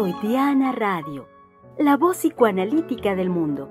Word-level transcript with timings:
Freudiana 0.00 0.70
Radio, 0.70 1.28
la 1.76 1.96
voz 1.96 2.18
psicoanalítica 2.18 3.16
del 3.16 3.30
mundo. 3.30 3.68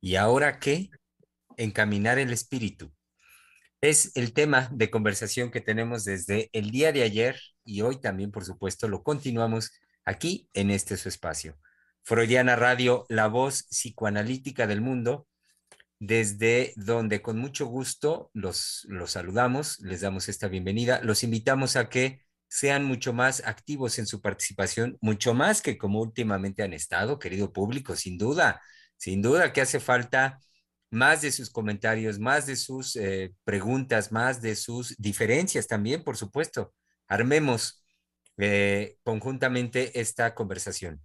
¿Y 0.00 0.16
ahora 0.16 0.58
qué? 0.58 0.88
Encaminar 1.58 2.18
el 2.18 2.32
espíritu. 2.32 2.90
Es 3.82 4.16
el 4.16 4.32
tema 4.32 4.70
de 4.72 4.90
conversación 4.90 5.50
que 5.50 5.60
tenemos 5.60 6.04
desde 6.04 6.48
el 6.54 6.70
día 6.70 6.90
de 6.90 7.02
ayer 7.02 7.36
y 7.64 7.82
hoy 7.82 8.00
también, 8.00 8.30
por 8.30 8.44
supuesto, 8.44 8.88
lo 8.88 9.02
continuamos 9.02 9.72
aquí 10.04 10.48
en 10.52 10.70
este 10.70 10.96
su 10.96 11.08
espacio. 11.08 11.58
Freudiana 12.02 12.56
Radio, 12.56 13.06
la 13.08 13.28
voz 13.28 13.64
psicoanalítica 13.70 14.66
del 14.66 14.80
mundo, 14.80 15.26
desde 15.98 16.74
donde 16.76 17.22
con 17.22 17.38
mucho 17.38 17.66
gusto 17.66 18.30
los, 18.34 18.86
los 18.88 19.12
saludamos, 19.12 19.80
les 19.80 20.02
damos 20.02 20.28
esta 20.28 20.48
bienvenida, 20.48 21.00
los 21.02 21.22
invitamos 21.24 21.76
a 21.76 21.88
que 21.88 22.20
sean 22.48 22.84
mucho 22.84 23.12
más 23.12 23.42
activos 23.46 23.98
en 23.98 24.06
su 24.06 24.20
participación, 24.20 24.98
mucho 25.00 25.34
más 25.34 25.62
que 25.62 25.78
como 25.78 26.00
últimamente 26.00 26.62
han 26.62 26.72
estado, 26.72 27.18
querido 27.18 27.52
público, 27.52 27.96
sin 27.96 28.18
duda, 28.18 28.60
sin 28.96 29.22
duda 29.22 29.52
que 29.52 29.62
hace 29.62 29.80
falta 29.80 30.40
más 30.90 31.22
de 31.22 31.32
sus 31.32 31.50
comentarios, 31.50 32.18
más 32.18 32.46
de 32.46 32.56
sus 32.56 32.96
eh, 32.96 33.34
preguntas, 33.44 34.12
más 34.12 34.40
de 34.40 34.54
sus 34.54 34.94
diferencias 34.98 35.66
también, 35.66 36.04
por 36.04 36.16
supuesto. 36.16 36.72
Armemos 37.08 37.84
eh, 38.36 38.96
conjuntamente 39.02 40.00
esta 40.00 40.34
conversación. 40.34 41.02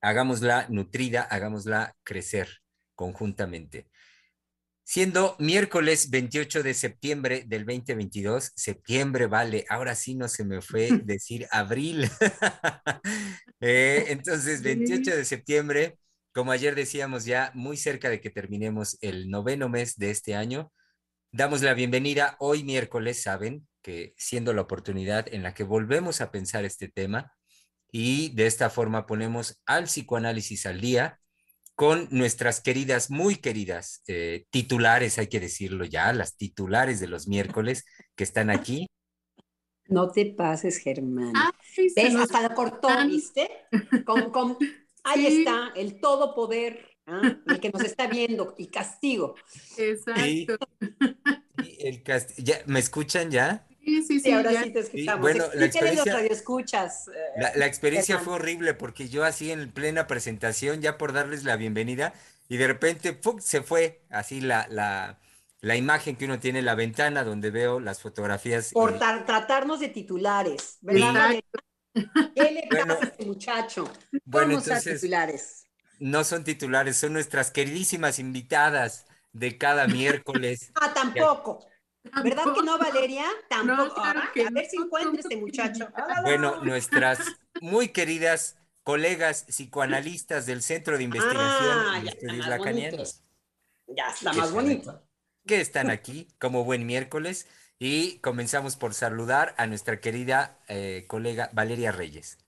Hagámosla 0.00 0.66
nutrida, 0.68 1.22
hagámosla 1.22 1.96
crecer 2.04 2.48
conjuntamente. 2.94 3.88
Siendo 4.84 5.36
miércoles 5.38 6.08
28 6.10 6.62
de 6.62 6.72
septiembre 6.72 7.44
del 7.46 7.66
2022, 7.66 8.52
septiembre 8.54 9.26
vale, 9.26 9.66
ahora 9.68 9.94
sí 9.94 10.14
no 10.14 10.28
se 10.28 10.44
me 10.44 10.62
fue 10.62 10.88
decir 11.04 11.46
abril. 11.50 12.10
Eh, 13.60 14.12
entonces, 14.12 14.62
28 14.62 15.16
de 15.16 15.24
septiembre 15.24 15.98
como 16.38 16.52
ayer 16.52 16.76
decíamos 16.76 17.24
ya, 17.24 17.50
muy 17.54 17.76
cerca 17.76 18.08
de 18.10 18.20
que 18.20 18.30
terminemos 18.30 18.96
el 19.00 19.28
noveno 19.28 19.68
mes 19.68 19.96
de 19.96 20.10
este 20.10 20.36
año, 20.36 20.72
damos 21.32 21.62
la 21.62 21.74
bienvenida 21.74 22.36
hoy 22.38 22.62
miércoles, 22.62 23.20
saben, 23.20 23.66
que 23.88 24.12
siendo 24.18 24.52
la 24.52 24.60
oportunidad 24.60 25.32
en 25.32 25.42
la 25.42 25.54
que 25.54 25.64
volvemos 25.64 26.20
a 26.20 26.30
pensar 26.30 26.66
este 26.66 26.88
tema 26.88 27.32
y 27.90 28.34
de 28.34 28.46
esta 28.46 28.68
forma 28.68 29.06
ponemos 29.06 29.62
al 29.64 29.84
psicoanálisis 29.84 30.66
al 30.66 30.82
día 30.82 31.18
con 31.74 32.06
nuestras 32.10 32.60
queridas, 32.60 33.10
muy 33.10 33.36
queridas 33.36 34.02
eh, 34.06 34.44
titulares, 34.50 35.18
hay 35.18 35.28
que 35.28 35.40
decirlo 35.40 35.86
ya, 35.86 36.12
las 36.12 36.36
titulares 36.36 37.00
de 37.00 37.08
los 37.08 37.28
miércoles 37.28 37.86
que 38.14 38.24
están 38.24 38.50
aquí. 38.50 38.88
No 39.86 40.10
te 40.10 40.26
pases, 40.26 40.76
Germán. 40.76 41.32
Ah, 41.34 41.50
¿Ves? 41.96 42.14
Hasta 42.14 42.42
la 42.42 42.54
cortó, 42.54 42.88
¿viste? 43.06 43.48
Con, 44.04 44.30
con 44.30 44.58
Ahí 45.02 45.26
está, 45.26 45.72
el 45.74 45.98
todopoder, 45.98 46.90
¿ah? 47.06 47.38
el 47.46 47.58
que 47.58 47.70
nos 47.70 47.84
está 47.84 48.06
viendo, 48.06 48.54
y 48.58 48.66
castigo. 48.66 49.34
Exacto. 49.78 50.58
el 51.78 52.02
¿Me 52.66 52.80
escuchan 52.80 53.30
ya? 53.30 53.67
Sí, 53.88 54.02
sí, 54.02 54.20
sí. 54.20 54.32
ahora 54.32 54.62
sí 54.62 54.70
te 54.70 54.80
escuchamos. 54.80 55.20
bueno, 55.22 55.44
la 55.54 55.64
experiencia, 55.64 56.20
escuchas, 56.26 57.08
eh, 57.08 57.52
la, 57.56 57.66
experiencia 57.66 58.18
fue 58.18 58.34
horrible 58.34 58.74
porque 58.74 59.08
yo 59.08 59.24
así 59.24 59.50
en 59.50 59.70
plena 59.70 60.06
presentación, 60.06 60.82
ya 60.82 60.98
por 60.98 61.14
darles 61.14 61.44
la 61.44 61.56
bienvenida, 61.56 62.12
y 62.48 62.58
de 62.58 62.66
repente 62.66 63.18
se 63.40 63.62
fue 63.62 64.02
así 64.10 64.42
la, 64.42 64.66
la, 64.68 65.18
la, 65.62 65.76
imagen 65.76 66.16
que 66.16 66.26
uno 66.26 66.38
tiene 66.38 66.58
en 66.58 66.66
la 66.66 66.74
ventana 66.74 67.24
donde 67.24 67.50
veo 67.50 67.80
las 67.80 68.02
fotografías. 68.02 68.72
Por 68.72 68.98
tratarnos 68.98 69.80
de 69.80 69.88
titulares, 69.88 70.76
¿verdad? 70.82 71.36
¿Qué 71.94 72.52
le 72.52 72.68
pasa 72.70 72.92
a 72.92 73.04
este 73.06 73.24
muchacho? 73.24 73.90
Bueno, 74.26 74.58
entonces, 74.58 75.00
titulares. 75.00 75.66
No 75.98 76.24
son 76.24 76.44
titulares, 76.44 76.98
son 76.98 77.14
nuestras 77.14 77.50
queridísimas 77.50 78.18
invitadas 78.18 79.06
de 79.32 79.56
cada 79.56 79.86
miércoles. 79.86 80.72
ah, 80.80 80.92
tampoco. 80.92 81.66
¿Verdad 82.22 82.54
que 82.54 82.62
no, 82.62 82.78
Valeria? 82.78 83.24
Tampoco. 83.48 84.00
a 84.00 84.30
ver 84.52 84.66
si 84.66 84.76
encuentra 84.76 85.20
este 85.20 85.36
muchacho. 85.36 85.88
Bueno, 86.22 86.62
nuestras 86.64 87.20
muy 87.60 87.88
queridas 87.88 88.56
colegas 88.82 89.44
psicoanalistas 89.48 90.46
del 90.46 90.62
Centro 90.62 90.96
de 90.96 91.04
Investigación 91.04 91.78
ah, 91.78 92.00
de 92.02 92.08
Estudios 92.08 92.46
Lacanianos. 92.46 93.22
Ya 93.86 94.10
está 94.10 94.32
más 94.32 94.52
bonito. 94.52 95.02
Que 95.46 95.60
están 95.60 95.90
aquí 95.90 96.28
como 96.38 96.64
buen 96.64 96.86
miércoles 96.86 97.46
y 97.78 98.18
comenzamos 98.18 98.76
por 98.76 98.94
saludar 98.94 99.54
a 99.56 99.66
nuestra 99.66 100.00
querida 100.00 100.58
eh, 100.68 101.04
colega 101.06 101.50
Valeria 101.52 101.92
Reyes. 101.92 102.38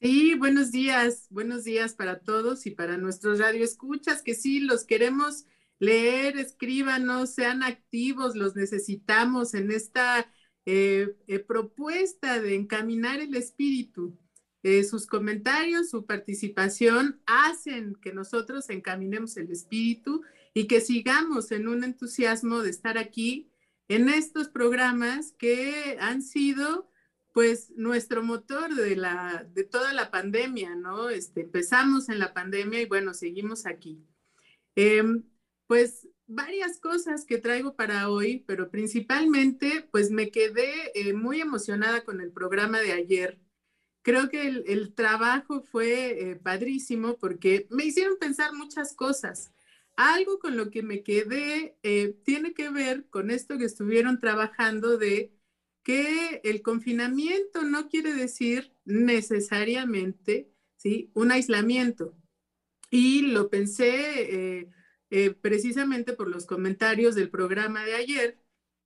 Sí, 0.00 0.34
buenos 0.34 0.70
días, 0.70 1.26
buenos 1.30 1.64
días 1.64 1.94
para 1.94 2.20
todos 2.20 2.66
y 2.66 2.70
para 2.70 2.96
nuestros 2.96 3.40
radioescuchas, 3.40 4.22
que 4.22 4.34
sí, 4.34 4.60
los 4.60 4.84
queremos 4.84 5.44
leer, 5.78 6.38
escríbanos, 6.38 7.34
sean 7.34 7.62
activos, 7.62 8.36
los 8.36 8.56
necesitamos 8.56 9.54
en 9.54 9.70
esta 9.70 10.30
eh, 10.66 11.16
eh, 11.26 11.38
propuesta 11.38 12.40
de 12.40 12.54
encaminar 12.54 13.20
el 13.20 13.34
espíritu. 13.34 14.18
sus 14.88 15.06
comentarios, 15.06 15.88
su 15.90 16.04
participación 16.04 17.22
hacen 17.26 17.94
que 18.02 18.12
nosotros 18.12 18.68
encaminemos 18.68 19.36
el 19.36 19.50
espíritu 19.50 20.22
y 20.52 20.66
que 20.66 20.80
sigamos 20.80 21.52
en 21.52 21.68
un 21.68 21.84
entusiasmo 21.84 22.60
de 22.60 22.70
estar 22.70 22.98
aquí 22.98 23.50
en 23.88 24.08
estos 24.08 24.48
programas 24.48 25.32
que 25.38 25.96
han 26.00 26.22
sido 26.22 26.90
pues 27.32 27.70
nuestro 27.76 28.22
motor 28.22 28.74
de, 28.74 28.96
la, 28.96 29.46
de 29.54 29.64
toda 29.64 29.92
la 29.92 30.10
pandemia, 30.10 30.74
¿no? 30.74 31.08
Este, 31.08 31.42
empezamos 31.42 32.08
en 32.08 32.18
la 32.18 32.34
pandemia 32.34 32.80
y 32.80 32.86
bueno, 32.86 33.14
seguimos 33.14 33.64
aquí. 33.64 34.04
Em, 34.74 35.22
pues 35.68 36.08
varias 36.26 36.80
cosas 36.80 37.24
que 37.24 37.38
traigo 37.38 37.76
para 37.76 38.10
hoy, 38.10 38.42
pero 38.46 38.70
principalmente 38.70 39.86
pues 39.92 40.10
me 40.10 40.30
quedé 40.30 40.90
eh, 40.94 41.12
muy 41.12 41.40
emocionada 41.40 42.02
con 42.04 42.20
el 42.20 42.32
programa 42.32 42.80
de 42.80 42.92
ayer. 42.92 43.38
Creo 44.02 44.30
que 44.30 44.46
el, 44.46 44.94
trabajo 44.94 45.62
fue 45.62 46.30
eh, 46.30 46.36
padrísimo 46.36 47.18
porque 47.18 47.66
me 47.70 47.84
hicieron 47.84 48.16
pensar 48.18 48.54
muchas 48.54 48.94
cosas. 48.94 49.52
Algo 49.96 50.38
con 50.38 50.56
lo 50.56 50.70
que 50.70 50.82
me 50.82 51.02
quedé 51.02 51.76
eh, 51.82 52.16
tiene 52.24 52.54
que 52.54 52.70
ver 52.70 53.06
con 53.10 53.30
esto 53.30 53.58
que 53.58 53.64
estuvieron 53.66 54.20
trabajando 54.20 54.96
de 54.96 55.32
que 55.82 56.40
el 56.44 56.62
confinamiento 56.62 57.62
no 57.64 57.88
quiere 57.88 58.14
decir 58.14 58.74
necesariamente 58.84 60.50
¿sí? 60.76 61.10
un 61.14 61.30
aislamiento. 61.30 62.16
Y 62.90 63.22
lo 63.22 63.50
pensé 63.50 64.70
eh, 65.10 65.30
precisamente 65.30 66.12
por 66.12 66.28
los 66.28 66.46
comentarios 66.46 67.14
del 67.14 67.30
programa 67.30 67.84
de 67.84 67.94
ayer, 67.94 68.38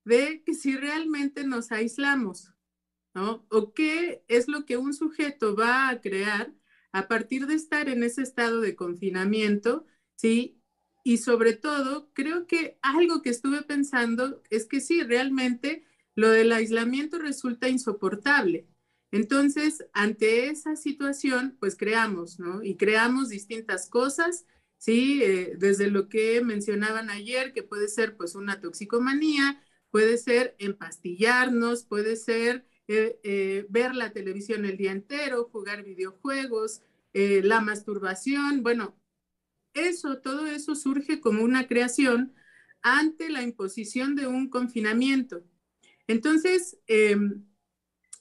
de 0.05 0.43
que 0.45 0.55
si 0.55 0.77
realmente 0.77 1.45
nos 1.45 1.73
aislamos, 1.73 2.53
¿no? 3.15 3.47
O 3.51 3.73
qué 3.75 4.25
es 4.29 4.49
lo 4.49 4.65
que 4.65 4.77
un 4.77 4.95
sujeto 4.95 5.57
va 5.57 5.89
a 5.89 6.01
crear 6.01 6.53
a 6.93 7.09
partir 7.09 7.47
de 7.47 7.55
estar 7.55 7.89
en 7.89 8.03
ese 8.03 8.23
estado 8.23 8.61
de 8.61 8.77
confinamiento, 8.77 9.87
¿sí? 10.17 10.61
Y 11.05 11.19
sobre 11.19 11.55
todo, 11.55 12.11
creo 12.13 12.47
que 12.47 12.79
algo 12.83 13.23
que 13.23 13.31
estuve 13.31 13.63
pensando 13.63 14.43
es 14.51 14.67
que 14.67 14.81
sí, 14.81 15.03
realmente 15.03 15.85
lo 16.15 16.31
del 16.31 16.53
aislamiento 16.53 17.19
resulta 17.19 17.69
insoportable. 17.69 18.69
Entonces, 19.11 19.85
ante 19.93 20.47
esa 20.47 20.77
situación, 20.77 21.57
pues 21.59 21.77
creamos, 21.77 22.39
¿no? 22.39 22.63
Y 22.63 22.77
creamos 22.77 23.29
distintas 23.29 23.89
cosas, 23.89 24.47
¿sí? 24.82 25.23
Eh, 25.23 25.55
desde 25.58 25.88
lo 25.93 26.08
que 26.08 26.43
mencionaban 26.43 27.08
ayer, 27.08 27.52
que 27.52 27.62
puede 27.62 27.87
ser 27.87 28.17
pues 28.17 28.34
una 28.34 28.61
toxicomanía, 28.61 29.62
puede 29.93 30.19
ser 30.19 30.56
empastillarnos, 30.58 31.84
puede 31.84 32.17
ser 32.17 32.67
eh, 32.88 33.20
eh, 33.23 33.64
ver 33.69 33.94
la 33.94 34.12
televisión 34.12 34.64
el 34.64 34.76
día 34.76 34.90
entero, 34.90 35.49
jugar 35.52 35.84
videojuegos, 35.84 36.82
la 37.14 37.61
masturbación, 37.61 38.62
bueno, 38.62 38.99
eso, 39.75 40.19
todo 40.20 40.46
eso 40.46 40.75
surge 40.75 41.20
como 41.20 41.44
una 41.44 41.67
creación 41.69 42.34
ante 42.81 43.29
la 43.29 43.43
imposición 43.43 44.17
de 44.17 44.26
un 44.26 44.49
confinamiento. 44.49 45.44
Entonces, 46.06 46.79
em, 46.87 47.44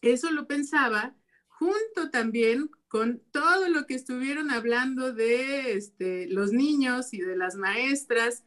eso 0.02 0.30
lo 0.32 0.46
pensaba 0.46 1.16
junto 1.48 2.10
también 2.12 2.70
con 2.92 3.22
todo 3.32 3.70
lo 3.70 3.88
que 3.88 3.96
estuvieron 3.96 4.52
hablando 4.52 5.14
de 5.14 5.74
este, 5.76 6.28
los 6.28 6.52
niños 6.52 7.14
y 7.14 7.22
de 7.22 7.38
las 7.38 7.56
maestras, 7.56 8.44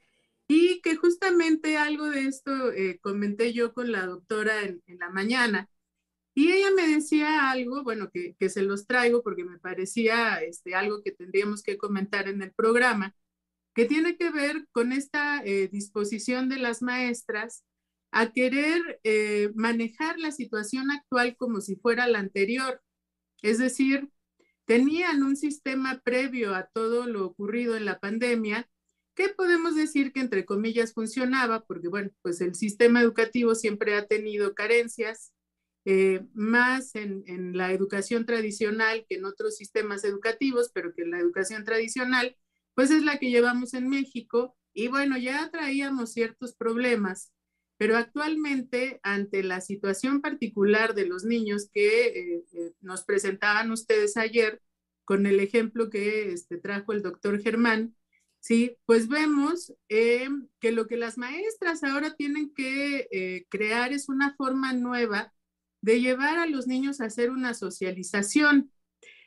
y 0.47 0.83
que 0.83 0.97
justamente 0.97 1.79
algo 1.79 2.11
de 2.11 2.27
esto 2.27 2.71
eh, 2.73 2.99
comenté 3.01 3.55
yo 3.55 3.73
con 3.73 3.91
la 3.91 4.05
doctora 4.07 4.63
en, 4.63 4.83
la 5.01 5.09
mañana, 5.11 5.71
Y 6.35 6.53
ella 6.53 6.71
me 6.77 6.89
decía 6.89 7.51
algo, 7.51 7.85
bueno, 7.85 8.11
que, 8.13 8.37
que 8.39 8.51
se 8.51 8.63
los 8.63 8.87
traigo 8.87 9.23
porque 9.23 9.45
me 9.45 9.59
parecía 9.59 10.43
este, 10.43 10.75
algo 10.75 11.03
que 11.03 11.13
tendríamos 11.13 11.63
que 11.63 11.79
comentar 11.79 12.29
en 12.29 12.43
el 12.43 12.53
programa, 12.53 13.17
que 13.75 13.87
tiene 13.87 14.17
que 14.19 14.31
ver 14.31 14.67
con 14.73 14.93
esta 14.93 15.43
eh, 15.45 15.69
disposición 15.69 16.49
de 16.49 16.59
las 16.59 16.83
maestras 16.83 17.65
a 18.13 18.33
querer 18.33 19.01
eh, 19.05 19.51
manejar 19.57 20.19
la 20.19 20.33
situación 20.33 20.91
actual 20.91 21.37
como 21.37 21.61
si 21.61 21.77
fuera 21.77 22.07
la 22.09 22.21
anterior. 22.21 22.83
Es 23.43 23.59
decir, 23.59 24.11
tenían 24.65 25.23
un 25.23 25.37
sistema 25.37 26.01
previo 26.05 26.55
a 26.55 26.67
todo 26.73 27.07
lo 27.07 27.27
ocurrido 27.27 27.77
en 27.77 27.85
la 27.85 27.99
pandemia 28.01 28.69
que 29.15 29.29
podemos 29.29 29.77
decir 29.77 30.13
que 30.13 30.21
entre 30.21 30.45
comillas 30.45 30.93
funcionaba, 30.93 31.65
porque 31.65 31.89
bueno, 31.89 32.11
pues 32.23 32.41
el 32.41 32.55
sistema 32.55 33.01
educativo 33.01 33.55
siempre 33.55 33.95
ha 33.95 34.07
tenido 34.07 34.55
carencias, 34.55 35.33
eh, 35.87 36.25
más 36.33 36.95
en, 36.95 37.25
la 37.57 37.73
educación 37.73 38.25
tradicional 38.25 39.05
que 39.07 39.17
en 39.17 39.27
otros 39.27 39.57
sistemas 39.57 40.03
educativos, 40.05 40.71
pero 40.73 40.95
que 40.95 41.05
la 41.05 41.19
educación 41.19 41.65
tradicional, 41.65 42.37
pues 42.75 42.91
es 42.91 43.05
la 43.05 43.19
que 43.19 43.31
llevamos 43.31 43.75
en 43.75 43.89
México. 43.89 44.57
Y 44.73 44.89
bueno, 44.89 45.19
ya 45.19 45.51
traíamos 45.51 46.13
ciertos 46.13 46.55
problemas, 46.57 47.33
pero 47.77 47.97
actualmente 47.97 49.01
ante 49.03 49.43
la 49.43 49.61
situación 49.61 50.21
particular 50.21 50.95
de 50.95 51.07
los 51.07 51.25
niños 51.25 51.69
que 51.73 52.07
eh, 52.07 52.45
eh, 52.53 52.73
nos 52.81 53.05
presentaban 53.05 53.71
ustedes 53.73 54.17
ayer, 54.17 54.61
con 55.05 55.27
el 55.27 55.41
ejemplo 55.41 55.91
que 55.91 56.33
este, 56.33 56.57
trajo 56.57 56.93
el 56.93 57.03
doctor 57.03 57.41
Germán, 57.41 57.95
sí, 58.41 58.77
pues 58.87 59.09
vemos 59.09 59.75
que 59.89 60.73
lo 60.73 60.87
que 60.87 60.97
las 60.97 61.19
maestras 61.19 61.85
ahora 61.85 62.15
tienen 62.15 62.53
que 62.55 63.45
crear 63.51 63.93
es 63.93 64.09
una 64.09 64.35
forma 64.35 64.73
nueva 64.73 65.35
de 65.85 66.01
llevar 66.01 66.39
a 66.39 66.47
los 66.47 66.67
niños 66.67 67.03
a 67.03 67.05
hacer 67.05 67.31
una 67.31 67.53
socialización, 67.53 68.73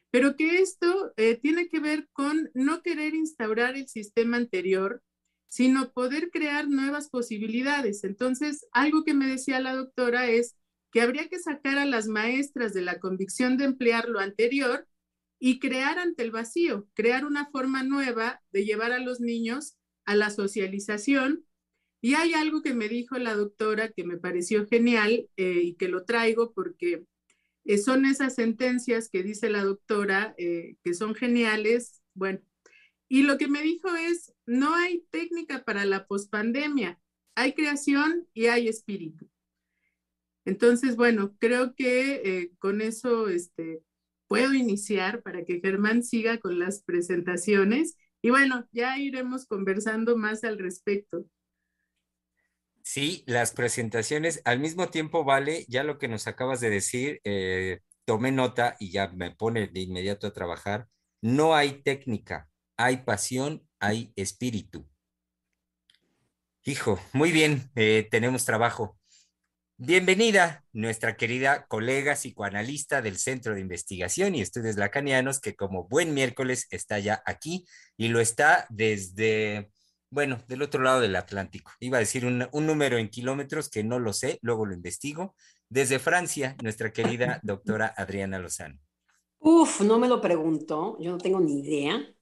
pero 0.10 0.36
que 0.36 0.60
esto 0.60 1.14
eh, 1.16 1.36
tiene 1.36 1.70
que 1.70 1.80
ver 1.80 2.08
con 2.14 2.50
no 2.56 2.82
querer 2.82 3.14
instaurar 3.14 3.76
el 3.76 3.88
sistema 3.88 4.38
anterior, 4.38 5.04
sino 5.48 5.92
poder 5.92 6.30
crear 6.32 6.68
nuevas 6.68 7.10
posibilidades. 7.10 8.04
Entonces, 8.04 8.66
algo 8.72 9.04
que 9.04 9.14
me 9.14 9.28
decía 9.28 9.60
la 9.60 9.76
doctora 9.76 10.28
es 10.30 10.56
que 10.92 11.02
habría 11.02 11.28
que 11.28 11.40
sacar 11.40 11.78
a 11.78 11.86
las 11.86 12.08
maestras 12.08 12.74
de 12.74 12.82
la 12.82 13.00
convicción 13.00 13.58
de 13.58 13.66
emplear 13.66 14.10
lo 14.10 14.20
anterior 14.20 14.88
y 15.40 15.60
crear 15.60 16.00
ante 16.00 16.24
el 16.24 16.32
vacío, 16.32 16.88
crear 16.94 17.26
una 17.26 17.50
forma 17.52 17.84
nueva 17.84 18.42
de 18.52 18.66
llevar 18.66 18.92
a 18.92 19.00
los 19.00 19.20
niños 19.20 19.76
a 20.06 20.16
la 20.16 20.30
socialización 20.30 21.48
y 22.02 22.14
hay 22.14 22.34
algo 22.34 22.62
que 22.62 22.74
me 22.74 22.88
dijo 22.88 23.18
la 23.18 23.34
doctora 23.34 23.90
que 23.90 24.04
me 24.04 24.18
pareció 24.18 24.68
genial 24.68 25.30
eh, 25.36 25.62
y 25.64 25.76
que 25.76 25.88
lo 25.88 26.06
traigo 26.06 26.54
porque 26.54 27.06
eh, 27.66 27.78
son 27.78 28.06
esas 28.06 28.36
sentencias 28.36 29.10
que 29.10 29.24
dice 29.24 29.50
la 29.50 29.64
doctora 29.64 30.36
eh, 30.38 30.76
que 30.84 30.94
son 30.94 31.16
geniales. 31.16 32.02
Bueno, 32.14 32.40
y 33.08 33.24
lo 33.24 33.38
que 33.38 33.48
me 33.48 33.62
dijo 33.62 33.96
es, 33.96 34.34
no 34.46 34.76
hay 34.76 35.06
técnica 35.12 35.64
para 35.64 35.86
la 35.86 36.08
pospandemia, 36.08 37.00
hay 37.36 37.54
creación 37.54 38.28
y 38.34 38.48
hay 38.48 38.68
espíritu. 38.68 39.30
Entonces, 40.46 40.96
bueno, 40.96 41.36
creo 41.40 41.76
que 41.76 42.52
con 42.60 42.82
eso 42.82 43.28
este, 43.28 43.82
puedo 44.28 44.54
iniciar 44.54 45.22
para 45.24 45.44
que 45.44 45.60
Germán 45.60 46.04
siga 46.04 46.38
con 46.40 46.60
las 46.60 46.84
presentaciones. 46.84 47.98
Y 48.22 48.30
bueno, 48.30 48.68
ya 48.72 48.98
iremos 48.98 49.46
conversando 49.46 50.18
más 50.18 50.44
al 50.44 50.60
respecto. 50.60 51.26
Sí, 52.84 53.24
las 53.28 53.52
presentaciones 53.52 54.42
al 54.46 54.60
mismo 54.60 54.90
tiempo, 54.90 55.26
vale, 55.26 55.66
ya 55.68 55.84
lo 55.84 55.98
que 55.98 56.08
nos 56.08 56.28
acabas 56.28 56.62
de 56.62 56.70
decir, 56.70 57.20
eh, 57.26 57.82
tomé 58.06 58.32
nota 58.32 58.78
y 58.80 58.92
ya 58.92 59.10
me 59.10 59.32
pone 59.32 59.68
de 59.68 59.82
inmediato 59.82 60.28
a 60.28 60.34
trabajar. 60.34 60.88
No 61.22 61.54
hay 61.54 61.82
técnica, 61.82 62.48
hay 62.78 62.98
pasión, 62.98 63.68
hay 63.80 64.14
espíritu. 64.16 64.88
Hijo, 66.64 67.00
muy 67.14 67.32
bien, 67.32 67.72
eh, 67.76 68.08
tenemos 68.10 68.46
trabajo. 68.46 68.98
Bienvenida, 69.78 70.66
nuestra 70.74 71.18
querida 71.18 71.66
colega 71.68 72.14
psicoanalista 72.14 73.02
del 73.02 73.18
Centro 73.18 73.54
de 73.54 73.62
Investigación 73.62 74.36
y 74.36 74.42
Estudios 74.42 74.76
Lacanianos, 74.76 75.40
que 75.40 75.56
como 75.56 75.88
buen 75.88 76.14
miércoles 76.14 76.68
está 76.72 77.00
ya 77.00 77.22
aquí 77.26 77.66
y 77.96 78.08
lo 78.10 78.20
está 78.20 78.66
desde 78.70 79.72
bueno, 80.10 80.40
del 80.48 80.62
otro 80.62 80.82
lado 80.82 81.02
del 81.02 81.16
Atlántico. 81.16 81.72
Iba 81.80 81.98
a 81.98 82.00
decir 82.00 82.26
un, 82.26 82.48
número 82.66 82.98
en 82.98 83.10
kilómetros 83.10 83.70
que 83.70 83.84
no 83.84 84.00
lo 84.00 84.14
sé, 84.14 84.40
luego 84.42 84.66
lo 84.66 84.74
investigo. 84.74 85.36
Desde 85.70 86.00
Francia, 86.00 86.56
nuestra 86.64 86.92
querida 86.92 87.40
doctora 87.44 87.94
Adriana 87.96 88.40
Lozano. 88.40 88.80
Uf, 89.40 89.82
no 89.82 90.00
me 90.00 90.08
lo 90.08 90.22
pregunto, 90.22 90.98
yo 91.00 91.12
no 91.12 91.18
tengo 91.18 91.40
ni 91.40 91.60
idea. 91.60 92.17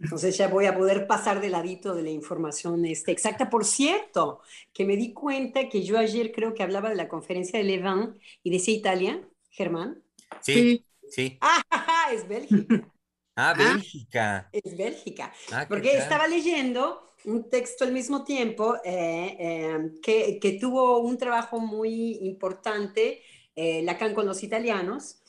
Entonces 0.00 0.36
ya 0.36 0.48
voy 0.48 0.66
a 0.66 0.76
poder 0.76 1.06
pasar 1.06 1.40
de 1.40 1.48
ladito 1.48 1.94
de 1.94 2.02
la 2.02 2.10
información 2.10 2.84
este, 2.84 3.12
exacta. 3.12 3.48
Por 3.48 3.64
cierto, 3.64 4.40
que 4.72 4.84
me 4.84 4.96
di 4.96 5.12
cuenta 5.12 5.68
que 5.68 5.82
yo 5.82 5.98
ayer 5.98 6.32
creo 6.32 6.54
que 6.54 6.62
hablaba 6.62 6.90
de 6.90 6.96
la 6.96 7.08
conferencia 7.08 7.58
de 7.58 7.64
Levin 7.64 8.18
y 8.42 8.50
decía 8.50 8.74
Italia, 8.74 9.20
Germán. 9.50 10.02
Sí, 10.40 10.84
sí. 11.10 11.38
Ah, 11.78 12.12
es 12.12 12.26
Bélgica. 12.28 12.92
Ah, 13.36 13.54
Bélgica. 13.56 14.48
es 14.52 14.76
Bélgica. 14.76 15.32
Ah, 15.52 15.66
Porque 15.68 15.96
estaba 15.96 16.26
leyendo 16.26 17.06
un 17.26 17.50
texto 17.50 17.84
al 17.84 17.92
mismo 17.92 18.24
tiempo 18.24 18.76
eh, 18.84 19.36
eh, 19.38 19.90
que, 20.02 20.38
que, 20.40 20.52
tuvo 20.52 20.98
un 21.00 21.18
trabajo 21.18 21.58
muy 21.58 22.18
importante, 22.22 23.22
eh, 23.54 23.82
Lacan 23.82 24.14
con 24.14 24.26
los 24.26 24.42
italianos, 24.42 25.22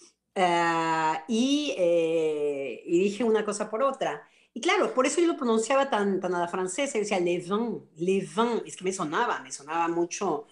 y, 1.27 1.75
y, 2.85 2.99
dije 2.99 3.23
una 3.23 3.43
cosa 3.43 3.71
por 3.71 3.81
otra. 3.81 4.27
Y 4.57 4.59
claro, 4.59 4.91
por 4.91 5.05
eso 5.05 5.21
yo 5.21 5.27
lo 5.27 5.37
pronunciaba 5.37 5.87
tan, 5.87 6.19
tan 6.19 6.33
a 6.33 6.39
la 6.39 6.47
francesa, 6.47 6.97
decía 6.97 7.19
le 7.19 7.37
vin, 7.37 7.79
le 7.95 8.21
vin, 8.21 8.63
es 8.65 8.75
que 8.75 8.83
me 8.83 8.91
sonaba, 8.91 9.39
me 9.41 9.51
sonaba 9.51 9.87
mucho, 9.87 10.47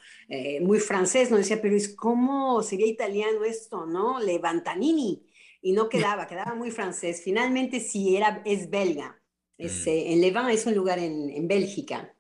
muy 0.62 0.80
francés, 0.80 1.32
no 1.32 1.38
decía, 1.38 1.60
pero 1.60 1.76
es 1.76 1.96
como 1.96 2.62
sería 2.62 2.86
italiano 2.86 3.44
esto, 3.44 3.88
¿no? 3.88 4.20
Levantanini, 4.20 5.26
y 5.60 5.72
no 5.72 5.90
quedaba, 5.90 6.28
quedaba 6.28 6.54
muy 6.54 6.70
francés. 6.70 7.24
Finalmente 7.24 7.80
sí 7.80 8.16
era, 8.16 8.44
es 8.46 8.70
belga. 8.70 9.20
Es, 9.58 9.88
mm. 9.88 9.90
eh, 9.90 10.14
en 10.14 10.22
Levant 10.22 10.52
es 10.52 10.68
un 10.68 10.76
lugar 10.76 11.00
en, 11.00 11.32
en 11.32 11.48
Bélgica. 11.48 12.16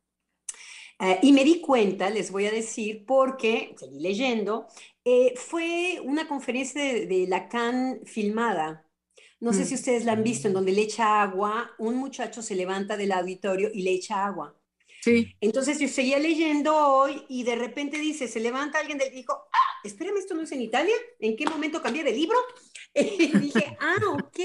Uh, 0.99 1.19
y 1.21 1.33
me 1.33 1.43
di 1.43 1.61
cuenta, 1.61 2.09
les 2.09 2.31
voy 2.31 2.47
a 2.47 2.51
decir, 2.51 3.05
porque 3.05 3.75
seguí 3.77 3.99
leyendo, 3.99 4.65
eh, 5.03 5.33
fue 5.35 5.99
una 6.03 6.27
conferencia 6.27 6.81
de, 6.81 7.05
de, 7.05 7.27
Lacan 7.27 8.01
filmada. 8.05 8.84
No 9.39 9.53
sé 9.53 9.61
mm. 9.61 9.65
si 9.65 9.75
ustedes 9.75 10.05
la 10.05 10.13
han 10.13 10.23
visto, 10.23 10.47
en 10.47 10.53
donde 10.53 10.71
le 10.71 10.83
echa 10.83 11.21
agua, 11.21 11.71
un 11.77 11.95
muchacho 11.95 12.41
se 12.41 12.55
levanta 12.55 12.97
del 12.97 13.11
auditorio 13.11 13.69
y 13.73 13.81
le 13.81 13.91
echa 13.91 14.25
agua. 14.25 14.55
Sí. 15.01 15.35
Entonces 15.39 15.79
yo 15.79 15.87
seguía 15.87 16.17
leyendo 16.17 16.75
hoy 16.75 17.23
y 17.29 17.43
de 17.43 17.55
repente 17.55 17.99
dice, 17.99 18.27
se 18.27 18.39
levanta 18.39 18.79
alguien 18.79 18.97
del 18.97 19.13
dijo, 19.13 19.33
ah, 19.33 19.81
espérame, 19.83 20.17
esto 20.17 20.33
no 20.33 20.41
es 20.41 20.51
en 20.51 20.61
Italia, 20.61 20.95
¿en 21.19 21.35
qué 21.35 21.45
momento 21.45 21.81
cambié 21.81 22.03
de 22.03 22.11
libro? 22.11 22.37
Y 22.95 23.37
dije, 23.39 23.77
ah, 23.81 23.97
ok, 24.13 24.39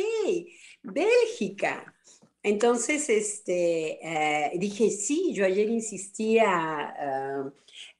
Bélgica. 0.82 1.94
Entonces, 2.42 3.08
este, 3.10 3.98
eh, 4.02 4.52
dije, 4.58 4.90
sí, 4.90 5.32
yo 5.34 5.44
ayer 5.44 5.68
insistía, 5.68 6.94
uh, 7.44 7.50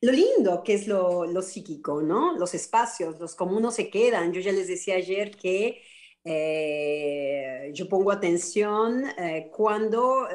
lo 0.00 0.12
lindo 0.12 0.62
que 0.64 0.74
es 0.74 0.86
lo, 0.86 1.26
lo, 1.26 1.42
psíquico, 1.42 2.02
¿no? 2.02 2.36
Los 2.36 2.54
espacios, 2.54 3.20
los 3.20 3.34
comunos 3.34 3.74
se 3.74 3.90
quedan. 3.90 4.32
Yo 4.32 4.40
ya 4.40 4.52
les 4.52 4.66
decía 4.66 4.96
ayer 4.96 5.36
que 5.36 5.82
eh, 6.24 7.70
yo 7.74 7.88
pongo 7.88 8.12
atención 8.12 9.04
eh, 9.18 9.50
cuando 9.54 10.28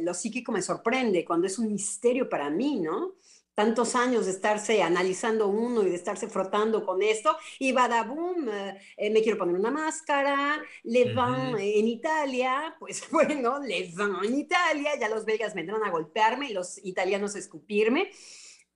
lo 0.00 0.14
psíquico 0.14 0.52
me 0.52 0.62
sorprende, 0.62 1.24
cuando 1.24 1.46
es 1.46 1.58
un 1.58 1.72
misterio 1.72 2.28
para 2.28 2.50
mí, 2.50 2.80
¿no? 2.80 3.14
tantos 3.58 3.96
años 3.96 4.26
de 4.26 4.30
estarse 4.30 4.84
analizando 4.84 5.48
uno 5.48 5.82
y 5.82 5.90
de 5.90 5.96
estarse 5.96 6.28
frotando 6.28 6.86
con 6.86 7.02
esto, 7.02 7.36
y 7.58 7.72
badabum, 7.72 8.48
eh, 8.48 8.78
eh, 8.96 9.10
me 9.10 9.20
quiero 9.20 9.36
poner 9.36 9.56
una 9.56 9.72
máscara, 9.72 10.62
le 10.84 11.12
van 11.12 11.58
en 11.58 11.88
Italia, 11.88 12.76
pues 12.78 13.02
bueno, 13.10 13.58
le 13.58 13.90
van 13.96 14.24
en 14.24 14.38
Italia, 14.38 14.92
ya 15.00 15.08
los 15.08 15.24
belgas 15.24 15.56
vendrán 15.56 15.82
a 15.82 15.90
golpearme 15.90 16.48
y 16.48 16.52
los 16.52 16.78
italianos 16.84 17.34
a 17.34 17.40
escupirme. 17.40 18.12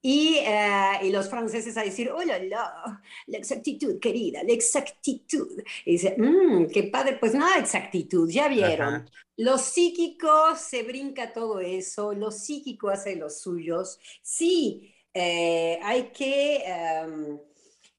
Y, 0.04 0.38
eh, 0.38 0.98
y, 1.02 1.10
los 1.10 1.30
franceses 1.30 1.76
a 1.76 1.82
decir, 1.84 2.10
hola, 2.10 2.36
la, 2.40 3.00
la 3.26 3.38
exactitud, 3.38 4.00
querida, 4.00 4.42
la 4.42 4.52
exactitud. 4.52 5.62
Y 5.84 5.92
dice, 5.92 6.16
mmm, 6.18 6.66
qué 6.66 6.84
padre, 6.84 7.18
pues 7.20 7.34
nada, 7.34 7.58
exactitud, 7.60 8.28
ya 8.28 8.48
vieron. 8.48 9.08
Lo 9.36 9.58
psíquico 9.58 10.56
se 10.56 10.82
brinca 10.82 11.32
todo 11.32 11.60
eso, 11.60 12.12
lo 12.14 12.30
psíquico 12.32 12.88
hace 12.88 13.16
los 13.16 13.40
suyos. 13.40 13.98
Sí, 14.22 14.92
eh, 15.14 15.78
hay 15.82 16.10
que 16.10 16.64
em, 16.66 17.38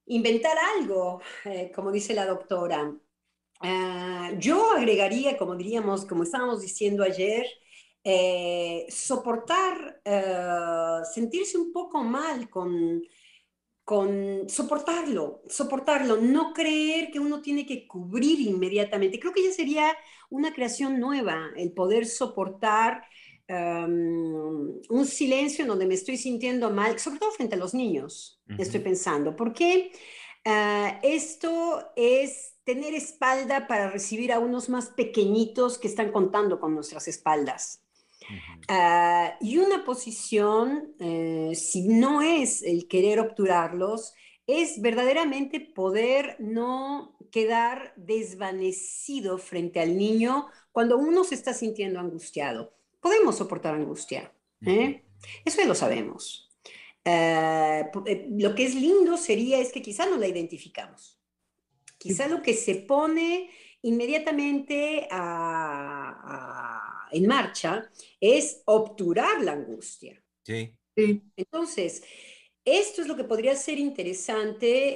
inventar 0.08 0.58
algo, 0.78 1.22
eh, 1.46 1.72
como 1.74 1.92
dice 1.92 2.14
la 2.14 2.26
doctora. 2.26 2.94
Ah, 3.62 4.32
yo 4.38 4.72
agregaría, 4.72 5.38
como 5.38 5.56
diríamos, 5.56 6.06
como 6.06 6.24
estábamos 6.24 6.62
diciendo 6.62 7.04
ayer, 7.04 7.46
eh, 8.04 8.86
soportar, 8.90 10.02
eh, 10.04 11.02
sentirse 11.14 11.58
un 11.58 11.72
poco 11.72 12.04
mal 12.04 12.50
con, 12.50 13.02
con 13.84 14.50
soportarlo, 14.50 15.44
soportarlo, 15.48 16.18
no 16.18 16.54
creer 16.54 17.12
que 17.12 17.20
uno 17.20 17.42
tiene 17.42 17.66
que 17.66 17.88
cubrir 17.88 18.40
inmediatamente. 18.42 19.20
Creo 19.20 19.34
que 19.34 19.44
ya 19.44 19.52
sería 19.52 19.96
una 20.30 20.54
creación 20.54 21.00
nueva, 21.00 21.52
el 21.56 21.72
poder 21.74 22.06
soportar 22.06 23.06
um, 23.50 24.82
un 24.90 25.06
silencio 25.06 25.64
en 25.64 25.70
donde 25.70 25.86
me 25.86 25.94
estoy 25.94 26.18
sintiendo 26.18 26.70
mal, 26.72 27.00
sobre 27.00 27.20
todo 27.20 27.32
frente 27.32 27.56
a 27.56 27.60
los 27.60 27.74
niños, 27.74 28.42
uh 28.50 28.54
-huh. 28.54 28.62
estoy 28.62 28.80
pensando, 28.80 29.36
porque 29.36 29.92
uh, 30.46 31.00
esto 31.04 31.92
es 31.96 32.56
tener 32.64 32.94
espalda 32.94 33.68
para 33.68 33.90
recibir 33.90 34.32
a 34.32 34.40
unos 34.40 34.70
más 34.70 34.90
pequeñitos 34.90 35.78
que 35.78 35.88
están 35.88 36.12
contando 36.12 36.60
con 36.60 36.74
nuestras 36.74 37.08
espaldas. 37.08 37.83
Uh, 38.70 39.30
y 39.42 39.58
una 39.58 39.84
posición, 39.84 40.94
uh, 41.00 41.54
si 41.54 41.88
no 41.88 42.22
es 42.22 42.64
el 42.64 42.88
querer 42.88 43.20
obturarlos, 43.20 44.14
es 44.48 44.82
verdaderamente 44.82 45.60
poder 45.60 46.36
no 46.40 47.18
quedar 47.32 47.94
desvanecido 47.96 49.38
frente 49.38 49.80
al 49.80 49.98
niño 49.98 50.48
cuando 50.72 50.98
uno 50.98 51.24
se 51.24 51.36
está 51.36 51.54
sintiendo 51.54 52.00
angustiado. 52.00 52.74
Podemos 53.00 53.38
soportar 53.38 53.76
angustia, 53.76 54.34
¿eh? 54.66 55.04
eso 55.44 55.58
ya 55.58 55.68
lo 55.68 55.76
sabemos. 55.76 56.50
Uh, 57.06 57.84
lo 58.38 58.56
que 58.56 58.66
es 58.66 58.76
lindo 58.76 59.18
sería 59.18 59.60
es 59.60 59.72
que 59.72 59.82
quizá 59.82 60.06
no 60.06 60.18
la 60.18 60.28
identificamos. 60.28 61.20
Quizá 61.98 62.28
lo 62.28 62.42
que 62.42 62.54
se 62.54 62.76
pone 62.76 63.50
inmediatamente 63.82 65.08
a, 65.12 66.10
a, 66.24 67.03
en 67.14 67.28
marcha 67.28 67.90
es 68.20 68.62
obturar 68.66 69.42
la 69.42 69.54
angustia. 69.54 70.22
Sí. 70.46 70.76
Entonces, 70.96 72.04
esto 72.66 73.02
es 73.02 73.08
lo 73.08 73.16
que 73.16 73.24
podría 73.24 73.56
ser 73.56 73.78
interesante 73.80 74.96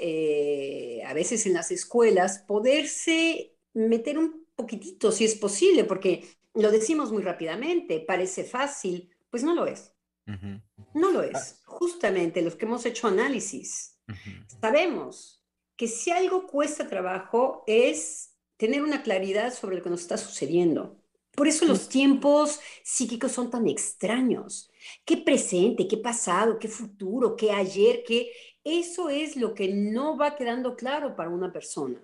eh, 1.00 1.04
a 1.04 1.14
veces 1.14 1.46
en 1.46 1.54
las 1.54 1.72
escuelas, 1.72 2.40
poderse 2.40 3.56
meter 3.74 4.18
un 4.18 4.48
poquitito, 4.56 5.12
si 5.12 5.26
es 5.26 5.36
posible, 5.36 5.84
porque 5.84 6.24
lo 6.54 6.72
decimos 6.72 7.12
muy 7.12 7.24
rápidamente, 7.24 8.00
parece 8.00 8.44
fácil, 8.44 9.10
pues 9.30 9.44
no 9.44 9.54
lo 9.54 9.68
es. 9.68 9.94
Uh 10.28 10.32
-huh. 10.32 10.62
No 10.94 11.12
lo 11.12 11.24
es. 11.24 11.62
Justamente 11.66 12.42
los 12.42 12.56
que 12.56 12.66
hemos 12.66 12.86
hecho 12.86 13.08
análisis, 13.08 14.00
uh 14.08 14.14
-huh. 14.14 14.60
sabemos 14.62 15.44
que 15.76 15.88
si 15.88 16.12
algo 16.12 16.48
cuesta 16.48 16.88
trabajo 16.88 17.64
es 17.68 18.34
tener 18.58 18.82
una 18.82 19.04
claridad 19.04 19.54
sobre 19.54 19.78
lo 19.78 19.84
que 19.84 19.90
nos 19.92 20.02
está 20.02 20.18
sucediendo. 20.18 20.97
Por 21.38 21.48
eso 21.48 21.66
los 21.66 21.88
tiempos 21.88 22.60
psíquicos 22.84 23.32
son 23.32 23.52
tan 23.52 23.68
extraños. 23.68 24.72
¿Qué 25.06 25.18
presente, 25.18 25.88
qué 25.88 25.98
pasado, 25.98 26.58
qué 26.58 26.68
futuro, 26.68 27.36
qué 27.36 27.52
ayer, 27.52 28.04
qué... 28.08 28.32
Eso 28.64 29.10
es 29.10 29.38
lo 29.38 29.54
que 29.54 29.68
no 29.68 30.18
va 30.18 30.36
quedando 30.36 30.76
claro 30.76 31.16
para 31.16 31.30
una 31.30 31.54
persona. 31.54 32.02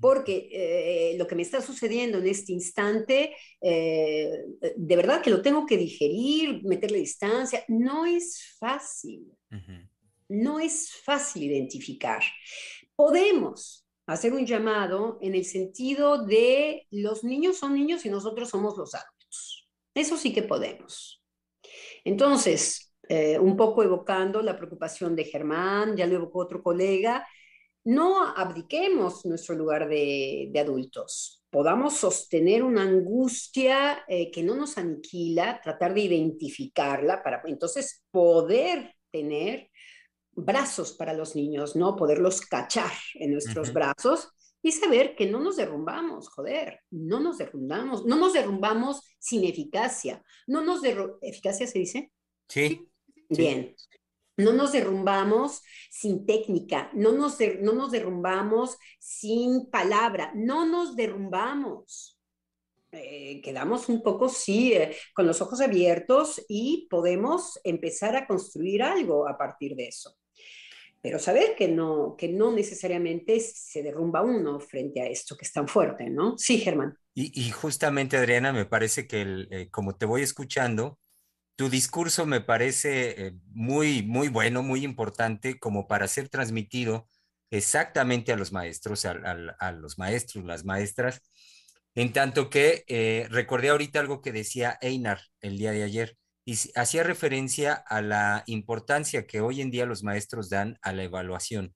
Porque 0.00 0.48
eh, 0.50 1.18
lo 1.18 1.26
que 1.26 1.34
me 1.34 1.42
está 1.42 1.60
sucediendo 1.60 2.16
en 2.18 2.26
este 2.26 2.52
instante, 2.52 3.36
eh, 3.60 4.30
de 4.76 4.96
verdad 4.96 5.20
que 5.20 5.30
lo 5.30 5.42
tengo 5.42 5.66
que 5.66 5.76
digerir, 5.76 6.64
meterle 6.64 7.00
distancia, 7.00 7.64
no 7.68 8.06
es 8.06 8.56
fácil. 8.58 9.30
Uh 9.50 9.56
-huh. 9.56 9.88
No 10.28 10.58
es 10.58 10.90
fácil 11.04 11.42
identificar. 11.42 12.22
Podemos 12.96 13.83
hacer 14.06 14.32
un 14.32 14.46
llamado 14.46 15.18
en 15.20 15.34
el 15.34 15.44
sentido 15.44 16.24
de 16.24 16.86
los 16.90 17.24
niños 17.24 17.58
son 17.58 17.74
niños 17.74 18.04
y 18.04 18.10
nosotros 18.10 18.50
somos 18.50 18.76
los 18.76 18.94
adultos. 18.94 19.68
Eso 19.94 20.16
sí 20.16 20.32
que 20.32 20.42
podemos. 20.42 21.22
Entonces, 22.04 22.94
eh, 23.08 23.38
un 23.38 23.56
poco 23.56 23.82
evocando 23.82 24.42
la 24.42 24.56
preocupación 24.56 25.14
de 25.16 25.24
Germán, 25.24 25.96
ya 25.96 26.06
lo 26.06 26.16
evocó 26.16 26.40
otro 26.40 26.62
colega, 26.62 27.26
no 27.84 28.26
abdiquemos 28.26 29.24
nuestro 29.26 29.54
lugar 29.54 29.88
de, 29.88 30.50
adultos. 30.58 31.42
Podamos 31.50 31.96
sostener 31.96 32.62
una 32.62 32.82
angustia 32.82 34.04
eh, 34.08 34.30
que 34.30 34.42
no 34.42 34.54
nos 34.56 34.78
aniquila, 34.78 35.60
tratar 35.62 35.94
de 35.94 36.00
identificarla 36.00 37.22
para 37.22 37.42
entonces 37.44 38.02
poder 38.10 38.94
tener 39.10 39.70
brazos 40.36 40.92
para 40.92 41.12
los 41.12 41.36
niños, 41.36 41.76
¿no? 41.76 41.96
Poderlos 41.96 42.40
cachar 42.40 42.92
en 43.14 43.32
nuestros 43.32 43.68
uh 43.68 43.70
-huh. 43.70 43.74
brazos 43.74 44.28
y 44.64 44.72
saber 44.72 45.14
que 45.14 45.26
no 45.26 45.40
nos 45.40 45.56
derrumbamos, 45.56 46.30
joder, 46.30 46.80
no 46.90 47.20
nos 47.20 47.36
derrumbamos, 47.36 48.06
no 48.06 48.16
nos 48.16 48.32
derrumbamos 48.32 49.02
sin 49.18 49.44
eficacia. 49.44 50.24
No 50.46 50.62
nos 50.64 50.80
derrumbamos, 50.80 51.18
¿eficacia 51.20 51.66
se 51.66 51.78
dice? 51.80 52.12
Sí. 52.48 52.88
Bien. 53.28 53.76
No 54.38 54.54
nos 54.54 54.72
derrumbamos 54.72 55.60
sin 55.90 56.24
técnica, 56.24 56.90
no 56.94 57.12
nos, 57.12 57.36
no 57.60 57.74
nos 57.74 57.90
derrumbamos 57.90 58.78
sin 58.98 59.70
palabra, 59.70 60.32
no 60.34 60.64
nos 60.64 60.96
derrumbamos. 60.96 62.18
Eh, 62.90 63.42
quedamos 63.42 63.90
un 63.90 64.02
poco, 64.02 64.30
sí, 64.30 64.72
eh, 64.72 64.96
con 65.14 65.26
los 65.26 65.42
ojos 65.42 65.60
abiertos 65.60 66.42
y 66.48 66.86
podemos 66.88 67.60
empezar 67.64 68.16
a 68.16 68.26
construir 68.26 68.82
algo 68.82 69.28
a 69.28 69.36
partir 69.36 69.76
de 69.76 69.88
eso 69.88 70.16
pero 71.04 71.18
saber 71.18 71.54
que 71.54 71.68
no, 71.68 72.16
que 72.16 72.28
no 72.28 72.50
necesariamente 72.50 73.38
se 73.38 73.82
derrumba 73.82 74.22
uno 74.22 74.58
frente 74.58 75.02
a 75.02 75.06
esto 75.06 75.36
que 75.36 75.44
es 75.44 75.52
tan 75.52 75.68
fuerte, 75.68 76.08
¿no? 76.08 76.38
Sí, 76.38 76.56
Germán. 76.56 76.96
Y, 77.12 77.50
justamente, 77.50 78.16
Adriana, 78.16 78.54
me 78.54 78.64
parece 78.64 79.06
que 79.06 79.20
el, 79.20 79.48
eh, 79.50 79.68
como 79.70 79.96
te 79.96 80.06
voy 80.06 80.22
escuchando, 80.22 80.98
tu 81.56 81.68
discurso 81.68 82.24
me 82.24 82.40
parece 82.40 83.26
eh, 83.26 83.32
muy, 83.52 84.02
muy 84.02 84.28
bueno, 84.28 84.62
muy 84.62 84.82
importante 84.82 85.58
como 85.58 85.88
para 85.88 86.08
ser 86.08 86.30
transmitido 86.30 87.06
exactamente 87.50 88.32
a 88.32 88.36
los 88.36 88.50
maestros, 88.50 89.04
a, 89.04 89.10
a, 89.10 89.56
a 89.58 89.72
los 89.72 89.98
maestros, 89.98 90.46
las 90.46 90.64
maestras, 90.64 91.20
en 91.94 92.14
tanto 92.14 92.48
que 92.48 92.82
eh, 92.88 93.26
recordé 93.28 93.68
ahorita 93.68 94.00
algo 94.00 94.22
que 94.22 94.32
decía 94.32 94.78
Einar 94.80 95.20
el 95.42 95.58
día 95.58 95.72
de 95.72 95.82
ayer 95.82 96.16
y 96.44 96.56
hacía 96.74 97.02
referencia 97.02 97.72
a 97.72 98.02
la 98.02 98.44
importancia 98.46 99.26
que 99.26 99.40
hoy 99.40 99.60
en 99.60 99.70
día 99.70 99.86
los 99.86 100.02
maestros 100.02 100.50
dan 100.50 100.78
a 100.82 100.92
la 100.92 101.04
evaluación. 101.04 101.74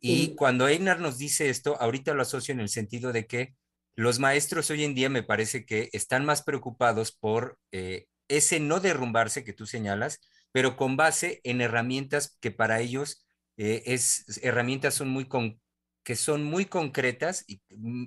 Y 0.00 0.26
sí. 0.26 0.34
cuando 0.36 0.68
Einar 0.68 1.00
nos 1.00 1.18
dice 1.18 1.48
esto, 1.50 1.80
ahorita 1.80 2.14
lo 2.14 2.22
asocio 2.22 2.52
en 2.52 2.60
el 2.60 2.68
sentido 2.68 3.12
de 3.12 3.26
que 3.26 3.54
los 3.96 4.20
maestros 4.20 4.70
hoy 4.70 4.84
en 4.84 4.94
día 4.94 5.08
me 5.08 5.24
parece 5.24 5.66
que 5.66 5.90
están 5.92 6.24
más 6.24 6.42
preocupados 6.42 7.10
por 7.10 7.58
eh, 7.72 8.06
ese 8.28 8.60
no 8.60 8.78
derrumbarse 8.78 9.42
que 9.42 9.52
tú 9.52 9.66
señalas, 9.66 10.20
pero 10.52 10.76
con 10.76 10.96
base 10.96 11.40
en 11.42 11.60
herramientas 11.60 12.36
que 12.40 12.52
para 12.52 12.80
ellos 12.80 13.26
eh, 13.56 13.82
es, 13.86 14.38
herramientas 14.42 14.94
son 14.94 15.08
muy 15.08 15.26
con, 15.26 15.60
que 16.04 16.14
son 16.14 16.44
muy 16.44 16.66
concretas 16.66 17.44
y 17.48 17.60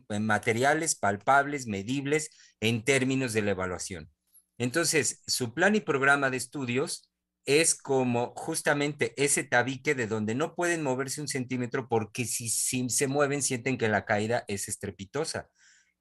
materiales, 0.08 0.96
palpables, 0.96 1.68
medibles 1.68 2.30
en 2.62 2.86
términos 2.86 3.34
de 3.34 3.42
la 3.42 3.52
evaluación. 3.52 4.10
Entonces, 4.58 5.24
su 5.28 5.54
plan 5.54 5.76
y 5.76 5.82
programa 5.82 6.30
de 6.30 6.38
estudios 6.38 7.12
es 7.46 7.76
como 7.76 8.34
justamente 8.36 9.14
ese 9.22 9.44
tabique 9.44 9.96
de 9.96 10.08
donde 10.08 10.36
no 10.36 10.54
pueden 10.54 10.84
moverse 10.84 11.22
un 11.22 11.28
centímetro 11.28 11.88
porque 11.90 12.26
si, 12.26 12.50
si, 12.50 12.90
se 12.90 13.08
mueven 13.08 13.42
sienten 13.42 13.78
que 13.78 13.90
la 13.90 14.06
caída 14.06 14.44
es 14.48 14.68
estrepitosa. 14.68 15.50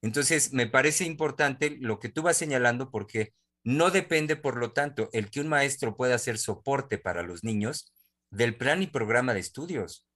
Entonces, 0.02 0.52
me 0.52 0.66
parece 0.66 1.04
importante 1.04 1.76
lo 1.80 1.99
que 1.99 2.09
tú 2.09 2.23
vas 2.23 2.37
señalando 2.37 2.90
porque 2.90 3.33
no 3.64 3.90
depende, 3.90 4.37
por 4.37 4.57
lo 4.57 4.73
tanto, 4.73 5.09
el 5.12 5.30
que 5.30 5.40
un 5.40 5.49
maestro 5.49 5.97
pueda 5.97 6.14
hacer 6.14 6.38
soporte 6.38 6.99
para 6.99 7.23
los 7.23 7.45
niños 7.45 7.92
del 8.30 8.57
plan 8.57 8.83
y 8.83 8.87
programa 8.87 9.35
de 9.35 9.40
estudios. 9.40 10.07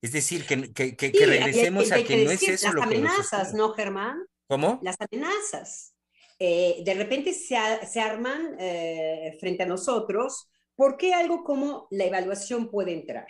Es 0.00 0.12
decir, 0.12 0.46
que, 0.46 0.72
que, 0.72 0.96
que, 0.96 1.10
sí, 1.10 1.18
que 1.18 1.26
regresemos 1.26 1.90
hay, 1.90 2.00
hay, 2.00 2.04
a 2.04 2.06
que 2.06 2.24
no 2.24 2.30
es 2.30 2.42
eso 2.42 2.66
las 2.66 2.74
lo 2.74 2.82
que 2.82 2.98
Las 2.98 3.12
amenazas, 3.12 3.54
¿no, 3.54 3.72
Germán? 3.74 4.24
¿Cómo? 4.46 4.80
Las 4.82 4.96
amenazas 5.00 5.94
eh, 6.38 6.82
de 6.84 6.94
repente 6.94 7.32
se, 7.32 7.56
se 7.86 8.00
arman 8.00 8.56
eh, 8.58 9.36
frente 9.40 9.62
a 9.62 9.66
nosotros, 9.66 10.50
¿por 10.74 10.96
qué 10.96 11.14
algo 11.14 11.44
como 11.44 11.88
la 11.90 12.04
evaluación 12.04 12.70
puede 12.70 12.92
entrar? 12.92 13.26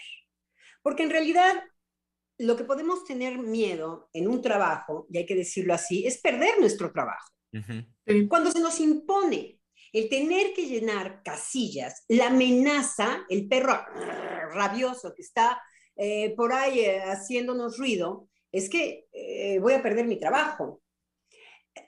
Porque 0.83 1.03
en 1.03 1.11
realidad 1.11 1.55
lo 2.39 2.57
que 2.57 2.65
podemos 2.65 3.05
tener 3.05 3.39
miedo 3.39 4.09
en 4.13 4.29
un 4.29 4.41
trabajo, 4.41 5.07
y 5.11 5.19
hay 5.19 5.27
que 5.27 5.35
decirlo 5.35 5.75
así, 5.75 6.07
es 6.07 6.21
perder 6.21 6.61
nuestro 6.61 6.93
trabajo. 6.93 7.33
Uh 7.53 7.59
-huh. 7.59 8.29
Cuando 8.29 8.53
se 8.53 8.61
nos 8.61 8.79
impone 8.79 9.59
el 9.93 10.09
tener 10.09 10.53
que 10.55 10.67
llenar 10.67 11.23
casillas, 11.25 12.05
la 12.09 12.29
amenaza, 12.29 13.25
el 13.29 13.49
perro 13.49 13.75
rabioso 14.53 15.15
que 15.15 15.23
está 15.23 15.61
eh, 15.97 16.35
por 16.37 16.53
ahí 16.53 16.81
eh, 16.81 17.01
haciéndonos 17.03 17.79
ruido, 17.79 18.29
es 18.53 18.69
que 18.71 19.07
eh, 19.13 19.59
voy 19.61 19.75
a 19.75 19.83
perder 19.83 20.07
mi 20.07 20.19
trabajo 20.19 20.81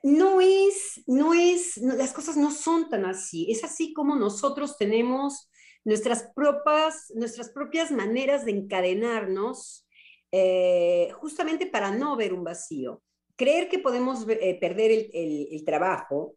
no 0.03 0.41
es, 0.41 1.03
no 1.07 1.35
es, 1.35 1.77
las 1.79 2.13
cosas 2.13 2.37
no 2.37 2.51
son 2.51 2.89
tan 2.89 3.05
así. 3.05 3.51
Es 3.51 3.65
así 3.65 3.93
como 3.93 4.17
nosotros 4.17 4.77
tenemos 4.77 5.51
nuestras 5.85 6.31
propias, 6.35 7.13
nuestras 7.15 7.51
propias 7.51 7.91
maneras 7.91 8.45
de 8.45 8.53
encadenarnos 8.53 9.87
eh, 10.33 11.11
justamente 11.15 11.67
para 11.67 11.91
no 11.91 12.17
ver 12.17 12.33
un 12.33 12.45
vacío. 12.45 13.03
Creer 13.37 13.69
que 13.69 13.79
podemos 13.79 14.27
eh, 14.29 14.59
perder 14.61 14.91
el, 14.91 15.49
el, 15.51 15.65
trabajo 15.65 16.37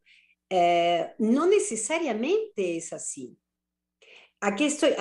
eh, 0.49 1.13
no 1.19 1.45
necesariamente 1.45 2.77
es 2.77 2.93
así. 2.93 3.37
aquí 4.39 4.65
estoy, 4.65 4.91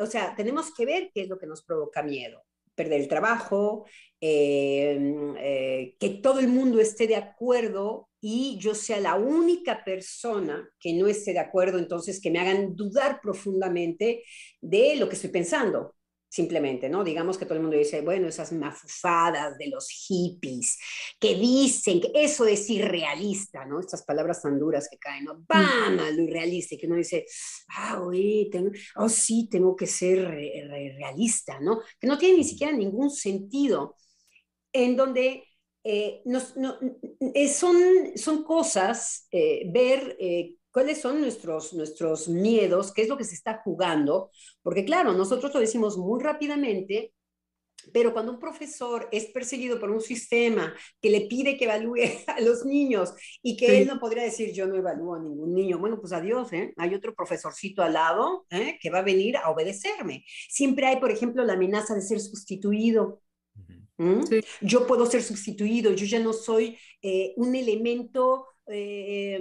o 0.00 0.06
sea, 0.06 0.34
tenemos 0.34 0.72
que 0.74 0.86
ver 0.86 1.10
qué 1.12 1.22
es 1.22 1.28
lo 1.28 1.38
que 1.38 1.46
nos 1.46 1.62
provoca 1.64 2.02
miedo. 2.02 2.45
Perder 2.76 3.00
el 3.00 3.08
trabajo, 3.08 3.86
que 4.20 6.20
todo 6.22 6.38
el 6.38 6.48
mundo 6.48 6.78
esté 6.78 7.08
de 7.08 7.16
acuerdo 7.16 8.08
y 8.20 8.58
yo 8.60 8.74
sea 8.74 9.00
la 9.00 9.16
única 9.16 9.84
persona 9.84 10.68
que 10.78 10.94
no 10.94 11.06
esté 11.06 11.32
de 11.32 11.40
acuerdo, 11.40 11.78
entonces 11.78 12.20
que 12.20 12.30
me 12.30 12.38
hagan 12.38 12.76
dudar 12.76 13.20
profundamente 13.20 14.22
de 14.60 14.96
lo 14.96 15.08
que 15.08 15.16
estoy 15.16 15.30
pensando 15.30 15.94
simplemente, 16.36 16.90
¿no? 16.90 17.02
Digamos 17.02 17.38
que 17.38 17.46
todo 17.46 17.54
el 17.54 17.62
mundo 17.62 17.78
dice, 17.78 18.02
bueno, 18.02 18.28
esas 18.28 18.52
mafufadas 18.52 19.56
de 19.56 19.68
los 19.68 19.88
hippies 19.88 20.78
que 21.18 21.34
dicen 21.34 21.98
que 21.98 22.12
eso 22.14 22.44
es 22.44 22.68
irrealista, 22.68 23.64
¿no? 23.64 23.80
Estas 23.80 24.04
palabras 24.04 24.42
tan 24.42 24.58
duras 24.58 24.86
que 24.90 24.98
caen, 24.98 25.24
¿no? 25.24 25.44
¡Bam! 25.48 25.98
A 25.98 26.10
lo 26.10 26.22
irrealista, 26.22 26.74
y 26.74 26.78
que 26.78 26.86
uno 26.86 26.96
dice, 26.96 27.24
ah, 27.74 28.02
oye, 28.02 28.48
tengo, 28.52 28.70
oh, 28.96 29.08
sí, 29.08 29.48
tengo 29.50 29.74
que 29.74 29.86
ser 29.86 30.28
realista, 30.98 31.58
¿no? 31.58 31.80
Que 31.98 32.06
no 32.06 32.18
tiene 32.18 32.36
ni 32.36 32.44
siquiera 32.44 32.72
ningún 32.72 33.10
sentido, 33.10 33.96
en 34.74 34.94
donde 34.94 35.42
eh, 35.82 36.20
nos, 36.26 36.54
no, 36.56 36.76
eh, 37.34 37.48
son, 37.48 37.76
son 38.16 38.44
cosas, 38.44 39.26
eh, 39.30 39.70
ver 39.72 40.18
cuáles 40.76 41.00
son 41.00 41.22
nuestros, 41.22 41.72
nuestros 41.72 42.28
miedos, 42.28 42.92
qué 42.92 43.00
es 43.00 43.08
lo 43.08 43.16
que 43.16 43.24
se 43.24 43.34
está 43.34 43.62
jugando, 43.64 44.30
porque 44.62 44.84
claro, 44.84 45.14
nosotros 45.14 45.54
lo 45.54 45.60
decimos 45.60 45.96
muy 45.96 46.22
rápidamente, 46.22 47.14
pero 47.94 48.12
cuando 48.12 48.32
un 48.32 48.38
profesor 48.38 49.08
es 49.10 49.24
perseguido 49.30 49.80
por 49.80 49.90
un 49.90 50.02
sistema 50.02 50.74
que 51.00 51.08
le 51.08 51.22
pide 51.22 51.56
que 51.56 51.64
evalúe 51.64 51.94
a 52.26 52.42
los 52.42 52.66
niños 52.66 53.14
y 53.42 53.56
que 53.56 53.78
él 53.78 53.88
no 53.88 53.98
podría 53.98 54.24
decir 54.24 54.52
yo 54.52 54.66
no 54.66 54.76
evalúo 54.76 55.14
a 55.14 55.18
ningún 55.18 55.54
niño, 55.54 55.78
bueno, 55.78 55.98
pues 55.98 56.12
adiós, 56.12 56.52
¿eh? 56.52 56.74
hay 56.76 56.94
otro 56.94 57.14
profesorcito 57.14 57.82
al 57.82 57.94
lado 57.94 58.44
¿eh? 58.50 58.76
que 58.78 58.90
va 58.90 58.98
a 58.98 59.02
venir 59.02 59.38
a 59.38 59.48
obedecerme. 59.48 60.26
Siempre 60.50 60.88
hay, 60.88 61.00
por 61.00 61.10
ejemplo, 61.10 61.42
la 61.42 61.54
amenaza 61.54 61.94
de 61.94 62.02
ser 62.02 62.20
sustituido. 62.20 63.22
Yo 64.60 64.86
puedo 64.86 65.06
ser 65.06 65.22
sustituido, 65.22 65.90
yo 65.92 66.04
ya 66.04 66.18
no 66.18 66.34
soy 66.34 66.76
eh, 67.00 67.32
un 67.38 67.54
elemento 67.54 68.44
eh, 68.68 69.38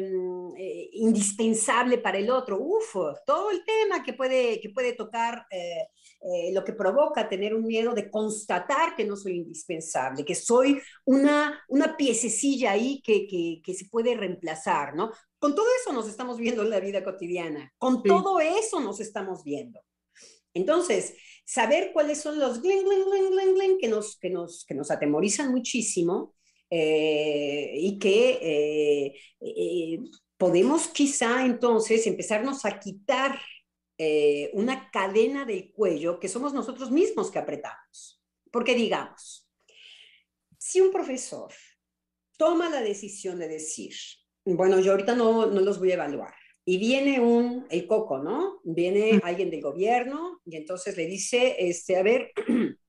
eh, 0.57 0.89
indispensable 0.93 1.97
para 1.97 2.19
el 2.19 2.29
otro. 2.29 2.59
Uf, 2.59 2.95
todo 3.25 3.49
el 3.51 3.63
tema 3.65 4.03
que 4.03 4.13
puede, 4.13 4.59
que 4.61 4.69
puede 4.69 4.93
tocar 4.93 5.47
eh, 5.49 6.51
lo 6.53 6.63
que 6.63 6.73
provoca 6.73 7.27
tener 7.27 7.55
un 7.55 7.65
miedo 7.65 7.93
de 7.93 8.09
constatar 8.09 8.95
que 8.95 9.03
no 9.03 9.15
soy 9.15 9.37
indispensable, 9.37 10.23
que 10.23 10.35
soy 10.35 10.79
una, 11.05 11.63
una 11.69 11.97
piececilla 11.97 12.71
ahí 12.71 13.01
que, 13.01 13.25
que, 13.27 13.61
que 13.63 13.73
se 13.73 13.85
puede 13.85 14.15
reemplazar, 14.15 14.95
¿no? 14.95 15.11
Con 15.39 15.55
todo 15.55 15.67
eso 15.81 15.91
nos 15.91 16.07
estamos 16.07 16.37
viendo 16.37 16.61
en 16.61 16.69
la 16.69 16.79
vida 16.79 17.03
cotidiana, 17.03 17.73
con 17.77 18.03
todo 18.03 18.39
eso 18.39 18.79
nos 18.79 18.99
estamos 18.99 19.43
viendo. 19.43 19.79
Entonces, 20.53 21.15
saber 21.45 21.91
cuáles 21.93 22.21
son 22.21 22.39
los 22.39 22.61
gling, 22.61 22.83
gling, 22.83 23.05
gling, 23.05 23.31
gling, 23.31 23.55
gling 23.55 23.77
que 23.77 23.87
nos, 23.87 24.17
que 24.17 24.29
nos, 24.29 24.65
que 24.65 24.73
nos 24.73 24.91
atemorizan 24.91 25.51
muchísimo 25.51 26.34
eh, 26.69 27.71
y 27.75 27.99
que 27.99 28.39
eh, 28.41 29.19
eh, 29.39 29.99
podemos 30.37 30.87
quizá 30.87 31.45
entonces 31.45 32.05
empezarnos 32.07 32.65
a 32.65 32.79
quitar 32.79 33.39
una 34.51 34.91
cadena 34.91 35.45
del 35.45 35.71
cuello 35.71 36.19
que 36.19 36.27
somos 36.27 36.53
nosotros 36.53 36.91
mismos 36.91 37.31
que 37.31 37.39
apretamos. 37.39 38.21
Porque 38.51 38.75
digamos, 38.75 39.49
si 40.57 40.81
un 40.81 40.91
profesor 40.91 41.53
toma 42.37 42.69
la 42.69 42.81
decisión 42.81 43.39
de 43.39 43.47
decir, 43.47 43.93
bueno, 44.43 44.81
yo 44.81 44.91
ahorita 44.91 45.15
no, 45.15 45.45
no 45.45 45.61
los 45.61 45.79
voy 45.79 45.91
a 45.91 45.93
evaluar, 45.93 46.33
y 46.65 46.79
viene 46.79 47.19
un, 47.19 47.67
el 47.69 47.85
coco, 47.85 48.17
¿no? 48.17 48.59
Viene 48.63 49.21
alguien 49.23 49.51
del 49.51 49.61
gobierno 49.61 50.41
y 50.45 50.55
entonces 50.55 50.97
le 50.97 51.05
dice, 51.05 51.55
este, 51.59 51.95
a 51.95 52.03
ver, 52.03 52.31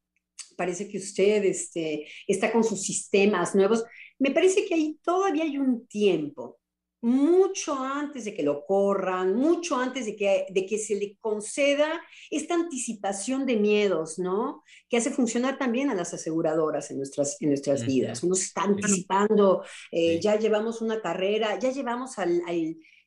parece 0.57 0.89
que 0.89 0.99
usted 0.99 1.45
este, 1.45 2.07
está 2.27 2.53
con 2.53 2.65
sus 2.65 2.83
sistemas 2.83 3.55
nuevos. 3.55 3.85
Me 4.19 4.31
parece 4.31 4.65
que 4.65 4.75
ahí 4.75 4.99
todavía 5.03 5.45
hay 5.45 5.59
un 5.59 5.87
tiempo, 5.87 6.59
mucho 7.03 7.75
antes 7.75 8.25
de 8.25 8.35
que 8.35 8.43
lo 8.43 8.65
corran, 8.65 9.37
mucho 9.37 9.77
antes 9.77 10.07
de 10.07 10.17
que, 10.17 10.47
de 10.51 10.67
que 10.67 10.79
se 10.79 10.97
le 10.97 11.17
conceda 11.21 12.01
esta 12.31 12.55
anticipación 12.55 13.47
de 13.47 13.57
miedos, 13.57 14.19
¿no? 14.19 14.65
Que 14.89 14.97
hace 14.97 15.11
funcionar 15.11 15.59
también 15.59 15.91
a 15.91 15.95
las 15.95 16.15
aseguradoras 16.15 16.91
en 16.91 16.97
nuestras, 16.97 17.41
en 17.41 17.51
nuestras 17.51 17.87
vidas. 17.87 18.23
Uno 18.23 18.35
se 18.35 18.47
está 18.47 18.63
anticipando, 18.63 19.63
eh, 19.93 20.19
ya 20.21 20.37
llevamos 20.37 20.81
una 20.81 21.01
carrera, 21.01 21.59
ya 21.61 21.71
llevamos 21.71 22.19
al, 22.19 22.43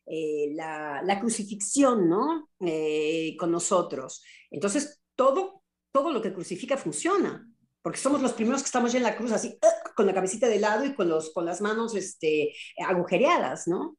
eh, 0.06 0.52
la, 0.54 1.02
la, 1.04 1.20
crucifixión, 1.20 2.08
¿no? 2.08 2.50
Eh, 2.62 3.36
con 3.38 3.52
nosotros. 3.52 4.24
Entonces, 4.50 5.02
todo 5.16 5.59
todo 5.92 6.12
lo 6.12 6.22
que 6.22 6.34
crucifica 6.34 6.78
funciona, 6.78 7.48
porque 7.82 8.00
somos 8.00 8.22
los 8.22 8.34
primeros 8.34 8.62
que 8.62 8.68
estamos 8.68 8.92
ya 8.92 8.98
en 8.98 9.04
la 9.04 9.16
cruz 9.16 9.32
así, 9.32 9.58
¡uh! 9.62 9.96
con 9.96 10.06
la 10.06 10.14
cabecita 10.14 10.48
de 10.48 10.60
lado 10.60 10.86
y 10.86 10.94
con, 10.94 11.10
los, 11.10 11.32
con 11.32 11.46
las 11.46 11.62
manos 11.62 11.96
este, 11.96 12.54
agujereadas, 12.86 13.68
¿no? 13.68 13.98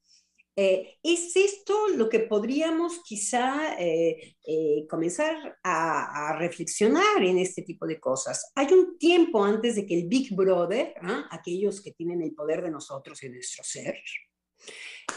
Eh, 0.57 0.99
¿Es 1.03 1.35
esto 1.37 1.89
lo 1.89 2.09
que 2.09 2.21
podríamos 2.21 3.01
quizá 3.03 3.79
eh, 3.79 4.37
eh, 4.47 4.87
comenzar 4.91 5.59
a, 5.63 6.37
reflexionar 6.39 7.23
en 7.23 7.39
este 7.39 7.63
tipo 7.63 7.87
de 7.87 7.99
cosas? 7.99 8.53
Hay 8.55 8.67
un 8.73 8.99
tiempo 8.99 9.43
antes 9.43 9.77
de 9.77 9.87
que 9.87 9.99
el 9.99 10.09
Big 10.09 10.35
Brother, 10.35 10.95
¿ah? 11.01 11.27
aquellos 11.31 11.81
que 11.81 11.93
tienen 11.93 12.21
el 12.21 12.35
poder 12.35 12.63
de 12.63 12.71
nosotros 12.71 13.23
y 13.23 13.29
de 13.29 13.35
nuestro 13.37 13.65
ser, 13.65 13.97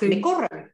me 0.01 0.21
corran 0.21 0.73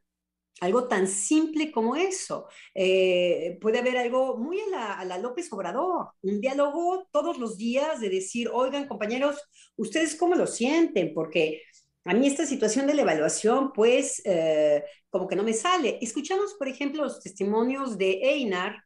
algo 0.60 0.88
tan 0.88 1.08
simple 1.08 1.72
como 1.72 1.96
eso. 1.96 2.46
Eh, 2.74 3.58
puede 3.60 3.78
haber 3.78 3.96
algo 3.96 4.36
muy 4.36 4.58
a 4.74 5.04
la, 5.04 5.18
López 5.18 5.52
Obrador, 5.52 6.08
un 6.22 6.40
diálogo 6.40 7.08
todos 7.10 7.38
los 7.38 7.56
días 7.56 8.00
de 8.00 8.10
decir, 8.10 8.48
oigan 8.52 8.86
compañeros, 8.86 9.36
¿ustedes 9.76 10.16
cómo 10.16 10.34
lo 10.34 10.46
sienten? 10.46 11.14
Porque 11.14 11.62
a 12.04 12.14
mí 12.14 12.26
esta 12.26 12.46
situación 12.46 12.86
de 12.86 12.94
la 12.94 13.02
evaluación, 13.02 13.72
pues, 13.72 14.22
eh, 14.24 14.82
como 15.08 15.26
que 15.26 15.36
no 15.36 15.42
me 15.42 15.52
sale. 15.52 15.98
Escuchamos, 16.00 16.54
por 16.54 16.68
ejemplo, 16.68 17.04
los 17.04 17.20
testimonios 17.20 17.96
de 17.96 18.20
Einar, 18.22 18.76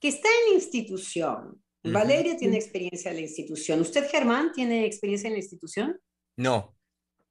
que 0.00 0.08
está 0.08 0.28
en 0.28 0.50
la 0.50 0.54
institución. 0.56 1.60
Valeria 1.86 2.34
tiene 2.38 2.56
experiencia 2.56 3.10
en 3.10 3.18
la 3.18 3.22
institución. 3.22 3.80
¿Usted, 3.80 4.08
Germán, 4.08 4.52
tiene 4.52 4.86
experiencia 4.86 5.26
en 5.26 5.34
la 5.34 5.40
institución? 5.40 6.00
No, 6.36 6.73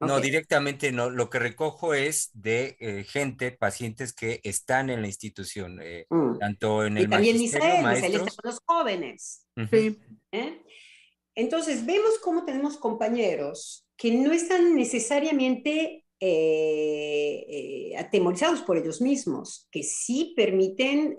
no, 0.08 0.20
directamente 0.20 0.92
no. 0.92 1.10
Lo 1.10 1.30
que 1.30 1.40
recojo 1.40 1.94
es 1.94 2.30
de 2.34 2.78
eh, 2.80 3.04
gente, 3.04 3.52
pacientes 3.52 4.14
que 4.14 4.40
están 4.44 4.90
en 4.90 5.02
la 5.02 5.08
institución, 5.08 5.80
eh, 5.82 6.06
mm. 6.10 6.40
tanto 6.40 6.86
en 6.86 6.98
el 6.98 7.06
y 7.06 7.10
también 7.10 7.38
Misael, 7.38 7.86
Misael 7.86 8.16
está 8.16 8.32
con 8.32 8.52
los 8.52 8.60
jóvenes. 8.66 9.48
sí. 9.70 10.00
¿Eh? 10.32 10.62
Entonces, 11.36 11.86
vemos 11.86 12.20
cómo 12.20 12.46
tenemos 12.46 12.78
compañeros 12.78 13.88
que 13.98 14.12
no 14.12 14.32
están 14.32 14.76
necesariamente 14.76 16.06
atemorizados 17.98 18.62
por 18.62 18.78
ellos 18.78 19.02
mismos, 19.02 19.68
que 19.72 19.84
sí 19.84 20.34
permiten 20.38 21.18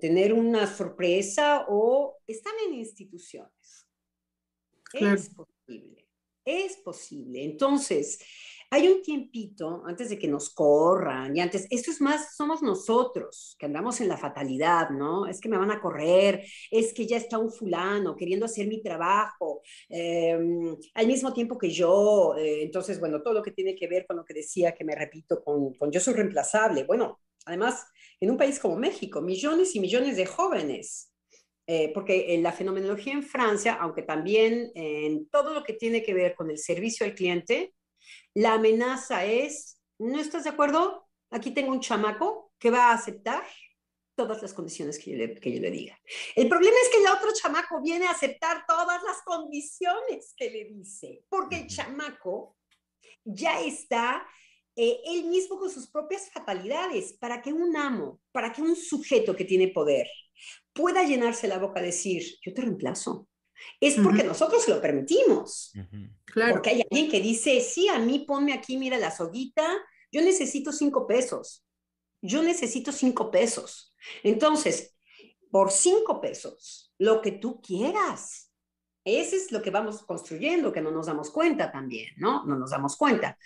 tener 0.00 0.32
una 0.32 0.66
sorpresa 0.66 1.64
o 1.68 2.18
están 2.26 2.52
en 2.68 2.74
instituciones. 2.74 3.86
Es 4.92 5.30
posible. 5.30 5.99
Es 6.50 6.78
posible. 6.78 7.44
Entonces, 7.44 8.18
hay 8.70 8.88
un 8.88 9.02
tiempito 9.02 9.84
antes 9.86 10.10
de 10.10 10.18
que 10.18 10.26
nos 10.26 10.50
corran 10.50 11.36
y 11.36 11.40
antes, 11.40 11.68
esto 11.70 11.92
es 11.92 12.00
más, 12.00 12.36
somos 12.36 12.60
nosotros 12.60 13.54
que 13.56 13.66
andamos 13.66 14.00
en 14.00 14.08
la 14.08 14.16
fatalidad, 14.16 14.90
¿no? 14.90 15.26
Es 15.28 15.40
que 15.40 15.48
me 15.48 15.58
van 15.58 15.70
a 15.70 15.80
correr, 15.80 16.44
es 16.70 16.92
que 16.92 17.06
ya 17.06 17.16
está 17.18 17.38
un 17.38 17.52
fulano 17.52 18.16
queriendo 18.16 18.46
hacer 18.46 18.66
mi 18.66 18.82
trabajo 18.82 19.62
em, 19.88 20.76
al 20.94 21.06
mismo 21.06 21.32
tiempo 21.32 21.56
que 21.56 21.70
yo. 21.70 22.34
Eh, 22.36 22.62
entonces, 22.62 22.98
bueno, 22.98 23.22
todo 23.22 23.34
lo 23.34 23.42
que 23.42 23.52
tiene 23.52 23.76
que 23.76 23.86
ver 23.86 24.06
con 24.06 24.16
lo 24.16 24.24
que 24.24 24.34
decía, 24.34 24.72
que 24.72 24.84
me 24.84 24.96
repito, 24.96 25.42
con, 25.44 25.74
con 25.74 25.92
yo 25.92 26.00
soy 26.00 26.14
reemplazable. 26.14 26.82
Bueno, 26.82 27.20
además, 27.46 27.86
en 28.18 28.30
un 28.30 28.36
país 28.36 28.58
como 28.58 28.76
México, 28.76 29.20
millones 29.20 29.76
y 29.76 29.80
millones 29.80 30.16
de 30.16 30.26
jóvenes 30.26 31.09
eh, 31.72 31.92
porque 31.94 32.34
en 32.34 32.42
la 32.42 32.50
fenomenología 32.50 33.12
en 33.12 33.22
Francia, 33.22 33.74
aunque 33.80 34.02
también 34.02 34.72
en 34.74 35.28
todo 35.28 35.54
lo 35.54 35.62
que 35.62 35.74
tiene 35.74 36.02
que 36.02 36.12
ver 36.12 36.34
con 36.34 36.50
el 36.50 36.58
servicio 36.58 37.06
al 37.06 37.14
cliente, 37.14 37.76
la 38.34 38.54
amenaza 38.54 39.24
es, 39.24 39.80
¿no 39.96 40.18
estás 40.18 40.42
de 40.42 40.50
acuerdo? 40.50 41.06
Aquí 41.30 41.52
tengo 41.52 41.70
un 41.70 41.78
chamaco 41.78 42.52
que 42.58 42.72
va 42.72 42.90
a 42.90 42.94
aceptar 42.94 43.44
todas 44.16 44.42
las 44.42 44.52
condiciones 44.52 44.98
que 44.98 45.12
yo, 45.12 45.16
le, 45.16 45.34
que 45.36 45.52
yo 45.52 45.60
le 45.60 45.70
diga. 45.70 45.96
El 46.34 46.48
problema 46.48 46.76
es 46.82 46.88
que 46.88 47.04
el 47.04 47.06
otro 47.06 47.30
chamaco 47.40 47.80
viene 47.80 48.06
a 48.06 48.10
aceptar 48.10 48.64
todas 48.66 49.00
las 49.04 49.22
condiciones 49.24 50.34
que 50.36 50.50
le 50.50 50.64
dice, 50.64 51.22
porque 51.28 51.54
el 51.54 51.66
chamaco 51.68 52.56
ya 53.22 53.60
está 53.60 54.26
eh, 54.74 55.00
él 55.04 55.26
mismo 55.26 55.56
con 55.56 55.70
sus 55.70 55.88
propias 55.88 56.32
fatalidades, 56.32 57.12
para 57.12 57.40
que 57.40 57.52
un 57.52 57.76
amo, 57.76 58.20
para 58.32 58.52
que 58.52 58.60
un 58.60 58.74
sujeto 58.74 59.36
que 59.36 59.44
tiene 59.44 59.68
poder 59.68 60.08
pueda 60.72 61.04
llenarse 61.04 61.48
la 61.48 61.58
boca 61.58 61.80
a 61.80 61.84
decir, 61.84 62.22
yo 62.42 62.52
te 62.54 62.62
reemplazo. 62.62 63.28
Es 63.78 63.96
porque 63.96 64.24
nosotros 64.24 64.66
lo 64.68 64.80
permitimos. 64.80 65.72
Porque 66.34 66.70
hay 66.70 66.82
alguien 66.90 67.10
que 67.10 67.20
dice, 67.20 67.60
sí, 67.60 67.88
a 67.88 67.98
mí 67.98 68.20
ponme 68.20 68.52
aquí, 68.52 68.76
mira 68.76 68.98
la 68.98 69.10
soguita, 69.10 69.66
yo 70.10 70.22
necesito 70.22 70.72
cinco 70.72 71.06
pesos. 71.06 71.64
Yo 72.22 72.42
necesito 72.42 72.92
cinco 72.92 73.30
pesos. 73.30 73.94
Entonces, 74.22 74.96
por 75.50 75.70
cinco 75.70 76.20
pesos, 76.20 76.92
lo 76.98 77.20
que 77.20 77.32
tú 77.32 77.60
quieras. 77.60 78.50
Ese 79.02 79.36
es 79.36 79.50
lo 79.50 79.62
que 79.62 79.70
vamos 79.70 80.02
construyendo, 80.02 80.72
que 80.72 80.82
no 80.82 80.90
nos 80.90 81.06
damos 81.06 81.30
cuenta 81.30 81.72
también, 81.72 82.08
¿no? 82.18 82.44
No 82.44 82.56
nos 82.56 82.70
damos 82.70 82.96
cuenta, 82.98 83.38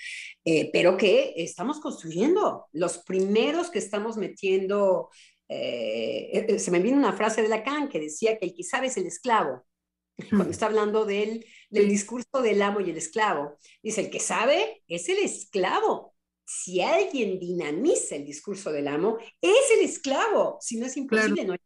eh, 0.44 0.68
pero 0.72 0.96
que 0.96 1.33
estamos 1.37 1.78
construyendo. 1.78 2.66
Los 2.72 2.98
primeros 2.98 3.70
que 3.70 3.78
estamos 3.78 4.16
metiendo, 4.16 5.11
eh, 5.56 6.46
eh, 6.48 6.58
se 6.58 6.70
me 6.70 6.80
viene 6.80 6.98
una 6.98 7.12
frase 7.12 7.42
de 7.42 7.48
Lacan 7.48 7.88
que 7.88 8.00
decía 8.00 8.38
que 8.38 8.46
el 8.46 8.54
que 8.54 8.64
sabe 8.64 8.88
es 8.88 8.96
el 8.96 9.06
esclavo, 9.06 9.64
cuando 10.30 10.50
está 10.50 10.66
hablando 10.66 11.04
del, 11.04 11.44
del 11.70 11.88
discurso 11.88 12.42
del 12.42 12.60
amo 12.60 12.80
y 12.80 12.90
el 12.90 12.96
esclavo. 12.96 13.56
Dice, 13.82 14.02
el 14.02 14.10
que 14.10 14.20
sabe 14.20 14.82
es 14.88 15.08
el 15.08 15.18
esclavo. 15.18 16.14
Si 16.46 16.82
alguien 16.82 17.38
dinamiza 17.38 18.16
el 18.16 18.26
discurso 18.26 18.70
del 18.70 18.88
amo, 18.88 19.18
es 19.40 19.70
el 19.78 19.84
esclavo. 19.84 20.58
Si 20.60 20.76
no 20.76 20.86
es 20.86 20.96
imposible, 20.96 21.44
no. 21.44 21.56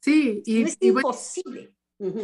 Sí, 0.00 0.42
y, 0.44 0.60
no 0.60 0.68
es 0.68 0.76
imposible. 0.80 1.74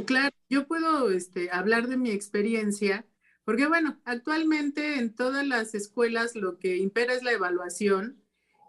Claro, 0.06 0.36
yo 0.48 0.66
puedo 0.66 1.10
este, 1.10 1.50
hablar 1.50 1.88
de 1.88 1.96
mi 1.96 2.10
experiencia, 2.10 3.06
porque 3.44 3.66
bueno, 3.66 4.00
actualmente 4.04 4.96
en 4.96 5.14
todas 5.14 5.46
las 5.46 5.74
escuelas 5.74 6.36
lo 6.36 6.58
que 6.58 6.76
impera 6.76 7.14
es 7.14 7.22
la 7.22 7.32
evaluación 7.32 8.23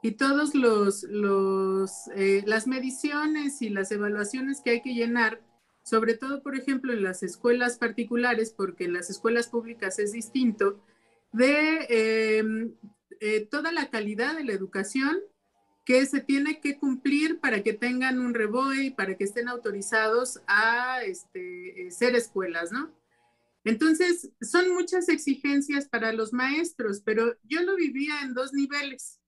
y 0.05 0.11
todos 0.11 0.53
los, 0.53 1.01
los 1.01 2.09
eh, 2.15 2.43
las 2.45 2.67
mediciones 2.67 3.63
y 3.63 3.69
las 3.69 3.91
evaluaciones 3.91 4.61
que 4.61 4.69
hay 4.69 4.81
que 4.83 4.93
llenar, 4.93 5.41
sobre 5.81 6.13
todo, 6.13 6.43
por 6.43 6.55
ejemplo, 6.55 6.93
en 6.93 7.01
las 7.01 7.23
escuelas 7.23 7.79
particulares, 7.79 8.53
porque 8.55 8.83
en 8.83 8.93
las 8.93 9.09
escuelas 9.09 9.47
públicas 9.47 9.97
es 9.97 10.11
distinto, 10.11 10.79
de 11.31 12.37
em, 12.37 12.75
eh, 13.19 13.47
toda 13.49 13.71
la 13.71 13.89
calidad 13.89 14.37
de 14.37 14.43
la 14.43 14.53
educación 14.53 15.17
que 15.85 16.05
se 16.05 16.19
tiene 16.19 16.61
que 16.61 16.77
cumplir 16.77 17.39
para 17.39 17.63
que 17.63 17.73
tengan 17.73 18.19
un 18.19 18.35
reboe 18.35 18.93
para 18.95 19.17
que 19.17 19.23
estén 19.23 19.47
autorizados 19.47 20.39
a 20.45 21.01
este, 21.03 21.89
ser 21.89 22.15
escuelas, 22.15 22.71
¿no? 22.71 22.93
Entonces, 23.63 24.29
son 24.39 24.71
muchas 24.71 25.09
exigencias 25.09 25.87
para 25.87 26.13
los 26.13 26.31
maestros, 26.31 27.01
pero 27.03 27.35
yo 27.41 27.63
lo 27.63 27.75
vivía 27.75 28.21
en 28.21 28.35
dos 28.35 28.53
niveles. 28.53 29.19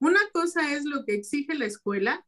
Una 0.00 0.20
cosa 0.32 0.74
es 0.74 0.84
lo 0.84 1.04
que 1.04 1.14
exige 1.14 1.54
la 1.54 1.66
escuela, 1.66 2.24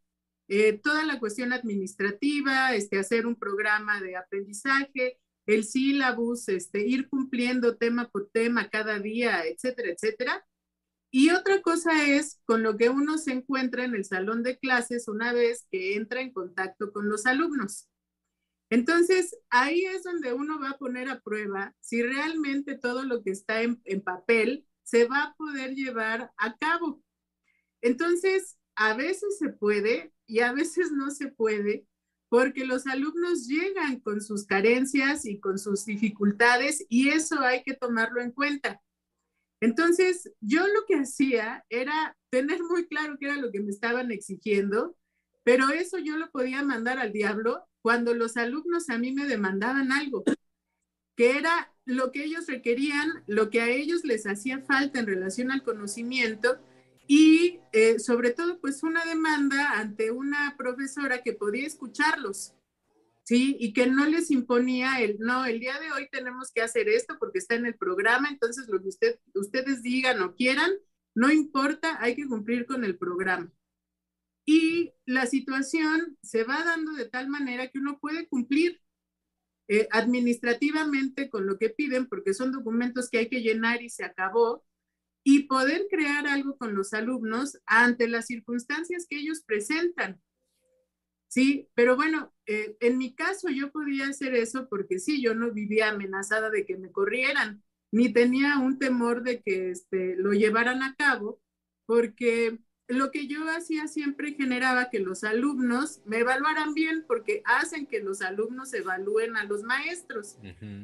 eh, 0.49 0.79
toda 0.83 1.05
la 1.05 1.21
cuestión 1.21 1.53
administrativa, 1.53 2.75
este, 2.75 2.99
hacer 2.99 3.27
un 3.27 3.37
programa 3.37 4.01
de 4.01 4.17
aprendizaje, 4.17 5.21
el 5.47 5.65
sílabus, 5.65 6.49
este, 6.49 6.87
ir 6.87 7.09
cumpliendo 7.09 7.77
tema 7.77 8.09
por 8.09 8.29
tema 8.31 8.69
cada 8.69 8.99
día, 8.99 9.45
etcétera, 9.47 9.91
etcétera. 9.91 10.45
Y 11.13 11.31
otra 11.31 11.61
cosa 11.61 12.07
es 12.07 12.41
con 12.45 12.63
lo 12.63 12.77
que 12.77 12.89
uno 12.89 13.19
se 13.19 13.33
encuentra 13.33 13.85
en 13.85 13.95
el 13.95 14.05
salón 14.05 14.43
de 14.43 14.59
clases 14.59 15.09
una 15.09 15.33
vez 15.33 15.67
que 15.71 15.97
entra 15.97 16.21
en 16.21 16.33
contacto 16.33 16.93
con 16.93 17.09
los 17.09 17.27
alumnos. 17.27 17.89
Entonces, 18.71 19.37
ahí 19.51 19.85
es 19.85 20.05
donde 20.05 20.33
uno 20.33 20.61
va 20.61 20.71
a 20.71 20.79
poner 20.79 21.09
a 21.09 21.21
prueba 21.21 21.75
si 21.81 22.03
realmente 22.03 22.79
todo 22.79 23.03
lo 23.03 23.23
que 23.25 23.33
está 23.33 23.63
en, 23.63 23.81
papel 24.03 24.67
se 24.85 25.07
va 25.07 25.25
a 25.25 25.35
poder 25.35 25.75
llevar 25.75 26.33
a 26.37 26.57
cabo. 26.57 27.03
Entonces, 27.83 28.59
a 28.77 28.95
veces 28.95 29.39
se 29.39 29.51
puede 29.51 30.13
y 30.27 30.41
a 30.41 30.53
veces 30.53 30.93
no 30.93 31.11
se 31.11 31.29
puede, 31.29 31.87
porque 32.29 32.65
los 32.65 32.87
alumnos 32.87 33.47
llegan 33.47 34.01
con 34.01 34.21
sus 34.21 34.47
carencias 34.47 35.27
y 35.27 35.41
con 35.41 35.59
sus 35.59 35.85
dificultades 35.85 36.87
y 36.89 37.11
eso 37.11 37.41
hay 37.41 37.63
que 37.63 37.75
tomarlo 37.75 38.23
en 38.23 38.31
cuenta. 38.31 38.81
Entonces, 39.61 40.33
yo 40.41 40.67
lo 40.67 40.87
que 40.87 40.95
hacía 40.95 41.65
era 41.69 42.17
tener 42.31 42.63
muy 42.63 42.87
claro 42.87 43.17
qué 43.19 43.27
era 43.27 43.37
lo 43.37 43.51
que 43.51 43.61
me 43.61 43.71
estaban 43.71 44.11
exigiendo, 44.11 44.97
pero 45.43 45.71
eso 45.71 45.99
yo 45.99 46.17
lo 46.17 46.31
podía 46.31 46.63
mandar 46.63 46.99
al 46.99 47.13
diablo 47.13 47.67
cuando 47.83 48.15
los 48.15 48.37
alumnos 48.37 48.89
a 48.89 48.99
mí 48.99 49.13
me 49.13 49.27
demandaban 49.27 49.93
algo, 49.93 50.23
que 51.17 51.37
era 51.37 51.75
lo 51.85 52.13
que 52.13 52.25
ellos 52.25 52.47
requerían, 52.47 53.25
lo 53.27 53.51
que 53.51 53.61
a 53.61 53.69
ellos 53.69 54.05
les 54.05 54.27
hacía 54.27 54.61
falta 54.61 55.01
en 55.01 55.07
relación 55.07 55.51
al 55.51 55.63
conocimiento 55.63 56.59
y 57.13 57.59
eh, 57.73 57.99
sobre 57.99 58.31
todo 58.31 58.61
pues 58.61 58.85
una 58.85 59.05
demanda 59.05 59.81
ante 59.81 60.13
una 60.13 60.55
profesora 60.57 61.25
que 61.25 61.33
podía 61.33 61.67
escucharlos. 61.67 62.55
¿sí? 63.25 63.57
Y 63.59 63.73
que 63.73 63.89
no 63.89 64.07
les 64.07 64.31
imponía 64.31 65.01
el, 65.01 65.19
no, 65.19 65.45
el 65.45 65.59
día 65.59 65.81
de 65.81 65.91
hoy 65.91 66.09
tenemos 66.13 66.53
que 66.53 66.63
hacer 66.63 66.89
esto 66.89 67.17
porque 67.19 67.39
está 67.39 67.57
en 67.57 67.67
el 67.67 67.75
programa, 67.75 68.29
entonces 68.29 68.69
lo 68.69 68.81
que 68.81 68.91
usted, 68.91 69.19
ustedes 69.35 69.83
digan 69.83 70.23
o 70.23 70.37
quieran, 70.37 70.71
no 71.17 71.33
importa, 71.33 72.01
hay 72.01 72.15
que 72.15 72.29
cumplir 72.29 72.65
con 72.65 72.85
el 72.85 72.97
programa. 72.97 73.51
Y 74.47 74.93
la 75.05 75.27
situación 75.27 76.17
se 76.23 76.45
va 76.45 76.63
dando 76.63 76.93
de 76.93 77.09
tal 77.09 77.29
manera 77.29 77.73
que 77.73 77.81
uno 77.81 77.99
puede 77.99 78.29
cumplir 78.29 78.81
eh, 79.67 79.89
administrativamente 79.91 81.29
con 81.29 81.45
lo 81.45 81.59
que 81.59 81.71
piden, 81.71 82.07
porque 82.07 82.35
son 82.35 82.53
documentos 82.53 83.11
que 83.11 83.19
hay 83.19 83.29
que 83.29 83.43
llenar 83.43 83.83
y 83.83 83.91
se 83.91 84.05
acabó, 84.05 84.65
y 85.23 85.45
poder 85.45 85.87
crear 85.91 86.27
algo 86.27 86.57
con 86.57 86.75
los 86.75 86.93
alumnos 86.93 87.59
ante 87.67 88.09
las 88.09 88.27
circunstancias 88.27 89.07
que 89.09 89.19
ellos 89.19 89.43
presentan. 89.45 90.21
Sí, 91.29 91.69
pero 91.75 91.95
bueno, 91.95 92.33
eh, 92.47 92.77
en 92.81 92.99
mi 92.99 93.15
caso 93.15 93.49
yo 93.51 93.71
podía 93.71 94.09
hacer 94.09 94.35
eso 94.35 94.69
porque 94.69 94.99
sí, 94.99 95.23
yo 95.23 95.35
no 95.35 95.53
vivía 95.53 95.91
amenazada 95.91 96.51
de 96.51 96.67
que 96.67 96.77
me 96.77 96.91
corrieran, 96.91 97.63
ni 97.93 98.13
tenía 98.13 98.59
un 98.59 98.79
temor 98.79 99.23
de 99.23 99.41
que 99.43 99.71
este, 99.71 100.17
lo 100.17 100.33
llevaran 100.33 100.83
a 100.83 100.95
cabo, 100.97 101.41
porque 101.87 102.59
lo 102.91 103.11
que 103.11 103.27
yo 103.27 103.49
hacía 103.49 103.87
siempre 103.87 104.35
generaba 104.35 104.91
que 104.91 104.99
los 104.99 105.23
alumnos 105.23 106.01
me 106.05 106.19
evaluaran 106.19 106.75
bien 106.75 107.05
porque 107.07 107.43
hacen 107.45 107.87
que 107.87 108.01
los 108.01 108.21
alumnos 108.21 108.75
evalúen 108.75 109.37
a 109.37 109.45
los 109.45 109.63
maestros. 109.63 110.39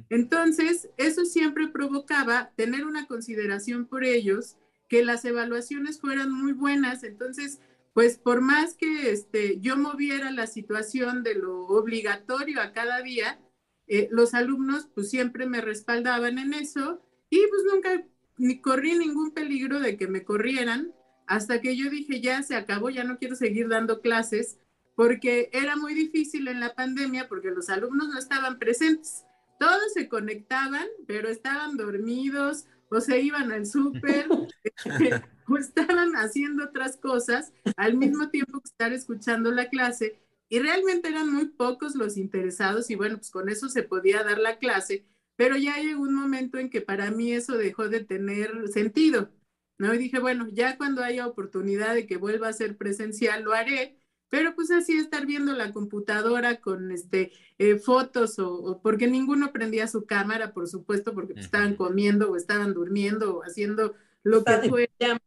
Entonces, 0.08 0.88
eso 0.96 1.24
siempre 1.24 1.68
provocaba 1.68 2.52
tener 2.56 2.86
una 2.86 3.06
consideración 3.06 3.86
por 3.86 4.04
ellos, 4.04 4.56
que 4.88 5.04
las 5.04 5.24
evaluaciones 5.24 6.00
fueran 6.00 6.30
muy 6.30 6.52
buenas. 6.52 7.02
Entonces, 7.02 7.60
pues 7.92 8.18
por 8.18 8.40
más 8.40 8.74
que 8.74 9.10
este, 9.10 9.58
yo 9.60 9.76
moviera 9.76 10.30
la 10.30 10.46
situación 10.46 11.24
de 11.24 11.34
lo 11.34 11.66
obligatorio 11.66 12.60
a 12.60 12.72
cada 12.72 13.02
día, 13.02 13.40
eh, 13.88 14.08
los 14.12 14.34
alumnos 14.34 14.88
pues 14.94 15.10
siempre 15.10 15.46
me 15.46 15.60
respaldaban 15.60 16.38
en 16.38 16.54
eso 16.54 17.02
y 17.30 17.38
pues 17.48 17.62
nunca 17.72 18.04
ni 18.36 18.60
corrí 18.60 18.96
ningún 18.96 19.32
peligro 19.32 19.80
de 19.80 19.96
que 19.96 20.08
me 20.08 20.24
corrieran 20.24 20.92
hasta 21.26 21.60
que 21.60 21.76
yo 21.76 21.90
dije 21.90 22.20
ya 22.20 22.42
se 22.42 22.54
acabó, 22.54 22.90
ya 22.90 23.04
no 23.04 23.18
quiero 23.18 23.36
seguir 23.36 23.68
dando 23.68 24.00
clases 24.00 24.58
porque 24.94 25.50
era 25.52 25.76
muy 25.76 25.94
difícil 25.94 26.48
en 26.48 26.60
la 26.60 26.74
pandemia 26.74 27.28
porque 27.28 27.50
los 27.50 27.68
alumnos 27.68 28.08
no 28.08 28.18
estaban 28.18 28.58
presentes. 28.58 29.24
Todos 29.58 29.92
se 29.94 30.08
conectaban, 30.08 30.86
pero 31.06 31.28
estaban 31.28 31.76
dormidos 31.76 32.66
o 32.90 33.00
se 33.00 33.20
iban 33.20 33.52
al 33.52 33.66
súper. 33.66 34.26
o 35.48 35.56
estaban 35.56 36.16
haciendo 36.16 36.64
otras 36.64 36.96
cosas 36.96 37.52
al 37.76 37.94
mismo 37.94 38.30
tiempo 38.30 38.60
que 38.60 38.68
estar 38.68 38.92
escuchando 38.92 39.50
la 39.50 39.68
clase 39.68 40.18
y 40.48 40.58
realmente 40.58 41.08
eran 41.08 41.32
muy 41.32 41.46
pocos 41.46 41.94
los 41.94 42.16
interesados 42.16 42.90
y 42.90 42.94
bueno, 42.94 43.16
pues 43.16 43.30
con 43.30 43.48
eso 43.48 43.68
se 43.68 43.82
podía 43.82 44.22
dar 44.22 44.38
la 44.38 44.58
clase, 44.58 45.06
pero 45.36 45.56
ya 45.56 45.78
llegó 45.78 46.02
un 46.02 46.14
momento 46.14 46.58
en 46.58 46.70
que 46.70 46.80
para 46.80 47.10
mí 47.10 47.32
eso 47.32 47.56
dejó 47.56 47.88
de 47.88 48.04
tener 48.04 48.68
sentido, 48.68 49.30
¿no? 49.78 49.94
Y 49.94 49.98
dije, 49.98 50.18
bueno, 50.18 50.48
ya 50.50 50.76
cuando 50.76 51.02
haya 51.02 51.26
oportunidad 51.26 51.94
de 51.94 52.06
que 52.06 52.16
vuelva 52.16 52.48
a 52.48 52.52
ser 52.52 52.76
presencial, 52.76 53.44
lo 53.44 53.52
haré, 53.52 53.98
pero 54.28 54.54
pues 54.54 54.70
así 54.70 54.96
estar 54.96 55.26
viendo 55.26 55.52
la 55.52 55.72
computadora 55.72 56.60
con 56.60 56.90
este 56.90 57.32
eh, 57.58 57.78
fotos 57.78 58.38
o, 58.38 58.80
porque 58.82 59.06
ninguno 59.06 59.52
prendía 59.52 59.86
su 59.86 60.04
cámara, 60.04 60.52
por 60.52 60.68
supuesto, 60.68 61.14
porque 61.14 61.34
pues, 61.34 61.46
estaban 61.46 61.76
comiendo 61.76 62.30
o 62.30 62.36
estaban 62.36 62.74
durmiendo 62.74 63.36
o 63.36 63.42
haciendo 63.42 63.94
lo 64.22 64.44
que 64.44 64.68
fuera. 64.68 65.20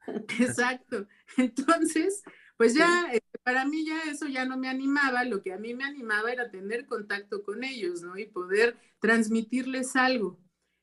Exacto. 0.38 1.06
Entonces, 1.36 2.22
pues 2.56 2.74
ya, 2.74 3.08
este, 3.12 3.38
para 3.42 3.64
mí 3.64 3.84
ya 3.86 4.02
eso 4.10 4.26
ya 4.26 4.44
no 4.44 4.56
me 4.56 4.68
animaba, 4.68 5.24
lo 5.24 5.42
que 5.42 5.52
a 5.52 5.58
mí 5.58 5.74
me 5.74 5.84
animaba 5.84 6.32
era 6.32 6.50
tener 6.50 6.86
contacto 6.86 7.42
con 7.42 7.64
ellos, 7.64 8.02
¿no? 8.02 8.18
Y 8.18 8.26
poder 8.26 8.76
transmitirles 9.00 9.96
algo. 9.96 10.38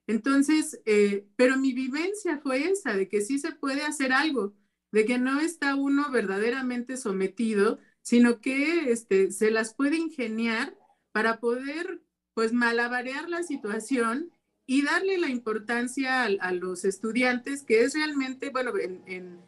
Entonces, 0.08 0.82
eh, 0.86 1.26
pero 1.36 1.58
mi 1.58 1.74
vivencia 1.74 2.40
fue 2.40 2.70
esa, 2.70 2.96
de 2.96 3.08
que 3.08 3.22
sí 3.22 3.40
se 3.40 3.54
puede 3.54 3.84
hacer 3.84 4.12
algo, 4.12 4.54
de 4.92 5.06
que 5.06 5.18
no 5.18 5.40
está 5.40 5.76
uno 5.76 6.12
verdaderamente 6.12 6.98
sometido, 6.98 7.80
sino 8.02 8.42
que 8.42 8.92
este, 8.92 9.32
se 9.32 9.50
las 9.50 9.74
puede 9.74 9.98
ingeniar 9.98 10.78
para 11.12 11.40
poder, 11.40 12.02
pues, 12.34 12.52
malabarear 12.52 13.30
la 13.30 13.44
situación 13.44 14.32
y 14.66 14.84
darle 14.84 15.18
la 15.18 15.30
importancia 15.30 16.24
a, 16.24 16.52
los 16.52 16.86
estudiantes, 16.86 17.64
que 17.64 17.84
es 17.84 17.94
realmente, 17.94 18.50
bueno, 18.50 18.72
en, 18.78 19.42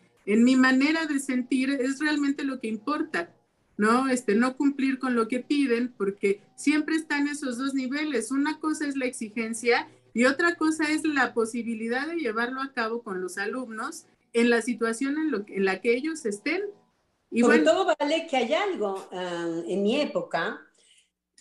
mi 0.43 0.55
manera 0.55 1.05
de 1.05 1.19
sentir, 1.19 1.69
es 1.69 1.99
realmente 1.99 2.43
lo 2.43 2.59
que 2.59 2.67
importa, 2.67 3.33
¿no? 3.77 4.09
Este, 4.09 4.35
no 4.35 4.57
cumplir 4.57 4.99
con 4.99 5.15
lo 5.15 5.27
que 5.27 5.39
piden, 5.39 5.93
porque 5.97 6.41
siempre 6.55 6.95
están 6.95 7.27
esos 7.27 7.57
dos 7.57 7.73
niveles. 7.73 8.31
Una 8.31 8.59
cosa 8.59 8.87
es 8.87 8.95
la 8.95 9.05
exigencia 9.05 9.87
y 10.15 10.23
otra 10.23 10.55
cosa 10.55 10.89
es 10.89 11.03
la 11.03 11.33
posibilidad 11.33 12.07
de 12.07 12.15
llevarlo 12.15 12.61
a 12.61 12.71
cabo 12.71 13.03
con 13.03 13.21
los 13.21 13.37
alumnos 13.37 14.05
en 14.31 14.49
la 14.49 14.61
situación 14.61 15.17
en, 15.17 15.29
lo, 15.29 15.43
en 15.45 15.65
la 15.65 15.81
que 15.81 15.93
ellos 15.93 16.25
estén. 16.25 16.61
Y 17.29 17.41
Sobre 17.41 17.59
todo 17.59 17.93
vale 17.99 18.25
que 18.25 18.37
hay 18.37 18.53
algo. 18.53 19.09
Ah, 19.11 19.61
en 19.67 19.83
mi 19.83 19.99
época, 19.99 20.61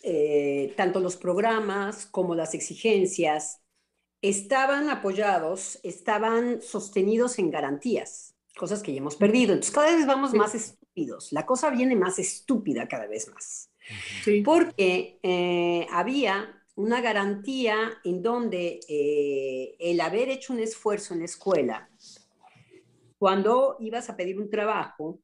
eh, 0.03 0.75
tanto 0.77 0.99
los 0.99 1.17
programas 1.17 2.07
como 2.07 2.35
las 2.35 2.53
exigencias 2.53 3.61
estaban 4.21 4.91
apoyados, 4.91 5.79
estaban 5.85 6.61
sostenidos 6.61 7.39
en 7.39 7.53
garantías, 7.53 8.35
cosas 8.57 8.83
que 8.83 8.93
ya 8.93 8.99
hemos 8.99 9.15
perdido. 9.15 9.53
Entonces 9.53 9.73
cada 9.73 9.95
vez 9.95 10.05
vamos 10.05 10.35
más 10.35 10.57
estúpidos. 10.57 11.33
La 11.33 11.47
cosa 11.47 11.71
viene 11.71 11.95
más 11.95 12.19
estúpida 12.19 12.89
cada 12.89 13.07
vez 13.07 13.33
más. 13.33 13.71
Porque 14.45 15.21
eh, 15.23 15.87
había 15.93 16.64
una 16.77 17.01
garantía 17.01 18.01
en 18.05 18.23
donde 18.23 18.81
eh, 18.89 19.77
el 19.79 20.01
haber 20.01 20.29
hecho 20.29 20.53
un 20.53 20.61
esfuerzo 20.61 21.15
en 21.15 21.21
la 21.21 21.27
escuela, 21.27 21.89
cuando 23.19 23.77
ibas 23.81 24.11
a 24.11 24.17
pedir 24.17 24.39
un 24.39 24.51
trabajo, 24.51 25.21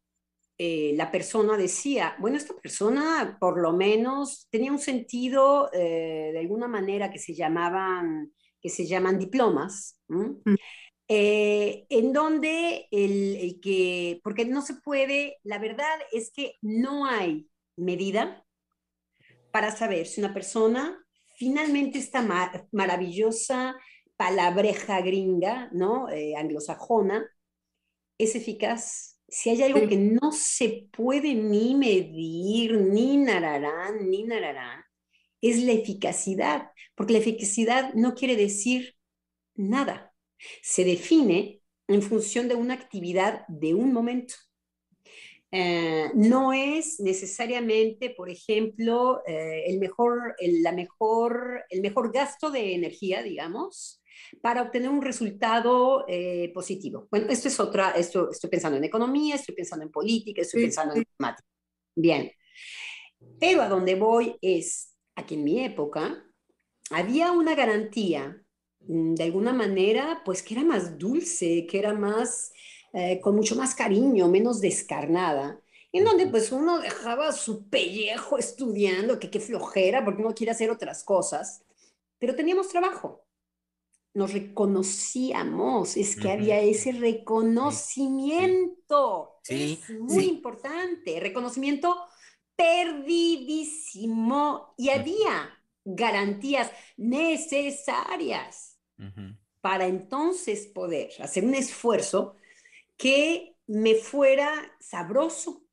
eh, 0.56 0.92
la 0.94 1.10
persona 1.10 1.56
decía, 1.56 2.16
bueno, 2.18 2.36
esta 2.36 2.54
persona 2.54 3.36
por 3.40 3.60
lo 3.60 3.72
menos 3.72 4.46
tenía 4.50 4.70
un 4.70 4.78
sentido 4.78 5.70
de 5.72 6.38
alguna 6.38 6.68
manera 6.68 7.10
que 7.10 7.18
se 7.18 7.34
llamaban, 7.34 8.32
que 8.60 8.68
se 8.68 8.86
llaman 8.86 9.18
diplomas, 9.18 9.98
mm. 10.08 10.54
en 11.08 12.12
donde 12.12 12.86
el, 12.90 13.36
el, 13.36 13.60
que, 13.60 14.20
porque 14.22 14.44
no 14.44 14.62
se 14.62 14.74
puede, 14.74 15.38
la 15.42 15.58
verdad 15.58 15.98
es 16.12 16.30
que 16.30 16.56
no 16.60 17.06
hay 17.06 17.48
medida 17.76 18.44
para 19.50 19.70
saber 19.70 20.06
si 20.06 20.20
una 20.20 20.34
persona 20.34 21.04
finalmente 21.40 21.98
esta 21.98 22.20
maravillosa 22.70 23.74
palabreja 24.14 25.00
gringa, 25.00 25.70
¿no? 25.72 26.10
Eh, 26.10 26.36
anglosajona, 26.36 27.26
es 28.18 28.34
eficaz. 28.34 29.18
Si 29.26 29.48
hay 29.48 29.62
algo 29.62 29.88
que 29.88 29.96
no 29.96 30.32
se 30.32 30.86
puede 30.92 31.32
ni 31.32 31.74
medir, 31.74 32.78
ni 32.78 33.16
nararán, 33.16 34.10
ni 34.10 34.24
nararán, 34.24 34.82
es 35.40 35.62
la 35.62 35.72
eficacidad, 35.72 36.72
porque 36.94 37.14
la 37.14 37.20
eficacidad 37.20 37.94
no 37.94 38.14
quiere 38.14 38.36
decir 38.36 38.96
nada. 39.54 40.12
Se 40.60 40.84
define 40.84 41.62
en 41.88 42.02
función 42.02 42.48
de 42.48 42.54
una 42.54 42.74
actividad 42.74 43.46
de 43.48 43.72
un 43.72 43.94
momento. 43.94 44.34
Eh, 45.52 46.10
no 46.14 46.52
es 46.52 47.00
necesariamente, 47.00 48.10
por 48.10 48.30
ejemplo, 48.30 49.22
eh, 49.26 49.64
el, 49.66 49.78
mejor, 49.78 50.36
el, 50.38 50.62
la 50.62 50.72
mejor, 50.72 51.64
el 51.70 51.80
mejor 51.80 52.12
gasto 52.12 52.50
de 52.50 52.74
energía, 52.74 53.22
digamos, 53.22 54.00
para 54.40 54.62
obtener 54.62 54.90
un 54.90 55.02
resultado 55.02 56.04
eh, 56.08 56.52
positivo. 56.54 57.08
Bueno, 57.10 57.26
esto 57.30 57.48
es 57.48 57.58
otra, 57.58 57.90
esto, 57.92 58.30
estoy 58.30 58.50
pensando 58.50 58.78
en 58.78 58.84
economía, 58.84 59.34
estoy 59.34 59.54
pensando 59.54 59.84
en 59.84 59.90
política, 59.90 60.42
estoy 60.42 60.62
pensando 60.62 60.94
en 60.94 61.04
matemática. 61.18 61.48
Bien, 61.96 62.30
pero 63.40 63.62
a 63.62 63.68
donde 63.68 63.96
voy 63.96 64.36
es, 64.40 64.94
aquí 65.16 65.34
en 65.34 65.44
mi 65.44 65.64
época, 65.64 66.24
había 66.90 67.32
una 67.32 67.54
garantía, 67.54 68.40
mm, 68.80 69.14
de 69.14 69.24
alguna 69.24 69.52
manera, 69.52 70.22
pues 70.24 70.42
que 70.42 70.54
era 70.54 70.64
más 70.64 70.98
dulce, 70.98 71.66
que 71.66 71.78
era 71.78 71.92
más 71.92 72.52
eh, 72.92 73.20
con 73.20 73.36
mucho 73.36 73.56
más 73.56 73.74
cariño, 73.74 74.28
menos 74.28 74.60
descarnada, 74.60 75.60
en 75.92 76.04
donde 76.04 76.26
pues 76.26 76.52
uno 76.52 76.80
dejaba 76.80 77.32
su 77.32 77.68
pellejo 77.68 78.38
estudiando, 78.38 79.18
que 79.18 79.30
qué 79.30 79.40
flojera, 79.40 80.04
porque 80.04 80.22
uno 80.22 80.34
quiere 80.34 80.52
hacer 80.52 80.70
otras 80.70 81.02
cosas, 81.04 81.64
pero 82.18 82.36
teníamos 82.36 82.68
trabajo, 82.68 83.24
nos 84.14 84.32
reconocíamos, 84.32 85.96
es 85.96 86.14
que 86.16 86.30
había 86.30 86.60
ese 86.60 86.92
reconocimiento, 86.92 89.40
sí. 89.42 89.80
es 89.82 89.90
muy 89.98 90.24
importante, 90.24 91.18
reconocimiento 91.20 91.96
perdidísimo 92.56 94.74
y 94.76 94.90
había 94.90 95.56
garantías 95.84 96.70
necesarias 96.96 98.78
para 99.60 99.86
entonces 99.86 100.66
poder 100.66 101.10
hacer 101.20 101.44
un 101.44 101.54
esfuerzo 101.54 102.36
que 103.00 103.56
me 103.66 103.94
fuera 103.94 104.52
sabroso. 104.78 105.64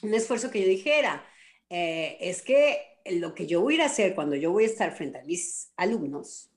Un 0.00 0.14
esfuerzo 0.14 0.50
que 0.50 0.62
yo 0.62 0.66
dijera, 0.66 1.28
eh, 1.68 2.16
es 2.20 2.40
que 2.40 2.80
lo 3.04 3.34
que 3.34 3.46
yo 3.46 3.60
voy 3.60 3.74
a 3.74 3.76
ir 3.76 3.82
a 3.82 3.86
hacer 3.86 4.14
cuando 4.14 4.34
yo 4.34 4.50
voy 4.50 4.64
a 4.64 4.68
estar 4.68 4.96
frente 4.96 5.18
a 5.18 5.24
mis 5.24 5.70
alumnos, 5.76 6.50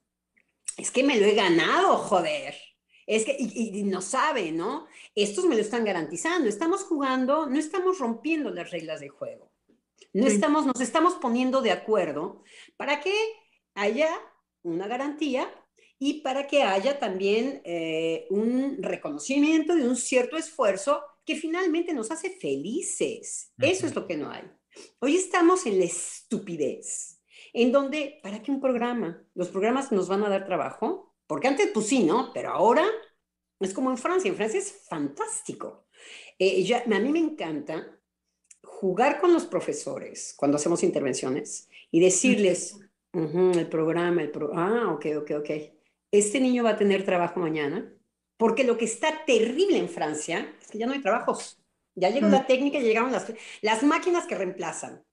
es 0.77 0.91
que 0.91 1.03
me 1.03 1.19
lo 1.19 1.25
he 1.25 1.35
ganado, 1.35 1.97
joder. 1.97 2.55
Es 3.05 3.25
que, 3.25 3.35
y, 3.37 3.83
no 3.83 4.01
sabe, 4.01 4.53
¿no? 4.53 4.87
Estos 5.13 5.43
me 5.43 5.55
lo 5.55 5.61
están 5.61 5.83
garantizando. 5.83 6.47
Estamos 6.47 6.83
jugando, 6.83 7.45
no 7.45 7.59
estamos 7.59 7.99
rompiendo 7.99 8.51
las 8.51 8.71
reglas 8.71 9.01
de 9.01 9.09
juego. 9.09 9.51
No 10.13 10.25
estamos, 10.25 10.65
nos 10.65 10.79
estamos 10.79 11.15
poniendo 11.15 11.61
de 11.61 11.71
acuerdo 11.71 12.43
para 12.77 13.01
que 13.01 13.13
haya 13.73 14.09
una 14.63 14.87
garantía 14.87 15.53
y 15.99 16.21
para 16.21 16.47
que 16.47 16.63
haya 16.63 16.99
también 16.99 17.61
eh, 17.63 18.27
un 18.29 18.81
reconocimiento 18.81 19.75
de 19.75 19.87
un 19.87 19.95
cierto 19.95 20.37
esfuerzo 20.37 21.01
que 21.25 21.35
finalmente 21.35 21.93
nos 21.93 22.11
hace 22.11 22.31
felices. 22.31 23.53
Eso 23.57 23.87
es 23.87 23.95
lo 23.95 24.05
que 24.05 24.17
no 24.17 24.29
hay. 24.29 24.43
Hoy 24.99 25.15
estamos 25.15 25.65
en 25.65 25.79
la 25.79 25.85
estupidez, 25.85 27.21
en 27.53 27.71
donde, 27.71 28.19
¿para 28.21 28.43
qué 28.43 28.51
un 28.51 28.59
programa? 28.59 29.25
Los 29.33 29.47
programas 29.47 29.91
nos 29.91 30.09
van 30.09 30.23
a 30.23 30.29
dar 30.29 30.45
trabajo, 30.45 31.15
porque 31.27 31.47
antes 31.47 31.71
pues 31.73 31.87
sí, 31.87 32.03
¿no? 32.03 32.31
Pero 32.33 32.51
ahora 32.51 32.85
es 33.59 33.73
como 33.73 33.89
en 33.89 33.97
Francia, 33.97 34.29
en 34.29 34.35
Francia 34.35 34.59
es 34.59 34.85
fantástico. 34.87 35.87
Eh, 36.37 36.61
ya, 36.63 36.83
a 36.83 36.99
mí 36.99 37.09
me 37.09 37.19
encanta 37.19 37.99
jugar 38.61 39.21
con 39.21 39.31
los 39.33 39.45
profesores 39.45 40.33
cuando 40.35 40.57
hacemos 40.57 40.83
intervenciones 40.83 41.69
y 41.89 42.01
decirles, 42.01 42.77
el 43.13 43.69
programa, 43.69 44.21
el 44.21 44.29
programa, 44.29 44.89
ah, 44.89 44.93
ok, 44.93 45.05
ok, 45.21 45.31
ok 45.39 45.74
este 46.19 46.39
niño 46.39 46.63
va 46.63 46.71
a 46.71 46.77
tener 46.77 47.05
trabajo 47.05 47.39
mañana, 47.39 47.91
porque 48.37 48.63
lo 48.63 48.77
que 48.77 48.85
está 48.85 49.25
terrible 49.25 49.77
en 49.77 49.89
Francia 49.89 50.53
es 50.61 50.67
que 50.67 50.77
ya 50.77 50.85
no 50.85 50.93
hay 50.93 51.01
trabajos. 51.01 51.59
Ya 51.95 52.09
llegó 52.09 52.27
la 52.27 52.45
técnica, 52.45 52.79
llegaron 52.79 53.11
las, 53.11 53.31
las 53.61 53.83
máquinas 53.83 54.25
que 54.25 54.35
reemplazan. 54.35 55.05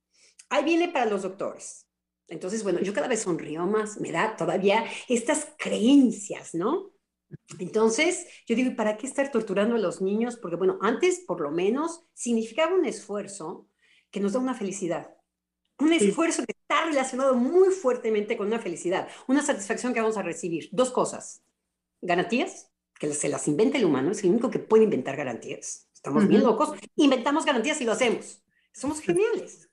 Ahí 0.49 0.65
viene 0.65 0.89
para 0.89 1.07
los 1.07 1.23
doctores. 1.23 1.87
Entonces, 2.27 2.65
bueno, 2.65 2.81
yo 2.81 2.93
cada 2.93 3.09
vez 3.09 3.21
sonrío 3.23 3.67
más, 3.67 4.01
me 4.01 4.11
da 4.11 4.37
todavía 4.37 4.85
estas 5.09 5.55
creencias, 5.59 6.55
¿no? 6.55 6.93
Entonces, 7.59 8.27
yo 8.47 8.57
digo, 8.57 8.75
¿para 8.75 8.97
qué 8.97 9.07
estar 9.07 9.31
torturando 9.31 9.77
a 9.77 9.79
los 9.79 10.01
niños? 10.01 10.37
Porque, 10.37 10.57
bueno, 10.57 10.79
antes 10.83 11.21
por 11.21 11.41
lo 11.41 11.51
menos 11.51 12.05
significaba 12.15 12.75
un 12.75 12.85
esfuerzo 12.85 13.69
que 14.11 14.21
nos 14.21 14.33
da 14.33 14.41
una 14.41 14.55
felicidad. 14.55 15.15
Un 15.79 15.93
esfuerzo 15.93 16.45
que 16.45 16.53
está 16.53 16.85
relacionado 16.87 17.35
muy 17.35 17.71
fuertemente 17.71 18.37
con 18.37 18.47
una 18.47 18.59
felicidad, 18.59 19.09
una 19.27 19.43
satisfacción 19.43 19.93
que 19.93 20.01
vamos 20.01 20.17
a 20.17 20.23
recibir. 20.23 20.69
Dos 20.73 20.91
cosas. 20.91 21.43
Garantías, 22.01 22.71
que 22.99 23.13
se 23.15 23.29
las 23.29 23.49
inventa 23.49 23.79
el 23.79 23.85
humano, 23.85 24.13
es 24.13 24.23
el 24.23 24.31
único 24.31 24.51
que 24.51 24.59
puede 24.59 24.85
inventar 24.85 25.17
garantías. 25.17 25.89
Estamos 25.95 26.27
bien 26.27 26.43
locos, 26.43 26.73
inventamos 26.97 27.45
garantías 27.45 27.81
y 27.81 27.85
lo 27.85 27.93
hacemos. 27.93 28.43
Somos 28.73 29.01
geniales. 29.01 29.69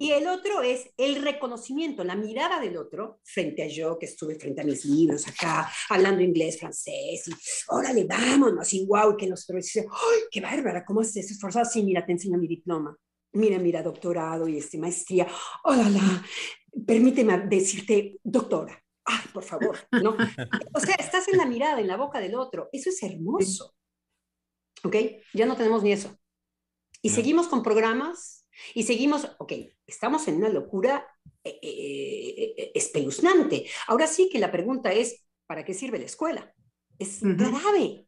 Y 0.00 0.10
el 0.10 0.26
otro 0.26 0.62
es 0.62 0.90
el 0.96 1.22
reconocimiento, 1.22 2.02
la 2.02 2.16
mirada 2.16 2.58
del 2.58 2.76
otro 2.76 3.20
frente 3.22 3.62
a 3.62 3.68
yo 3.68 3.98
que 3.98 4.06
estuve 4.06 4.34
frente 4.34 4.62
a 4.62 4.64
mis 4.64 4.84
libros 4.84 5.28
acá, 5.28 5.70
hablando 5.90 6.22
inglés, 6.22 6.58
francés, 6.58 7.28
y 7.28 7.32
órale, 7.68 8.04
vámonos, 8.04 8.72
y 8.72 8.84
wow, 8.84 9.16
que 9.16 9.28
nosotros 9.28 9.64
dice, 9.64 9.86
¡ay, 9.88 10.20
qué 10.30 10.40
bárbara! 10.40 10.84
¿Cómo 10.84 11.02
haces 11.02 11.30
esforzado? 11.30 11.64
Sí, 11.66 11.84
mira, 11.84 12.04
te 12.04 12.12
enseño 12.12 12.36
mi 12.36 12.48
diploma 12.48 12.98
mira, 13.34 13.58
mira, 13.58 13.82
doctorado 13.82 14.48
y 14.48 14.58
este, 14.58 14.78
maestría, 14.78 15.26
hola, 15.64 15.90
permíteme 16.86 17.38
decirte, 17.46 18.18
doctora, 18.22 18.82
ay, 19.04 19.24
por 19.32 19.44
favor, 19.44 19.78
¿no? 20.02 20.16
O 20.72 20.80
sea, 20.80 20.94
estás 20.96 21.28
en 21.28 21.38
la 21.38 21.46
mirada, 21.46 21.80
en 21.80 21.88
la 21.88 21.96
boca 21.96 22.20
del 22.20 22.34
otro, 22.34 22.68
eso 22.72 22.90
es 22.90 23.02
hermoso, 23.02 23.74
¿ok? 24.82 24.96
Ya 25.34 25.46
no 25.46 25.56
tenemos 25.56 25.82
ni 25.82 25.92
eso. 25.92 26.18
Y 27.02 27.10
seguimos 27.10 27.48
con 27.48 27.62
programas 27.62 28.46
y 28.74 28.84
seguimos, 28.84 29.28
ok, 29.38 29.52
estamos 29.86 30.26
en 30.28 30.36
una 30.36 30.48
locura 30.48 31.06
eh, 31.42 31.58
eh, 31.62 32.54
eh, 32.56 32.72
espeluznante. 32.74 33.66
Ahora 33.88 34.06
sí 34.06 34.30
que 34.30 34.38
la 34.38 34.50
pregunta 34.50 34.92
es, 34.92 35.26
¿para 35.46 35.64
qué 35.64 35.74
sirve 35.74 35.98
la 35.98 36.06
escuela? 36.06 36.54
Es 36.98 37.20
grave, 37.22 38.06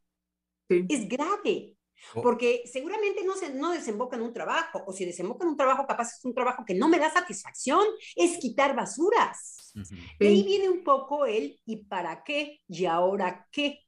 es 0.68 1.08
grave. 1.08 1.75
Porque 2.14 2.62
seguramente 2.70 3.24
no, 3.24 3.34
se, 3.34 3.52
no 3.52 3.72
desemboca 3.72 4.16
en 4.16 4.22
un 4.22 4.32
trabajo, 4.32 4.82
o 4.86 4.92
si 4.92 5.04
desemboca 5.04 5.44
en 5.44 5.50
un 5.50 5.56
trabajo, 5.56 5.86
capaz 5.86 6.16
es 6.16 6.24
un 6.24 6.34
trabajo 6.34 6.64
que 6.64 6.74
no 6.74 6.88
me 6.88 6.98
da 6.98 7.12
satisfacción, 7.12 7.84
es 8.14 8.38
quitar 8.38 8.74
basuras. 8.74 9.72
De 10.18 10.28
ahí 10.28 10.42
viene 10.42 10.68
un 10.68 10.82
poco 10.82 11.26
el 11.26 11.60
¿y 11.66 11.76
para 11.76 12.22
qué? 12.22 12.60
¿Y 12.68 12.86
ahora 12.86 13.46
qué? 13.52 13.80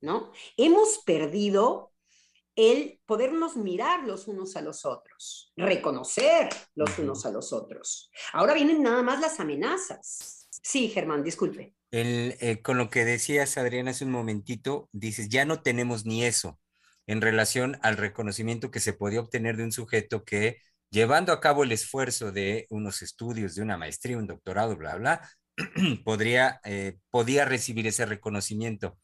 ¿No? 0.00 0.32
Hemos 0.56 0.98
perdido 1.04 1.92
el 2.54 3.00
podernos 3.06 3.56
mirar 3.56 4.04
los 4.04 4.26
unos 4.26 4.56
a 4.56 4.60
los 4.60 4.84
otros, 4.84 5.52
reconocer 5.56 6.48
los 6.74 6.98
unos 6.98 7.24
a 7.24 7.30
los 7.30 7.52
otros. 7.52 8.10
Ahora 8.32 8.52
vienen 8.54 8.82
nada 8.82 9.02
más 9.02 9.20
las 9.20 9.38
amenazas. 9.38 10.48
Sí, 10.50 10.88
Germán, 10.88 11.22
disculpe. 11.22 11.74
El, 11.90 12.36
eh, 12.40 12.60
con 12.60 12.76
lo 12.76 12.90
que 12.90 13.04
decías, 13.04 13.56
Adriana, 13.56 13.92
hace 13.92 14.04
un 14.04 14.10
momentito, 14.10 14.90
dices, 14.92 15.28
ya 15.28 15.44
no 15.44 15.62
tenemos 15.62 16.04
ni 16.04 16.24
eso 16.24 16.58
en 17.08 17.20
relación 17.22 17.78
al 17.82 17.96
reconocimiento 17.96 18.70
que 18.70 18.80
se 18.80 18.92
podía 18.92 19.20
obtener 19.20 19.56
de 19.56 19.64
un 19.64 19.72
sujeto 19.72 20.24
que, 20.24 20.58
llevando 20.90 21.32
a 21.32 21.40
cabo 21.40 21.64
el 21.64 21.72
esfuerzo 21.72 22.32
de 22.32 22.66
unos 22.70 23.02
estudios, 23.02 23.54
de 23.56 23.62
una 23.62 23.78
maestría, 23.78 24.18
un 24.18 24.26
doctorado, 24.28 24.76
bla, 24.76 24.96
bla, 24.96 25.28
podría, 26.04 26.60
eh, 26.64 26.98
podía 27.10 27.46
recibir 27.46 27.86
ese 27.86 28.06
reconocimiento. 28.06 28.98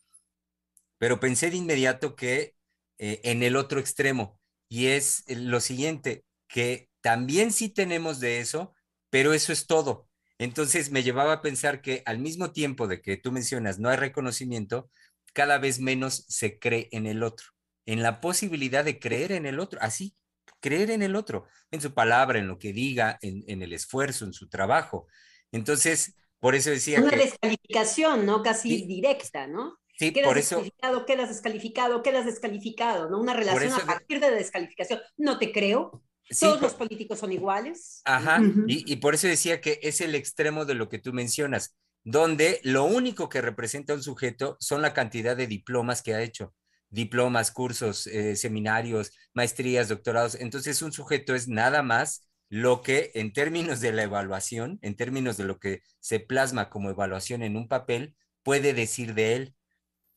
Pero 0.99 1.19
pensé 1.19 1.51
de 1.51 1.57
inmediato 1.57 2.15
que 2.15 2.55
eh, 2.99 3.21
en 3.25 3.43
el 3.43 3.57
otro 3.57 3.81
extremo, 3.81 4.39
y 4.69 4.89
es 4.89 5.25
lo 5.29 5.61
siguiente, 5.61 6.25
que 6.47 6.91
también 7.01 7.53
sí 7.53 7.71
tenemos 7.71 8.21
de 8.21 8.41
eso, 8.41 8.75
pero 9.11 9.33
eso 9.33 9.53
es 9.53 9.67
todo. 9.67 10.09
Entonces 10.39 10.91
me 10.91 11.03
llevaba 11.03 11.33
a 11.35 11.43
pensar 11.43 11.81
que 11.81 12.03
al 12.05 12.19
mismo 12.19 12.53
tiempo 12.53 12.87
de 12.87 13.01
que 13.01 13.17
tú 13.17 13.33
mencionas 13.33 13.79
no 13.79 13.89
hay 13.89 13.97
reconocimiento, 13.97 14.91
cada 15.33 15.59
vez 15.59 15.81
menos 15.81 16.27
se 16.29 16.59
cree 16.59 16.89
en 16.93 17.07
el 17.07 17.23
otro, 17.23 17.47
en 17.87 18.03
la 18.03 18.21
posibilidad 18.21 18.85
de 18.85 18.99
creer 18.99 19.33
en 19.33 19.47
el 19.47 19.61
otro, 19.61 19.79
así, 19.83 20.17
creer 20.61 20.91
en 20.91 21.03
el 21.03 21.17
otro, 21.17 21.47
en 21.71 21.81
su 21.81 21.93
palabra, 21.93 22.39
en 22.39 22.49
lo 22.49 22.59
que 22.59 22.73
diga, 22.73 23.19
en, 23.21 23.63
el 23.63 23.73
esfuerzo, 23.73 24.25
en 24.25 24.33
su 24.33 24.49
trabajo. 24.49 25.07
Entonces, 25.53 26.15
por 26.41 26.55
eso 26.55 26.71
decía 26.71 27.01
Una 27.01 27.17
descalificación, 27.17 28.27
¿no? 28.27 28.43
Casi 28.43 28.87
directa, 28.87 29.47
¿no? 29.47 29.79
Sí, 29.97 30.11
por 30.11 30.39
eso. 30.39 30.57
Descalificado, 30.57 31.07
quedas 31.07 31.29
descalificado, 31.29 32.03
quedas 32.03 32.27
descalificado, 32.27 33.11
¿no? 33.11 33.21
Una 33.21 33.35
relación 33.35 33.73
a 33.73 33.87
partir 33.87 34.21
de 34.21 34.31
descalificación. 34.31 35.01
No 35.17 35.39
te 35.39 35.53
creo, 35.53 36.03
todos 36.41 36.61
los 36.61 36.75
políticos 36.75 37.19
son 37.19 37.33
iguales. 37.33 38.01
Ajá, 38.05 38.41
y, 38.67 38.97
por 38.97 39.15
eso 39.15 39.27
decía 39.27 39.61
que 39.61 39.79
es 39.83 40.01
el 40.01 40.15
extremo 40.15 40.65
de 40.65 40.75
lo 40.75 40.89
que 40.89 40.99
tú 40.99 41.13
mencionas, 41.13 41.77
donde 42.03 42.61
lo 42.65 42.85
único 42.85 43.29
que 43.29 43.41
representa 43.41 43.95
un 43.95 44.03
sujeto 44.03 44.57
son 44.61 44.83
la 44.83 44.95
cantidad 44.95 45.37
de 45.37 45.47
diplomas 45.47 46.03
que 46.03 46.15
ha 46.15 46.23
hecho, 46.23 46.55
diplomas, 46.95 47.51
cursos, 47.51 48.07
eh, 48.07 48.37
seminarios, 48.37 49.13
maestrías, 49.35 49.89
doctorados. 49.89 50.37
Entonces 50.37 50.81
un 50.81 50.93
sujeto 50.93 51.35
es 51.35 51.49
nada 51.49 51.83
más 51.83 52.29
lo 52.49 52.83
que 52.83 53.11
en 53.15 53.33
términos 53.33 53.81
de 53.81 53.93
la 53.93 54.05
evaluación, 54.05 54.79
en 54.83 54.95
términos 54.95 55.37
de 55.37 55.45
lo 55.45 55.59
que 55.59 55.83
se 55.99 56.21
plasma 56.21 56.71
como 56.71 56.91
evaluación 56.91 57.43
en 57.43 57.57
un 57.57 57.69
papel, 57.69 58.15
puede 58.43 58.75
decir 58.75 59.15
de 59.15 59.35
él. 59.35 59.55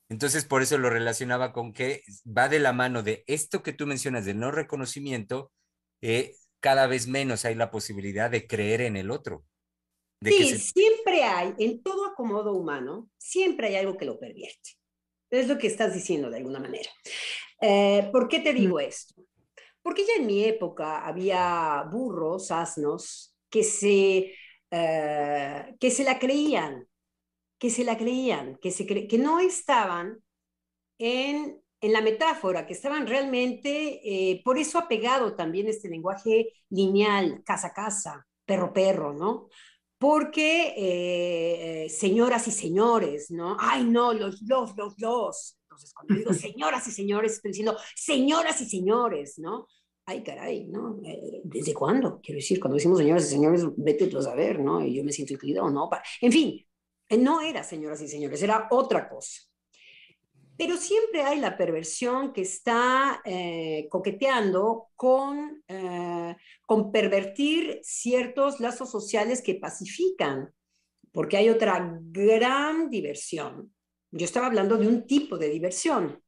Entonces, 0.10 0.46
por 0.46 0.62
eso 0.62 0.78
lo 0.78 0.90
relacionaba 0.90 1.52
con 1.52 1.74
que 1.74 2.04
va 2.26 2.48
de 2.48 2.60
la 2.60 2.72
mano 2.72 3.04
de 3.04 3.24
esto 3.28 3.62
que 3.62 3.74
tú 3.74 3.88
mencionas 3.88 4.24
del 4.26 4.40
no 4.40 4.52
reconocimiento, 4.52 5.52
eh, 6.02 6.36
cada 6.60 6.88
vez 6.88 7.08
menos 7.08 7.44
hay 7.44 7.56
la 7.56 7.72
posibilidad 7.72 8.30
de 8.30 8.48
creer 8.48 8.82
en 8.82 8.96
el 8.96 9.12
otro. 9.12 9.44
sí, 10.24 10.58
siempre 10.60 11.24
hay, 11.24 11.54
en 11.58 11.82
todo 11.82 12.06
acomodo 12.06 12.54
humano, 12.54 13.10
siempre 13.18 13.68
hay 13.68 13.76
algo 13.78 13.98
que 13.98 14.06
lo 14.06 14.20
pervierte. 14.20 14.78
Es 15.30 15.48
lo 15.48 15.58
que 15.58 15.68
estás 15.68 15.94
diciendo 15.94 16.30
de 16.30 16.38
alguna 16.38 16.60
manera. 16.60 16.90
Eh, 17.62 18.10
¿Por 18.12 18.28
qué 18.28 18.40
te 18.40 18.54
digo 18.54 18.80
esto? 18.80 19.16
Porque 19.82 20.06
ya 20.06 20.22
en 20.22 20.28
mi 20.28 20.44
época 20.44 21.06
había 21.06 21.84
burros, 21.92 22.52
asnos, 22.52 23.36
que 23.50 23.64
se, 23.64 24.34
eh, 24.72 25.76
que 25.80 25.92
se 25.92 26.04
la 26.04 26.20
creían, 26.20 26.88
que 27.60 27.70
se 27.70 27.84
la 27.84 27.98
creían, 27.98 28.58
que, 28.62 28.72
se 28.72 28.86
que 28.86 29.18
no 29.18 29.40
estaban 29.40 30.20
en 30.98 31.62
en 31.82 31.94
la 31.94 32.02
metáfora, 32.02 32.66
que 32.66 32.74
estaban 32.74 33.08
realmente, 33.08 34.02
eh, 34.04 34.42
por 34.44 34.58
eso 34.58 34.80
ha 34.80 34.88
pegado 34.88 35.36
también 35.36 35.68
este 35.68 35.90
lenguaje 35.90 36.54
lineal, 36.70 37.44
casa 37.46 37.68
a 37.68 37.74
casa, 37.74 38.28
perro 38.46 38.74
perro, 38.74 39.14
¿no? 39.14 39.50
Porque 39.98 40.74
eh, 40.78 41.86
eh, 41.86 41.90
señoras 41.90 42.48
y 42.48 42.52
señores, 42.52 43.32
¿no? 43.32 43.58
Ay, 43.60 43.84
no, 43.86 44.14
los, 44.14 44.42
los, 44.44 44.76
los, 44.78 45.00
los. 45.00 45.58
Entonces, 45.64 45.94
cuando 45.94 46.16
digo 46.16 46.34
señoras 46.34 46.88
y 46.88 46.92
señores, 46.92 47.34
estoy 47.34 47.52
diciendo 47.52 47.78
señoras 47.96 48.62
y 48.62 48.66
señores, 48.66 49.40
¿no? 49.40 49.68
Ay, 50.06 50.24
caray, 50.24 50.68
¿no? 50.68 51.02
¿Desde 51.44 51.74
cuándo? 51.74 52.22
Quiero 52.22 52.38
decir, 52.38 52.60
cuando 52.60 52.76
decimos 52.76 53.00
señoras 53.00 53.26
y 53.26 53.30
señores, 53.30 53.66
vete 53.76 54.08
tú 54.08 54.20
a 54.20 54.22
saber, 54.22 54.60
¿no? 54.60 54.82
Y 54.82 54.96
yo 54.96 55.04
me 55.04 55.12
siento 55.12 55.34
incluido, 55.34 55.70
¿no? 55.70 55.90
En 56.22 56.32
fin, 56.32 56.66
no 57.20 57.42
era 57.42 57.64
señoras 57.64 58.02
y 58.02 58.08
señores, 58.08 58.42
era 58.42 58.68
otra 58.72 59.10
cosa. 59.10 59.42
Pero 60.58 60.76
siempre 60.76 61.22
hay 61.22 61.40
la 61.40 61.56
perversión 61.56 62.34
que 62.34 62.42
está 62.42 63.22
eh, 63.24 63.88
coqueteando 63.92 64.88
con, 64.96 65.64
eh, 65.68 66.36
con 66.66 66.92
pervertir 66.92 67.80
ciertos 67.84 68.60
lazos 68.60 68.90
sociales 68.90 69.44
que 69.44 69.56
pacifican, 69.56 70.52
porque 71.12 71.38
hay 71.38 71.50
otra 71.50 72.00
gran 72.02 72.90
diversión. 72.90 73.74
Yo 74.12 74.26
estaba 74.26 74.48
hablando 74.48 74.78
de 74.78 74.88
un 74.88 75.06
tipo 75.06 75.38
de 75.38 75.50
diversión. 75.50 76.24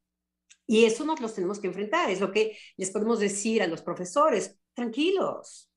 Y 0.68 0.86
eso 0.86 1.04
nos 1.04 1.20
los 1.20 1.34
tenemos 1.34 1.60
que 1.60 1.68
enfrentar. 1.68 2.12
Es 2.12 2.20
lo 2.20 2.32
que 2.32 2.56
les 2.78 2.92
podemos 2.92 3.20
decir 3.20 3.63
a 3.63 3.68
los 3.68 3.82
profesores. 3.82 4.60
Tranquilos. 4.76 5.72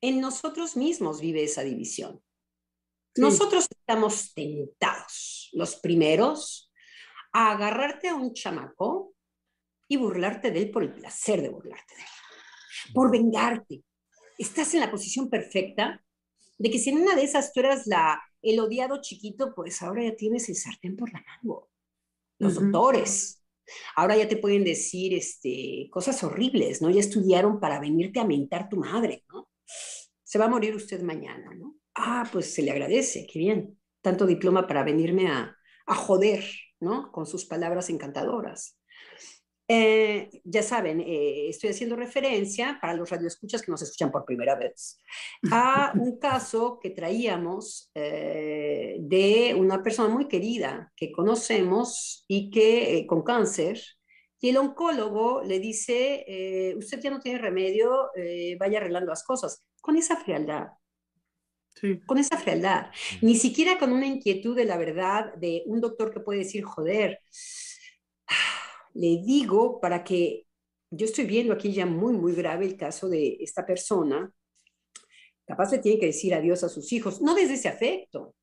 En 0.00 0.20
nosotros 0.20 0.76
mismos 0.76 1.20
vive 1.20 1.44
esa 1.44 1.62
división. 1.62 2.22
Nosotros 3.16 3.66
estamos 3.70 4.32
tentados. 4.32 5.50
Los 5.52 5.76
primeros 5.76 6.67
a 7.38 7.52
agarrarte 7.52 8.08
a 8.08 8.16
un 8.16 8.34
chamaco 8.34 9.14
y 9.86 9.96
burlarte 9.96 10.50
de 10.50 10.58
él 10.58 10.70
por 10.72 10.82
el 10.82 10.92
placer 10.92 11.40
de 11.40 11.48
burlarte 11.48 11.94
de 11.94 12.00
él, 12.00 12.92
por 12.92 13.12
vengarte. 13.12 13.84
Estás 14.36 14.74
en 14.74 14.80
la 14.80 14.90
posición 14.90 15.30
perfecta 15.30 16.04
de 16.58 16.68
que 16.68 16.80
si 16.80 16.90
en 16.90 16.98
una 16.98 17.14
de 17.14 17.22
esas 17.22 17.52
tú 17.52 17.60
eras 17.60 17.86
la, 17.86 18.20
el 18.42 18.58
odiado 18.58 19.00
chiquito, 19.00 19.54
pues 19.54 19.80
ahora 19.82 20.02
ya 20.02 20.16
tienes 20.16 20.48
el 20.48 20.56
sartén 20.56 20.96
por 20.96 21.12
la 21.12 21.22
mano. 21.22 21.68
Los 22.40 22.56
doctores. 22.56 23.40
Ahora 23.94 24.16
ya 24.16 24.26
te 24.26 24.36
pueden 24.36 24.64
decir 24.64 25.14
este, 25.14 25.88
cosas 25.92 26.24
horribles, 26.24 26.82
¿no? 26.82 26.90
Ya 26.90 26.98
estudiaron 27.00 27.60
para 27.60 27.78
venirte 27.78 28.18
a 28.18 28.24
mentar 28.24 28.68
tu 28.68 28.78
madre, 28.78 29.24
¿no? 29.32 29.48
Se 30.24 30.40
va 30.40 30.46
a 30.46 30.50
morir 30.50 30.74
usted 30.74 31.02
mañana, 31.02 31.54
¿no? 31.54 31.76
Ah, 31.94 32.28
pues 32.32 32.52
se 32.52 32.62
le 32.62 32.72
agradece, 32.72 33.28
qué 33.32 33.38
bien. 33.38 33.78
Tanto 34.00 34.26
diploma 34.26 34.66
para 34.66 34.82
venirme 34.82 35.28
a, 35.28 35.56
a 35.86 35.94
joder, 35.94 36.44
¿no? 36.80 37.10
Con 37.12 37.26
sus 37.26 37.44
palabras 37.44 37.90
encantadoras. 37.90 38.78
Eh, 39.70 40.30
ya 40.44 40.62
saben, 40.62 41.00
eh, 41.02 41.50
estoy 41.50 41.70
haciendo 41.70 41.94
referencia 41.94 42.78
para 42.80 42.94
los 42.94 43.10
radioescuchas 43.10 43.60
que 43.60 43.70
nos 43.70 43.82
escuchan 43.82 44.10
por 44.10 44.24
primera 44.24 44.54
vez 44.54 44.98
a 45.52 45.92
un 45.94 46.18
caso 46.18 46.78
que 46.80 46.88
traíamos 46.88 47.90
eh, 47.94 48.96
de 48.98 49.54
una 49.54 49.82
persona 49.82 50.08
muy 50.08 50.26
querida 50.26 50.90
que 50.96 51.12
conocemos 51.12 52.24
y 52.26 52.50
que 52.50 53.04
con 53.06 53.22
cáncer. 53.22 53.78
Y 54.40 54.50
el 54.50 54.56
oncólogo 54.56 55.42
le 55.42 55.58
dice, 55.58 56.74
usted 56.78 57.00
ya 57.00 57.10
no 57.10 57.18
tiene 57.18 57.40
remedio, 57.40 58.08
vaya 58.60 58.78
arreglando 58.78 59.10
las 59.10 59.24
cosas, 59.24 59.66
con 59.80 59.96
esa 59.96 60.16
frialdad, 60.16 60.68
con 62.06 62.18
esa 62.18 62.36
frialdad, 62.36 62.90
ni 63.22 63.36
siquiera 63.36 63.78
con 63.78 63.92
una 63.92 64.06
inquietud 64.06 64.56
de 64.56 64.64
la 64.64 64.76
verdad 64.76 65.34
de 65.34 65.62
un 65.66 65.80
doctor 65.80 66.12
que 66.12 66.20
puede 66.20 66.40
decir, 66.40 66.64
joder, 66.64 67.20
le 68.94 69.22
digo 69.24 69.80
para 69.80 70.04
que 70.04 70.46
yo 70.90 71.06
estoy 71.06 71.26
viendo 71.26 71.52
aquí 71.52 71.72
ya 71.72 71.86
muy, 71.86 72.14
muy 72.14 72.34
grave 72.34 72.66
el 72.66 72.76
caso 72.76 73.08
de 73.08 73.36
esta 73.40 73.66
persona, 73.66 74.32
capaz 75.46 75.72
le 75.72 75.78
tiene 75.78 75.98
que 75.98 76.06
decir 76.06 76.34
adiós 76.34 76.64
a 76.64 76.68
sus 76.68 76.92
hijos, 76.92 77.20
no 77.20 77.34
desde 77.34 77.54
ese 77.54 77.68
afecto, 77.68 78.34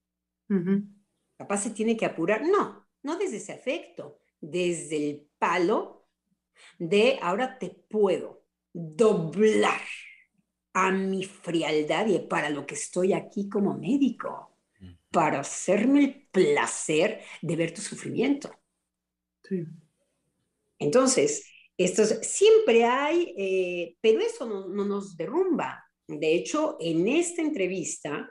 capaz 1.38 1.58
se 1.64 1.72
tiene 1.72 1.98
que 1.98 2.06
apurar, 2.06 2.44
no, 2.44 2.88
no 3.04 3.18
desde 3.18 3.38
ese 3.38 3.54
afecto, 3.54 4.20
desde 4.40 4.98
el 4.98 5.28
palo 5.38 6.08
de 6.78 7.20
ahora 7.22 7.58
te 7.58 7.70
puedo 7.70 8.46
doblar 8.74 9.82
a 10.76 10.92
mi 10.92 11.24
frialdad 11.24 12.06
y 12.08 12.20
para 12.20 12.50
lo 12.50 12.66
que 12.66 12.76
estoy 12.76 13.14
aquí 13.14 13.48
como 13.48 13.78
médico, 13.78 14.58
para 15.10 15.40
hacerme 15.40 16.04
el 16.04 16.28
placer 16.30 17.22
de 17.42 17.56
ver 17.56 17.74
tu 17.74 17.82
sufrimiento. 17.82 18.54
Entonces, 20.78 21.50
esto 21.78 22.04
siempre 22.22 22.84
hay, 22.84 23.34
eh, 23.38 23.96
pero 24.02 24.20
eso 24.20 24.46
no, 24.46 24.68
nos 24.68 25.16
derrumba. 25.16 25.82
De 26.08 26.36
hecho, 26.36 26.76
en 26.82 27.08
esta 27.08 27.42
entrevista, 27.42 28.30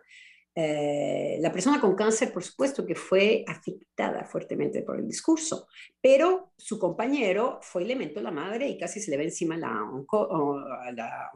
eh, 0.54 1.38
la 1.40 1.50
persona 1.50 1.80
con 1.80 1.96
cáncer, 1.96 2.30
por 2.30 2.44
supuesto 2.44 2.84
que 2.84 2.94
fue 2.94 3.42
afectada 3.48 4.26
fuertemente 4.26 4.82
por 4.82 4.98
el 4.98 5.06
discurso, 5.06 5.66
pero 5.98 6.52
su 6.58 6.78
compañero 6.78 7.58
fue 7.62 7.84
elemento 7.84 8.20
la 8.20 8.30
madre 8.30 8.68
y 8.68 8.76
casi 8.76 9.00
se 9.00 9.10
le 9.10 9.16
ve 9.16 9.24
encima 9.24 9.56
la, 9.56 9.90
la 10.92 11.30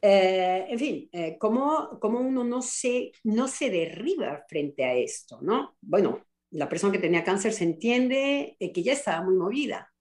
eh, 0.00 0.66
en 0.68 0.78
fin, 0.78 1.08
eh, 1.12 1.36
¿cómo, 1.38 1.98
¿cómo, 2.00 2.20
uno 2.20 2.44
no 2.44 2.62
se, 2.62 3.12
no 3.24 3.48
se 3.48 3.70
derriba 3.70 4.44
frente 4.48 4.84
a 4.84 4.94
esto? 4.94 5.38
¿no? 5.42 5.76
Bueno, 5.80 6.24
la 6.50 6.68
persona 6.68 6.92
que 6.92 6.98
tenía 6.98 7.24
cáncer 7.24 7.52
se 7.52 7.64
entiende 7.64 8.56
eh, 8.58 8.72
que 8.72 8.82
ya 8.82 8.92
estaba 8.92 9.24
muy 9.24 9.36
movida. 9.36 9.92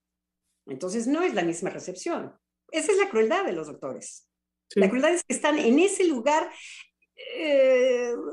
Entonces 0.65 1.07
no 1.07 1.23
es 1.23 1.33
la 1.33 1.43
misma 1.43 1.69
recepción. 1.69 2.33
Esa 2.71 2.91
es 2.91 2.97
la 2.97 3.09
crueldad 3.09 3.45
de 3.45 3.53
los 3.53 3.67
doctores. 3.67 4.27
La 4.75 4.89
crueldad 4.89 5.13
es 5.13 5.23
que 5.23 5.33
están 5.33 5.57
en 5.57 5.79
ese 5.79 6.05
lugar 6.05 6.49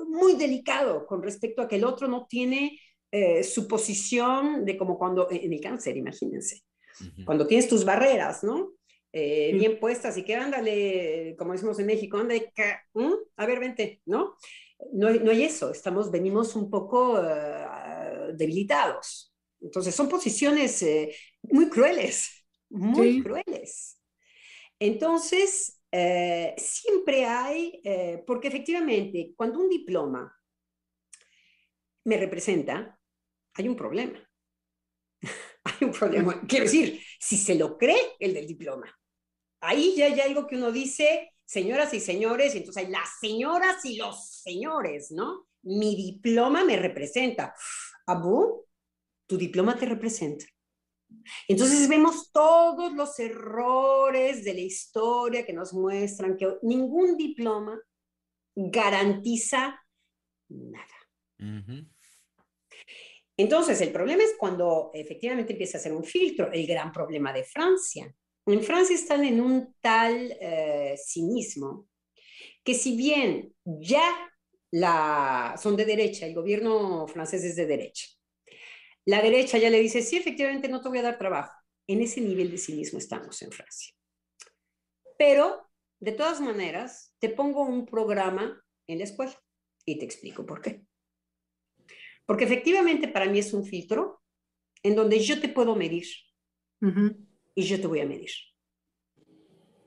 muy 0.09 0.34
delicado 0.34 1.07
con 1.07 1.22
respecto 1.22 1.62
a 1.62 1.68
que 1.68 1.76
el 1.76 1.84
otro 1.84 2.09
no 2.09 2.26
tiene 2.26 2.78
eh, 3.16 3.44
su 3.44 3.68
posición 3.68 4.64
de 4.64 4.76
como 4.76 4.98
cuando, 4.98 5.28
en 5.30 5.52
el 5.52 5.61
cáncer, 5.61 5.96
imagínense, 5.96 6.64
cuando 7.24 7.46
tienes 7.46 7.68
tus 7.68 7.84
barreras, 7.84 8.42
¿no? 8.42 8.72
Eh, 9.16 9.52
bien 9.54 9.78
puestas 9.78 10.16
y 10.16 10.24
que 10.24 10.34
ándale, 10.34 11.36
como 11.38 11.52
decimos 11.52 11.78
en 11.78 11.86
México, 11.86 12.16
ándale, 12.16 12.52
a 13.36 13.46
ver, 13.46 13.60
vente, 13.60 14.02
¿no? 14.06 14.34
No, 14.92 15.08
no 15.08 15.30
hay 15.30 15.44
eso, 15.44 15.70
estamos, 15.70 16.10
venimos 16.10 16.56
un 16.56 16.68
poco 16.68 17.22
debilitados. 18.32 19.32
Entonces, 19.60 19.94
son 19.94 20.08
posiciones 20.08 20.84
muy 21.42 21.68
crueles, 21.68 22.44
muy 22.70 23.22
crueles. 23.22 24.00
Entonces, 24.80 25.80
siempre 26.56 27.24
hay, 27.24 27.80
porque 28.26 28.48
efectivamente, 28.48 29.32
cuando 29.36 29.60
un 29.60 29.68
diploma 29.68 30.36
me 32.02 32.16
representa, 32.16 32.98
hay 33.54 33.68
un 33.68 33.76
problema. 33.76 34.18
hay 35.64 35.86
un 35.86 35.92
problema. 35.92 36.42
Quiero 36.48 36.64
decir, 36.64 37.00
si 37.20 37.36
se 37.36 37.54
lo 37.54 37.78
cree 37.78 38.16
el 38.18 38.34
del 38.34 38.48
diploma, 38.48 38.92
ahí 39.64 39.94
ya 39.96 40.06
hay 40.06 40.20
algo 40.20 40.46
que 40.46 40.56
uno 40.56 40.70
dice, 40.72 41.32
señoras 41.44 41.92
y 41.94 42.00
señores, 42.00 42.54
y 42.54 42.58
entonces 42.58 42.84
hay 42.84 42.90
las 42.90 43.18
señoras 43.20 43.84
y 43.84 43.96
los 43.96 44.40
señores, 44.42 45.10
¿no? 45.10 45.46
Mi 45.62 45.96
diploma 45.96 46.64
me 46.64 46.76
representa. 46.76 47.54
Abu, 48.06 48.66
tu 49.26 49.36
diploma 49.36 49.76
te 49.76 49.86
representa. 49.86 50.44
Entonces 51.48 51.88
vemos 51.88 52.32
todos 52.32 52.92
los 52.92 53.18
errores 53.18 54.44
de 54.44 54.54
la 54.54 54.60
historia 54.60 55.46
que 55.46 55.52
nos 55.52 55.72
muestran 55.72 56.36
que 56.36 56.58
ningún 56.62 57.16
diploma 57.16 57.80
garantiza 58.54 59.80
nada. 60.48 60.94
Entonces, 63.36 63.80
el 63.80 63.92
problema 63.92 64.22
es 64.22 64.34
cuando 64.38 64.90
efectivamente 64.94 65.52
empieza 65.52 65.78
a 65.78 65.80
ser 65.80 65.92
un 65.92 66.04
filtro, 66.04 66.52
el 66.52 66.66
gran 66.66 66.92
problema 66.92 67.32
de 67.32 67.44
Francia. 67.44 68.14
En 68.47 68.62
Francia 68.62 68.95
están 68.95 69.24
en 69.24 69.40
un 69.40 69.74
tal 69.80 70.36
eh, 70.40 70.97
cinismo 71.03 71.88
que 72.62 72.74
si 72.74 72.97
bien 72.97 73.55
ya 73.64 74.03
la, 74.70 75.55
son 75.61 75.76
de 75.76 75.84
derecha, 75.84 76.26
el 76.26 76.34
gobierno 76.34 77.07
francés 77.07 77.45
es 77.45 77.57
de 77.57 77.66
derecha, 77.66 78.07
la 79.07 79.22
derecha 79.22 79.59
ya 79.59 79.70
le 79.70 79.80
dice, 79.80 80.03
sí, 80.03 80.16
efectivamente 80.16 80.68
no 80.68 80.80
te 80.80 80.88
voy 80.88 80.99
a 80.99 81.03
dar 81.03 81.18
trabajo. 81.18 81.53
En 81.86 82.01
ese 82.01 82.20
nivel 82.22 82.51
de 82.51 82.59
cinismo 82.59 82.99
estamos 82.99 83.40
en 83.42 83.53
Francia. 83.53 83.95
Pero, 85.18 85.70
de 86.01 86.12
todas 86.12 86.40
maneras, 86.40 87.14
te 87.18 87.28
pongo 87.28 87.62
un 87.62 87.84
programa 87.84 88.62
en 88.86 88.99
la 88.99 89.05
escuela 89.05 89.38
y 89.84 89.99
te 89.99 90.07
explico 90.07 90.47
por 90.47 90.62
qué. 90.62 90.86
Porque 92.24 92.45
efectivamente 92.45 93.09
para 93.09 93.26
mí 93.26 93.38
es 93.38 93.53
un 93.53 93.66
filtro 93.66 94.22
en 94.82 94.97
donde 94.97 95.20
yo 95.20 95.40
te 95.40 95.49
puedo 95.49 95.76
medir 95.76 96.07
y 97.55 97.62
yo 97.64 97.80
te 97.80 97.86
voy 97.86 98.00
a 98.00 98.07
medir. 98.07 98.30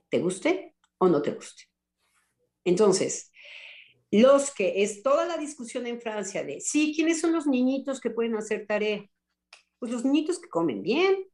¿Te 0.10 0.20
guste 0.20 0.76
o 0.98 1.08
no 1.08 1.22
te 1.22 1.32
guste? 1.32 1.64
Entonces, 2.64 3.32
los 4.12 4.54
que 4.54 4.84
es 4.84 5.04
toda 5.04 5.26
la 5.26 5.38
discusión 5.38 5.86
en 5.86 6.02
Francia 6.02 6.44
de, 6.44 6.62
sí, 6.62 6.94
¿quiénes 6.96 7.20
son 7.20 7.34
los 7.34 7.46
niñitos 7.46 8.00
que 8.00 8.10
pueden 8.10 8.36
hacer 8.36 8.66
tarea? 8.66 9.06
Pues 9.80 9.92
los 9.92 10.06
niñitos 10.06 10.40
que 10.40 10.50
comen 10.50 10.82
bien, 10.82 11.26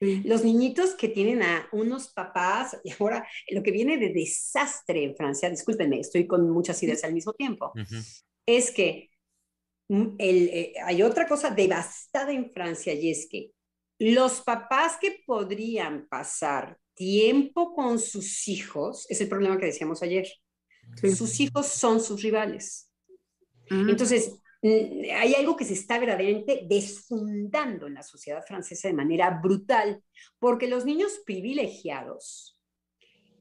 los 0.00 0.44
niñitos 0.44 0.94
que 0.94 1.08
tienen 1.08 1.42
a 1.42 1.68
unos 1.72 2.12
papás, 2.12 2.78
y 2.84 2.92
ahora 2.92 3.26
lo 3.50 3.62
que 3.62 3.72
viene 3.72 3.98
de 3.98 4.10
desastre 4.10 5.04
en 5.04 5.16
Francia, 5.16 5.50
discúlpenme, 5.50 6.00
estoy 6.00 6.26
con 6.26 6.48
muchas 6.50 6.82
ideas 6.82 7.04
al 7.04 7.14
mismo 7.14 7.32
tiempo, 7.32 7.72
es 8.46 8.70
que 8.70 9.10
Mm, 9.88 10.16
eh, 10.18 10.74
hay 10.84 11.02
otra 11.02 11.26
cosa 11.26 11.50
devastada 11.50 12.32
en 12.32 12.50
Francia 12.50 12.92
y 12.92 13.10
es 13.10 13.26
que 13.28 13.52
los 13.98 14.40
papás 14.42 14.96
que 15.00 15.22
podrían 15.26 16.06
pasar 16.08 16.78
tiempo 16.94 17.74
con 17.74 17.98
sus 17.98 18.48
hijos, 18.48 19.06
es 19.08 19.20
el 19.20 19.28
problema 19.28 19.58
que 19.58 19.66
decíamos 19.66 20.02
ayer, 20.02 20.28
sus 21.16 21.40
hijos 21.40 21.66
son 21.66 22.00
sus 22.00 22.22
rivales. 22.22 22.90
Mm. 23.70 23.90
Entonces, 23.90 24.40
hay 24.62 25.34
algo 25.34 25.56
que 25.56 25.64
se 25.64 25.74
está 25.74 25.98
verdaderamente 25.98 26.66
desfundando 26.68 27.86
en 27.86 27.94
la 27.94 28.02
sociedad 28.02 28.44
francesa 28.44 28.88
de 28.88 28.94
manera 28.94 29.38
brutal, 29.42 30.02
porque 30.38 30.66
los 30.66 30.84
niños 30.84 31.20
privilegiados 31.24 32.60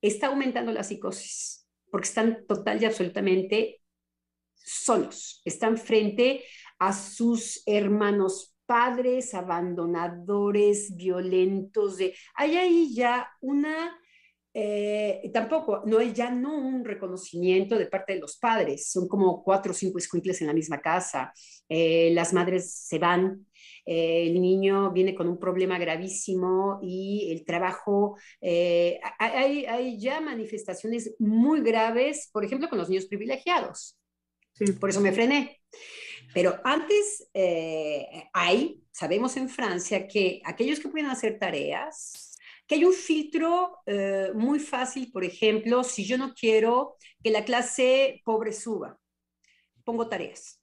está 0.01 0.27
aumentando 0.27 0.71
la 0.71 0.83
psicosis, 0.83 1.67
porque 1.89 2.07
están 2.07 2.45
total 2.47 2.81
y 2.81 2.85
absolutamente 2.85 3.81
solos, 4.55 5.41
están 5.45 5.77
frente 5.77 6.43
a 6.77 6.93
sus 6.93 7.63
hermanos 7.65 8.56
padres 8.67 9.33
abandonadores, 9.33 10.95
violentos, 10.95 11.97
de, 11.97 12.13
hay 12.35 12.57
ahí 12.57 12.93
ya 12.93 13.27
una, 13.41 13.97
eh, 14.53 15.31
tampoco, 15.33 15.83
no 15.85 15.97
hay 15.99 16.13
ya 16.13 16.29
no 16.29 16.55
un 16.57 16.83
reconocimiento 16.83 17.77
de 17.77 17.87
parte 17.87 18.13
de 18.13 18.19
los 18.19 18.37
padres, 18.37 18.91
son 18.91 19.07
como 19.07 19.41
cuatro 19.43 19.71
o 19.71 19.75
cinco 19.75 19.97
escuincles 19.97 20.41
en 20.41 20.47
la 20.47 20.53
misma 20.53 20.81
casa, 20.81 21.33
eh, 21.69 22.11
las 22.13 22.33
madres 22.33 22.73
se 22.73 22.99
van, 22.99 23.47
eh, 23.85 24.27
el 24.27 24.41
niño 24.41 24.91
viene 24.91 25.15
con 25.15 25.29
un 25.29 25.39
problema 25.39 25.79
gravísimo 25.79 26.79
y 26.83 27.31
el 27.31 27.45
trabajo, 27.45 28.17
hay, 28.41 29.65
hay 29.65 29.97
ya 29.97 30.19
manifestaciones 30.19 31.15
muy 31.19 31.61
graves, 31.61 32.29
por 32.33 32.43
ejemplo, 32.43 32.69
con 32.69 32.77
los 32.77 32.89
niños 32.89 33.05
privilegiados. 33.05 33.97
Por 34.79 34.89
eso 34.89 35.01
me 35.01 35.11
frené. 35.11 35.61
Pero 36.33 36.59
antes 36.63 37.29
eh, 37.33 38.29
hay, 38.33 38.83
sabemos 38.91 39.37
en 39.37 39.49
Francia 39.49 40.07
que 40.07 40.41
aquellos 40.45 40.79
que 40.79 40.89
pueden 40.89 41.09
hacer 41.09 41.39
tareas, 41.39 42.37
que 42.67 42.75
hay 42.75 42.85
un 42.85 42.93
filtro 42.93 43.77
eh, 43.85 44.31
muy 44.35 44.59
fácil, 44.59 45.11
por 45.11 45.23
ejemplo, 45.23 45.83
si 45.83 46.05
yo 46.05 46.17
no 46.17 46.33
quiero 46.33 46.95
que 47.23 47.31
la 47.31 47.45
clase 47.45 48.21
pobre 48.25 48.51
suba, 48.51 48.99
pongo 49.83 50.09
tareas. 50.09 50.61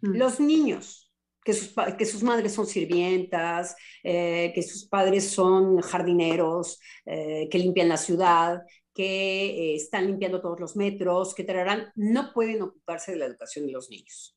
Mm. 0.00 0.16
Los 0.16 0.38
niños, 0.38 1.12
que 1.44 1.52
sus, 1.52 1.74
que 1.98 2.06
sus, 2.06 2.22
madres 2.22 2.52
son 2.52 2.66
sirvientas, 2.66 3.76
eh, 4.02 4.52
que 4.54 4.62
sus 4.62 4.86
padres 4.86 5.28
son 5.28 5.80
jardineros, 5.80 6.80
que 7.04 7.58
limpian 7.58 7.88
la 7.88 7.98
ciudad, 7.98 8.62
que 8.94 9.46
eh, 9.46 9.74
están 9.74 10.06
limpiando 10.06 10.40
todos 10.40 10.60
los 10.60 10.76
metros, 10.76 11.34
que 11.34 11.44
traerán, 11.44 11.92
no 11.96 12.32
pueden 12.32 12.62
ocuparse 12.62 13.12
de 13.12 13.18
la 13.18 13.26
educación 13.26 13.66
de 13.66 13.72
los 13.72 13.90
niños. 13.90 14.33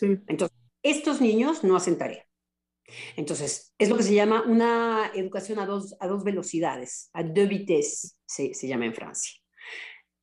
Entonces, 0.00 0.56
estos 0.82 1.20
niños 1.20 1.64
no 1.64 1.76
hacen 1.76 1.98
tarea. 1.98 2.26
Entonces, 3.16 3.74
es 3.78 3.88
lo 3.88 3.96
que 3.96 4.02
se 4.02 4.14
llama 4.14 4.42
una 4.46 5.10
educación 5.14 5.58
a 5.58 5.66
dos, 5.66 5.96
a 6.00 6.06
dos 6.06 6.24
velocidades, 6.24 7.10
a 7.12 7.22
deux 7.22 7.48
vitesses, 7.48 8.18
se, 8.26 8.54
se 8.54 8.68
llama 8.68 8.86
en 8.86 8.94
Francia. 8.94 9.40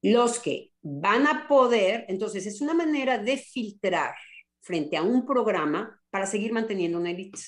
Los 0.04 0.40
que 0.40 0.72
van 0.82 1.28
a 1.28 1.48
poder, 1.48 2.06
entonces 2.08 2.46
es 2.46 2.62
una 2.62 2.74
manera 2.74 3.18
de 3.18 3.38
filtrar 3.38 4.14
frente 4.62 4.98
a 4.98 5.04
un 5.04 5.26
programa 5.26 6.02
para 6.10 6.26
seguir 6.26 6.54
manteniendo 6.54 7.00
una 7.00 7.12
élite. 7.12 7.40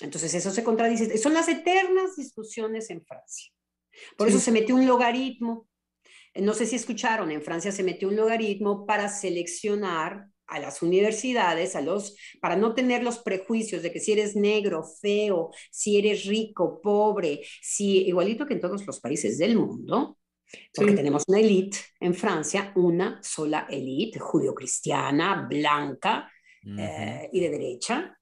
Entonces, 0.00 0.32
eso 0.34 0.50
se 0.50 0.64
contradice. 0.64 1.18
Son 1.18 1.34
las 1.34 1.48
eternas 1.48 2.16
discusiones 2.16 2.88
en 2.90 3.04
Francia. 3.04 3.52
Por 4.16 4.28
eso 4.28 4.38
se 4.38 4.52
metió 4.52 4.74
un 4.74 4.86
logaritmo. 4.86 5.68
No 6.34 6.54
sé 6.54 6.64
si 6.64 6.76
escucharon, 6.76 7.30
en 7.30 7.42
Francia 7.42 7.72
se 7.72 7.82
metió 7.82 8.08
un 8.08 8.16
logaritmo 8.16 8.86
para 8.86 9.08
seleccionar 9.08 10.26
a 10.50 10.58
las 10.58 10.82
universidades, 10.82 11.76
a 11.76 11.80
los, 11.80 12.16
para 12.40 12.56
no 12.56 12.74
tener 12.74 13.02
los 13.02 13.18
prejuicios 13.18 13.82
de 13.82 13.92
que 13.92 14.00
si 14.00 14.12
eres 14.12 14.36
negro, 14.36 14.84
feo, 14.84 15.50
si 15.70 15.98
eres 15.98 16.26
rico, 16.26 16.80
pobre, 16.82 17.40
si 17.62 18.08
igualito 18.08 18.46
que 18.46 18.54
en 18.54 18.60
todos 18.60 18.86
los 18.86 19.00
países 19.00 19.38
del 19.38 19.56
mundo, 19.56 20.18
porque 20.74 20.92
tenemos 20.92 21.24
una 21.28 21.38
élite 21.38 21.78
en 22.00 22.14
Francia, 22.14 22.72
una 22.74 23.22
sola 23.22 23.66
élite 23.70 24.18
judio-cristiana, 24.18 25.46
blanca 25.48 26.30
eh, 26.64 27.28
y 27.32 27.40
de 27.40 27.50
derecha, 27.50 28.18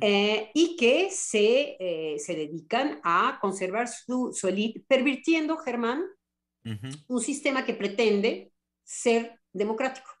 eh, 0.00 0.50
y 0.54 0.76
que 0.76 1.08
se, 1.10 1.76
eh, 1.78 2.18
se, 2.18 2.34
dedican 2.34 3.00
a 3.02 3.38
conservar 3.40 3.88
su, 3.88 4.32
su 4.32 4.48
élite, 4.48 4.84
pervirtiendo, 4.86 5.56
Germán, 5.56 6.04
un 7.08 7.20
sistema 7.20 7.64
que 7.64 7.74
pretende 7.74 8.50
ser 8.82 9.38
democrático. 9.52 10.15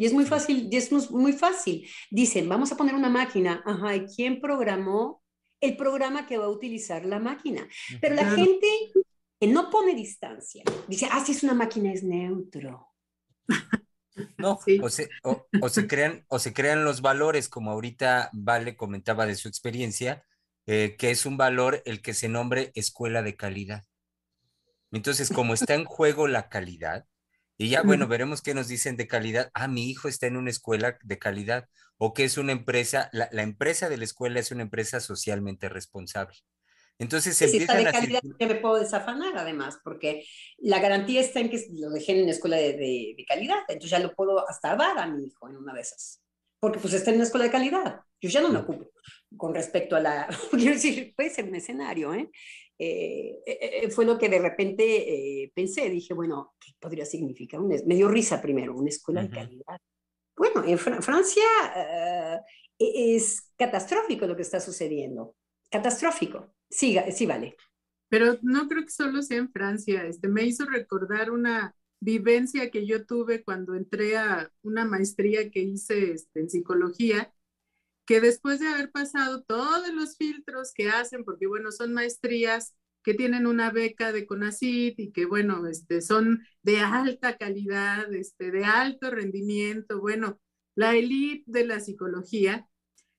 Y 0.00 0.06
es 0.06 0.14
muy 0.14 0.24
fácil, 0.24 0.66
y 0.72 0.76
es 0.78 0.90
muy 1.10 1.34
fácil. 1.34 1.86
Dicen, 2.10 2.48
vamos 2.48 2.72
a 2.72 2.76
poner 2.78 2.94
una 2.94 3.10
máquina. 3.10 3.62
Ajá, 3.66 3.96
¿y 3.96 4.06
quién 4.06 4.40
programó 4.40 5.22
el 5.60 5.76
programa 5.76 6.26
que 6.26 6.38
va 6.38 6.46
a 6.46 6.48
utilizar 6.48 7.04
la 7.04 7.18
máquina? 7.18 7.68
Pero 8.00 8.14
la 8.14 8.24
gente 8.30 8.66
que 9.38 9.46
no 9.46 9.68
pone 9.68 9.94
distancia 9.94 10.64
dice, 10.88 11.06
ah, 11.12 11.22
si 11.22 11.32
es 11.32 11.42
una 11.42 11.52
máquina 11.52 11.92
es 11.92 12.02
neutro. 12.02 12.88
No, 14.38 14.58
o, 14.82 14.88
se, 14.88 15.10
o, 15.22 15.68
se 15.68 15.86
crean, 15.86 16.24
o 16.28 16.38
se 16.38 16.54
crean 16.54 16.82
los 16.82 17.02
valores, 17.02 17.50
como 17.50 17.70
ahorita 17.70 18.30
Vale 18.32 18.78
comentaba 18.78 19.26
de 19.26 19.34
su 19.34 19.48
experiencia, 19.48 20.24
eh, 20.64 20.96
que 20.98 21.10
es 21.10 21.26
un 21.26 21.36
valor 21.36 21.82
el 21.84 22.00
que 22.00 22.14
se 22.14 22.30
nombre 22.30 22.72
escuela 22.74 23.20
de 23.22 23.36
calidad. 23.36 23.84
Entonces, 24.92 25.28
como 25.28 25.52
está 25.52 25.74
en 25.74 25.84
juego 25.84 26.26
la 26.26 26.48
calidad, 26.48 27.04
Y 27.60 27.68
ya, 27.68 27.82
bueno, 27.82 28.08
veremos 28.08 28.40
qué 28.40 28.54
nos 28.54 28.68
dicen 28.68 28.96
de 28.96 29.06
calidad. 29.06 29.50
Ah, 29.52 29.68
mi 29.68 29.90
hijo 29.90 30.08
está 30.08 30.26
en 30.26 30.38
una 30.38 30.48
escuela 30.48 30.96
de 31.02 31.18
calidad 31.18 31.68
o 31.98 32.14
que 32.14 32.24
es 32.24 32.38
una 32.38 32.52
empresa, 32.52 33.10
la, 33.12 33.28
la 33.32 33.42
empresa 33.42 33.90
de 33.90 33.98
la 33.98 34.04
escuela 34.04 34.40
es 34.40 34.50
una 34.50 34.62
empresa 34.62 34.98
socialmente 34.98 35.68
responsable. 35.68 36.38
Entonces 36.98 37.36
sí, 37.36 37.46
si 37.48 37.58
está 37.58 37.76
de 37.76 37.84
calidad, 37.84 38.20
yo 38.22 38.48
me 38.48 38.54
puedo 38.54 38.76
desafanar 38.76 39.36
además, 39.36 39.78
porque 39.84 40.24
la 40.56 40.80
garantía 40.80 41.20
está 41.20 41.40
en 41.40 41.50
que 41.50 41.62
lo 41.74 41.90
dejé 41.90 42.16
en 42.16 42.22
una 42.22 42.32
escuela 42.32 42.56
de, 42.56 42.78
de, 42.78 43.14
de, 43.14 43.24
calidad, 43.28 43.58
entonces 43.68 43.90
ya 43.90 43.98
lo 43.98 44.14
puedo 44.14 44.48
hasta 44.48 44.74
dar 44.74 44.98
a 44.98 45.06
mi 45.06 45.26
hijo 45.26 45.46
en 45.46 45.58
una 45.58 45.74
de 45.74 45.82
esas, 45.82 46.22
porque 46.60 46.78
pues 46.78 46.94
está 46.94 47.10
en 47.10 47.16
una 47.16 47.24
escuela 47.24 47.44
de 47.44 47.52
calidad. 47.52 48.00
Yo 48.22 48.30
ya 48.30 48.40
no 48.40 48.48
me 48.48 48.60
ocupo 48.60 48.90
con 49.36 49.54
respecto 49.54 49.96
a 49.96 50.00
la, 50.00 50.28
quiero 50.50 50.74
decir, 50.76 51.12
puede 51.14 51.28
ser 51.28 51.44
un 51.44 51.56
escenario, 51.56 52.14
¿eh? 52.14 52.30
Eh, 52.82 53.42
eh, 53.44 53.90
fue 53.90 54.06
lo 54.06 54.16
que 54.16 54.30
de 54.30 54.38
repente 54.38 55.42
eh, 55.42 55.52
pensé, 55.54 55.90
dije, 55.90 56.14
bueno, 56.14 56.54
¿qué 56.58 56.72
podría 56.80 57.04
significar? 57.04 57.60
Un, 57.60 57.68
me 57.68 57.94
dio 57.94 58.08
risa 58.08 58.40
primero, 58.40 58.74
una 58.74 58.88
escuela 58.88 59.20
uh 59.20 59.24
-huh. 59.24 59.28
de 59.28 59.36
calidad. 59.36 59.78
Bueno, 60.34 60.64
en 60.64 60.78
Fr 60.78 61.02
Francia 61.02 61.44
uh, 61.76 62.42
es 62.78 63.52
catastrófico 63.58 64.26
lo 64.26 64.34
que 64.34 64.40
está 64.40 64.60
sucediendo, 64.60 65.36
catastrófico. 65.70 66.54
Sí, 66.70 66.96
sí, 67.12 67.26
vale. 67.26 67.54
Pero 68.08 68.38
no 68.40 68.66
creo 68.66 68.84
que 68.84 68.90
solo 68.90 69.20
sea 69.20 69.36
en 69.36 69.52
Francia, 69.52 70.06
este, 70.06 70.28
me 70.28 70.44
hizo 70.44 70.64
recordar 70.64 71.30
una 71.30 71.76
vivencia 72.00 72.70
que 72.70 72.86
yo 72.86 73.04
tuve 73.04 73.44
cuando 73.44 73.74
entré 73.74 74.16
a 74.16 74.50
una 74.62 74.86
maestría 74.86 75.50
que 75.50 75.60
hice 75.60 76.12
este, 76.12 76.40
en 76.40 76.48
psicología, 76.48 77.30
que 78.10 78.20
después 78.20 78.58
de 78.58 78.66
haber 78.66 78.90
pasado 78.90 79.44
todos 79.44 79.88
los 79.94 80.16
filtros 80.16 80.72
que 80.74 80.88
hacen, 80.88 81.22
porque 81.22 81.46
bueno, 81.46 81.70
son 81.70 81.92
maestrías 81.92 82.74
que 83.04 83.14
tienen 83.14 83.46
una 83.46 83.70
beca 83.70 84.10
de 84.10 84.26
CONACYT 84.26 84.98
y 84.98 85.12
que 85.12 85.26
bueno, 85.26 85.64
este, 85.68 86.00
son 86.00 86.44
de 86.64 86.80
alta 86.80 87.36
calidad, 87.36 88.12
este, 88.12 88.50
de 88.50 88.64
alto 88.64 89.12
rendimiento, 89.12 90.00
bueno, 90.00 90.40
la 90.74 90.96
élite 90.96 91.44
de 91.46 91.64
la 91.64 91.78
psicología. 91.78 92.66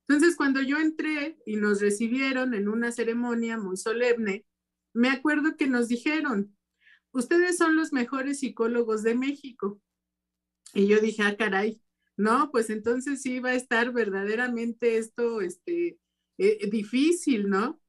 Entonces, 0.10 0.36
cuando 0.36 0.62
yo 0.62 0.78
entré 0.78 1.38
y 1.46 1.56
nos 1.56 1.80
recibieron 1.80 2.54
en 2.54 2.68
una 2.68 2.92
ceremonia 2.92 3.58
muy 3.58 3.78
solemne, 3.78 4.46
me 4.92 5.08
acuerdo 5.08 5.56
que 5.56 5.68
nos 5.68 5.88
dijeron, 5.88 6.58
ustedes 7.14 7.56
son 7.56 7.78
los 7.78 7.94
mejores 7.94 8.42
psicólogos 8.42 9.04
de 9.04 9.16
México. 9.16 9.80
Y 10.74 10.88
yo 10.88 11.00
dije, 11.00 11.24
ah, 11.24 11.38
caray, 11.38 11.82
no, 12.22 12.52
pues 12.52 12.70
entonces 12.70 13.22
sí 13.22 13.40
va 13.40 13.50
a 13.50 13.56
estar 13.56 13.92
verdaderamente 13.92 14.98
esto 14.98 15.42
este, 15.42 15.98
eh, 16.38 16.70
difícil, 16.70 17.50
¿no? 17.50 17.82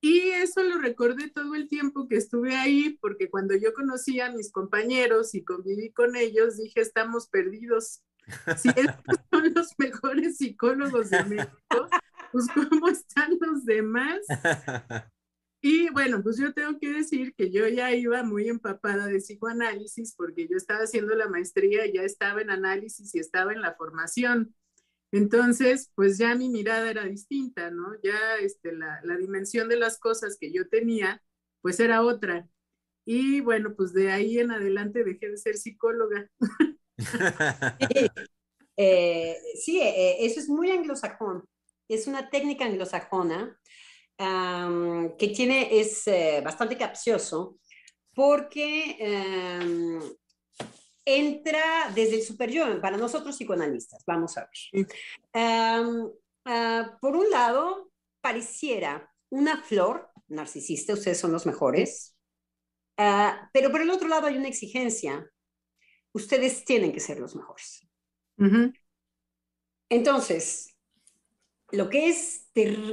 Y 0.00 0.30
eso 0.30 0.62
lo 0.62 0.78
recordé 0.78 1.28
todo 1.30 1.54
el 1.54 1.68
tiempo 1.68 2.08
que 2.08 2.16
estuve 2.16 2.56
ahí, 2.56 2.98
porque 3.00 3.30
cuando 3.30 3.56
yo 3.56 3.72
conocí 3.72 4.20
a 4.20 4.30
mis 4.30 4.52
compañeros 4.52 5.34
y 5.34 5.44
conviví 5.44 5.92
con 5.92 6.14
ellos, 6.14 6.56
dije, 6.56 6.80
estamos 6.80 7.28
perdidos. 7.28 8.02
Si 8.56 8.68
estos 8.68 9.16
son 9.32 9.54
los 9.54 9.74
mejores 9.78 10.36
psicólogos 10.36 11.10
de 11.10 11.24
México, 11.24 11.88
pues 12.30 12.46
¿cómo 12.54 12.88
están 12.88 13.38
los 13.40 13.64
demás? 13.64 14.20
Y 15.60 15.90
bueno, 15.90 16.22
pues 16.22 16.38
yo 16.38 16.52
tengo 16.52 16.78
que 16.78 16.92
decir 16.92 17.34
que 17.34 17.50
yo 17.50 17.66
ya 17.66 17.92
iba 17.92 18.22
muy 18.22 18.48
empapada 18.48 19.06
de 19.06 19.18
psicoanálisis 19.18 20.14
porque 20.16 20.46
yo 20.48 20.56
estaba 20.56 20.80
haciendo 20.84 21.14
la 21.16 21.28
maestría, 21.28 21.84
ya 21.86 22.02
estaba 22.02 22.40
en 22.42 22.50
análisis 22.50 23.14
y 23.14 23.18
estaba 23.18 23.52
en 23.52 23.60
la 23.60 23.74
formación. 23.74 24.54
Entonces, 25.10 25.90
pues 25.94 26.18
ya 26.18 26.34
mi 26.34 26.48
mirada 26.48 26.90
era 26.90 27.04
distinta, 27.04 27.70
¿no? 27.70 27.94
Ya 28.02 28.36
este, 28.40 28.72
la, 28.72 29.00
la 29.02 29.16
dimensión 29.16 29.68
de 29.68 29.76
las 29.76 29.98
cosas 29.98 30.36
que 30.38 30.52
yo 30.52 30.68
tenía, 30.68 31.22
pues 31.60 31.80
era 31.80 32.02
otra. 32.02 32.48
Y 33.04 33.40
bueno, 33.40 33.74
pues 33.74 33.92
de 33.94 34.12
ahí 34.12 34.38
en 34.38 34.52
adelante 34.52 35.02
dejé 35.02 35.30
de 35.30 35.38
ser 35.38 35.56
psicóloga. 35.56 36.30
eh, 38.76 39.36
sí, 39.60 39.80
eh, 39.80 40.26
eso 40.26 40.40
es 40.40 40.48
muy 40.48 40.70
anglosajón. 40.70 41.44
Es 41.88 42.06
una 42.06 42.28
técnica 42.28 42.66
anglosajona 42.66 43.58
um, 44.18 45.16
que 45.16 45.28
tiene, 45.28 45.78
es 45.78 46.06
eh, 46.06 46.40
bastante 46.44 46.76
capcioso 46.76 47.58
porque 48.14 48.96
um, 49.62 50.00
entra 51.04 51.90
desde 51.94 52.16
el 52.16 52.22
super 52.22 52.50
yo, 52.50 52.80
para 52.80 52.96
nosotros 52.96 53.36
psicoanalistas, 53.36 54.04
vamos 54.06 54.36
a 54.36 54.48
ver. 54.72 54.86
Um, 55.32 56.06
uh, 56.44 56.98
por 57.00 57.16
un 57.16 57.30
lado, 57.30 57.92
pareciera 58.20 59.10
una 59.30 59.62
flor 59.62 60.10
narcisista, 60.28 60.92
ustedes 60.92 61.18
son 61.18 61.32
los 61.32 61.46
mejores, 61.46 62.16
uh, 62.98 63.46
pero 63.52 63.70
por 63.70 63.80
el 63.80 63.90
otro 63.90 64.08
lado 64.08 64.26
hay 64.26 64.36
una 64.36 64.48
exigencia, 64.48 65.30
ustedes 66.12 66.64
tienen 66.64 66.92
que 66.92 67.00
ser 67.00 67.20
los 67.20 67.36
mejores. 67.36 67.86
Uh 68.38 68.44
-huh. 68.44 68.74
Entonces, 69.90 70.76
lo 71.70 71.88
que 71.90 72.08
es 72.08 72.48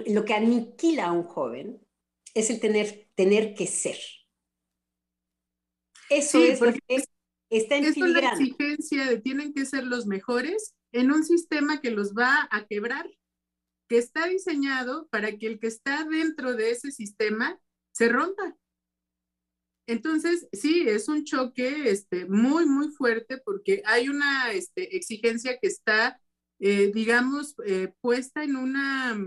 lo 0.08 0.26
que 0.26 0.34
aniquila 0.34 1.06
a 1.06 1.12
un 1.12 1.24
joven 1.24 1.82
es 2.34 2.50
el 2.50 2.60
tener, 2.60 3.08
tener 3.16 3.56
que 3.56 3.68
ser. 3.68 3.98
Eso 6.10 6.40
sí, 6.40 6.48
es 6.48 6.62
lo 6.62 6.72
que 6.72 6.80
es, 6.88 7.08
está 7.50 7.78
en 7.78 7.86
es 7.86 7.98
la 7.98 8.20
exigencia 8.20 9.06
de 9.06 9.22
tienen 9.22 9.54
que 9.54 9.66
ser 9.66 9.86
los 9.86 10.06
mejores 10.06 10.76
en 10.92 11.12
un 11.12 11.24
sistema 11.24 11.82
que 11.82 11.92
los 11.92 12.14
va 12.14 12.48
a 12.52 12.66
quebrar, 12.68 13.10
que 13.88 13.98
está 13.98 14.28
diseñado 14.28 15.08
para 15.10 15.38
que 15.38 15.48
el 15.48 15.60
que 15.60 15.68
está 15.68 16.06
dentro 16.06 16.54
de 16.54 16.72
ese 16.72 16.92
sistema 16.92 17.60
se 17.92 18.10
rompa. 18.10 18.56
Entonces, 19.88 20.48
sí, 20.52 20.86
es 20.88 21.08
un 21.08 21.24
choque 21.24 21.90
este, 21.90 22.26
muy, 22.26 22.66
muy 22.66 22.90
fuerte 22.90 23.38
porque 23.38 23.84
hay 23.86 24.10
una 24.10 24.52
este, 24.52 24.96
exigencia 24.96 25.60
que 25.60 25.68
está 25.68 26.20
eh, 26.60 26.92
digamos, 26.94 27.56
eh, 27.66 27.94
puesta 28.02 28.44
en, 28.44 28.56
una, 28.56 29.18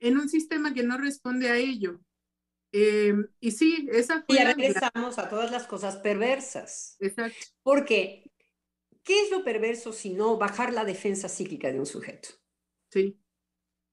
en 0.00 0.18
un 0.18 0.28
sistema 0.28 0.74
que 0.74 0.82
no 0.82 0.98
responde 0.98 1.48
a 1.48 1.56
ello. 1.56 2.00
Eh, 2.72 3.14
y 3.40 3.50
sí, 3.52 3.88
esa 3.90 4.22
fue... 4.22 4.36
Y 4.36 4.44
regresamos 4.44 5.18
a 5.18 5.28
todas 5.28 5.50
las 5.50 5.66
cosas 5.66 5.96
perversas. 5.96 6.96
Exacto. 7.00 7.38
Porque, 7.62 8.30
¿qué 9.02 9.22
es 9.22 9.30
lo 9.30 9.44
perverso 9.44 9.92
si 9.92 10.10
no 10.10 10.36
bajar 10.36 10.72
la 10.72 10.84
defensa 10.84 11.28
psíquica 11.28 11.72
de 11.72 11.78
un 11.78 11.86
sujeto? 11.86 12.28
Sí. 12.92 13.18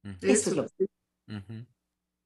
Uh 0.04 0.10
-huh. 0.10 0.18
Eso, 0.22 0.32
Eso, 0.32 0.50
es 0.50 0.56
lo 0.56 0.64
uh 0.64 1.40
-huh. 1.40 1.68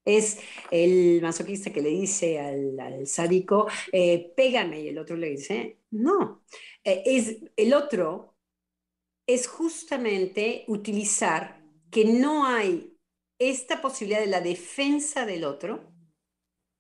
Es 0.06 0.40
el 0.72 1.22
masoquista 1.22 1.72
que 1.72 1.82
le 1.82 1.90
dice 1.90 2.40
al, 2.40 2.80
al 2.80 3.08
sádico, 3.08 3.68
eh, 3.92 4.34
pégame, 4.38 4.82
y 4.82 4.88
el 4.88 4.98
otro 4.98 5.18
le 5.18 5.32
dice, 5.32 5.82
no. 5.92 6.46
Eh, 6.84 7.04
es 7.06 7.40
el 7.58 7.74
otro 7.74 8.37
es 9.28 9.48
justamente 9.48 10.64
utilizar 10.68 11.62
que 11.92 12.06
no 12.06 12.46
hay 12.46 12.98
esta 13.38 13.82
posibilidad 13.82 14.22
de 14.22 14.28
la 14.28 14.42
defensa 14.42 15.26
del 15.26 15.44
otro 15.44 15.92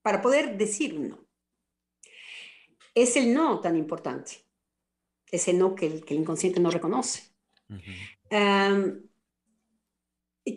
para 0.02 0.22
poder 0.22 0.58
decir 0.58 0.98
no. 1.00 1.28
Es 2.96 3.16
el 3.18 3.34
no 3.34 3.60
tan 3.60 3.76
importante, 3.76 4.46
ese 5.30 5.54
no 5.54 5.76
que 5.76 5.86
el, 5.86 6.06
que 6.06 6.16
el 6.16 6.22
inconsciente 6.22 6.60
no 6.60 6.72
reconoce. 6.72 7.24
Uh 7.70 7.76
-huh. 7.76 8.74
um, 8.74 9.08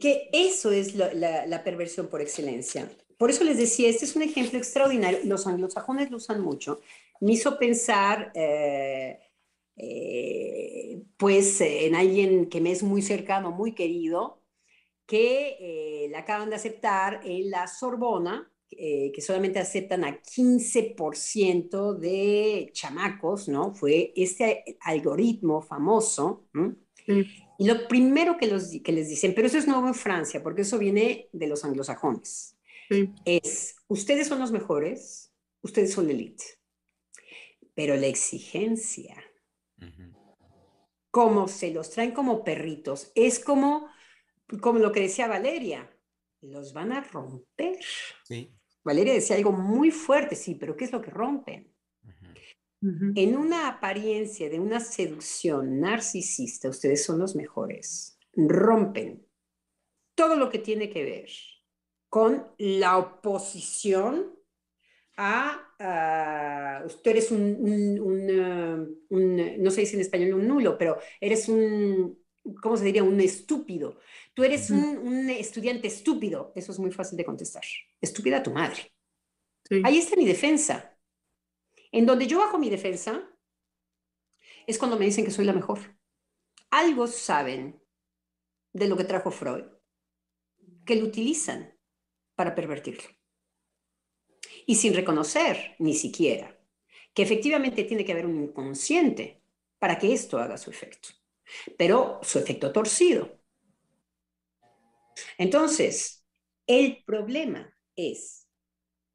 que 0.00 0.30
eso 0.32 0.70
es 0.70 0.94
la, 0.94 1.62
perversión 1.64 2.06
por 2.08 2.20
excelencia. 2.20 2.88
Por 3.18 3.30
eso 3.30 3.42
les 3.44 3.58
decía, 3.58 3.88
este 3.88 4.04
es 4.04 4.14
un 4.14 4.22
ejemplo 4.22 4.58
extraordinario, 4.58 5.18
los 5.24 5.46
anglosajones 5.46 6.10
lo 6.10 6.18
usan 6.18 6.40
mucho, 6.40 6.80
me 7.20 7.32
hizo 7.32 7.58
pensar... 7.58 8.30
Eh, 8.34 9.18
eh, 9.82 11.02
pues 11.16 11.60
en 11.62 11.94
alguien 11.94 12.50
que 12.50 12.60
me 12.60 12.70
es 12.70 12.82
muy 12.82 13.00
cercano, 13.00 13.50
muy 13.50 13.74
querido, 13.74 14.42
que 15.06 15.56
eh, 15.58 16.08
la 16.10 16.20
acaban 16.20 16.50
de 16.50 16.56
aceptar 16.56 17.22
en 17.24 17.50
la 17.50 17.66
Sorbona, 17.66 18.52
eh, 18.70 19.10
que 19.14 19.22
solamente 19.22 19.58
aceptan 19.58 20.04
a 20.04 20.20
15% 20.22 21.94
de 21.98 22.70
chamacos, 22.72 23.48
¿no? 23.48 23.74
Fue 23.74 24.12
este 24.14 24.76
algoritmo 24.82 25.62
famoso. 25.62 26.46
Sí. 27.06 27.26
Y 27.58 27.66
lo 27.66 27.88
primero 27.88 28.36
que, 28.36 28.46
los, 28.46 28.70
que 28.84 28.92
les 28.92 29.08
dicen, 29.08 29.34
pero 29.34 29.46
eso 29.46 29.58
es 29.58 29.66
nuevo 29.66 29.88
en 29.88 29.94
Francia, 29.94 30.42
porque 30.42 30.62
eso 30.62 30.78
viene 30.78 31.28
de 31.32 31.46
los 31.46 31.64
anglosajones, 31.64 32.56
sí. 32.88 33.10
es, 33.24 33.76
ustedes 33.88 34.28
son 34.28 34.38
los 34.38 34.52
mejores, 34.52 35.32
ustedes 35.62 35.92
son 35.92 36.06
la 36.06 36.12
élite, 36.12 36.44
pero 37.74 37.96
la 37.96 38.06
exigencia 38.06 39.16
como 41.10 41.48
se 41.48 41.72
los 41.72 41.90
traen 41.90 42.12
como 42.12 42.44
perritos. 42.44 43.12
Es 43.14 43.40
como, 43.40 43.88
como 44.60 44.78
lo 44.78 44.92
que 44.92 45.00
decía 45.00 45.26
Valeria, 45.28 45.90
los 46.40 46.72
van 46.72 46.92
a 46.92 47.00
romper. 47.00 47.78
Sí. 48.24 48.54
Valeria 48.82 49.12
decía 49.12 49.36
algo 49.36 49.52
muy 49.52 49.90
fuerte, 49.90 50.36
sí, 50.36 50.54
pero 50.54 50.76
¿qué 50.76 50.84
es 50.84 50.92
lo 50.92 51.02
que 51.02 51.10
rompen? 51.10 51.72
Uh 52.82 52.88
-huh. 52.88 53.12
En 53.14 53.36
una 53.36 53.68
apariencia 53.68 54.48
de 54.48 54.58
una 54.58 54.80
seducción 54.80 55.80
narcisista, 55.80 56.70
ustedes 56.70 57.04
son 57.04 57.18
los 57.18 57.36
mejores, 57.36 58.18
rompen 58.32 59.26
todo 60.14 60.36
lo 60.36 60.48
que 60.48 60.58
tiene 60.58 60.88
que 60.88 61.04
ver 61.04 61.30
con 62.08 62.46
la 62.58 62.98
oposición 62.98 64.34
a 65.16 65.69
ah, 65.80 66.84
tú 67.02 67.10
eres 67.10 67.32
un, 67.32 67.42
un- 67.60 68.00
un, 68.00 68.40
ah, 68.40 68.86
un- 69.10 69.62
no 69.62 69.70
se 69.72 69.82
dice 69.82 69.96
en 69.96 70.02
español 70.02 70.34
un 70.34 70.48
nulo, 70.48 70.78
pero 70.78 70.98
eres 71.20 71.48
un, 71.48 72.18
¿cómo 72.62 72.76
se 72.78 72.84
diría? 72.86 73.04
Un 73.04 73.20
estúpido. 73.20 73.98
Tú 74.34 74.44
eres 74.44 74.70
un, 74.70 74.98
un 74.98 75.30
estudiante 75.30 75.88
estúpido. 75.88 76.52
Eso 76.56 76.72
es 76.72 76.78
muy 76.80 76.92
fácil 76.92 77.18
de 77.18 77.24
contestar. 77.26 77.64
Estúpida 78.00 78.42
tu 78.42 78.52
madre. 78.52 78.92
Sí. 79.68 79.82
Ahí 79.82 79.98
está 79.98 80.16
mi 80.16 80.26
defensa. 80.26 80.96
En 81.92 82.06
donde 82.06 82.26
yo 82.26 82.38
bajo 82.40 82.58
mi 82.58 82.70
defensa 82.70 83.30
es 84.66 84.78
cuando 84.78 84.98
me 84.98 85.04
dicen 85.06 85.24
que 85.24 85.30
soy 85.30 85.44
la 85.44 85.52
mejor. 85.52 85.78
Algo 86.70 87.06
saben 87.08 87.82
de 88.72 88.88
lo 88.88 88.96
que 88.96 89.04
trajo 89.04 89.30
Freud, 89.32 89.64
que 90.86 90.96
lo 90.96 91.06
utilizan 91.06 91.60
para 92.36 92.54
pervertirlo. 92.54 93.08
Y 94.66 94.74
sin 94.76 94.94
reconocer 94.94 95.76
ni 95.78 95.94
siquiera 95.94 96.56
que 97.14 97.22
efectivamente 97.22 97.84
tiene 97.84 98.04
que 98.04 98.12
haber 98.12 98.26
un 98.26 98.42
inconsciente 98.42 99.42
para 99.78 99.98
que 99.98 100.12
esto 100.12 100.38
haga 100.38 100.56
su 100.56 100.70
efecto, 100.70 101.08
pero 101.76 102.20
su 102.22 102.38
efecto 102.38 102.72
torcido. 102.72 103.40
Entonces, 105.36 106.24
el 106.66 107.02
problema 107.04 107.74
es 107.96 108.46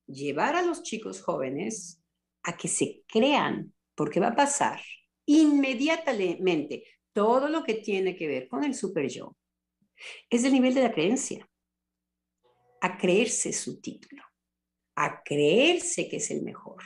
llevar 0.08 0.56
a 0.56 0.62
los 0.62 0.84
chicos 0.84 1.22
jóvenes 1.22 2.02
a 2.44 2.58
que 2.58 2.68
se 2.68 3.04
crean, 3.08 3.74
porque 3.96 4.20
va 4.20 4.28
a 4.28 4.36
pasar 4.36 4.82
inmediatamente 5.26 6.84
todo 7.14 7.48
lo 7.50 7.64
que 7.64 7.76
tiene 7.76 8.16
que 8.16 8.28
ver 8.28 8.48
con 8.48 8.64
el 8.64 8.76
super 8.76 9.08
yo. 9.08 9.36
Es 10.30 10.44
el 10.44 10.54
nivel 10.54 10.74
de 10.74 10.84
la 10.84 10.92
creencia, 10.92 11.50
a 12.82 12.98
creerse 12.98 13.54
su 13.54 13.80
título, 13.80 14.22
a 14.96 15.24
creerse 15.24 16.08
que 16.08 16.18
es 16.18 16.32
el 16.32 16.42
mejor. 16.42 16.84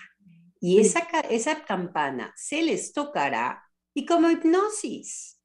Y 0.59 0.79
esa, 0.79 1.07
esa 1.29 1.63
campana 1.63 2.33
se 2.35 2.61
les 2.61 2.91
tocará 2.91 3.63
y 3.93 4.05
como 4.05 4.29
hipnosis 4.29 5.39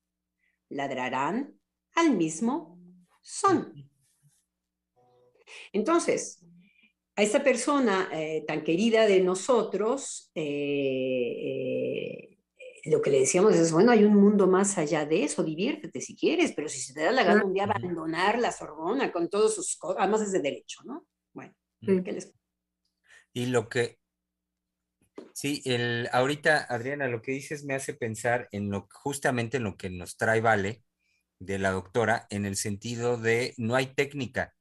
ladrarán 0.68 1.58
al 1.94 2.16
mismo 2.16 2.78
son. 3.22 3.90
Entonces, 5.72 6.44
a 7.16 7.22
esta 7.22 7.44
persona 7.44 8.08
eh, 8.12 8.44
tan 8.46 8.64
querida 8.64 9.06
de 9.06 9.20
nosotros, 9.20 10.30
eh, 10.34 10.42
eh, 11.36 12.38
lo 12.86 13.00
que 13.00 13.10
le 13.10 13.20
decíamos 13.20 13.54
es, 13.54 13.72
bueno, 13.72 13.92
hay 13.92 14.04
un 14.04 14.16
mundo 14.16 14.48
más 14.48 14.76
allá 14.78 15.06
de 15.06 15.22
eso, 15.22 15.44
diviértete 15.44 16.00
si 16.00 16.16
quieres, 16.16 16.52
pero 16.54 16.68
si 16.68 16.80
se 16.80 16.92
te 16.92 17.02
da 17.02 17.12
la 17.12 17.22
gana 17.22 17.44
un 17.44 17.54
día 17.54 17.64
abandonar 17.64 18.38
la 18.38 18.50
Sorbona 18.50 19.12
con 19.12 19.30
todos 19.30 19.54
sus 19.54 19.76
cosas, 19.76 19.98
además 20.00 20.22
es 20.22 20.32
de 20.32 20.40
derecho, 20.40 20.82
¿no? 20.84 21.06
Bueno. 21.32 21.54
¿qué 21.80 22.12
les 22.12 22.32
Y 23.34 23.46
lo 23.46 23.68
que, 23.68 23.98
sí, 25.34 25.60
el, 25.66 26.08
ahorita, 26.12 26.64
Adriana, 26.68 27.08
lo 27.08 27.20
que 27.22 27.32
dices 27.32 27.64
me 27.64 27.74
hace 27.74 27.94
pensar 27.94 28.48
en 28.52 28.70
lo, 28.70 28.88
justamente 28.92 29.58
en 29.58 29.64
lo 29.64 29.76
que 29.76 29.90
nos 29.90 30.16
trae 30.16 30.40
Vale 30.40 30.82
de 31.40 31.58
la 31.58 31.72
doctora, 31.72 32.26
en 32.30 32.46
el 32.46 32.56
sentido 32.56 33.16
de 33.18 33.54
no 33.58 33.74
hay 33.74 33.88
técnica, 33.88 34.54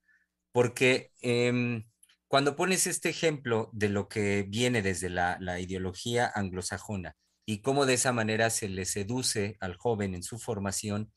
porque 0.51 1.11
em, 1.21 1.85
cuando 2.27 2.55
pones 2.55 2.87
este 2.87 3.09
ejemplo 3.09 3.69
de 3.73 3.89
lo 3.89 4.09
que 4.09 4.43
viene 4.43 4.81
desde 4.81 5.09
la, 5.09 5.37
la 5.39 5.59
ideología 5.59 6.31
anglosajona 6.33 7.15
y 7.45 7.61
cómo 7.61 7.85
de 7.85 7.95
esa 7.95 8.11
manera 8.13 8.49
se 8.49 8.69
le 8.69 8.85
seduce 8.85 9.57
al 9.59 9.75
joven 9.77 10.15
en 10.15 10.23
su 10.23 10.39
formación, 10.39 11.13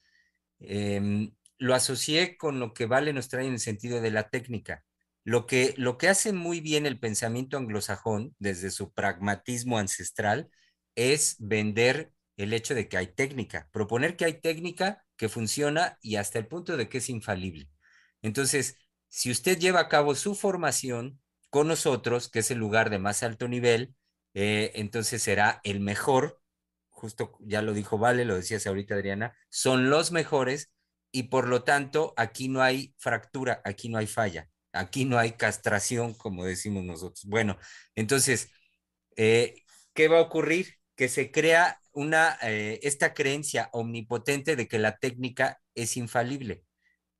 em, 0.61 1.33
lo 1.59 1.75
asocié 1.75 2.37
con 2.37 2.61
lo 2.61 2.75
que 2.75 2.87
Vale 2.87 3.13
nos 3.13 3.29
trae 3.29 3.47
en 3.47 3.55
el 3.55 3.61
sentido 3.61 4.01
de 4.01 4.11
la 4.11 4.29
técnica. 4.29 4.85
Lo 5.27 5.45
que, 5.49 5.75
lo 5.77 5.99
que 5.99 6.09
hace 6.09 6.33
muy 6.33 6.61
bien 6.61 6.87
el 6.87 7.01
pensamiento 7.01 7.57
anglosajón 7.57 8.37
desde 8.39 8.71
su 8.71 8.93
pragmatismo 8.93 9.77
ancestral 9.77 10.49
es 10.95 11.35
vender 11.41 12.13
el 12.37 12.53
hecho 12.53 12.77
de 12.77 12.89
que 12.89 12.97
hay 12.97 13.09
técnica, 13.09 13.69
proponer 13.73 14.17
que 14.17 14.25
hay 14.25 14.41
técnica 14.41 15.05
que 15.17 15.29
funciona 15.29 15.99
y 16.01 16.15
hasta 16.15 16.39
el 16.39 16.47
punto 16.47 16.77
de 16.77 16.89
que 16.89 16.99
es 16.99 17.09
infalible. 17.09 17.69
Entonces, 18.23 18.77
si 19.09 19.33
usted 19.33 19.59
lleva 19.59 19.81
a 19.81 19.89
cabo 19.89 20.15
su 20.15 20.37
formación 20.37 21.21
con 21.51 21.67
nosotros, 21.67 22.29
que 22.29 22.39
es 22.39 22.53
el 22.53 22.59
lugar 22.59 22.89
de 22.89 23.01
más 23.01 23.25
alto 23.25 23.49
nivel, 23.49 23.97
eh, 24.35 24.71
entonces 24.77 25.25
será 25.25 25.61
el 25.65 25.81
mejor, 25.81 26.41
justo 26.89 27.37
ya 27.41 27.63
lo 27.63 27.75
dijo 27.75 27.99
Vale, 27.99 28.25
lo 28.25 28.37
decías 28.37 28.65
ahorita 28.69 28.95
Adriana, 28.95 29.37
son 29.51 29.91
los 29.91 30.13
mejores 30.13 30.71
y 31.11 31.25
por 31.25 31.49
lo 31.49 31.65
tanto 31.65 32.15
aquí 32.17 32.49
no 32.49 32.63
hay 32.63 32.95
fractura, 32.97 33.61
aquí 33.65 33.89
no 33.89 33.99
hay 33.99 34.07
falla, 34.07 34.49
aquí 34.79 35.05
no 35.05 35.19
hay 35.19 35.33
castración, 35.33 36.15
como 36.15 36.45
decimos 36.45 36.85
nosotros. 36.85 37.25
Bueno, 37.27 37.59
entonces, 37.95 38.51
eh, 39.17 39.63
¿qué 39.95 40.09
va 40.09 40.19
a 40.19 40.23
ocurrir? 40.23 40.77
Que 40.97 41.09
se 41.09 41.31
crea 41.31 41.81
una, 41.93 42.39
eh, 42.43 42.81
esta 42.83 43.15
creencia 43.15 43.71
omnipotente 43.73 44.57
de 44.57 44.69
que 44.69 44.79
la 44.79 44.99
técnica 44.99 45.61
es 45.75 45.97
infalible. 45.97 46.65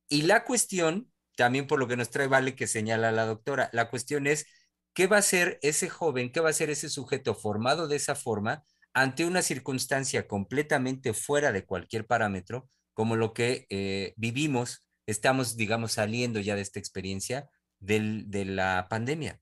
Y 0.09 0.23
la 0.23 0.45
cuestión, 0.45 1.11
también 1.35 1.67
por 1.67 1.79
lo 1.79 1.87
que 1.87 1.97
nos 1.97 2.09
trae 2.09 2.27
Vale 2.27 2.55
que 2.55 2.67
señala 2.67 3.11
la 3.11 3.25
doctora, 3.25 3.69
la 3.73 3.89
cuestión 3.89 4.27
es, 4.27 4.45
¿qué 4.93 5.07
va 5.07 5.17
a 5.17 5.19
hacer 5.19 5.59
ese 5.61 5.89
joven, 5.89 6.31
qué 6.31 6.39
va 6.39 6.49
a 6.49 6.51
hacer 6.51 6.69
ese 6.69 6.89
sujeto 6.89 7.35
formado 7.35 7.87
de 7.87 7.97
esa 7.97 8.15
forma 8.15 8.63
ante 8.93 9.25
una 9.25 9.43
circunstancia 9.43 10.27
completamente 10.27 11.13
fuera 11.13 11.51
de 11.51 11.65
cualquier 11.65 12.07
parámetro, 12.07 12.69
como 12.93 13.15
lo 13.15 13.33
que 13.33 13.67
eh, 13.69 14.13
vivimos, 14.17 14.86
estamos, 15.07 15.57
digamos, 15.57 15.93
saliendo 15.93 16.39
ya 16.39 16.55
de 16.55 16.61
esta 16.61 16.79
experiencia 16.79 17.49
del, 17.79 18.29
de 18.29 18.45
la 18.45 18.87
pandemia? 18.89 19.41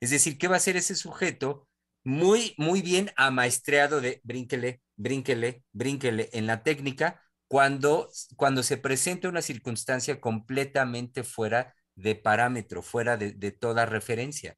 Es 0.00 0.10
decir, 0.10 0.38
¿qué 0.38 0.48
va 0.48 0.54
a 0.54 0.58
hacer 0.58 0.76
ese 0.76 0.94
sujeto 0.94 1.68
muy, 2.04 2.54
muy 2.56 2.82
bien 2.82 3.10
amaestreado 3.16 4.00
de 4.00 4.20
brínquele, 4.24 4.80
brínquele, 4.96 5.64
brínquele 5.72 6.30
en 6.32 6.46
la 6.46 6.62
técnica 6.62 7.22
cuando, 7.48 8.10
cuando 8.36 8.62
se 8.62 8.78
presenta 8.78 9.28
una 9.28 9.42
circunstancia 9.42 10.20
completamente 10.20 11.24
fuera 11.24 11.74
de 11.94 12.14
parámetro, 12.14 12.82
fuera 12.82 13.16
de, 13.16 13.32
de 13.32 13.52
toda 13.52 13.86
referencia? 13.86 14.56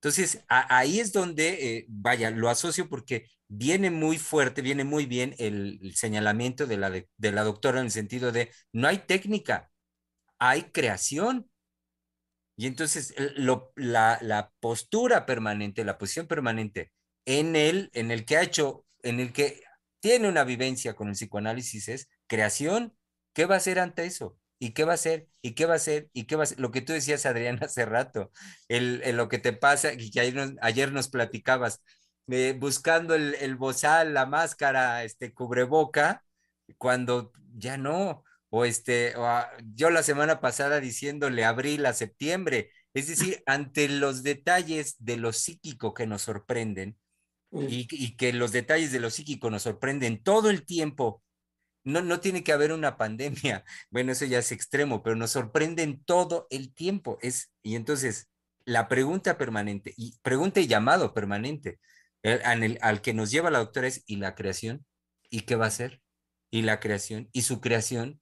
Entonces, 0.00 0.44
a, 0.48 0.76
ahí 0.78 0.98
es 1.00 1.12
donde, 1.12 1.78
eh, 1.78 1.86
vaya, 1.88 2.30
lo 2.30 2.48
asocio 2.48 2.88
porque 2.88 3.28
viene 3.48 3.90
muy 3.90 4.18
fuerte, 4.18 4.62
viene 4.62 4.84
muy 4.84 5.06
bien 5.06 5.34
el, 5.38 5.78
el 5.82 5.94
señalamiento 5.94 6.66
de 6.66 6.76
la, 6.76 6.90
de, 6.90 7.08
de 7.16 7.32
la 7.32 7.44
doctora 7.44 7.78
en 7.80 7.86
el 7.86 7.92
sentido 7.92 8.32
de 8.32 8.50
no 8.72 8.88
hay 8.88 8.98
técnica, 8.98 9.70
hay 10.42 10.64
creación. 10.72 11.48
Y 12.56 12.66
entonces 12.66 13.14
lo, 13.36 13.72
la, 13.76 14.52
postura 14.60 15.24
permanente, 15.24 15.84
la 15.84 15.98
posición 15.98 16.26
permanente 16.26 16.92
en 17.24 17.54
el, 17.54 17.90
en 17.94 18.10
el 18.10 18.24
que 18.24 18.36
ha 18.36 18.42
hecho, 18.42 18.84
en 19.02 19.20
el 19.20 19.32
que 19.32 19.62
tiene 20.00 20.28
una 20.28 20.42
vivencia 20.42 20.94
con 20.94 21.08
el 21.08 21.14
psicoanálisis 21.14 21.88
es 21.88 22.08
creación. 22.26 22.92
¿Qué 23.32 23.46
va 23.46 23.54
a 23.54 23.58
hacer 23.58 23.78
ante 23.78 24.04
eso? 24.04 24.36
¿Y 24.58 24.72
qué 24.72 24.84
va 24.84 24.92
a 24.92 24.94
hacer? 24.96 25.28
¿Y 25.42 25.52
qué 25.54 25.64
va 25.64 25.74
a 25.74 25.76
hacer? 25.76 26.10
¿Y 26.12 26.24
qué 26.24 26.34
va 26.34 26.42
a 26.42 26.44
hacer? 26.44 26.58
Lo 26.58 26.72
que 26.72 26.82
tú 26.82 26.92
decías, 26.92 27.24
Adrián, 27.24 27.58
hace 27.62 27.86
rato, 27.86 28.32
el, 28.68 29.00
lo 29.16 29.28
que 29.28 29.38
te 29.38 29.52
pasa, 29.52 29.96
que 29.96 30.20
ayer 30.20 30.34
nos, 30.34 30.52
ayer 30.60 30.92
nos 30.92 31.08
platicabas, 31.08 31.82
eh, 32.28 32.56
buscando 32.58 33.14
el, 33.14 33.36
el 33.36 33.54
bozal, 33.54 34.12
la 34.12 34.26
máscara, 34.26 35.04
este 35.04 35.32
cubreboca, 35.32 36.24
cuando 36.78 37.32
ya 37.54 37.76
no, 37.76 38.24
o 38.54 38.66
este, 38.66 39.16
o 39.16 39.24
a, 39.24 39.50
yo 39.74 39.88
la 39.88 40.02
semana 40.02 40.40
pasada 40.40 40.78
diciéndole 40.78 41.42
abril 41.46 41.86
a 41.86 41.94
septiembre, 41.94 42.70
es 42.92 43.08
decir, 43.08 43.42
ante 43.46 43.88
los 43.88 44.22
detalles 44.22 44.96
de 44.98 45.16
lo 45.16 45.32
psíquico 45.32 45.94
que 45.94 46.06
nos 46.06 46.22
sorprenden 46.22 46.98
y, 47.50 47.86
y, 47.90 48.16
que 48.16 48.32
los 48.34 48.52
detalles 48.52 48.92
de 48.92 49.00
lo 49.00 49.08
psíquico 49.10 49.50
nos 49.50 49.62
sorprenden 49.62 50.22
todo 50.22 50.50
el 50.50 50.66
tiempo, 50.66 51.22
no, 51.82 52.02
no 52.02 52.20
tiene 52.20 52.44
que 52.44 52.52
haber 52.52 52.72
una 52.72 52.98
pandemia, 52.98 53.64
bueno, 53.90 54.12
eso 54.12 54.26
ya 54.26 54.38
es 54.38 54.52
extremo, 54.52 55.02
pero 55.02 55.16
nos 55.16 55.30
sorprenden 55.30 56.04
todo 56.04 56.46
el 56.50 56.74
tiempo, 56.74 57.16
es, 57.22 57.52
y 57.62 57.74
entonces 57.74 58.28
la 58.66 58.86
pregunta 58.86 59.38
permanente, 59.38 59.94
y 59.96 60.18
pregunta 60.20 60.60
y 60.60 60.66
llamado 60.66 61.14
permanente, 61.14 61.80
el, 62.22 62.42
al, 62.44 62.78
al 62.82 63.00
que 63.00 63.14
nos 63.14 63.30
lleva 63.30 63.50
la 63.50 63.60
doctora 63.60 63.88
es, 63.88 64.02
¿y 64.06 64.16
la 64.16 64.34
creación? 64.34 64.84
¿Y 65.30 65.40
qué 65.40 65.56
va 65.56 65.64
a 65.64 65.68
hacer? 65.68 66.02
¿Y 66.50 66.62
la 66.62 66.80
creación? 66.80 67.30
¿Y 67.32 67.42
su 67.42 67.62
creación? 67.62 68.20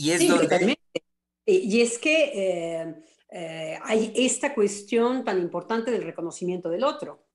Y 0.00 0.12
es 0.12 0.20
sí, 0.20 0.28
donde... 0.28 0.44
Totalmente. 0.44 1.04
Y 1.44 1.80
es 1.82 1.98
que 1.98 2.30
eh, 2.32 2.94
eh, 3.30 3.78
hay 3.82 4.12
esta 4.16 4.54
cuestión 4.54 5.24
tan 5.24 5.38
importante 5.38 5.90
del 5.90 6.04
reconocimiento 6.04 6.70
del 6.70 6.84
otro. 6.84 7.26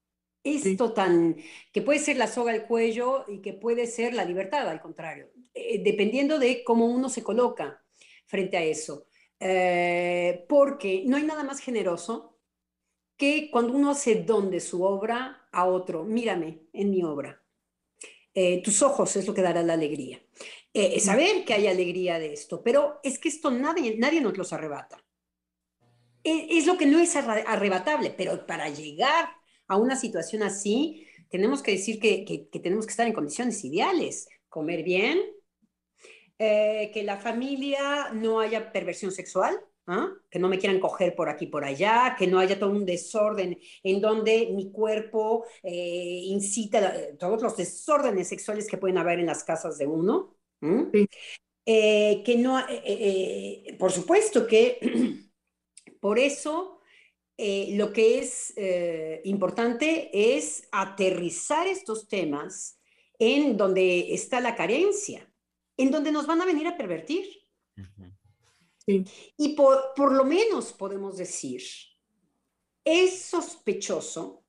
Esto 0.44 0.88
sí. 0.88 0.94
tan 0.96 1.36
que 1.72 1.82
puede 1.82 2.00
ser 2.00 2.18
la 2.18 2.28
soga 2.28 2.54
al 2.54 2.66
cuello 2.66 3.26
y 3.28 3.42
que 3.42 3.54
puede 3.54 3.86
ser 3.86 4.14
la 4.14 4.26
libertad, 4.26 4.68
al 4.68 4.82
contrario, 4.82 5.32
eh, 5.54 5.82
dependiendo 5.84 6.40
de 6.40 6.64
cómo 6.64 6.86
uno 6.86 7.10
se 7.10 7.24
coloca 7.24 7.84
frente 8.26 8.58
a 8.58 8.64
eso. 8.64 9.08
Porque 10.48 11.04
no 11.06 11.18
hay 11.18 11.24
nada 11.24 11.44
más 11.44 11.60
generoso 11.60 12.40
que 13.16 13.50
cuando 13.52 13.74
uno 13.74 13.92
hace 13.92 14.24
don 14.24 14.50
de 14.50 14.60
su 14.60 14.84
obra 14.84 15.48
a 15.52 15.66
otro. 15.66 16.04
Mírame 16.04 16.62
en 16.74 16.90
mi 16.90 17.04
obra. 17.04 17.44
Tus 18.64 18.82
ojos 18.82 19.16
es 19.18 19.28
lo 19.28 19.34
que 19.34 19.44
dará 19.44 19.62
la 19.62 19.74
alegría. 19.74 20.20
Eh, 20.78 21.00
saber 21.00 21.46
que 21.46 21.54
hay 21.54 21.68
alegría 21.68 22.20
de 22.20 22.34
esto, 22.34 22.62
pero 22.62 23.00
es 23.02 23.18
que 23.18 23.30
esto 23.30 23.50
nadie, 23.50 23.96
nadie 23.98 24.20
nos 24.20 24.38
los 24.38 24.52
arrebata. 24.52 25.02
e, 26.22 26.58
es, 26.58 26.66
lo 26.66 26.78
que 26.78 26.86
no 26.86 27.00
es 27.00 27.16
arrebatable, 27.16 28.10
pero 28.18 28.46
para 28.46 28.68
llegar 28.68 29.30
a 29.68 29.78
una 29.78 29.96
situación 29.96 30.44
así, 30.44 31.08
tenemos 31.30 31.64
que 31.64 31.72
decir 31.72 31.98
que, 31.98 32.26
que, 32.26 32.60
tenemos 32.60 32.86
que 32.86 32.92
estar 32.92 33.08
en 33.08 33.14
condiciones 33.14 33.64
ideales, 33.64 34.28
comer 34.50 34.84
bien, 34.84 35.22
eh, 36.40 36.92
que 36.94 37.04
la 37.04 37.18
familia 37.18 38.10
no 38.12 38.42
haya 38.42 38.74
perversión 38.74 39.14
sexual, 39.14 39.58
¿ah? 39.88 40.10
que 40.30 40.40
no 40.40 40.50
me 40.50 40.60
quieran 40.60 40.82
coger 40.82 41.16
por 41.16 41.30
aquí 41.30 41.48
por 41.48 41.64
allá, 41.64 42.18
que 42.20 42.28
no 42.28 42.38
haya 42.40 42.60
todo 42.60 42.72
un 42.72 42.86
desorden 42.86 43.58
en 43.82 44.02
donde 44.02 44.50
mi 44.54 44.74
cuerpo 44.74 45.46
eh, 45.64 46.20
incita 46.26 47.18
todos 47.18 47.42
los 47.42 47.56
desórdenes 47.56 48.28
sexuales 48.28 48.68
que 48.68 48.78
pueden 48.78 48.98
haber 48.98 49.20
en 49.20 49.28
las 49.28 49.46
casas 49.46 49.78
de 49.78 49.88
uno. 49.88 50.36
Eh, 51.68 52.22
que 52.24 52.36
no, 52.38 52.64
por 53.78 53.92
supuesto 53.92 54.46
que 54.46 54.80
por 56.00 56.20
eso 56.20 56.80
lo 57.38 57.92
que 57.92 58.20
es 58.20 58.54
importante 59.26 60.36
es 60.36 60.68
aterrizar 60.72 61.68
estos 61.68 62.08
temas 62.08 62.80
en 63.20 63.58
donde 63.58 64.14
está 64.14 64.40
la 64.40 64.56
carencia 64.56 65.30
en 65.78 65.92
donde 65.92 66.12
nos 66.12 66.26
van 66.26 66.42
a 66.42 66.46
venir 66.46 66.68
a 66.68 66.78
pervertir. 66.78 67.28
Y 68.86 69.56
por, 69.56 70.12
lo 70.12 70.24
menos 70.24 70.72
podemos 70.74 71.18
decir, 71.18 71.62
es 72.84 73.22
sospechoso 73.22 74.46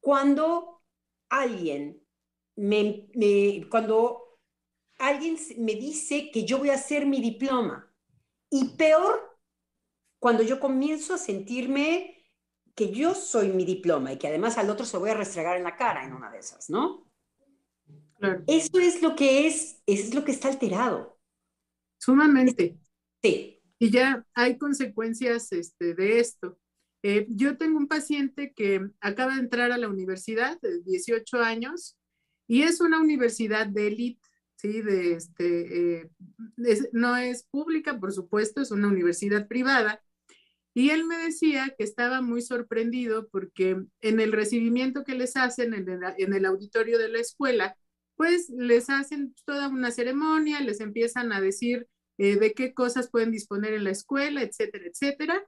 cuando 0.00 0.82
alguien 1.28 2.00
me, 2.56 3.08
cuando 3.68 4.23
alguien 4.98 5.36
me 5.58 5.74
dice 5.74 6.30
que 6.32 6.44
yo 6.44 6.58
voy 6.58 6.70
a 6.70 6.74
hacer 6.74 7.06
mi 7.06 7.20
diploma. 7.20 7.92
Y 8.50 8.76
peor, 8.76 9.38
cuando 10.18 10.42
yo 10.42 10.60
comienzo 10.60 11.14
a 11.14 11.18
sentirme 11.18 12.24
que 12.74 12.90
yo 12.90 13.14
soy 13.14 13.48
mi 13.48 13.64
diploma 13.64 14.12
y 14.12 14.18
que 14.18 14.28
además 14.28 14.58
al 14.58 14.70
otro 14.70 14.84
se 14.84 14.96
voy 14.96 15.10
a 15.10 15.14
restregar 15.14 15.56
en 15.56 15.64
la 15.64 15.76
cara 15.76 16.04
en 16.04 16.12
una 16.12 16.30
de 16.30 16.38
esas, 16.38 16.70
¿no? 16.70 17.10
Eso 18.46 18.78
es 18.78 19.02
lo 19.02 19.14
que 19.14 19.46
es, 19.46 19.82
es 19.86 20.14
lo 20.14 20.24
que 20.24 20.32
está 20.32 20.48
alterado. 20.48 21.18
Sumamente. 21.98 22.78
Sí. 23.22 23.60
Y 23.78 23.90
ya 23.90 24.24
hay 24.34 24.56
consecuencias 24.56 25.52
este, 25.52 25.94
de 25.94 26.20
esto. 26.20 26.58
Eh, 27.02 27.26
yo 27.28 27.58
tengo 27.58 27.76
un 27.76 27.86
paciente 27.86 28.54
que 28.54 28.80
acaba 29.00 29.34
de 29.34 29.40
entrar 29.40 29.72
a 29.72 29.78
la 29.78 29.88
universidad 29.88 30.58
de 30.60 30.80
18 30.82 31.38
años 31.42 31.98
y 32.46 32.62
es 32.62 32.80
una 32.80 32.98
universidad 32.98 33.66
de 33.66 33.88
élite, 33.88 34.28
este, 34.68 36.00
eh, 36.00 36.10
no 36.92 37.16
es 37.16 37.44
pública, 37.44 37.98
por 37.98 38.12
supuesto, 38.12 38.60
es 38.60 38.70
una 38.70 38.88
universidad 38.88 39.48
privada. 39.48 40.02
Y 40.74 40.90
él 40.90 41.04
me 41.04 41.16
decía 41.18 41.74
que 41.78 41.84
estaba 41.84 42.20
muy 42.20 42.42
sorprendido 42.42 43.28
porque 43.28 43.82
en 44.00 44.20
el 44.20 44.32
recibimiento 44.32 45.04
que 45.04 45.14
les 45.14 45.36
hacen 45.36 45.72
en 45.74 45.88
en 46.18 46.34
el 46.34 46.44
auditorio 46.46 46.98
de 46.98 47.08
la 47.08 47.20
escuela, 47.20 47.76
pues 48.16 48.48
les 48.50 48.90
hacen 48.90 49.34
toda 49.44 49.68
una 49.68 49.90
ceremonia, 49.90 50.60
les 50.60 50.80
empiezan 50.80 51.32
a 51.32 51.40
decir 51.40 51.88
eh, 52.18 52.36
de 52.36 52.52
qué 52.54 52.74
cosas 52.74 53.10
pueden 53.10 53.32
disponer 53.32 53.74
en 53.74 53.84
la 53.84 53.90
escuela, 53.90 54.42
etcétera, 54.42 54.86
etcétera. 54.86 55.42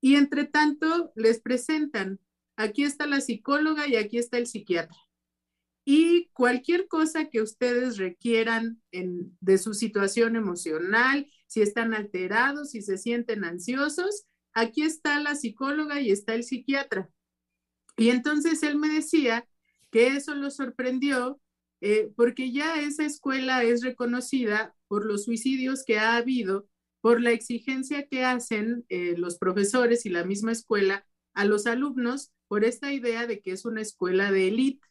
Y 0.00 0.16
entre 0.16 0.44
tanto 0.44 1.12
les 1.14 1.40
presentan, 1.40 2.20
aquí 2.56 2.84
está 2.84 3.06
la 3.06 3.20
psicóloga 3.20 3.86
y 3.88 3.96
aquí 3.96 4.18
está 4.18 4.38
el 4.38 4.46
psiquiatra. 4.46 4.96
Y 5.84 6.28
cualquier 6.32 6.88
cosa 6.88 7.30
que 7.30 7.40
ustedes 7.40 7.96
requieran 7.96 8.80
de 8.92 9.58
su 9.58 9.74
situación 9.74 10.36
emocional, 10.36 11.30
si 11.46 11.62
están 11.62 11.94
alterados, 11.94 12.70
si 12.70 12.82
se 12.82 12.98
sienten 12.98 13.44
ansiosos, 13.44 14.26
aquí 14.52 14.82
está 14.82 15.20
la 15.20 15.34
psicóloga 15.34 16.00
y 16.00 16.10
está 16.10 16.34
el 16.34 16.44
psiquiatra. 16.44 17.10
Y 17.96 18.10
entonces 18.10 18.62
él 18.62 18.78
me 18.78 18.88
decía 18.88 19.46
que 19.90 20.08
eso 20.08 20.34
lo 20.34 20.50
sorprendió 20.50 21.40
eh, 21.80 22.12
porque 22.14 22.52
ya 22.52 22.80
esa 22.80 23.04
escuela 23.04 23.62
es 23.62 23.82
reconocida 23.82 24.74
por 24.86 25.06
los 25.06 25.24
suicidios 25.24 25.84
que 25.84 25.98
ha 25.98 26.16
habido, 26.16 26.68
por 27.00 27.20
la 27.22 27.30
exigencia 27.30 28.06
que 28.06 28.24
hacen 28.24 28.84
eh, 28.88 29.14
los 29.16 29.38
profesores 29.38 30.04
y 30.04 30.10
la 30.10 30.24
misma 30.24 30.52
escuela 30.52 31.06
a 31.32 31.44
los 31.44 31.66
alumnos 31.66 32.32
por 32.48 32.64
esta 32.64 32.92
idea 32.92 33.26
de 33.26 33.40
que 33.40 33.52
es 33.52 33.64
una 33.64 33.80
escuela 33.80 34.30
de 34.30 34.48
élite. 34.48 34.86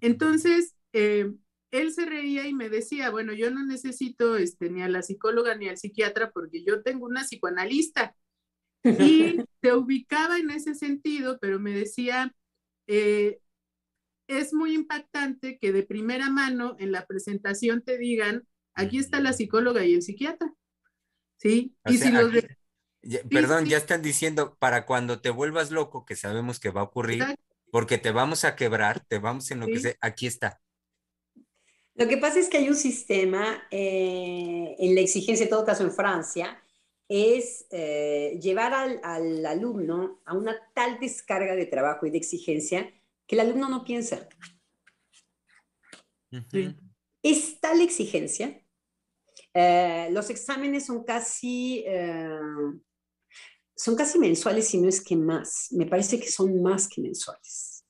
Entonces, 0.00 0.74
eh, 0.92 1.32
él 1.70 1.92
se 1.92 2.06
reía 2.06 2.46
y 2.46 2.54
me 2.54 2.68
decía, 2.68 3.10
bueno, 3.10 3.32
yo 3.32 3.50
no 3.50 3.64
necesito 3.64 4.36
este, 4.36 4.70
ni 4.70 4.82
a 4.82 4.88
la 4.88 5.02
psicóloga 5.02 5.56
ni 5.56 5.68
al 5.68 5.78
psiquiatra 5.78 6.30
porque 6.30 6.62
yo 6.64 6.82
tengo 6.82 7.06
una 7.06 7.24
psicoanalista. 7.24 8.14
Y 8.84 8.84
se 9.62 9.72
ubicaba 9.74 10.38
en 10.38 10.50
ese 10.50 10.74
sentido, 10.74 11.38
pero 11.40 11.58
me 11.58 11.72
decía, 11.72 12.34
es 12.86 14.52
muy 14.52 14.74
impactante 14.74 15.58
que 15.58 15.72
de 15.72 15.82
primera 15.82 16.30
mano 16.30 16.76
en 16.78 16.92
la 16.92 17.06
presentación 17.06 17.82
te 17.82 17.98
digan, 17.98 18.46
aquí 18.74 18.98
está 18.98 19.20
la 19.20 19.32
psicóloga 19.32 19.84
y 19.84 19.94
el 19.94 20.02
psiquiatra. 20.02 20.52
¿Sí? 21.36 21.74
y 21.86 21.98
si 21.98 22.10
los 22.10 22.32
perdón, 23.30 23.66
ya 23.66 23.76
están 23.76 24.02
diciendo, 24.02 24.56
para 24.58 24.86
cuando 24.86 25.20
te 25.20 25.30
vuelvas 25.30 25.70
loco, 25.70 26.04
que 26.04 26.16
sabemos 26.16 26.58
que 26.58 26.70
va 26.70 26.80
a 26.80 26.84
ocurrir, 26.84 27.22
porque 27.74 27.98
te 27.98 28.12
vamos 28.12 28.44
a 28.44 28.54
quebrar, 28.54 29.04
te 29.04 29.18
vamos 29.18 29.50
en 29.50 29.58
lo 29.58 29.66
que 29.66 29.80
sea, 29.80 29.96
aquí 30.00 30.28
está. 30.28 30.60
Lo 31.94 32.06
que 32.06 32.18
pasa 32.18 32.38
es 32.38 32.48
que 32.48 32.58
hay 32.58 32.68
un 32.68 32.76
sistema 32.76 33.66
eh, 33.68 34.76
en 34.78 34.94
la 34.94 35.00
exigencia, 35.00 35.42
en 35.42 35.50
todo 35.50 35.64
caso 35.64 35.82
en 35.82 35.90
Francia, 35.90 36.62
es 37.08 37.66
eh, 37.72 38.38
llevar 38.40 38.74
al, 38.74 39.00
al, 39.02 39.44
alumno 39.44 40.20
a 40.24 40.34
una 40.34 40.56
tal 40.72 41.00
descarga 41.00 41.56
de 41.56 41.66
trabajo 41.66 42.06
y 42.06 42.10
de 42.10 42.18
exigencia 42.18 42.94
que 43.26 43.34
el 43.34 43.40
alumno 43.40 43.68
no 43.68 43.82
piensa. 43.82 44.28
Es 47.24 47.58
tal 47.60 47.80
exigencia. 47.80 48.62
Eh, 49.52 50.10
los 50.12 50.30
exámenes 50.30 50.86
son 50.86 51.02
casi, 51.02 51.84
son 53.76 53.96
casi 53.96 54.18
mensuales, 54.18 54.68
si 54.68 54.80
no 54.80 54.88
es 54.88 55.02
que 55.02 55.16
más. 55.16 55.68
Me 55.72 55.86
parece 55.86 56.20
que 56.20 56.30
son 56.30 56.62
más 56.62 56.88
que 56.88 57.00
mensuales. 57.00 57.84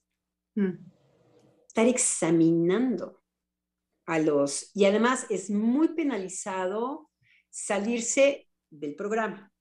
Mm. 0.54 0.72
Estar 1.66 1.86
examinando 1.86 3.22
a 4.06 4.18
los... 4.18 4.70
Y 4.74 4.84
además 4.84 5.26
es 5.30 5.50
muy 5.50 5.88
penalizado 5.88 7.10
salirse 7.50 8.48
del 8.70 8.94
programa. 8.94 9.52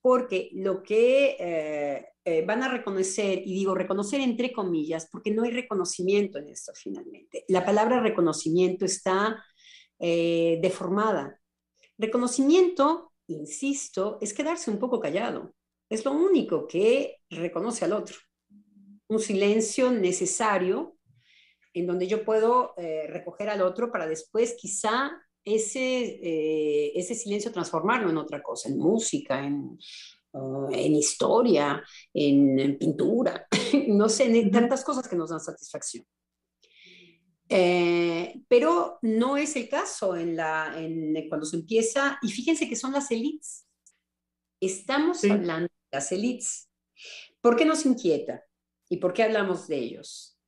Porque 0.00 0.50
lo 0.52 0.82
que 0.82 1.36
eh, 1.38 2.06
eh, 2.24 2.44
van 2.44 2.62
a 2.62 2.68
reconocer, 2.68 3.38
y 3.44 3.54
digo 3.54 3.74
reconocer 3.74 4.20
entre 4.20 4.52
comillas, 4.52 5.08
porque 5.10 5.30
no 5.30 5.44
hay 5.44 5.50
reconocimiento 5.50 6.38
en 6.38 6.48
esto 6.48 6.72
finalmente. 6.74 7.44
La 7.48 7.64
palabra 7.64 8.00
reconocimiento 8.00 8.84
está 8.84 9.44
eh, 9.98 10.58
deformada. 10.60 11.40
Reconocimiento, 11.98 13.11
insisto, 13.32 14.18
es 14.20 14.32
quedarse 14.32 14.70
un 14.70 14.78
poco 14.78 15.00
callado. 15.00 15.54
Es 15.88 16.04
lo 16.04 16.12
único 16.12 16.66
que 16.66 17.18
reconoce 17.30 17.84
al 17.84 17.92
otro. 17.92 18.16
Un 19.08 19.20
silencio 19.20 19.90
necesario 19.90 20.96
en 21.74 21.86
donde 21.86 22.06
yo 22.06 22.24
puedo 22.24 22.74
eh, 22.76 23.06
recoger 23.08 23.48
al 23.48 23.62
otro 23.62 23.90
para 23.90 24.06
después 24.06 24.56
quizá 24.58 25.10
ese, 25.44 26.20
ese 26.94 27.14
silencio 27.14 27.50
transformarlo 27.50 28.10
en 28.10 28.16
otra 28.16 28.42
cosa, 28.42 28.68
en 28.68 28.78
música, 28.78 29.44
en, 29.44 29.76
en 30.34 30.94
historia, 30.94 31.82
en, 32.12 32.78
pintura, 32.78 33.46
no 33.88 34.08
sé, 34.08 34.24
en 34.24 34.50
tantas 34.50 34.84
cosas 34.84 35.08
que 35.08 35.16
nos 35.16 35.30
dan 35.30 35.40
satisfacción. 35.40 36.04
Eh, 37.54 38.42
pero 38.48 38.98
no 39.02 39.36
es 39.36 39.56
el 39.56 39.68
caso 39.68 40.16
en 40.16 40.36
la, 40.36 40.74
en, 40.76 41.28
cuando 41.28 41.46
se 41.46 41.56
empieza, 41.56 42.18
y 42.22 42.30
fíjense 42.30 42.68
que 42.68 42.76
son 42.76 42.92
las 42.92 43.10
elites. 43.10 43.66
Estamos 44.60 45.22
hablando 45.24 45.68
de 45.68 45.96
las 45.96 46.10
elites. 46.12 46.70
¿Por 47.40 47.56
qué 47.56 47.64
nos 47.64 47.84
inquieta? 47.84 48.42
¿Y 48.88 48.98
por 48.98 49.12
qué 49.12 49.24
hablamos 49.24 49.68
de 49.68 49.76
ellos? 49.76 50.38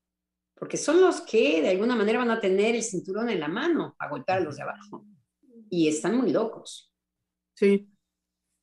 Porque 0.55 0.77
son 0.77 1.01
los 1.01 1.21
que 1.21 1.61
de 1.61 1.71
alguna 1.71 1.97
manera 1.97 2.21
van 2.21 2.31
a 2.31 2.41
tener 2.41 2.75
el 2.75 2.83
cinturón 2.83 3.29
en 3.29 3.41
la 3.41 3.49
mano 3.49 3.97
a 3.99 4.09
golpear 4.09 4.39
a 4.39 4.45
los 4.45 4.57
de 4.57 4.63
abajo. 4.63 5.05
Y 5.69 5.89
están 5.89 6.17
muy 6.17 6.31
locos. 6.31 6.93
Sí 7.55 7.89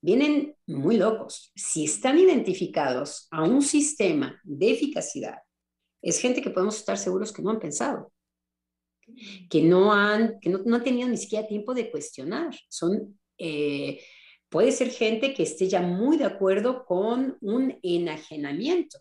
vienen 0.02 0.56
muy 0.68 0.98
locos. 0.98 1.52
Si 1.56 1.86
están 1.86 2.18
identificados 2.18 3.28
a 3.32 3.44
un 3.44 3.62
sistema 3.62 4.40
de 4.44 4.72
eficacidad, 4.72 5.38
es 6.02 6.20
gente 6.20 6.42
que 6.42 6.50
podemos 6.50 6.78
estar 6.78 6.98
seguros 6.98 7.32
que 7.32 7.42
no 7.42 7.52
han 7.52 7.60
pensado, 7.60 8.11
que 9.50 9.62
no 9.62 9.94
han, 9.94 10.40
que 10.40 10.50
no, 10.50 10.76
han 10.76 10.84
tenido 10.84 11.08
ni 11.08 11.18
siquiera 11.18 11.48
tiempo 11.48 11.74
de 11.74 11.92
cuestionar. 11.92 12.56
Son, 12.70 13.20
eh, 13.38 14.02
puede 14.50 14.72
ser 14.72 14.90
gente 14.90 15.34
que 15.34 15.44
esté 15.44 15.68
ya 15.68 15.82
muy 15.82 16.18
de 16.18 16.26
acuerdo 16.26 16.86
con 16.86 17.38
un 17.42 17.78
enajenamiento, 17.84 19.00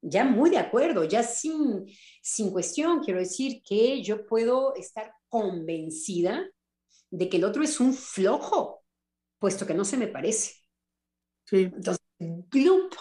ya 0.00 0.24
muy 0.24 0.50
de 0.50 0.58
acuerdo, 0.58 1.04
ya 1.04 1.22
sin, 1.22 1.86
sin 2.22 2.50
cuestión. 2.50 3.00
Quiero 3.00 3.20
decir 3.20 3.62
que 3.64 4.02
yo 4.02 4.26
puedo 4.26 4.74
estar 4.74 5.12
convencida 5.28 6.48
de 7.10 7.28
que 7.28 7.36
el 7.36 7.44
otro 7.44 7.62
es 7.62 7.78
un 7.80 7.94
flojo, 7.94 8.84
puesto 9.38 9.66
que 9.66 9.74
no 9.74 9.84
se 9.84 9.96
me 9.96 10.08
parece. 10.08 10.54
Sí. 11.44 11.62
Entonces, 11.64 12.04
glup, 12.18 12.94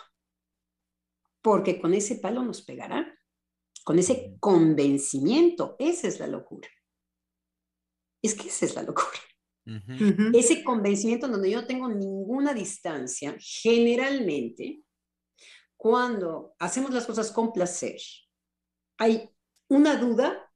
porque 1.42 1.80
con 1.80 1.94
ese 1.94 2.16
palo 2.16 2.44
nos 2.44 2.62
pegará, 2.62 3.18
con 3.84 4.00
ese 4.00 4.36
convencimiento, 4.40 5.76
esa 5.80 6.08
es 6.08 6.20
la 6.20 6.28
locura. 6.28 6.70
Es 8.22 8.36
que 8.36 8.48
esa 8.50 8.66
es 8.66 8.76
la 8.76 8.84
locura. 8.84 9.08
Ese 10.34 10.64
convencimiento 10.64 11.28
en 11.28 11.32
donde 11.34 11.52
yo 11.52 11.62
no 11.62 11.68
tengo 11.68 11.88
ninguna 11.88 12.54
distancia, 12.54 13.36
generalmente, 13.40 14.82
cuando 15.78 16.56
hacemos 16.60 16.92
las 16.92 17.06
cosas 17.06 17.32
con 17.32 17.52
placer, 17.54 17.98
hay 18.98 19.30
una 19.70 19.96
duda 19.98 20.48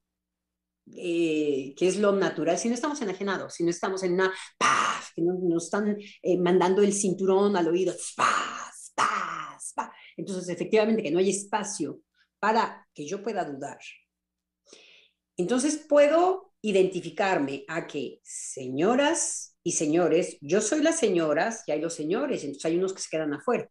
eh, 0.96 1.74
que 1.76 1.88
es 1.88 1.98
lo 1.98 2.12
natural, 2.12 2.58
si 2.60 2.68
no 2.68 2.76
estamos 2.76 3.02
enajenados, 3.02 3.56
si 3.56 3.64
no 3.64 3.72
estamos 3.72 4.04
en 4.04 4.14
una 4.14 4.32
que 5.16 5.22
no- 5.24 5.40
nos 5.42 5.66
están 5.66 5.98
eh, 6.22 6.38
mandando 6.38 6.84
el 6.84 6.94
cinturón 6.94 7.56
al 7.56 7.68
oído, 7.70 7.94
paz, 8.16 8.92
paz, 8.96 9.72
paz. 9.76 9.90
Entonces, 10.18 10.48
efectivamente, 10.50 11.02
que 11.02 11.10
no 11.12 11.20
hay 11.20 11.30
espacio 11.32 12.02
para 12.40 12.88
que 12.94 13.06
yo 13.06 13.24
pueda 13.24 13.44
dudar. 13.46 13.80
Entonces, 15.38 15.78
puedo 15.78 16.54
identificarme 16.62 17.66
a 17.68 17.86
que, 17.86 18.20
señoras 18.24 19.56
y 19.64 19.74
señores, 19.74 20.38
yo 20.42 20.62
soy 20.62 20.82
las 20.82 20.98
señoras 20.98 21.64
y 21.68 21.72
hay 21.72 21.82
los 21.82 21.94
señores, 21.94 22.44
entonces 22.44 22.66
hay 22.66 22.78
unos 22.78 22.94
que 22.94 23.02
se 23.02 23.10
quedan 23.10 23.34
afuera. 23.34 23.70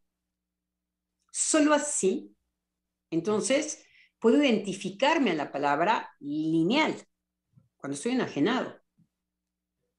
Solo 1.33 1.73
así, 1.73 2.35
entonces, 3.11 3.85
puedo 4.19 4.43
identificarme 4.43 5.31
a 5.31 5.35
la 5.35 5.53
palabra 5.53 6.11
lineal 6.21 6.97
cuando 7.77 7.95
estoy 7.95 8.13
enajenado. 8.13 8.81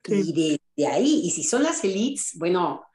Sí. 0.04 0.34
Y 0.36 0.60
de, 0.76 0.88
ahí, 0.88 1.22
y 1.24 1.32
si 1.32 1.44
son 1.44 1.64
las 1.64 1.84
elites, 1.84 2.34
bueno, 2.36 2.86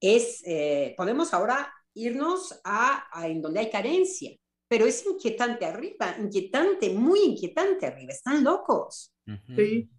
es, 0.00 0.42
eh, 0.46 0.94
podemos 0.96 1.34
ahora 1.34 1.72
irnos 1.94 2.60
a, 2.64 3.06
a 3.12 3.28
en 3.28 3.42
donde 3.42 3.60
hay 3.60 3.70
carencia, 3.70 4.36
pero 4.68 4.86
es 4.86 5.04
inquietante 5.06 5.64
arriba, 5.66 6.16
inquietante, 6.20 6.90
muy 6.90 7.20
inquietante 7.20 7.86
arriba, 7.86 8.12
están 8.12 8.44
locos. 8.44 9.14
Sí. 9.56 9.90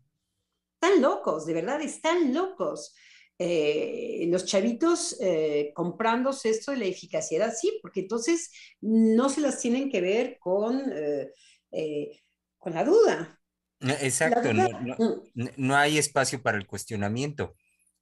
están 0.81 1.01
locos, 1.01 1.45
de 1.45 1.53
verdad, 1.53 1.81
están 1.81 2.33
locos. 2.33 2.95
Eh, 3.37 4.25
los 4.29 4.45
chavitos 4.45 5.15
eh, 5.21 5.71
comprándose 5.73 6.49
esto 6.49 6.71
de 6.71 6.77
la 6.77 6.85
eficacia, 6.85 7.49
sí, 7.51 7.79
porque 7.81 8.01
entonces 8.01 8.51
no 8.81 9.29
se 9.29 9.41
las 9.41 9.59
tienen 9.59 9.89
que 9.89 10.01
ver 10.01 10.37
con, 10.39 10.81
eh, 10.93 11.31
eh, 11.71 12.19
con 12.57 12.73
la 12.73 12.83
duda. 12.83 13.39
Exacto, 13.81 14.51
La 14.53 14.67
no, 14.67 14.67
duda- 14.67 14.79
no- 14.81 15.23
Mm, 15.35 15.47
no 15.57 15.75
hay 15.77 15.97
espacio 15.97 16.41
para 16.43 16.57
el 16.57 16.67
cuestionamiento, 16.67 17.55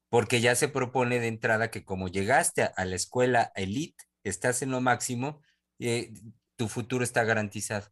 porque 0.10 0.42
ya 0.42 0.56
se 0.56 0.70
propone 0.70 1.20
de 1.20 1.28
entrada 1.28 1.70
que 1.70 1.84
como 1.86 2.08
llegaste 2.08 2.64
a, 2.64 2.68
a 2.76 2.86
la 2.86 2.96
escuela 2.96 3.52
elite, 3.56 4.04
estás 4.24 4.62
en 4.64 4.72
lo 4.72 4.82
máximo, 4.82 5.42
eh, 5.80 6.12
tu 6.58 6.68
futuro 6.70 7.04
está 7.06 7.24
garantizado. 7.26 7.88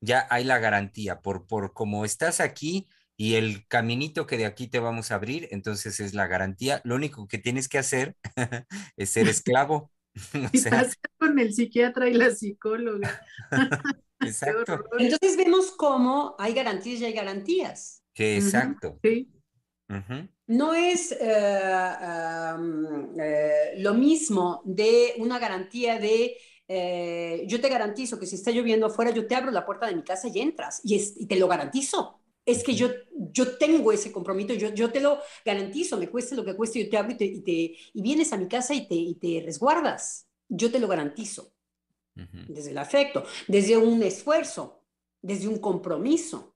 Ya 0.00 0.26
hay 0.30 0.44
la 0.44 0.58
garantía, 0.58 1.20
por, 1.22 1.46
por 1.46 1.72
como 1.74 2.04
estás 2.04 2.40
aquí 2.40 2.88
y 3.16 3.34
el 3.36 3.66
caminito 3.68 4.26
que 4.26 4.36
de 4.38 4.46
aquí 4.46 4.68
te 4.68 4.80
vamos 4.80 5.12
a 5.12 5.16
abrir, 5.16 5.48
entonces 5.52 6.00
es 6.00 6.14
la 6.14 6.26
garantía. 6.26 6.80
Lo 6.84 6.96
único 6.96 7.28
que 7.28 7.38
tienes 7.38 7.68
que 7.68 7.78
hacer 7.78 8.16
es 8.96 9.10
ser 9.10 9.28
esclavo. 9.28 9.92
O 10.34 10.50
Y 10.52 10.58
sea, 10.58 10.70
pasa 10.70 10.96
con 11.18 11.38
el 11.38 11.54
psiquiatra 11.54 12.08
y 12.08 12.14
la 12.14 12.30
psicóloga. 12.30 13.22
Exacto. 14.20 14.84
Entonces 14.98 15.36
vemos 15.36 15.72
cómo 15.72 16.36
hay 16.38 16.54
garantías 16.54 17.00
y 17.00 17.04
hay 17.06 17.12
garantías. 17.12 18.02
que 18.14 18.36
exacto. 18.36 18.98
Sí. 19.02 19.30
No 20.46 20.74
es 20.74 21.12
eh, 21.12 21.18
eh, 23.20 23.74
lo 23.78 23.94
mismo 23.94 24.62
de 24.64 25.14
una 25.18 25.38
garantía 25.38 25.98
de 25.98 26.36
eh, 26.68 27.44
yo 27.48 27.60
te 27.60 27.68
garantizo 27.68 28.18
que 28.18 28.26
si 28.26 28.36
está 28.36 28.50
lloviendo 28.50 28.86
afuera, 28.86 29.10
yo 29.10 29.26
te 29.26 29.34
abro 29.34 29.50
la 29.50 29.66
puerta 29.66 29.86
de 29.86 29.96
mi 29.96 30.02
casa 30.04 30.28
y 30.28 30.40
entras, 30.40 30.80
y, 30.84 30.96
es- 30.96 31.14
y 31.16 31.26
te 31.26 31.36
lo 31.36 31.48
garantizo. 31.48 32.20
Es 32.44 32.64
que 32.64 32.74
yo, 32.74 32.88
yo 33.32 33.56
tengo 33.58 33.92
ese 33.92 34.10
compromiso, 34.12 34.54
yo, 34.54 34.70
yo 34.74 34.90
te 34.90 35.00
lo 35.00 35.18
garantizo, 35.44 35.96
me 35.96 36.08
cueste 36.08 36.34
lo 36.34 36.44
que 36.44 36.56
cueste, 36.56 36.84
yo 36.84 36.90
te 36.90 36.98
abro 36.98 37.12
y, 37.12 37.16
te, 37.16 37.24
y, 37.26 37.40
te- 37.42 37.76
y 37.94 38.02
vienes 38.02 38.32
a 38.32 38.36
mi 38.38 38.48
casa 38.48 38.74
y 38.74 38.88
te, 38.88 38.94
y 38.96 39.14
te 39.16 39.42
resguardas. 39.44 40.26
Yo 40.48 40.70
te 40.70 40.80
lo 40.80 40.88
garantizo, 40.88 41.52
desde 42.46 42.70
el 42.70 42.78
afecto, 42.78 43.24
desde 43.48 43.76
un 43.76 44.02
esfuerzo, 44.02 44.84
desde 45.22 45.48
un 45.48 45.58
compromiso 45.58 46.48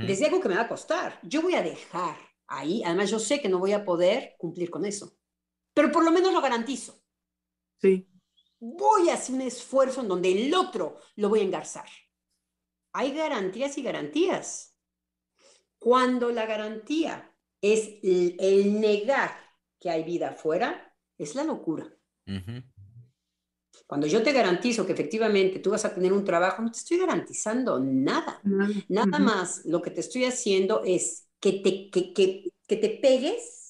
desde 0.00 0.26
algo 0.26 0.40
que 0.40 0.48
me 0.48 0.56
va 0.56 0.62
a 0.62 0.68
costar. 0.68 1.20
Yo 1.22 1.42
voy 1.42 1.54
a 1.54 1.62
dejar 1.62 2.16
ahí, 2.48 2.82
además 2.84 3.10
yo 3.10 3.18
sé 3.18 3.40
que 3.40 3.48
no 3.48 3.58
voy 3.58 3.72
a 3.72 3.84
poder 3.84 4.36
cumplir 4.38 4.70
con 4.70 4.84
eso, 4.86 5.16
pero 5.74 5.92
por 5.92 6.04
lo 6.04 6.12
menos 6.12 6.32
lo 6.32 6.40
garantizo. 6.42 7.02
Sí. 7.80 8.06
Voy 8.58 9.08
a 9.10 9.14
hacer 9.14 9.34
un 9.34 9.42
esfuerzo 9.42 10.00
en 10.00 10.08
donde 10.08 10.32
el 10.32 10.54
otro 10.54 10.98
lo 11.16 11.28
voy 11.28 11.40
a 11.40 11.44
engarzar. 11.44 11.88
Hay 12.92 13.12
garantías 13.12 13.76
y 13.78 13.82
garantías. 13.82 14.76
Cuando 15.78 16.30
la 16.30 16.46
garantía 16.46 17.32
es 17.60 17.98
el, 18.02 18.36
el 18.38 18.80
negar 18.80 19.30
que 19.78 19.90
hay 19.90 20.04
vida 20.04 20.30
afuera, 20.30 20.94
es 21.18 21.34
la 21.34 21.44
locura. 21.44 21.86
Cuando 23.86 24.06
yo 24.06 24.22
te 24.22 24.32
garantizo 24.32 24.84
que 24.86 24.92
efectivamente 24.92 25.60
tú 25.60 25.70
vas 25.70 25.84
a 25.84 25.94
tener 25.94 26.12
un 26.12 26.24
trabajo, 26.24 26.62
no 26.62 26.70
te 26.70 26.78
estoy 26.78 26.98
garantizando 26.98 27.78
nada. 27.78 28.40
Nada. 28.88 29.18
Más 29.18 29.64
lo 29.64 29.80
que 29.82 29.90
te 29.90 30.00
estoy 30.00 30.24
haciendo 30.24 30.82
es 30.84 31.28
que 31.40 31.52
te, 31.52 31.90
que, 31.90 32.12
que, 32.12 32.52
que 32.66 32.76
te 32.76 32.88
pegues 33.00 33.65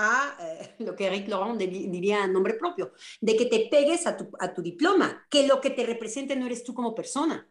a 0.00 0.36
eh, 0.40 0.74
lo 0.84 0.94
que 0.94 1.06
Eric 1.06 1.28
Laurent 1.28 1.58
di- 1.58 1.88
diría 1.88 2.22
a 2.22 2.26
nombre 2.26 2.54
propio, 2.54 2.92
de 3.20 3.36
que 3.36 3.46
te 3.46 3.68
pegues 3.70 4.06
a 4.06 4.16
tu, 4.16 4.30
a 4.38 4.52
tu 4.54 4.62
diploma, 4.62 5.26
que 5.28 5.46
lo 5.46 5.60
que 5.60 5.70
te 5.70 5.84
represente 5.84 6.36
no 6.36 6.46
eres 6.46 6.62
tú 6.64 6.72
como 6.74 6.94
persona. 6.94 7.48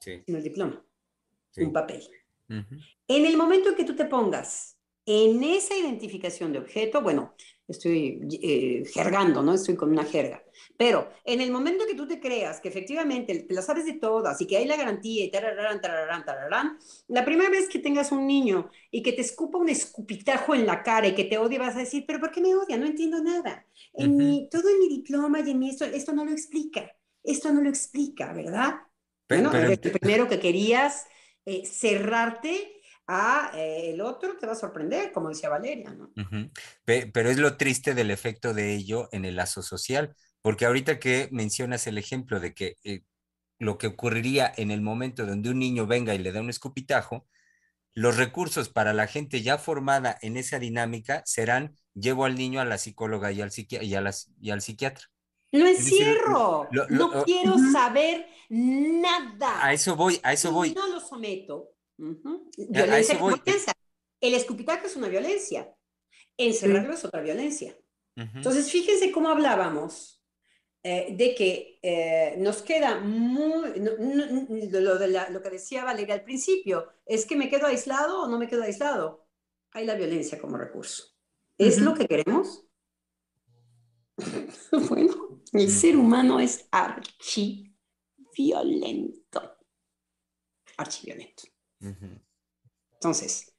Sí, 0.00 0.22
sino 0.24 0.38
el 0.38 0.44
diploma, 0.44 0.84
sí. 1.50 1.62
un 1.62 1.72
papel. 1.72 2.02
En 2.48 3.26
el 3.26 3.36
momento 3.36 3.70
en 3.70 3.74
que 3.74 3.84
tú 3.84 3.94
te 3.96 4.04
pongas 4.04 4.78
en 5.04 5.42
esa 5.42 5.74
identificación 5.76 6.52
de 6.52 6.58
objeto, 6.60 7.00
bueno, 7.02 7.34
estoy 7.68 8.20
eh, 8.42 8.84
jergando, 8.92 9.42
¿no? 9.42 9.54
Estoy 9.54 9.76
con 9.76 9.90
una 9.90 10.04
jerga. 10.04 10.42
Pero 10.76 11.08
en 11.24 11.40
el 11.40 11.50
momento 11.52 11.86
que 11.86 11.94
tú 11.94 12.06
te 12.08 12.20
creas 12.20 12.60
que 12.60 12.68
efectivamente 12.68 13.38
te 13.40 13.54
la 13.54 13.62
sabes 13.62 13.84
de 13.86 13.94
todas 13.94 14.40
y 14.40 14.46
que 14.46 14.56
hay 14.56 14.66
la 14.66 14.76
garantía 14.76 15.24
y 15.24 15.30
tararán, 15.30 15.80
tararán, 15.80 16.24
tararán, 16.24 16.78
la 17.08 17.24
primera 17.24 17.50
vez 17.50 17.68
que 17.68 17.78
tengas 17.78 18.10
un 18.12 18.26
niño 18.26 18.70
y 18.90 19.02
que 19.02 19.12
te 19.12 19.20
escupa 19.20 19.58
un 19.58 19.68
escupitajo 19.68 20.54
en 20.54 20.66
la 20.66 20.82
cara 20.82 21.08
y 21.08 21.14
que 21.14 21.24
te 21.24 21.38
odie, 21.38 21.58
vas 21.58 21.76
a 21.76 21.80
decir, 21.80 22.04
pero 22.06 22.20
¿por 22.20 22.30
qué 22.30 22.40
me 22.40 22.54
odia? 22.54 22.76
No 22.78 22.86
entiendo 22.86 23.22
nada. 23.22 23.66
En 23.94 24.16
Ujú. 24.16 24.16
mi, 24.16 24.48
todo 24.50 24.68
en 24.68 24.78
mi 24.78 24.88
diploma 24.88 25.40
y 25.40 25.50
en 25.50 25.58
mi 25.58 25.70
esto, 25.70 25.84
esto 25.84 26.12
no 26.12 26.24
lo 26.24 26.32
explica. 26.32 26.90
Esto 27.22 27.52
no 27.52 27.60
lo 27.60 27.68
explica, 27.68 28.32
¿verdad? 28.32 28.76
Pe- 29.26 29.42
Bueno, 29.42 29.50
pero 29.50 29.68
el 29.68 29.78
primero 29.78 30.28
que 30.28 30.40
querías 30.40 31.06
eh, 31.44 31.66
cerrarte 31.66 32.77
a 33.08 33.50
eh, 33.54 33.90
el 33.90 34.00
otro, 34.02 34.36
te 34.36 34.46
va 34.46 34.52
a 34.52 34.56
sorprender, 34.56 35.12
como 35.12 35.30
decía 35.30 35.48
Valeria, 35.48 35.90
¿no? 35.90 36.12
Pe- 36.84 37.06
Pero 37.12 37.30
es 37.30 37.38
lo 37.38 37.56
triste 37.56 37.94
del 37.94 38.10
efecto 38.10 38.54
de 38.54 38.74
ello 38.74 39.08
en 39.12 39.24
el 39.24 39.36
lazo 39.36 39.62
social, 39.62 40.14
porque 40.42 40.66
ahorita 40.66 40.98
que 41.00 41.28
mencionas 41.32 41.86
el 41.86 41.98
ejemplo 41.98 42.38
de 42.38 42.54
que 42.54 42.76
eh, 42.84 43.02
lo 43.58 43.78
que 43.78 43.88
ocurriría 43.88 44.52
en 44.56 44.70
el 44.70 44.82
momento 44.82 45.26
donde 45.26 45.50
un 45.50 45.58
niño 45.58 45.86
venga 45.86 46.14
y 46.14 46.18
le 46.18 46.32
da 46.32 46.40
un 46.40 46.50
escupitajo, 46.50 47.26
los 47.94 48.16
recursos 48.16 48.68
para 48.68 48.92
la 48.92 49.06
gente 49.06 49.42
ya 49.42 49.58
formada 49.58 50.16
en 50.22 50.36
esa 50.36 50.58
dinámica 50.58 51.22
serán 51.24 51.74
llevo 51.94 52.26
al 52.26 52.36
niño 52.36 52.60
a 52.60 52.64
la 52.64 52.78
psicóloga 52.78 53.32
y 53.32 53.40
al, 53.40 53.50
psiqui- 53.50 53.82
y 53.82 53.94
a 53.94 54.00
las- 54.00 54.30
y 54.40 54.50
al 54.50 54.60
psiquiatra. 54.60 55.06
Lo 55.50 55.66
encierro, 55.66 56.68
lo- 56.70 56.88
no 56.90 57.10
lo- 57.10 57.24
quiero 57.24 57.56
saber 57.72 58.26
nada. 58.50 59.64
A 59.64 59.72
eso 59.72 59.96
voy, 59.96 60.20
a 60.22 60.32
eso 60.34 60.50
Y 60.50 60.52
voy. 60.52 60.74
no 60.74 60.86
lo 60.88 61.00
someto. 61.00 61.70
A- 61.98 62.80
a 62.80 62.84
Violencia 62.84 63.18
como. 63.18 63.30
El 64.20 64.34
escupitajo 64.34 64.86
es 64.86 64.96
una 64.96 65.08
violencia. 65.08 65.74
Encerrarlo 66.36 66.92
es 66.94 67.04
otra 67.04 67.20
violencia. 67.22 67.76
Entonces, 68.36 68.70
fíjense 68.70 69.10
cómo 69.12 69.28
hablábamos 69.28 70.14
eh, 70.84 71.14
de 71.16 71.34
que 71.34 71.78
eh, 71.82 72.36
nos 72.38 72.62
queda 72.62 73.00
muy. 73.00 73.80
no- 73.80 73.96
no- 73.98 74.26
no- 74.26 74.46
lo, 74.80 74.98
de 74.98 75.08
la- 75.08 75.28
lo 75.30 75.42
que 75.42 75.50
decía 75.50 75.84
Valeria 75.84 76.14
al 76.14 76.22
principio, 76.24 76.92
es 77.06 77.26
que 77.26 77.34
me 77.36 77.48
quedo 77.48 77.66
aislado 77.66 78.22
o 78.22 78.28
no 78.28 78.38
me 78.38 78.46
quedo 78.48 78.62
aislado. 78.62 79.26
Hay 79.72 79.84
la 79.86 79.94
violencia 79.96 80.38
como 80.40 80.56
recurso. 80.56 81.04
¿Es 81.58 81.80
lo 81.80 81.94
que 81.94 82.06
queremos? 82.06 82.64
bueno, 84.88 85.42
el 85.52 85.70
ser 85.70 85.96
humano 85.96 86.38
es 86.40 86.66
archiviolento. 86.70 89.56
Archiviolento. 90.76 91.42
Entonces, 91.80 93.56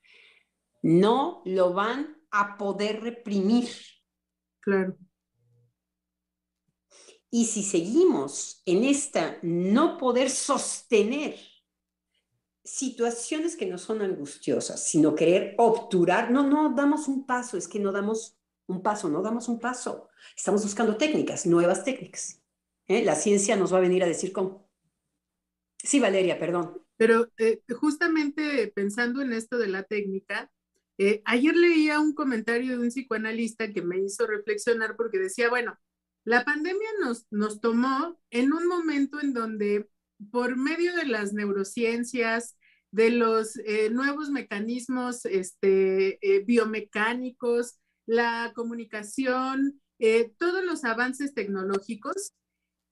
no 0.81 1.41
lo 1.45 1.73
van 1.73 2.17
a 2.31 2.57
poder 2.57 3.01
reprimir. 3.01 3.69
Claro. 4.59 4.97
Y 7.31 7.45
si 7.45 7.63
seguimos 7.63 8.61
en 8.65 8.83
esta 8.83 9.37
no 9.43 9.97
poder 9.97 10.29
sostener 10.29 11.37
situaciones 12.63 13.55
que 13.55 13.65
no 13.65 13.77
son 13.77 14.01
angustiosas, 14.01 14.83
sino 14.83 15.15
querer 15.15 15.55
obturar, 15.57 16.31
no, 16.31 16.43
no 16.43 16.73
damos 16.73 17.07
un 17.07 17.25
paso, 17.25 17.57
es 17.57 17.67
que 17.67 17.79
no 17.79 17.91
damos 17.91 18.39
un 18.67 18.81
paso, 18.81 19.09
no 19.09 19.21
damos 19.21 19.47
un 19.47 19.59
paso. 19.59 20.09
Estamos 20.35 20.63
buscando 20.63 20.97
técnicas, 20.97 21.45
nuevas 21.45 21.83
técnicas. 21.83 22.41
¿eh? 22.87 23.03
La 23.03 23.15
ciencia 23.15 23.55
nos 23.55 23.73
va 23.73 23.77
a 23.77 23.81
venir 23.81 24.03
a 24.03 24.07
decir 24.07 24.31
cómo. 24.31 24.69
Sí, 25.77 25.99
Valeria, 25.99 26.37
perdón. 26.39 26.83
Pero 26.99 27.31
eh, 27.37 27.61
justamente 27.79 28.67
pensando 28.75 29.21
en 29.21 29.31
esto 29.31 29.57
de 29.57 29.69
la 29.69 29.83
técnica, 29.83 30.51
eh, 30.97 31.21
ayer 31.23 31.55
leía 31.55 31.99
un 31.99 32.13
comentario 32.13 32.73
de 32.77 32.83
un 32.83 32.89
psicoanalista 32.89 33.71
que 33.71 33.81
me 33.81 33.99
hizo 33.99 34.27
reflexionar 34.27 34.97
porque 34.97 35.17
decía, 35.17 35.49
bueno, 35.49 35.79
la 36.25 36.43
pandemia 36.43 36.89
nos, 36.99 37.25
nos 37.31 37.61
tomó 37.61 38.19
en 38.31 38.51
un 38.51 38.67
momento 38.67 39.21
en 39.21 39.33
donde 39.33 39.89
por 40.31 40.57
medio 40.57 40.93
de 40.95 41.05
las 41.05 41.31
neurociencias, 41.31 42.57
de 42.91 43.11
los 43.11 43.53
nuevos 43.91 44.29
mecanismos 44.31 45.23
este, 45.25 46.19
biomecánicos, 46.45 47.79
la 48.09 48.51
comunicación, 48.55 49.79
eh, 49.99 50.33
todos 50.39 50.63
los 50.63 50.83
avances 50.85 51.33
tecnológicos, 51.35 52.33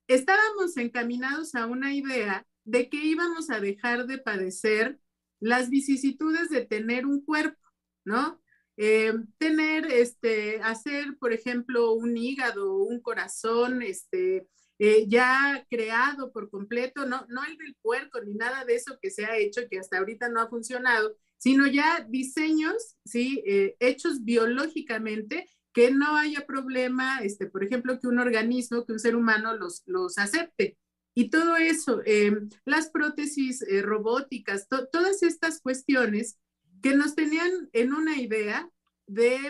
estábamos 0.06 0.76
encaminados 0.76 1.56
a 1.56 1.66
una 1.66 1.92
idea 1.92 2.46
de 2.68 2.90
que 2.90 2.98
íbamos 2.98 3.48
a 3.50 3.60
dejar 3.60 4.06
de 4.06 4.18
padecer 4.18 5.00
las 5.40 5.70
vicisitudes 5.70 6.50
de 6.50 6.66
tener 6.66 7.06
un 7.06 7.24
cuerpo, 7.24 7.58
¿no? 8.04 8.42
Eh, 8.76 9.12
tener, 9.38 9.86
este, 9.90 10.60
hacer, 10.62 11.16
por 11.18 11.32
ejemplo, 11.32 11.92
un 11.92 12.16
hígado, 12.16 12.76
un 12.76 13.00
corazón, 13.00 13.82
este, 13.82 14.46
eh, 14.78 15.06
ya 15.08 15.66
creado 15.70 16.30
por 16.30 16.50
completo, 16.50 17.06
no, 17.06 17.24
no 17.28 17.42
el 17.44 17.56
del 17.56 17.74
puerco 17.80 18.20
ni 18.20 18.34
nada 18.34 18.64
de 18.64 18.76
eso 18.76 18.98
que 19.00 19.10
se 19.10 19.24
ha 19.24 19.36
hecho, 19.36 19.62
que 19.70 19.78
hasta 19.78 19.98
ahorita 19.98 20.28
no 20.28 20.40
ha 20.40 20.48
funcionado, 20.48 21.16
sino 21.38 21.66
ya 21.66 22.06
diseños, 22.08 22.96
¿sí? 23.04 23.42
Eh, 23.46 23.76
hechos 23.80 24.24
biológicamente, 24.24 25.48
que 25.72 25.90
no 25.90 26.16
haya 26.16 26.46
problema, 26.46 27.20
este, 27.20 27.46
por 27.46 27.64
ejemplo, 27.64 27.98
que 27.98 28.08
un 28.08 28.18
organismo, 28.18 28.84
que 28.84 28.92
un 28.92 28.98
ser 29.00 29.16
humano 29.16 29.56
los, 29.56 29.82
los 29.86 30.18
acepte. 30.18 30.76
Y 31.14 31.30
todo 31.30 31.56
eso, 31.56 32.00
eh, 32.06 32.32
las 32.64 32.90
prótesis 32.90 33.62
eh, 33.62 33.82
robóticas, 33.82 34.68
todas 34.68 35.22
estas 35.22 35.60
cuestiones 35.60 36.38
que 36.82 36.94
nos 36.94 37.14
tenían 37.14 37.50
en 37.72 37.92
una 37.92 38.16
idea 38.16 38.70
de 39.06 39.40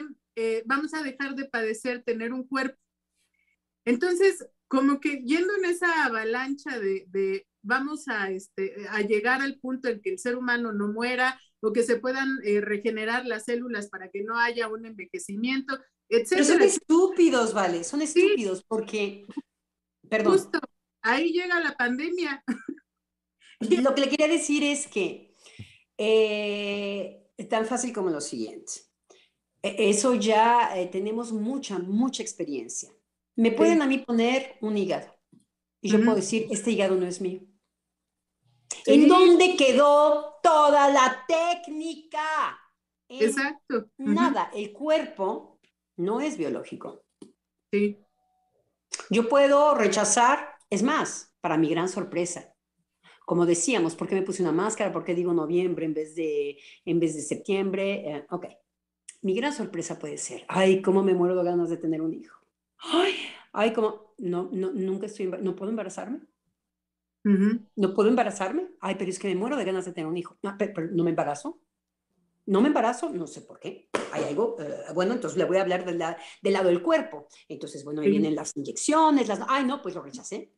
vamos 0.67 0.95
a 0.95 1.03
dejar 1.03 1.35
de 1.35 1.47
padecer 1.47 2.05
tener 2.05 2.33
un 2.33 2.47
cuerpo. 2.47 2.79
Entonces, 3.85 4.47
como 4.69 5.01
que 5.01 5.25
yendo 5.25 5.53
en 5.57 5.65
esa 5.65 6.05
avalancha 6.05 6.79
de, 6.79 7.07
de 7.09 7.45
vamos 7.63 8.07
a, 8.07 8.31
este, 8.31 8.87
a 8.91 9.01
llegar 9.01 9.43
al 9.43 9.59
punto 9.59 9.89
en 9.89 10.01
que 10.01 10.11
el 10.11 10.19
ser 10.21 10.37
humano 10.37 10.73
no 10.73 10.93
muera, 10.93 11.41
o 11.61 11.73
que 11.73 11.83
se 11.83 11.97
puedan 11.97 12.39
eh, 12.45 12.61
regenerar 12.61 13.27
las 13.27 13.45
células 13.45 13.89
para 13.89 14.11
que 14.11 14.23
no 14.23 14.39
haya 14.39 14.69
un 14.69 14.87
envejecimiento, 14.87 15.79
etc. 16.09 16.29
Pero 16.31 16.45
son 16.45 16.63
estúpidos, 16.63 17.53
vale, 17.53 17.85
son 17.85 18.03
estúpidos 18.03 18.65
porque, 18.65 19.27
perdón. 20.09 20.35
Justo, 20.35 20.61
ahí 21.09 21.33
llega 21.33 21.61
la 21.61 21.77
pandemia. 21.77 22.45
Lo 23.61 23.95
que 23.95 24.01
le 24.01 24.09
quería 24.09 24.29
decir 24.29 24.63
es 24.63 24.87
que 24.87 25.35
eh, 25.97 27.27
es 27.37 27.49
tan 27.49 27.67
fácil 27.67 27.93
como 27.93 28.11
lo 28.11 28.21
siguiente. 28.21 28.73
E, 29.63 29.91
eso 29.91 30.15
ya 30.15 30.79
eh, 30.79 30.87
tenemos 30.87 31.33
mucha, 31.33 31.79
mucha 31.79 32.23
experiencia. 32.23 32.91
Me 33.35 33.51
pueden 33.51 33.83
a 33.83 33.87
mí 33.87 33.99
poner 33.99 34.57
un 34.61 34.77
hígado 34.77 35.13
y 35.81 35.91
yo 35.91 35.99
puedo 35.99 36.17
decir, 36.17 36.47
este 36.51 36.73
hígado 36.73 36.97
no 36.97 37.07
es 37.07 37.21
mío. 37.21 37.41
¿En 38.87 39.09
dónde 39.09 39.57
quedó 39.57 40.37
toda 40.43 40.89
la 40.91 41.25
técnica? 41.27 42.59
Exacto. 43.09 43.91
Nada, 43.97 44.51
el 44.55 44.73
cuerpo 44.73 45.59
no 45.97 46.21
es 46.21 46.37
biológico. 46.37 47.05
Sí. 47.73 47.99
Yo 49.11 49.29
puedo 49.29 49.75
rechazar, 49.75 50.58
es 50.71 50.83
más, 50.83 51.35
para 51.41 51.57
mi 51.57 51.69
gran 51.69 51.89
sorpresa, 51.89 52.55
como 53.29 53.45
decíamos, 53.45 53.95
¿por 53.95 54.09
qué 54.09 54.15
me 54.15 54.23
puse 54.23 54.43
una 54.43 54.53
máscara? 54.53 54.91
¿Por 54.91 55.05
qué 55.05 55.15
digo 55.15 55.35
noviembre 55.35 55.85
en 55.85 55.93
vez 55.93 56.15
de, 56.15 56.57
en 56.87 56.99
vez 56.99 57.15
de 57.15 57.21
septiembre? 57.21 58.11
Eh, 58.11 58.27
ok. 58.31 58.47
Mi 59.21 59.35
gran 59.35 59.53
sorpresa 59.53 59.99
puede 59.99 60.17
ser, 60.17 60.45
ay, 60.49 60.81
cómo 60.81 61.03
me 61.03 61.13
muero 61.13 61.37
de 61.37 61.45
ganas 61.45 61.69
de 61.69 61.77
tener 61.77 62.01
un 62.01 62.15
hijo. 62.15 62.39
Ay, 62.79 63.15
ay, 63.53 63.73
cómo, 63.75 64.15
no, 64.17 64.49
no, 64.53 64.73
nunca 64.73 65.07
estoy, 65.07 65.27
no 65.27 65.55
puedo 65.55 65.71
embarazarme. 65.71 66.21
¿No 67.77 67.93
puedo 67.93 68.09
embarazarme? 68.09 68.69
Ay, 68.81 68.95
pero 68.99 69.11
es 69.11 69.19
que 69.19 69.29
me 69.29 69.35
muero 69.35 69.57
de 69.57 69.65
ganas 69.67 69.85
de 69.85 69.93
tener 69.93 70.09
un 70.09 70.17
hijo. 70.17 70.39
No, 70.43 70.57
pero, 70.57 70.89
no 70.91 71.05
me 71.05 71.11
embarazo. 71.11 71.61
No 72.49 72.63
me 72.63 72.69
embarazo, 72.69 73.11
no 73.11 73.27
sé 73.27 73.43
por 73.43 73.61
qué. 73.61 73.91
Hay 74.11 74.25
algo, 74.25 74.57
eh, 74.59 74.85
bueno, 74.95 75.13
entonces 75.13 75.37
le 75.37 75.45
voy 75.45 75.59
a 75.59 75.61
hablar 75.61 75.85
del 75.85 75.99
lado 75.99 76.69
del 76.69 76.83
cuerpo. 76.83 77.29
Entonces, 77.47 77.85
bueno, 77.85 78.01
ahí 78.01 78.09
vienen 78.09 78.35
las 78.35 78.57
inyecciones, 78.57 79.29
las... 79.29 79.41
Ay, 79.47 79.67
no, 79.67 79.83
pues 79.83 79.95
lo 79.95 80.01
rechacé. 80.01 80.55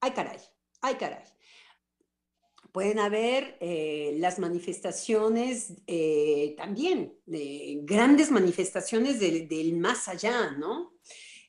Ay, 0.00 0.10
caray, 0.10 0.38
ay, 0.80 0.96
caray. 0.96 1.22
Pueden 2.72 2.98
haber 2.98 3.56
eh, 3.60 4.16
las 4.18 4.40
manifestaciones 4.40 5.74
eh, 5.86 6.54
también, 6.56 7.16
grandes 7.84 8.32
manifestaciones 8.32 9.20
del, 9.20 9.46
del 9.46 9.76
más 9.76 10.08
allá, 10.08 10.50
¿no? 10.58 10.94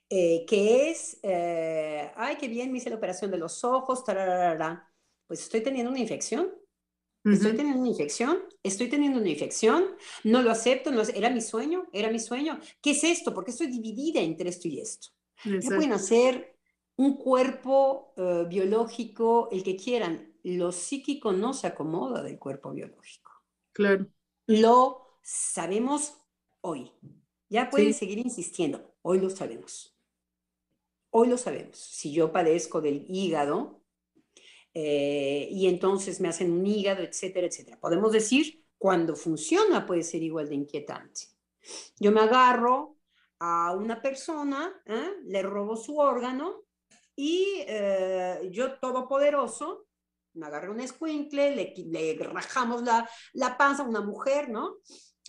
Que 0.07 0.91
es, 0.91 1.19
ay, 1.23 2.35
qué 2.35 2.47
bien, 2.47 2.71
me 2.71 2.77
hice 2.77 2.91
la 2.91 2.97
operación 2.97 3.31
de 3.31 3.37
los 3.37 3.63
ojos, 3.63 4.03
tararara. 4.03 4.87
pues 5.25 5.41
estoy 5.41 5.61
teniendo 5.61 5.89
una 5.89 5.99
infección. 5.99 6.60
Estoy 7.23 7.55
teniendo 7.55 7.81
una 7.81 7.89
infección, 7.89 8.39
estoy 8.63 8.89
teniendo 8.89 9.19
una 9.19 9.29
infección, 9.29 9.85
no 10.23 10.41
lo 10.41 10.49
acepto, 10.49 10.91
no, 10.91 11.03
era 11.03 11.29
mi 11.29 11.41
sueño, 11.41 11.85
era 11.93 12.09
mi 12.09 12.19
sueño. 12.19 12.59
¿Qué 12.81 12.91
es 12.91 13.03
esto? 13.03 13.33
Porque 13.33 13.51
estoy 13.51 13.67
dividida 13.67 14.21
entre 14.21 14.49
esto 14.49 14.67
y 14.67 14.79
esto. 14.79 15.09
Ya 15.43 15.69
pueden 15.69 15.93
hacer 15.93 16.57
un 16.95 17.17
cuerpo 17.17 18.13
eh, 18.17 18.45
biológico, 18.49 19.49
el 19.51 19.63
que 19.63 19.75
quieran. 19.75 20.33
Lo 20.43 20.71
psíquico 20.71 21.31
no 21.31 21.53
se 21.53 21.67
acomoda 21.67 22.23
del 22.23 22.39
cuerpo 22.39 22.71
biológico. 22.71 23.31
Claro. 23.71 24.07
Lo 24.47 25.19
sabemos 25.21 26.13
hoy. 26.61 26.91
Ya 27.49 27.69
pueden 27.69 27.93
seguir 27.93 28.17
insistiendo, 28.17 28.95
hoy 29.01 29.19
lo 29.19 29.29
sabemos. 29.29 29.95
Hoy 31.09 31.27
lo 31.27 31.37
sabemos. 31.37 31.77
Si 31.77 32.13
yo 32.13 32.31
padezco 32.31 32.81
del 32.81 33.05
hígado 33.09 33.80
eh, 34.73 35.47
y 35.51 35.67
entonces 35.67 36.21
me 36.21 36.29
hacen 36.29 36.51
un 36.51 36.65
hígado, 36.65 37.03
etcétera, 37.03 37.47
etcétera. 37.47 37.79
Podemos 37.79 38.11
decir, 38.11 38.65
cuando 38.77 39.15
funciona 39.15 39.85
puede 39.85 40.03
ser 40.03 40.23
igual 40.23 40.49
de 40.49 40.55
inquietante. 40.55 41.21
Yo 41.99 42.11
me 42.11 42.21
agarro 42.21 42.97
a 43.39 43.73
una 43.75 44.01
persona, 44.01 44.73
¿eh? 44.85 45.13
le 45.25 45.41
robo 45.41 45.75
su 45.75 45.97
órgano 45.97 46.63
y 47.15 47.63
eh, 47.67 48.49
yo 48.51 48.79
todopoderoso, 48.79 49.87
me 50.33 50.47
agarro 50.47 50.71
un 50.71 50.79
escuincle, 50.79 51.55
le, 51.55 51.73
le 51.77 52.17
rajamos 52.23 52.83
la, 52.83 53.07
la 53.33 53.57
panza 53.57 53.83
a 53.83 53.87
una 53.87 54.01
mujer, 54.01 54.49
¿no? 54.49 54.77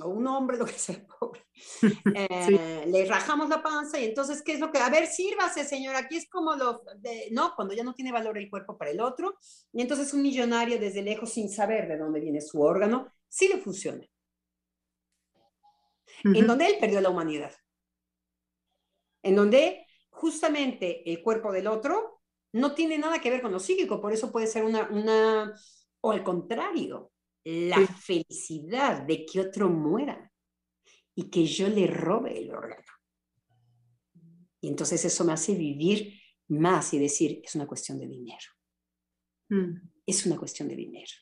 O 0.01 0.09
un 0.09 0.27
hombre, 0.27 0.57
lo 0.59 0.65
que 0.65 0.73
sea, 0.73 1.05
pobre, 1.07 1.45
eh, 2.15 2.85
le 2.87 3.05
rajamos 3.07 3.49
la 3.49 3.63
panza 3.63 3.99
y 4.01 4.05
entonces, 4.07 4.43
¿qué 4.43 4.55
es 4.55 4.61
lo 4.61 4.71
que? 4.71 4.79
A 4.79 4.91
ver, 4.91 5.07
sírvase, 5.07 5.65
señor, 5.65 5.97
aquí 5.97 6.17
es 6.17 6.29
como 6.29 6.55
lo, 6.55 6.83
de, 6.97 7.29
¿no? 7.33 7.55
Cuando 7.55 7.75
ya 7.75 7.85
no 7.85 7.95
tiene 7.95 8.13
valor 8.13 8.39
el 8.39 8.51
cuerpo 8.51 8.79
para 8.79 8.91
el 8.91 9.01
otro, 9.01 9.35
y 9.73 9.83
entonces 9.83 10.13
un 10.15 10.23
millonario 10.23 10.79
desde 10.79 11.03
lejos 11.03 11.33
sin 11.33 11.51
saber 11.51 11.89
de 11.89 11.99
dónde 11.99 12.21
viene 12.21 12.41
su 12.41 12.61
órgano, 12.61 13.13
sí 13.29 13.49
le 13.49 13.59
funciona. 13.59 14.07
En 16.25 16.47
donde 16.47 16.67
él 16.67 16.77
perdió 16.79 17.01
la 17.01 17.11
humanidad. 17.11 17.53
En 19.23 19.35
donde 19.35 19.87
justamente 20.11 21.11
el 21.11 21.23
cuerpo 21.23 21.51
del 21.51 21.67
otro 21.67 22.21
no 22.53 22.75
tiene 22.75 22.99
nada 22.99 23.19
que 23.21 23.31
ver 23.31 23.43
con 23.43 23.51
lo 23.51 23.59
psíquico, 23.59 24.01
por 24.01 24.13
eso 24.13 24.31
puede 24.31 24.47
ser 24.47 24.65
una, 24.65 24.89
una 24.91 25.55
o 26.01 26.13
al 26.13 26.23
contrario, 26.23 27.12
la 27.45 27.87
felicidad 27.87 29.03
de 29.03 29.27
que 29.27 29.41
otro 29.41 29.69
muera 29.69 30.33
y 31.15 31.29
que 31.31 31.45
yo 31.45 31.69
le 31.69 31.87
robe 31.87 32.39
el 32.39 32.51
órgano. 32.55 32.83
Y 34.61 34.69
entonces 34.69 35.05
eso 35.05 35.25
me 35.25 35.33
hace 35.33 35.55
vivir 35.55 36.21
más 36.49 36.95
y 36.95 36.99
decir, 36.99 37.41
es 37.45 37.55
una 37.55 37.67
cuestión 37.67 37.99
de 37.99 38.07
dinero. 38.07 38.47
Mm. 39.49 39.75
Es 40.07 40.25
una 40.27 40.37
cuestión 40.37 40.69
de 40.69 40.77
dinero. 40.77 41.13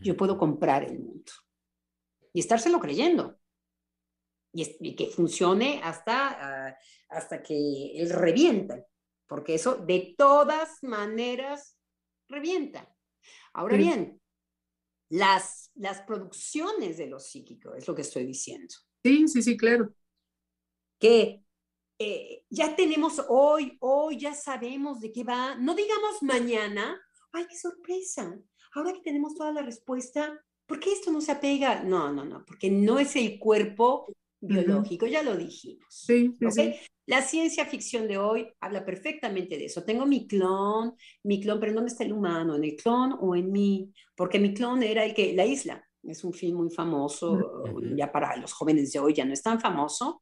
Yo 0.00 0.16
puedo 0.16 0.38
comprar 0.38 0.84
el 0.84 0.98
mundo 0.98 1.32
y 2.32 2.40
estárselo 2.40 2.80
creyendo. 2.80 3.38
Y, 4.52 4.94
que 4.94 5.08
funcione 5.08 5.80
hasta, 5.82 6.68
ah, 6.68 6.78
hasta 7.08 7.42
que 7.42 7.92
él 7.96 8.08
revienta, 8.10 8.86
porque 9.26 9.54
eso 9.54 9.74
de 9.74 10.14
todas 10.16 10.80
maneras 10.82 11.76
revienta. 12.28 12.88
Ahora 13.52 13.76
bien, 13.76 14.20
las, 15.08 15.70
las 15.74 16.00
producciones 16.02 16.96
de 16.96 17.06
lo 17.06 17.20
psíquico, 17.20 17.74
es 17.74 17.86
lo 17.86 17.94
que 17.94 18.02
estoy 18.02 18.24
diciendo. 18.24 18.74
Sí, 19.04 19.28
sí, 19.28 19.42
sí, 19.42 19.56
claro. 19.56 19.94
Que 20.98 21.44
eh, 21.98 22.44
ya 22.50 22.74
tenemos 22.74 23.22
hoy, 23.28 23.76
hoy 23.80 24.18
ya 24.18 24.34
sabemos 24.34 25.00
de 25.00 25.12
qué 25.12 25.24
va, 25.24 25.54
no 25.56 25.74
digamos 25.74 26.22
mañana, 26.22 27.00
ay, 27.32 27.46
qué 27.48 27.56
sorpresa, 27.56 28.38
ahora 28.74 28.92
que 28.92 29.00
tenemos 29.00 29.34
toda 29.34 29.52
la 29.52 29.62
respuesta, 29.62 30.44
¿por 30.66 30.80
qué 30.80 30.92
esto 30.92 31.12
no 31.12 31.20
se 31.20 31.32
apega? 31.32 31.82
No, 31.84 32.12
no, 32.12 32.24
no, 32.24 32.44
porque 32.44 32.70
no 32.70 32.98
es 32.98 33.14
el 33.16 33.38
cuerpo 33.38 34.06
biológico, 34.46 35.06
ya 35.06 35.22
lo 35.22 35.36
dijimos. 35.36 35.84
Sí, 35.88 36.34
sí, 36.38 36.50
sí. 36.50 36.74
La 37.06 37.20
ciencia 37.20 37.66
ficción 37.66 38.08
de 38.08 38.16
hoy 38.16 38.48
habla 38.60 38.84
perfectamente 38.84 39.58
de 39.58 39.66
eso. 39.66 39.84
Tengo 39.84 40.06
mi 40.06 40.26
clon, 40.26 40.94
mi 41.22 41.40
clon, 41.40 41.60
pero 41.60 41.70
¿en 41.70 41.76
dónde 41.76 41.90
está 41.90 42.04
el 42.04 42.12
humano? 42.12 42.56
¿En 42.56 42.64
el 42.64 42.76
clon 42.76 43.16
o 43.20 43.36
en 43.36 43.52
mí? 43.52 43.92
Porque 44.16 44.38
mi 44.38 44.54
clon 44.54 44.82
era 44.82 45.04
el 45.04 45.12
que, 45.12 45.34
La 45.34 45.44
Isla, 45.44 45.86
es 46.02 46.24
un 46.24 46.32
film 46.32 46.58
muy 46.58 46.70
famoso, 46.70 47.64
ya 47.96 48.10
para 48.10 48.36
los 48.36 48.52
jóvenes 48.52 48.92
de 48.92 48.98
hoy 48.98 49.14
ya 49.14 49.24
no 49.24 49.32
es 49.32 49.42
tan 49.42 49.60
famoso, 49.60 50.20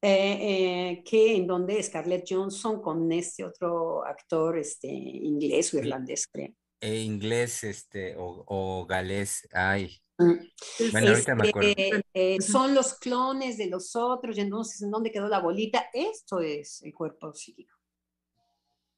eh, 0.00 0.38
eh, 0.40 1.02
que 1.04 1.36
en 1.36 1.46
donde 1.46 1.82
Scarlett 1.82 2.26
Johnson 2.28 2.80
con 2.82 3.10
este 3.10 3.44
otro 3.44 4.04
actor 4.04 4.58
este, 4.58 4.88
inglés 4.88 5.72
o 5.72 5.78
irlandés, 5.78 6.26
creo. 6.26 6.52
E 6.80 7.00
inglés 7.00 7.64
este, 7.64 8.14
o, 8.16 8.44
o 8.46 8.86
galés, 8.86 9.48
ay. 9.52 10.03
Bueno, 10.16 11.10
ahorita 11.10 11.34
me 11.34 11.48
acuerdo. 11.48 11.68
Este, 11.70 12.04
eh, 12.14 12.40
son 12.40 12.74
los 12.74 12.94
clones 12.94 13.58
de 13.58 13.66
los 13.66 13.96
otros, 13.96 14.36
y 14.36 14.40
entonces, 14.40 14.82
¿en 14.82 14.90
dónde 14.90 15.10
quedó 15.10 15.28
la 15.28 15.40
bolita? 15.40 15.86
Esto 15.92 16.40
es 16.40 16.82
el 16.82 16.94
cuerpo 16.94 17.34
psíquico. 17.34 17.74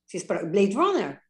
Si 0.04 0.18
es 0.18 0.26
Blade 0.26 0.72
Runner, 0.74 1.20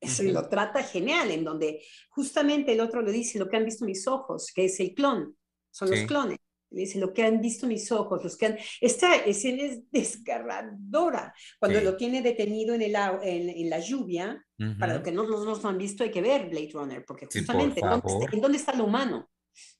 eso 0.00 0.22
lo 0.24 0.48
trata 0.48 0.82
genial, 0.82 1.30
en 1.30 1.44
donde 1.44 1.82
justamente 2.10 2.72
el 2.72 2.80
otro 2.80 3.02
le 3.02 3.12
dice 3.12 3.38
lo 3.38 3.48
que 3.48 3.56
han 3.56 3.64
visto 3.64 3.84
mis 3.84 4.06
ojos, 4.06 4.50
que 4.54 4.64
es 4.64 4.80
el 4.80 4.94
clon, 4.94 5.36
son 5.70 5.90
los 5.90 6.00
clones. 6.00 6.38
Le 6.70 6.82
dice 6.82 7.00
lo 7.00 7.12
que 7.12 7.24
han 7.24 7.40
visto 7.40 7.66
mis 7.66 7.90
ojos, 7.90 8.22
los 8.22 8.36
que 8.36 8.46
han... 8.46 8.58
Esta 8.80 9.16
escena 9.16 9.64
es 9.64 9.90
desgarradora. 9.90 11.34
Cuando 11.58 11.80
lo 11.80 11.96
tiene 11.96 12.22
detenido 12.22 12.74
en, 12.74 12.82
el, 12.82 12.94
en, 12.94 13.70
la 13.70 13.80
lluvia, 13.80 14.46
para 14.78 14.94
los 14.94 15.02
que 15.02 15.10
no, 15.10 15.24
los 15.24 15.64
han 15.64 15.78
visto, 15.78 16.04
hay 16.04 16.10
que 16.10 16.22
ver 16.22 16.48
Blade 16.48 16.70
Runner, 16.72 17.04
porque 17.04 17.26
justamente, 17.26 17.80
¿en 17.80 18.40
dónde 18.40 18.58
está 18.58 18.72
lo 18.74 18.84
humano? 18.84 19.28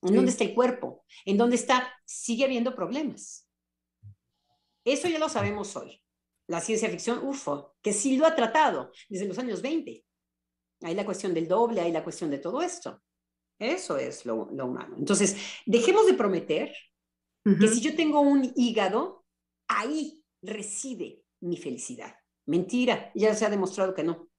¿En 0.03 0.15
dónde 0.15 0.33
está 0.33 0.45
el 0.45 0.55
cuerpo? 0.55 1.05
¿En 1.25 1.37
dónde 1.37 1.57
está? 1.57 1.89
Sigue 2.05 2.45
habiendo 2.45 2.75
problemas. 2.75 3.47
Eso 4.85 5.09
ya 5.09 5.19
lo 5.19 5.29
sabemos 5.29 5.77
hoy. 5.77 6.03
La 6.47 6.61
ciencia 6.61 6.91
ficción 6.91 7.25
UFO, 7.25 7.77
que 7.81 7.93
sí 7.93 8.17
lo 8.17 8.27
ha 8.27 8.35
tratado 8.35 8.91
desde 9.09 9.27
los 9.27 9.39
años 9.39 9.63
20. 9.63 10.05
Hay 10.83 10.95
la 10.95 11.05
cuestión 11.05 11.35
del 11.35 11.47
doble, 11.47 11.81
hay 11.81 11.93
la 11.93 12.03
cuestión 12.03 12.31
de 12.31 12.39
todo 12.39 12.63
esto. 12.63 13.01
Eso 13.61 13.99
es 13.99 14.25
lo, 14.25 14.45
humano. 14.47 14.97
Entonces, 14.99 15.37
dejemos 15.67 16.07
de 16.07 16.15
prometer 16.15 16.75
que 17.45 17.69
si 17.69 17.81
yo 17.83 17.95
tengo 17.95 18.21
un 18.21 18.53
hígado, 18.57 19.27
ahí 19.69 20.25
reside 20.43 21.23
mi 21.41 21.59
felicidad. 21.59 22.15
Mentira, 22.47 23.13
ya 23.15 23.35
se 23.35 23.45
ha 23.45 23.51
demostrado 23.51 23.95
que 23.95 24.03
no. 24.03 24.31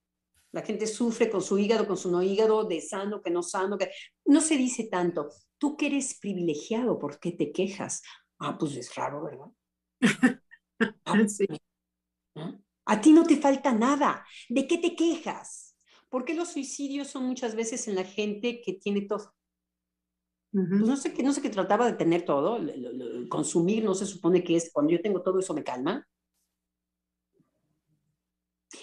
La 0.52 0.64
gente 0.64 0.88
sufre 0.88 1.30
con 1.30 1.42
su 1.42 1.60
hígado, 1.60 1.88
con 1.88 1.98
su 1.98 2.12
no 2.12 2.24
hígado, 2.24 2.64
de 2.64 2.82
sano, 2.82 3.22
que 3.22 3.30
no 3.30 3.44
sano. 3.44 3.78
Que... 3.78 3.92
No 4.26 4.42
se 4.42 4.58
dice 4.58 4.86
tanto, 4.86 5.30
tú 5.60 5.78
que 5.78 5.86
eres 5.86 6.18
privilegiado, 6.20 6.98
¿por 6.98 7.20
qué 7.20 7.32
te 7.32 7.52
quejas? 7.52 8.02
Ah, 8.40 8.58
pues 8.58 8.76
es 8.76 8.94
raro, 8.96 9.24
¿verdad? 9.24 9.48
Ah, 11.06 11.28
sí. 11.28 11.46
A 12.86 13.00
ti 13.00 13.12
no 13.12 13.24
te 13.24 13.38
falta 13.38 13.72
nada. 13.72 14.26
¿De 14.50 14.66
qué 14.66 14.80
te 14.80 14.96
quejas? 14.96 15.71
¿Por 16.12 16.26
qué 16.26 16.34
los 16.34 16.50
suicidios 16.50 17.08
son 17.08 17.24
muchas 17.24 17.56
veces 17.56 17.88
en 17.88 17.96
la 17.96 18.04
gente 18.04 18.62
que 18.62 18.74
tiene 18.74 19.04
todo? 19.04 19.34
pues 20.52 20.68
no 20.68 20.98
sé 20.98 21.14
qué 21.14 21.24
no 21.24 21.32
sé 21.32 21.42
qué 21.42 21.50
trataba 21.50 21.86
de 21.86 21.94
tener 21.98 22.26
todo, 22.26 22.60
consumir 23.30 23.86
no 23.86 23.96
se 23.96 24.06
supone 24.06 24.44
que 24.44 24.58
es 24.58 24.70
cuando 24.74 24.92
yo 24.92 25.02
tengo 25.02 25.22
todo 25.22 25.40
eso 25.40 25.54
me 25.54 25.64
calma. 25.64 26.06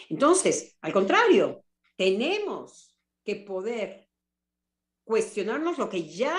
Entonces, 0.08 0.78
al 0.80 0.94
contrario, 0.94 1.62
tenemos 1.94 2.96
que 3.22 3.36
poder 3.36 4.08
cuestionarnos 5.04 5.76
lo 5.76 5.90
que 5.90 6.08
ya 6.08 6.34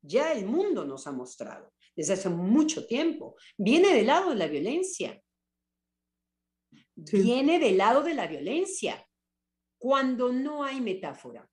ya 0.00 0.32
el 0.32 0.46
mundo 0.46 0.86
nos 0.86 1.06
ha 1.06 1.12
mostrado 1.12 1.74
desde 1.94 2.14
hace 2.14 2.30
mucho 2.30 2.86
tiempo. 2.86 3.36
Viene 3.58 3.92
del 3.92 4.06
lado 4.06 4.30
de 4.30 4.36
la 4.36 4.46
violencia. 4.46 5.22
Viene 6.94 7.58
del 7.58 7.76
lado 7.76 8.02
de 8.02 8.14
la 8.14 8.26
violencia 8.26 9.06
cuando 9.84 10.32
no 10.32 10.64
hay 10.64 10.80
metáfora. 10.80 11.46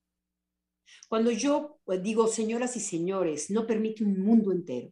Cuando 1.09 1.32
yo 1.32 1.82
pues, 1.84 2.01
digo, 2.01 2.29
señoras 2.29 2.77
y 2.77 2.79
señores, 2.79 3.51
no 3.51 3.67
permite 3.67 4.05
un 4.05 4.21
mundo 4.21 4.53
entero. 4.53 4.89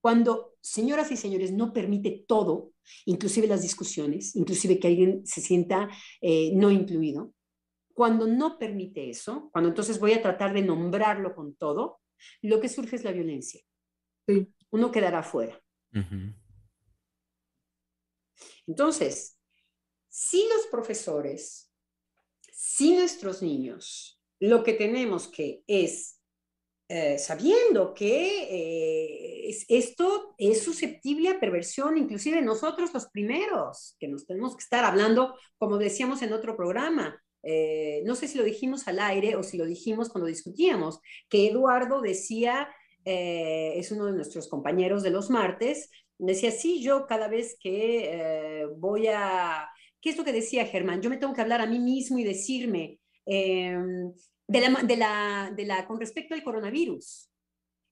Cuando, 0.00 0.54
señoras 0.60 1.10
y 1.10 1.16
señores, 1.16 1.50
no 1.50 1.72
permite 1.72 2.24
todo, 2.28 2.70
inclusive 3.04 3.48
las 3.48 3.62
discusiones, 3.62 4.36
inclusive 4.36 4.78
que 4.78 4.86
alguien 4.86 5.26
se 5.26 5.40
sienta 5.40 5.90
eh, 6.20 6.52
no 6.54 6.70
incluido, 6.70 7.34
cuando 7.92 8.28
no 8.28 8.60
permite 8.60 9.10
eso, 9.10 9.50
cuando 9.52 9.68
entonces 9.68 9.98
voy 9.98 10.12
a 10.12 10.22
tratar 10.22 10.54
de 10.54 10.62
nombrarlo 10.62 11.34
con 11.34 11.56
todo, 11.56 11.98
lo 12.42 12.60
que 12.60 12.68
surge 12.68 12.94
es 12.94 13.02
la 13.02 13.10
violencia. 13.10 13.60
Uno 14.70 14.92
quedará 14.92 15.24
fuera. 15.24 15.60
Entonces, 18.68 19.36
si 20.08 20.46
los 20.48 20.68
profesores 20.70 21.71
si 22.64 22.94
nuestros 22.94 23.42
niños 23.42 24.20
lo 24.38 24.62
que 24.62 24.74
tenemos 24.74 25.26
que 25.26 25.64
es, 25.66 26.20
eh, 26.88 27.18
sabiendo 27.18 27.92
que 27.92 29.48
eh, 29.48 29.56
esto 29.68 30.36
es 30.38 30.62
susceptible 30.62 31.28
a 31.28 31.40
perversión, 31.40 31.98
inclusive 31.98 32.40
nosotros 32.40 32.94
los 32.94 33.06
primeros, 33.06 33.96
que 33.98 34.06
nos 34.06 34.26
tenemos 34.26 34.54
que 34.54 34.62
estar 34.62 34.84
hablando, 34.84 35.34
como 35.58 35.76
decíamos 35.76 36.22
en 36.22 36.32
otro 36.32 36.56
programa, 36.56 37.20
eh, 37.42 38.04
no 38.06 38.14
sé 38.14 38.28
si 38.28 38.38
lo 38.38 38.44
dijimos 38.44 38.86
al 38.86 39.00
aire 39.00 39.34
o 39.34 39.42
si 39.42 39.58
lo 39.58 39.66
dijimos 39.66 40.08
cuando 40.08 40.28
discutíamos, 40.28 41.00
que 41.28 41.48
Eduardo 41.48 42.00
decía, 42.00 42.68
es 43.04 43.90
uno 43.90 44.06
de 44.06 44.12
nuestros 44.12 44.46
compañeros 44.48 45.02
de 45.02 45.10
los 45.10 45.30
martes, 45.30 45.90
decía, 46.16 46.52
sí, 46.52 46.80
yo 46.80 47.06
cada 47.08 47.26
vez 47.26 47.56
que 47.60 48.68
voy 48.76 49.08
a 49.08 49.68
¿Qué 50.02 50.10
es 50.10 50.16
lo 50.18 50.24
que 50.24 50.32
decía 50.32 50.66
Germán? 50.66 51.00
Yo 51.00 51.08
me 51.08 51.16
tengo 51.16 51.32
que 51.32 51.40
hablar 51.40 51.60
a 51.60 51.66
mí 51.66 51.78
mismo 51.78 52.18
y 52.18 52.24
decirme 52.24 52.98
em, 53.24 54.12
de, 54.48 54.60
la, 54.60 54.82
de, 54.82 54.96
la, 54.96 55.52
de, 55.56 55.64
la, 55.64 55.86
con 55.86 56.00
respecto 56.00 56.34
al 56.34 56.42
coronavirus, 56.42 57.30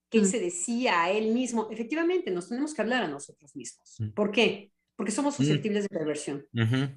que 0.09 0.17
él 0.17 0.25
mm. 0.25 0.27
se 0.27 0.39
decía 0.41 1.03
a 1.03 1.11
él 1.11 1.33
mismo, 1.33 1.69
efectivamente, 1.71 2.29
nos 2.29 2.49
tenemos 2.49 2.73
que 2.73 2.81
hablar 2.81 3.03
a 3.03 3.07
nosotros 3.07 3.55
mismos. 3.55 3.95
Mm. 3.97 4.09
¿Por 4.09 4.29
qué? 4.31 4.73
Porque 4.97 5.13
somos 5.13 5.35
mm. 5.35 5.37
susceptibles 5.37 5.83
de 5.83 5.89
perversión. 5.89 6.45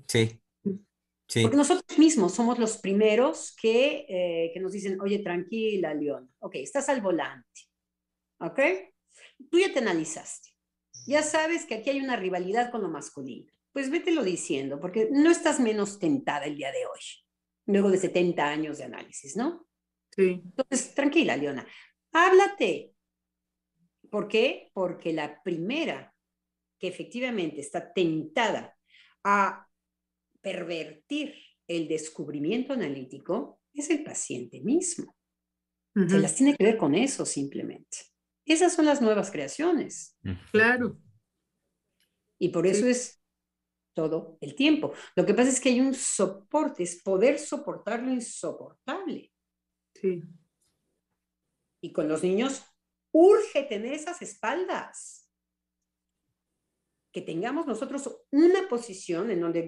Sí. 0.08 0.40
Sí. 1.28 1.42
Porque 1.42 1.56
nosotros 1.56 1.96
mismos 1.96 2.34
somos 2.34 2.58
los 2.58 2.76
primeros 2.78 3.54
que, 3.62 4.04
eh, 4.08 4.50
que 4.52 4.60
nos 4.60 4.72
dicen, 4.72 5.00
oye, 5.00 5.20
tranquila, 5.20 5.94
León, 5.94 6.28
ok, 6.40 6.56
estás 6.56 6.88
al 6.88 7.00
volante, 7.00 7.62
¿ok? 8.40 8.60
Tú 9.48 9.58
ya 9.58 9.72
te 9.72 9.78
analizaste, 9.78 10.50
ya 11.06 11.22
sabes 11.22 11.64
que 11.64 11.76
aquí 11.76 11.90
hay 11.90 12.00
una 12.00 12.16
rivalidad 12.16 12.70
con 12.70 12.82
lo 12.82 12.88
masculino 12.88 13.53
pues 13.74 13.90
vételo 13.90 14.22
diciendo, 14.22 14.80
porque 14.80 15.08
no 15.10 15.32
estás 15.32 15.58
menos 15.58 15.98
tentada 15.98 16.46
el 16.46 16.56
día 16.56 16.70
de 16.70 16.86
hoy, 16.86 17.00
luego 17.66 17.90
de 17.90 17.98
70 17.98 18.48
años 18.48 18.78
de 18.78 18.84
análisis, 18.84 19.36
¿no? 19.36 19.66
Sí. 20.14 20.40
Entonces, 20.44 20.94
tranquila, 20.94 21.36
Leona, 21.36 21.66
háblate. 22.12 22.94
¿Por 24.08 24.28
qué? 24.28 24.70
Porque 24.72 25.12
la 25.12 25.42
primera 25.42 26.14
que 26.78 26.86
efectivamente 26.86 27.60
está 27.60 27.92
tentada 27.92 28.78
a 29.24 29.68
pervertir 30.40 31.34
el 31.66 31.88
descubrimiento 31.88 32.74
analítico 32.74 33.60
es 33.72 33.90
el 33.90 34.04
paciente 34.04 34.60
mismo. 34.60 35.16
Se 35.94 36.18
las 36.18 36.36
tiene 36.36 36.56
que 36.56 36.62
ver 36.62 36.76
con 36.76 36.94
eso 36.94 37.26
simplemente. 37.26 37.98
Esas 38.44 38.72
son 38.72 38.84
las 38.86 39.02
nuevas 39.02 39.32
creaciones. 39.32 40.16
Claro. 40.52 40.96
Y 42.38 42.50
por 42.50 42.66
eso 42.66 42.86
es 42.86 43.23
todo 43.94 44.36
el 44.40 44.54
tiempo. 44.54 44.92
Lo 45.16 45.24
que 45.24 45.34
pasa 45.34 45.48
es 45.48 45.60
que 45.60 45.70
hay 45.70 45.80
un 45.80 45.94
soporte, 45.94 46.82
es 46.82 47.02
poder 47.02 47.38
soportar 47.38 48.02
lo 48.02 48.12
insoportable. 48.12 49.32
Sí. 49.94 50.22
Y 51.80 51.92
con 51.92 52.08
los 52.08 52.22
niños 52.22 52.64
urge 53.12 53.62
tener 53.62 53.94
esas 53.94 54.20
espaldas. 54.20 55.30
Que 57.12 57.22
tengamos 57.22 57.64
nosotros 57.64 58.10
una 58.32 58.68
posición 58.68 59.30
en 59.30 59.40
donde, 59.40 59.62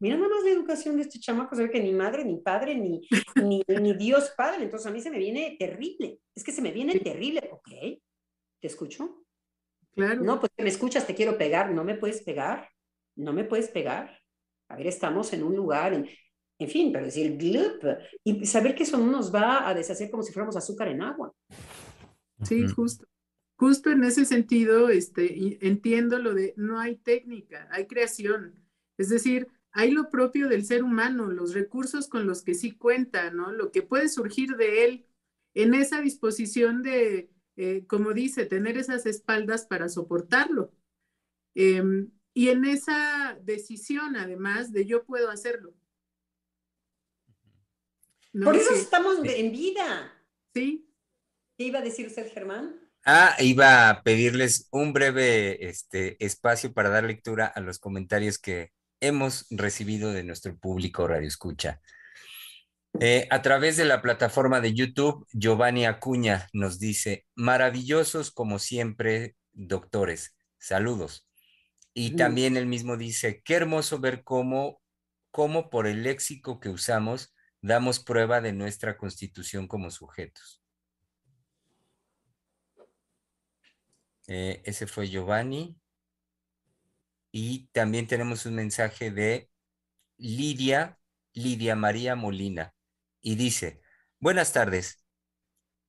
mira 0.00 0.16
nada 0.16 0.28
más 0.28 0.42
la 0.42 0.50
educación 0.50 0.96
de 0.96 1.02
este 1.02 1.20
chamaco, 1.20 1.54
se 1.54 1.62
ve 1.62 1.70
que 1.70 1.80
ni 1.80 1.92
madre, 1.92 2.24
ni 2.24 2.38
padre, 2.38 2.74
ni, 2.74 3.00
ni, 3.44 3.62
ni 3.68 3.94
Dios 3.94 4.32
padre. 4.36 4.64
Entonces 4.64 4.88
a 4.88 4.90
mí 4.90 5.00
se 5.00 5.10
me 5.10 5.18
viene 5.18 5.56
terrible. 5.56 6.18
Es 6.34 6.42
que 6.42 6.50
se 6.50 6.62
me 6.62 6.72
viene 6.72 6.98
terrible. 6.98 7.48
Ok, 7.52 7.68
¿te 8.60 8.66
escucho? 8.66 9.24
Claro. 9.92 10.22
No, 10.22 10.40
pues 10.40 10.50
me 10.58 10.68
escuchas, 10.68 11.06
te 11.06 11.14
quiero 11.14 11.38
pegar, 11.38 11.70
no 11.70 11.84
me 11.84 11.94
puedes 11.94 12.22
pegar 12.22 12.68
no 13.16 13.32
me 13.32 13.44
puedes 13.44 13.68
pegar. 13.68 14.18
A 14.68 14.76
ver, 14.76 14.86
estamos 14.86 15.32
en 15.32 15.42
un 15.42 15.54
lugar, 15.56 15.92
en, 15.92 16.68
fin, 16.68 16.92
pero 16.92 17.06
decir 17.06 17.36
glup 17.36 17.82
y 18.22 18.44
saber 18.46 18.74
que 18.74 18.82
eso 18.82 18.98
no 18.98 19.06
nos 19.06 19.34
va 19.34 19.68
a 19.68 19.74
deshacer 19.74 20.10
como 20.10 20.22
si 20.22 20.32
fuéramos 20.32 20.56
azúcar 20.56 20.88
en 20.88 21.02
agua. 21.02 21.32
Sí, 22.42 22.66
justo. 22.68 23.06
Justo 23.56 23.90
en 23.90 24.04
ese 24.04 24.24
sentido, 24.24 24.88
este, 24.88 25.66
entiendo 25.66 26.18
lo 26.18 26.34
de 26.34 26.54
no 26.56 26.78
hay 26.78 26.96
técnica, 26.96 27.68
hay 27.70 27.86
creación. 27.86 28.54
Es 28.96 29.08
decir, 29.08 29.48
hay 29.72 29.90
lo 29.90 30.10
propio 30.10 30.48
del 30.48 30.64
ser 30.64 30.82
humano, 30.82 31.30
los 31.30 31.54
recursos 31.54 32.08
con 32.08 32.26
los 32.26 32.42
que 32.42 32.54
sí 32.54 32.72
cuenta, 32.72 33.30
¿no? 33.30 33.52
Lo 33.52 33.70
que 33.70 33.82
puede 33.82 34.08
surgir 34.08 34.56
de 34.56 34.84
él 34.84 35.06
en 35.54 35.74
esa 35.74 36.00
disposición 36.00 36.82
de 36.82 37.30
eh, 37.62 37.84
como 37.86 38.14
dice, 38.14 38.46
tener 38.46 38.78
esas 38.78 39.04
espaldas 39.04 39.66
para 39.66 39.90
soportarlo. 39.90 40.72
Em, 41.54 42.10
y 42.34 42.48
en 42.48 42.64
esa 42.64 43.36
decisión, 43.42 44.16
además 44.16 44.72
de 44.72 44.86
yo 44.86 45.04
puedo 45.04 45.30
hacerlo. 45.30 45.74
Por 48.32 48.56
eso 48.56 48.72
estamos 48.74 49.18
en 49.24 49.50
vida. 49.50 50.12
Sí. 50.54 50.88
¿Qué 51.58 51.64
iba 51.64 51.80
a 51.80 51.82
decir 51.82 52.06
usted, 52.06 52.32
Germán? 52.32 52.76
Ah, 53.04 53.34
iba 53.40 53.88
a 53.88 54.02
pedirles 54.02 54.68
un 54.70 54.92
breve 54.92 55.68
este, 55.68 56.22
espacio 56.24 56.72
para 56.72 56.90
dar 56.90 57.04
lectura 57.04 57.46
a 57.46 57.60
los 57.60 57.78
comentarios 57.78 58.38
que 58.38 58.72
hemos 59.00 59.46
recibido 59.50 60.12
de 60.12 60.22
nuestro 60.22 60.56
público 60.58 61.08
Radio 61.08 61.26
Escucha. 61.26 61.80
Eh, 62.98 63.26
a 63.30 63.40
través 63.40 63.76
de 63.76 63.84
la 63.84 64.02
plataforma 64.02 64.60
de 64.60 64.74
YouTube, 64.74 65.26
Giovanni 65.32 65.86
Acuña 65.86 66.48
nos 66.52 66.78
dice, 66.78 67.26
maravillosos 67.34 68.30
como 68.30 68.58
siempre, 68.58 69.36
doctores. 69.52 70.36
Saludos. 70.58 71.29
Y 71.92 72.16
también 72.16 72.56
él 72.56 72.66
mismo 72.66 72.96
dice, 72.96 73.42
qué 73.44 73.54
hermoso 73.54 73.98
ver 73.98 74.22
cómo, 74.22 74.80
cómo 75.30 75.70
por 75.70 75.86
el 75.86 76.02
léxico 76.04 76.60
que 76.60 76.68
usamos 76.68 77.34
damos 77.62 78.00
prueba 78.00 78.40
de 78.40 78.52
nuestra 78.52 78.96
constitución 78.96 79.66
como 79.66 79.90
sujetos. 79.90 80.62
Eh, 84.28 84.62
ese 84.64 84.86
fue 84.86 85.08
Giovanni. 85.08 85.76
Y 87.32 87.68
también 87.72 88.06
tenemos 88.06 88.46
un 88.46 88.54
mensaje 88.54 89.10
de 89.10 89.50
Lidia, 90.16 90.98
Lidia 91.32 91.76
María 91.76 92.16
Molina. 92.16 92.74
Y 93.20 93.34
dice, 93.36 93.82
buenas 94.18 94.52
tardes. 94.52 95.04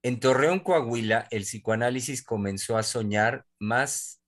En 0.04 0.20
Torreón, 0.20 0.60
Coahuila, 0.60 1.28
el 1.30 1.44
psicoanálisis 1.44 2.24
comenzó 2.24 2.78
a 2.78 2.84
soñar 2.84 3.46
más, 3.60 4.21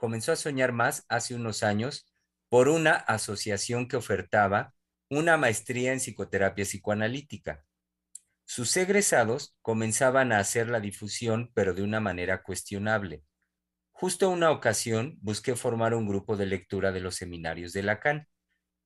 comenzó 0.00 0.32
a 0.32 0.36
soñar 0.36 0.72
más 0.72 1.04
hace 1.10 1.34
unos 1.34 1.62
años 1.62 2.10
por 2.48 2.70
una 2.70 2.92
asociación 2.92 3.86
que 3.86 3.98
ofertaba 3.98 4.72
una 5.10 5.36
maestría 5.36 5.92
en 5.92 6.00
psicoterapia 6.00 6.64
psicoanalítica. 6.64 7.66
Sus 8.46 8.74
egresados 8.78 9.58
comenzaban 9.60 10.32
a 10.32 10.38
hacer 10.38 10.70
la 10.70 10.80
difusión, 10.80 11.50
pero 11.52 11.74
de 11.74 11.82
una 11.82 12.00
manera 12.00 12.42
cuestionable. 12.42 13.24
Justo 13.92 14.30
una 14.30 14.50
ocasión 14.52 15.18
busqué 15.20 15.54
formar 15.54 15.92
un 15.92 16.08
grupo 16.08 16.38
de 16.38 16.46
lectura 16.46 16.92
de 16.92 17.00
los 17.00 17.16
seminarios 17.16 17.74
de 17.74 17.82
Lacan 17.82 18.26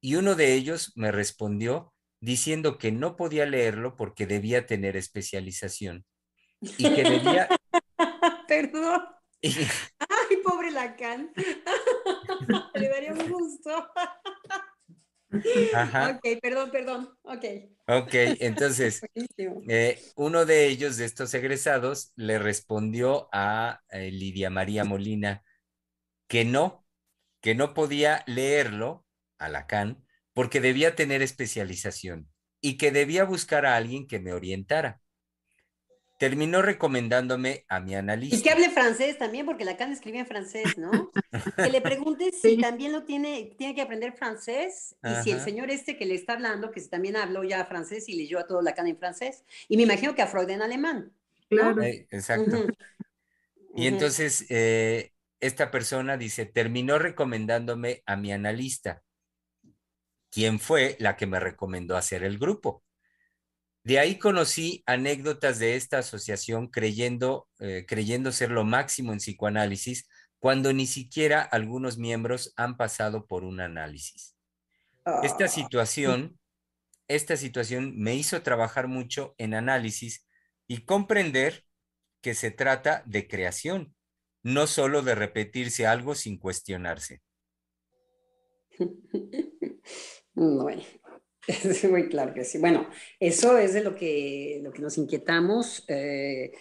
y 0.01 0.17
uno 0.17 0.35
de 0.35 0.55
ellos 0.55 0.95
me 0.97 1.13
respondió 1.13 1.95
diciendo 2.19 2.77
que 2.77 2.91
no 2.91 3.15
podía 3.15 3.47
leerlo 3.47 3.95
porque 3.95 4.27
debía 4.27 4.67
tener 4.67 4.97
especialización 4.97 6.05
y 6.61 6.93
que 6.93 7.05
debía... 7.05 7.49
Perdón. 8.49 9.01
pobre 10.65 10.71
Lacan. 10.71 11.33
Le 12.75 12.89
daría 12.89 13.13
un 13.13 13.29
gusto. 13.29 13.71
Ok, 15.33 16.41
perdón, 16.41 16.71
perdón. 16.71 17.19
Ok. 17.23 17.45
Ok, 17.87 18.15
entonces, 18.41 19.03
eh, 19.69 20.01
uno 20.17 20.47
de 20.47 20.67
ellos, 20.67 20.97
de 20.97 21.05
estos 21.05 21.35
egresados, 21.35 22.13
le 22.17 22.39
respondió 22.39 23.29
a 23.33 23.81
eh, 23.91 24.11
Lidia 24.11 24.51
María 24.51 24.85
Molina 24.85 25.43
que 26.29 26.45
no, 26.45 26.87
que 27.41 27.55
no 27.55 27.75
podía 27.75 28.23
leerlo 28.27 29.05
a 29.39 29.49
Lacan 29.49 30.07
porque 30.33 30.61
debía 30.61 30.95
tener 30.95 31.21
especialización 31.21 32.31
y 32.61 32.77
que 32.79 32.91
debía 32.91 33.25
buscar 33.25 33.67
a 33.67 33.77
alguien 33.77 34.07
que 34.07 34.21
me 34.21 34.33
orientara 34.33 35.01
terminó 36.17 36.63
recomendándome 36.63 37.65
a 37.69 37.81
mi 37.81 37.95
analista. 37.95 38.37
Y 38.37 38.43
que 38.43 38.51
hable 38.51 38.71
francés 38.71 39.19
también, 39.19 39.47
porque 39.47 39.65
Lacan 39.65 39.93
escribía 39.93 40.21
en 40.21 40.27
francés, 40.27 40.79
¿no? 40.79 41.11
que 41.57 41.71
le 41.71 41.81
pregunte 41.81 42.31
si 42.33 42.57
también 42.59 42.93
lo 42.93 43.05
tiene, 43.05 43.55
tiene 43.59 43.75
que 43.75 43.83
aprender 43.83 44.13
francés, 44.13 44.97
y 45.03 45.23
si 45.23 45.33
el 45.33 45.41
señor 45.41 45.71
este 45.71 45.97
que 45.97 46.07
le 46.07 46.15
está 46.15 46.35
hablando, 46.35 46.71
que 46.71 46.81
también 46.83 47.17
habló 47.17 47.43
ya 47.43 47.65
francés 47.65 48.09
y 48.09 48.17
leyó 48.17 48.39
a 48.39 48.47
todo 48.47 48.63
Lacan 48.63 48.87
en 48.87 48.97
francés, 48.97 49.45
y 49.69 49.77
me 49.77 49.83
imagino 49.83 50.15
que 50.15 50.23
a 50.23 50.27
Freud 50.27 50.51
en 50.51 50.63
alemán. 50.63 51.13
Claro. 51.49 51.83
Eh, 51.83 52.07
exacto. 52.11 52.67
Y 53.77 53.89
entonces, 53.89 54.47
eh, 54.51 55.13
esta 55.41 55.71
persona 55.71 56.17
dice, 56.17 56.47
terminó 56.47 56.99
recomendándome 56.99 58.03
a 58.07 58.17
mi 58.17 58.33
analista, 58.33 59.03
quien 60.31 60.61
fue 60.61 60.97
la 61.01 61.17
que 61.17 61.27
me 61.27 61.41
recomendó 61.41 61.97
hacer 61.97 62.23
el 62.23 62.39
grupo. 62.39 62.84
De 63.85 63.99
ahí 63.99 64.19
conocí 64.19 64.83
anécdotas 64.87 65.59
de 65.59 65.77
esta 65.77 65.99
asociación 65.99 66.69
creyendo, 66.69 67.49
eh, 67.61 67.85
creyendo 67.87 68.33
ser 68.33 68.51
lo 68.51 68.65
máximo 68.65 69.13
en 69.13 69.19
psicoanálisis, 69.19 70.09
cuando 70.39 70.73
ni 70.73 70.87
siquiera 70.87 71.43
algunos 71.43 71.99
miembros 71.99 72.55
han 72.57 72.79
pasado 72.79 73.27
por 73.27 73.45
un 73.45 73.61
análisis. 73.61 74.37
Esta 75.23 75.45
ah. 75.45 75.49
situación, 75.49 76.39
esta 77.09 77.37
situación 77.37 77.95
me 77.99 78.15
hizo 78.15 78.43
trabajar 78.43 78.89
mucho 78.89 79.35
en 79.37 79.53
análisis 79.53 80.27
y 80.67 80.87
comprender 80.87 81.67
que 82.23 82.35
se 82.35 82.51
trata 82.51 83.03
de 83.05 83.29
creación, 83.29 83.95
no 84.43 84.67
solo 84.67 85.03
de 85.03 85.15
repetirse 85.15 85.87
algo 85.87 86.15
sin 86.15 86.39
cuestionarse. 86.39 87.21
Bueno, 90.37 90.83
Es 91.47 91.91
muy 91.91 92.09
claro 92.09 92.35
que 92.35 92.45
sí. 92.45 92.59
Bueno, 92.59 92.89
eso 93.21 93.59
es 93.59 93.75
de 93.75 93.83
lo 93.83 93.95
que, 93.95 94.61
lo 94.63 94.73
que 94.73 94.83
nos 94.83 94.99
inquietamos 94.99 95.85
eh, 95.89 96.53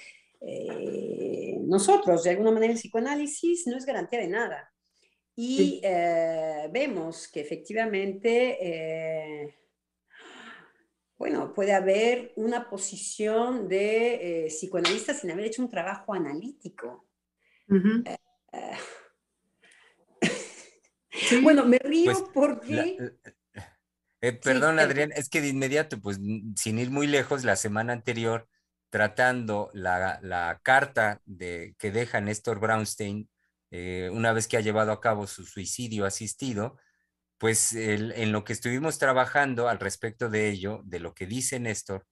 eh, 0.42 1.58
nosotros. 1.62 2.24
De 2.24 2.32
alguna 2.32 2.52
manera 2.52 2.74
el 2.74 2.80
psicoanálisis 2.80 3.68
no 3.68 3.78
es 3.78 3.86
garantía 3.86 4.20
de 4.20 4.28
nada. 4.28 4.70
Y 5.36 5.82
eh, 5.84 6.70
vemos 6.72 7.28
que 7.28 7.42
efectivamente, 7.42 9.56
bueno, 11.18 11.54
puede 11.54 11.74
haber 11.74 12.34
una 12.36 12.70
posición 12.70 13.68
de 13.68 14.46
psicoanalista 14.48 15.16
sin 15.16 15.32
haber 15.32 15.46
hecho 15.46 15.64
un 15.64 15.70
trabajo 15.70 16.14
analítico. 16.14 17.08
Bueno, 21.42 21.66
me 21.66 21.78
río 21.78 22.12
pues, 22.12 22.26
porque... 22.34 22.98
Eh, 24.24 24.32
perdón, 24.32 24.80
Adrián, 24.80 25.12
es 25.18 25.28
que 25.28 25.42
de 25.42 25.50
inmediato, 25.50 26.00
pues 26.00 26.18
sin 26.56 26.80
ir 26.80 26.90
muy 26.90 27.08
lejos, 27.08 27.44
la 27.44 27.58
semana 27.58 27.92
anterior, 27.92 28.48
tratando 28.90 29.70
la, 29.74 30.62
carta 30.64 31.22
de, 31.26 31.76
que 31.78 31.92
deja 31.92 32.22
Néstor 32.22 32.62
Brownstein, 32.62 33.30
eh, 33.72 34.10
una 34.14 34.32
vez 34.32 34.48
que 34.48 34.56
ha 34.56 34.62
llevado 34.62 34.94
a 34.94 35.02
cabo 35.02 35.28
su 35.28 35.44
suicidio 35.44 36.06
asistido, 36.06 36.78
pues 37.38 37.74
en 37.74 38.32
lo 38.32 38.46
que 38.46 38.54
estuvimos 38.54 38.98
trabajando 38.98 39.68
al 39.68 39.80
respecto 39.80 40.30
de 40.30 40.50
ello, 40.50 40.82
de 40.86 41.02
lo 41.02 41.14
que 41.14 41.26
dice 41.28 41.60
Néstor, 41.60 42.08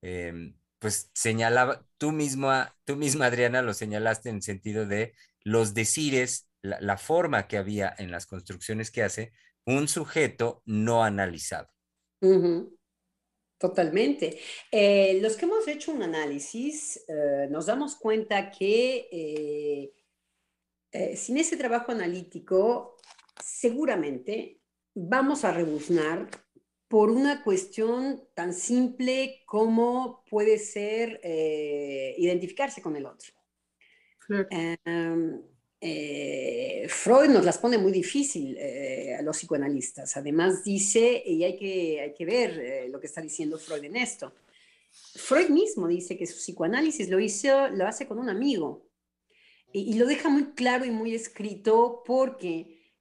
em, 0.00 0.56
pues 0.80 1.12
señalaba, 1.14 1.86
tú 1.96 2.10
misma, 2.10 2.76
tú 2.84 2.96
misma, 2.96 3.26
Adriana, 3.26 3.62
lo 3.62 3.72
señalaste 3.72 4.30
en 4.30 4.36
el 4.36 4.42
sentido 4.42 4.84
de 4.86 5.14
los 5.44 5.74
decires, 5.74 6.48
la 6.62 6.98
forma 6.98 7.46
que 7.46 7.56
había 7.56 7.94
en 7.98 8.10
las 8.10 8.26
construcciones 8.26 8.90
que 8.90 9.04
hace, 9.04 9.32
un 9.66 9.88
sujeto 9.88 10.62
no 10.66 11.02
analizado. 11.02 11.68
Totalmente. 13.62 14.40
Eh, 14.72 15.20
los 15.22 15.36
que 15.36 15.44
hemos 15.44 15.68
hecho 15.68 15.92
un 15.92 16.02
análisis 16.02 16.96
eh, 17.06 17.46
nos 17.48 17.66
damos 17.66 17.94
cuenta 17.94 18.50
que 18.50 19.94
eh, 20.90 21.16
sin 21.16 21.38
ese 21.38 21.56
trabajo 21.56 21.92
analítico, 21.92 22.96
seguramente 23.40 24.60
vamos 24.94 25.44
a 25.44 25.52
rebuznar 25.52 26.28
por 26.88 27.12
una 27.12 27.44
cuestión 27.44 28.24
tan 28.34 28.52
simple 28.52 29.44
como 29.46 30.24
puede 30.28 30.58
ser 30.58 31.20
identificarse 32.18 32.82
con 32.82 32.96
el 32.96 33.06
otro. 33.06 33.32
Em, 34.50 35.40
eh, 35.84 36.86
Freud 36.88 37.28
nos 37.28 37.44
las 37.44 37.58
pone 37.58 37.76
muy 37.76 37.90
difícil 37.90 38.56
eh, 38.56 39.16
a 39.18 39.22
los 39.22 39.36
psicoanalistas. 39.36 40.16
Además 40.16 40.62
dice, 40.62 41.20
y 41.26 41.42
hay 41.42 41.56
que, 41.56 42.00
hay 42.00 42.14
que 42.14 42.24
ver 42.24 42.50
eh, 42.60 42.88
lo 42.88 43.00
que 43.00 43.08
está 43.08 43.20
diciendo 43.20 43.58
Freud 43.58 43.82
en 43.82 43.96
esto. 43.96 44.32
Freud 45.16 45.48
mismo 45.48 45.88
dice 45.88 46.16
que 46.16 46.24
su 46.28 46.36
psicoanálisis 46.36 47.08
lo, 47.08 47.18
hizo, 47.18 47.68
lo 47.70 47.88
hace 47.88 48.06
con 48.06 48.20
un 48.20 48.28
amigo 48.28 48.86
y, 49.72 49.94
lo 49.94 50.06
deja 50.06 50.28
muy 50.28 50.52
claro 50.52 50.84
y 50.84 50.92
muy 50.92 51.16
escrito 51.16 52.04
porque 52.06 52.92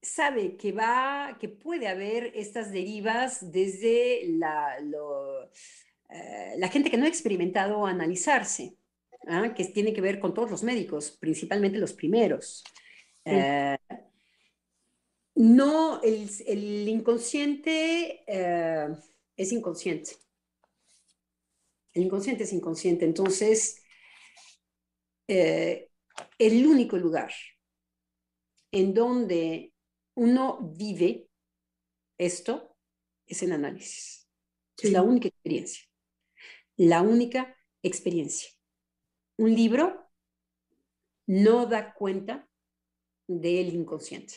sabe 0.00 0.56
que 0.56 0.70
va, 0.70 1.38
que 1.40 1.48
puede 1.48 1.88
haber 1.88 2.30
estas 2.36 2.70
derivas 2.70 3.50
desde 3.50 4.28
la, 4.28 4.76
la 6.56 6.68
gente 6.68 6.88
que 6.88 6.98
no 6.98 7.06
ha 7.06 7.08
experimentado 7.08 7.84
analizarse. 7.84 8.77
¿Ah? 9.28 9.54
que 9.54 9.64
tiene 9.66 9.92
que 9.92 10.00
ver 10.00 10.18
con 10.18 10.34
todos 10.34 10.50
los 10.50 10.62
médicos, 10.62 11.16
principalmente 11.20 11.78
los 11.78 11.92
primeros. 11.92 12.64
Eh, 13.24 13.76
no, 15.34 16.02
el, 16.02 16.88
inconsciente 16.88 18.24
eh, 18.26 18.88
es 19.36 19.52
inconsciente. 19.52 20.16
El 21.92 22.04
inconsciente 22.04 22.44
es 22.44 22.52
inconsciente. 22.52 23.04
Entonces, 23.04 23.82
eh, 25.28 25.90
el 26.38 26.66
único 26.66 26.96
lugar 26.96 27.32
en 28.72 28.94
donde 28.94 29.72
uno 30.14 30.58
vive 30.76 31.28
esto 32.18 32.76
es 33.26 33.42
en 33.42 33.52
análisis. 33.52 34.28
Es 34.76 34.90
la 34.90 35.02
única 35.02 35.28
experiencia. 35.28 35.84
La 36.76 37.02
única 37.02 37.56
experiencia. 37.82 38.57
Un 39.38 39.54
libro 39.54 40.10
no 41.26 41.66
da 41.66 41.94
cuenta 41.94 42.48
del 43.28 43.72
inconsciente. 43.74 44.34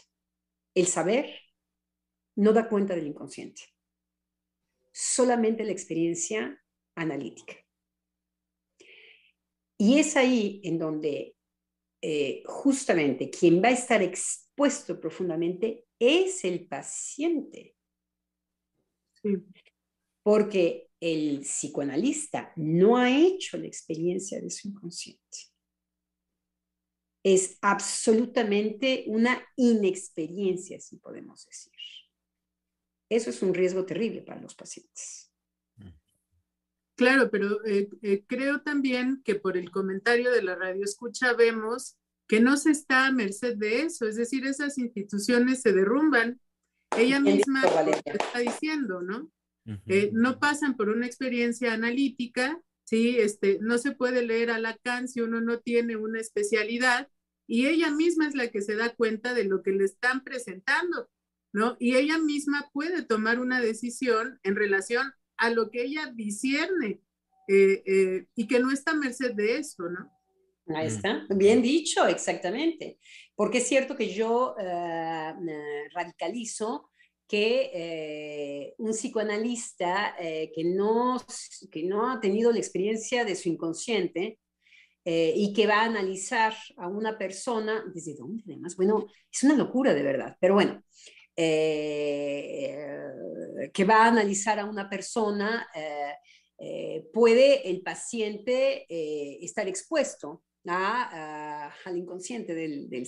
El 0.76 0.86
saber 0.86 1.40
no 2.36 2.54
da 2.54 2.70
cuenta 2.70 2.96
del 2.96 3.08
inconsciente. 3.08 3.64
Solamente 4.92 5.64
la 5.64 5.72
experiencia 5.72 6.64
analítica. 6.96 7.56
Y 9.78 9.98
es 9.98 10.16
ahí 10.16 10.62
en 10.64 10.78
donde 10.78 11.36
eh, 12.02 12.44
justamente 12.46 13.32
quien 13.32 13.64
va 13.64 13.70
a 13.70 13.72
estar 13.72 14.04
expuesto 14.04 15.00
profundamente 15.00 15.88
es 15.98 16.44
el 16.46 16.68
paciente. 16.68 17.76
Porque 20.22 20.91
el 21.02 21.40
psicoanalista 21.40 22.54
no 22.56 22.96
ha 22.96 23.10
hecho 23.10 23.58
la 23.58 23.66
experiencia 23.66 24.40
de 24.40 24.52
su 24.52 24.70
inconsciente. 24.70 25.38
Es 27.24 27.58
absolutamente 27.62 29.06
una 29.08 29.44
inexperiencia, 29.56 30.80
si 30.80 30.98
podemos 30.98 31.46
decir. 31.46 31.74
Eso 33.10 33.32
es 33.32 33.42
un 33.42 33.54
riesgo 33.54 33.86
terrible 33.86 34.22
para 34.22 34.42
los 34.42 34.56
pacientes. 34.56 35.32
Claro, 36.96 37.32
pero 37.32 37.66
eh, 37.66 37.90
eh, 38.04 38.24
creo 38.28 38.62
también 38.62 39.24
que 39.24 39.36
por 39.36 39.58
el 39.58 39.72
comentario 39.72 40.32
de 40.32 40.44
la 40.44 40.56
radio 40.56 40.84
escucha 40.84 41.34
vemos 41.34 41.98
que 42.28 42.40
no 42.40 42.58
se 42.58 42.72
está 42.72 43.08
a 43.08 43.12
merced 43.12 43.58
de 43.58 43.82
eso, 43.82 44.08
es 44.08 44.16
decir, 44.16 44.46
esas 44.46 44.78
instituciones 44.78 45.62
se 45.62 45.74
derrumban. 45.74 46.40
Ella 46.96 47.20
misma 47.20 47.64
está 48.06 48.40
diciendo, 48.40 49.02
¿no? 49.02 49.32
Eh, 49.88 50.10
no 50.14 50.40
pasan 50.40 50.76
por 50.76 50.90
una 50.90 51.06
experiencia 51.06 51.74
analítica, 51.74 52.62
¿sí? 52.84 53.18
Este, 53.20 53.60
no 53.62 53.78
se 53.78 53.92
puede 53.92 54.26
leer 54.26 54.50
a 54.50 54.60
Lacan 54.60 55.08
si 55.08 55.22
uno 55.22 55.40
no 55.40 55.60
tiene 55.60 55.96
una 55.96 56.20
especialidad 56.20 57.10
y 57.48 57.68
ella 57.68 57.92
misma 57.92 58.28
es 58.28 58.36
la 58.36 58.50
que 58.50 58.62
se 58.62 58.76
da 58.76 58.96
cuenta 58.96 59.34
de 59.34 59.44
lo 59.44 59.62
que 59.62 59.72
le 59.72 59.84
están 59.84 60.24
presentando, 60.24 61.10
¿no? 61.54 61.76
Y 61.80 61.96
ella 61.96 62.18
misma 62.18 62.70
puede 62.74 63.04
tomar 63.04 63.40
una 63.40 63.60
decisión 63.60 64.40
en 64.44 64.56
relación 64.56 65.12
a 65.38 65.50
lo 65.50 65.70
que 65.70 65.84
ella 65.84 66.12
discierne 66.16 67.02
eh, 67.48 67.84
eh, 67.86 68.28
y 68.36 68.48
que 68.48 68.60
no 68.60 68.72
está 68.72 68.92
a 68.92 68.96
merced 68.96 69.34
de 69.34 69.58
eso, 69.58 69.90
¿no? 69.90 70.10
Ahí 70.76 70.86
mm. 70.86 70.92
está, 70.92 71.26
bien 71.30 71.62
dicho, 71.62 72.08
exactamente. 72.08 73.00
Porque 73.36 73.58
es 73.58 73.68
cierto 73.68 73.96
que 73.98 74.14
yo 74.14 74.56
eh, 74.60 75.34
radicalizo 75.94 76.91
que 77.32 78.74
un 78.78 78.92
psicoanalista 78.92 80.16
que, 80.20 80.64
no, 80.66 81.18
que 81.72 81.84
no 81.84 82.12
ha 82.12 82.20
tenido 82.20 82.52
la 82.52 82.60
experiencia 82.60 83.24
de 83.24 83.36
su 83.38 83.48
inconsciente 83.48 84.40
y 85.06 85.54
que 85.54 85.66
va 85.66 85.82
a 85.82 85.86
analizar 85.86 86.54
a 86.76 86.90
una 86.90 87.18
persona, 87.18 87.86
¿desde 87.94 88.16
dónde 88.16 88.44
además? 88.46 88.76
Bueno, 88.76 89.08
es 89.32 89.44
una 89.44 89.56
locura 89.56 89.94
de 89.94 90.04
verdad, 90.04 90.36
pero 90.42 90.56
bueno, 90.56 90.84
eh, 91.36 92.88
que 93.74 93.84
va 93.86 94.06
a 94.06 94.08
analizar 94.08 94.60
a 94.60 94.66
una 94.66 94.90
persona, 94.90 95.68
eh, 95.74 96.14
eh, 96.60 97.10
puede 97.14 97.68
el 97.70 97.82
paciente 97.82 98.86
estar 99.44 99.68
expuesto 99.68 100.44
al 100.66 101.98
inconsciente 101.98 102.54
del, 102.54 102.88
del, 102.90 103.08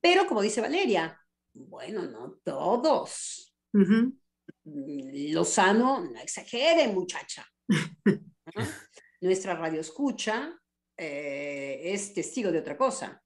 Pero 0.00 0.26
como 0.26 0.42
dice 0.42 0.60
Valeria, 0.60 1.16
bueno, 1.54 2.02
no 2.02 2.40
todos. 2.44 3.54
Lozano, 4.64 6.04
no 6.04 6.20
exagere, 6.20 6.88
muchacha. 6.88 7.46
Nuestra 9.20 9.54
radio 9.54 9.80
escucha 9.80 10.60
es 10.96 12.12
testigo 12.12 12.52
de 12.52 12.58
otra 12.58 12.76
cosa. 12.76 13.22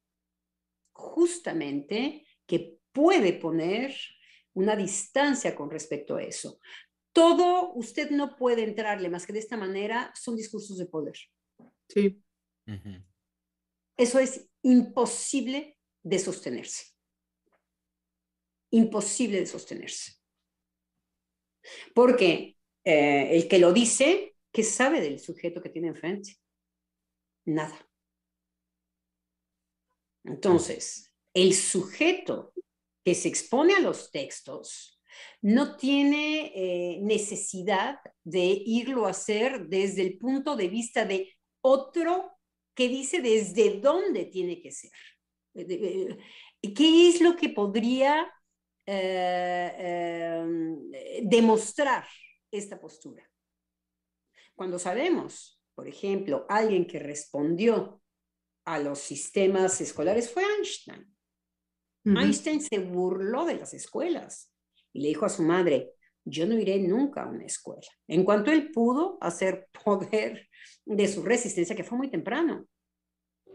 Justamente 0.92 2.26
que 2.46 2.78
puede 2.92 3.32
poner 3.32 3.94
una 4.54 4.76
distancia 4.76 5.54
con 5.54 5.70
respecto 5.70 6.16
a 6.16 6.22
eso. 6.22 6.58
Todo 7.12 7.72
usted 7.74 8.10
no 8.10 8.36
puede 8.36 8.64
entrarle 8.64 9.08
más 9.08 9.26
que 9.26 9.32
de 9.32 9.38
esta 9.38 9.56
manera, 9.56 10.12
son 10.14 10.36
discursos 10.36 10.78
de 10.78 10.86
poder. 10.86 11.16
Sí. 11.88 12.22
Eso 13.96 14.18
es 14.18 14.48
imposible 14.62 15.78
de 16.02 16.18
sostenerse. 16.18 16.97
Imposible 18.70 19.40
de 19.40 19.46
sostenerse. 19.46 20.12
Porque 21.94 22.56
eh, 22.84 23.28
el 23.36 23.48
que 23.48 23.58
lo 23.58 23.72
dice, 23.72 24.36
¿qué 24.52 24.62
sabe 24.62 25.00
del 25.00 25.18
sujeto 25.18 25.62
que 25.62 25.70
tiene 25.70 25.88
enfrente? 25.88 26.36
Nada. 27.44 27.78
Entonces, 30.24 31.12
el 31.34 31.54
sujeto 31.54 32.52
que 33.04 33.14
se 33.14 33.28
expone 33.28 33.74
a 33.74 33.80
los 33.80 34.10
textos 34.10 35.00
no 35.40 35.76
tiene 35.76 36.52
eh, 36.54 36.98
necesidad 37.00 37.98
de 38.24 38.62
irlo 38.66 39.06
a 39.06 39.10
hacer 39.10 39.68
desde 39.68 40.02
el 40.02 40.18
punto 40.18 40.56
de 40.56 40.68
vista 40.68 41.04
de 41.04 41.32
otro 41.60 42.32
que 42.74 42.88
dice 42.88 43.20
desde 43.20 43.80
dónde 43.80 44.26
tiene 44.26 44.60
que 44.60 44.72
ser. 44.72 44.90
Eh, 45.54 46.16
¿Qué 46.74 47.08
es 47.08 47.20
lo 47.20 47.36
que 47.36 47.48
podría 47.48 48.30
demostrar 51.22 52.04
esta 52.50 52.80
postura? 52.80 53.28
Cuando 54.54 54.78
sabemos, 54.78 55.60
por 55.74 55.86
ejemplo, 55.86 56.46
alguien 56.48 56.86
que 56.86 56.98
respondió 56.98 58.02
a 58.64 58.78
los 58.78 58.98
sistemas 58.98 59.80
escolares 59.80 60.30
fue 60.30 60.42
Einstein. 60.42 61.14
Einstein 62.04 62.60
se 62.60 62.78
burló 62.78 63.44
de 63.44 63.56
las 63.56 63.74
escuelas 63.74 64.52
y 64.92 65.02
le 65.02 65.08
dijo 65.08 65.26
a 65.26 65.30
su 65.30 65.42
madre, 65.42 65.92
yo 66.24 66.46
no 66.46 66.58
iré 66.58 66.78
nunca 66.78 67.22
a 67.22 67.28
una 67.28 67.44
escuela. 67.44 67.86
En 68.06 68.24
cuanto 68.24 68.50
él 68.50 68.70
pudo 68.70 69.18
hacer 69.20 69.68
poder 69.84 70.48
de 70.84 71.08
su 71.08 71.22
resistencia, 71.22 71.76
que 71.76 71.84
fue 71.84 71.98
muy 71.98 72.10
temprano, 72.10 72.66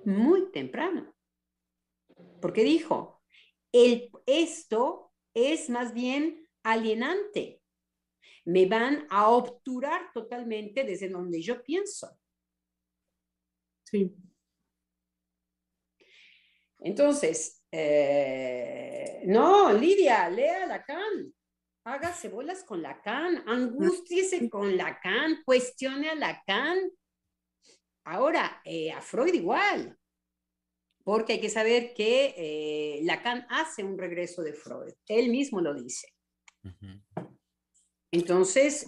muy 0.06 0.52
temprano, 0.52 1.16
porque 2.42 2.64
dijo, 2.64 3.22
el, 3.72 4.12
esto 4.26 5.13
es 5.34 5.70
más 5.70 5.94
bien 5.94 6.48
alienante, 6.64 7.62
me 8.46 8.66
van 8.66 9.08
a 9.10 9.30
obturar 9.30 10.12
totalmente 10.14 10.84
desde 10.84 11.10
donde 11.10 11.42
yo 11.42 11.64
pienso. 11.64 12.18
Sí. 13.84 14.14
Entonces, 16.80 17.64
eh, 17.72 19.22
no, 19.26 19.72
Lidia, 19.72 20.30
lea 20.30 20.66
Lacan. 20.66 21.34
Hágase 21.86 22.30
bolas 22.30 22.64
con 22.64 22.82
Lacan, 22.82 23.44
angústiese 23.48 24.50
con 24.50 24.78
Lacan, 24.78 25.44
cuestione 25.44 26.10
a 26.10 26.16
Lacan. 26.16 26.92
Ahora, 28.06 28.62
eh, 28.66 28.92
a 28.92 29.02
Freud 29.02 29.34
igual, 29.34 29.98
porque 31.04 31.34
hay 31.34 31.42
que 31.42 31.50
saber 31.50 31.94
que 31.94 32.34
eh, 32.38 33.00
Lacan 33.04 33.46
hace 33.50 33.84
un 33.84 33.98
regreso 33.98 34.42
de 34.42 34.54
Freud, 34.54 34.94
él 35.08 35.30
mismo 35.30 35.62
lo 35.62 35.74
dice. 35.74 36.08
Entonces, 38.12 38.88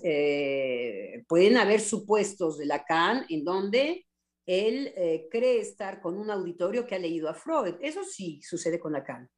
pueden 1.27 1.57
haber 1.57 1.81
supuestos 1.81 2.57
de 2.57 2.67
Lacan 2.67 3.25
en 3.29 3.43
donde 3.43 4.05
él 4.45 4.93
eh, 4.95 5.27
cree 5.31 5.59
estar 5.59 6.01
con 6.01 6.17
un 6.17 6.29
auditorio 6.29 6.85
que 6.85 6.95
ha 6.95 6.99
leído 6.99 7.29
a 7.29 7.33
Freud. 7.33 7.75
Eso 7.81 8.03
sí 8.03 8.39
sucede 8.43 8.79
con 8.79 8.93
Lacan. 8.93 9.29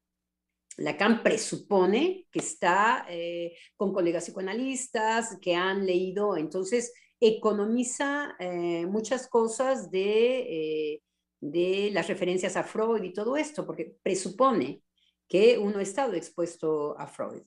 Lacan 0.77 1.23
presupone 1.23 2.27
que 2.31 2.39
está 2.39 3.05
eh, 3.09 3.57
con 3.75 3.93
colegas 3.93 4.25
psicoanalistas 4.25 5.37
que 5.41 5.55
han 5.55 5.85
leído, 5.85 6.37
entonces 6.37 6.93
economiza 7.19 8.35
eh, 8.39 8.85
muchas 8.85 9.27
cosas 9.27 9.89
de, 9.89 11.01
de 11.39 11.89
las 11.91 12.07
referencias 12.07 12.55
a 12.57 12.63
Freud 12.63 13.03
y 13.03 13.13
todo 13.13 13.37
esto, 13.37 13.65
porque 13.65 13.97
presupone 14.01 14.83
que 15.27 15.57
uno 15.57 15.79
ha 15.79 15.83
estado 15.83 16.13
expuesto 16.13 16.97
a 16.97 17.07
Freud. 17.07 17.43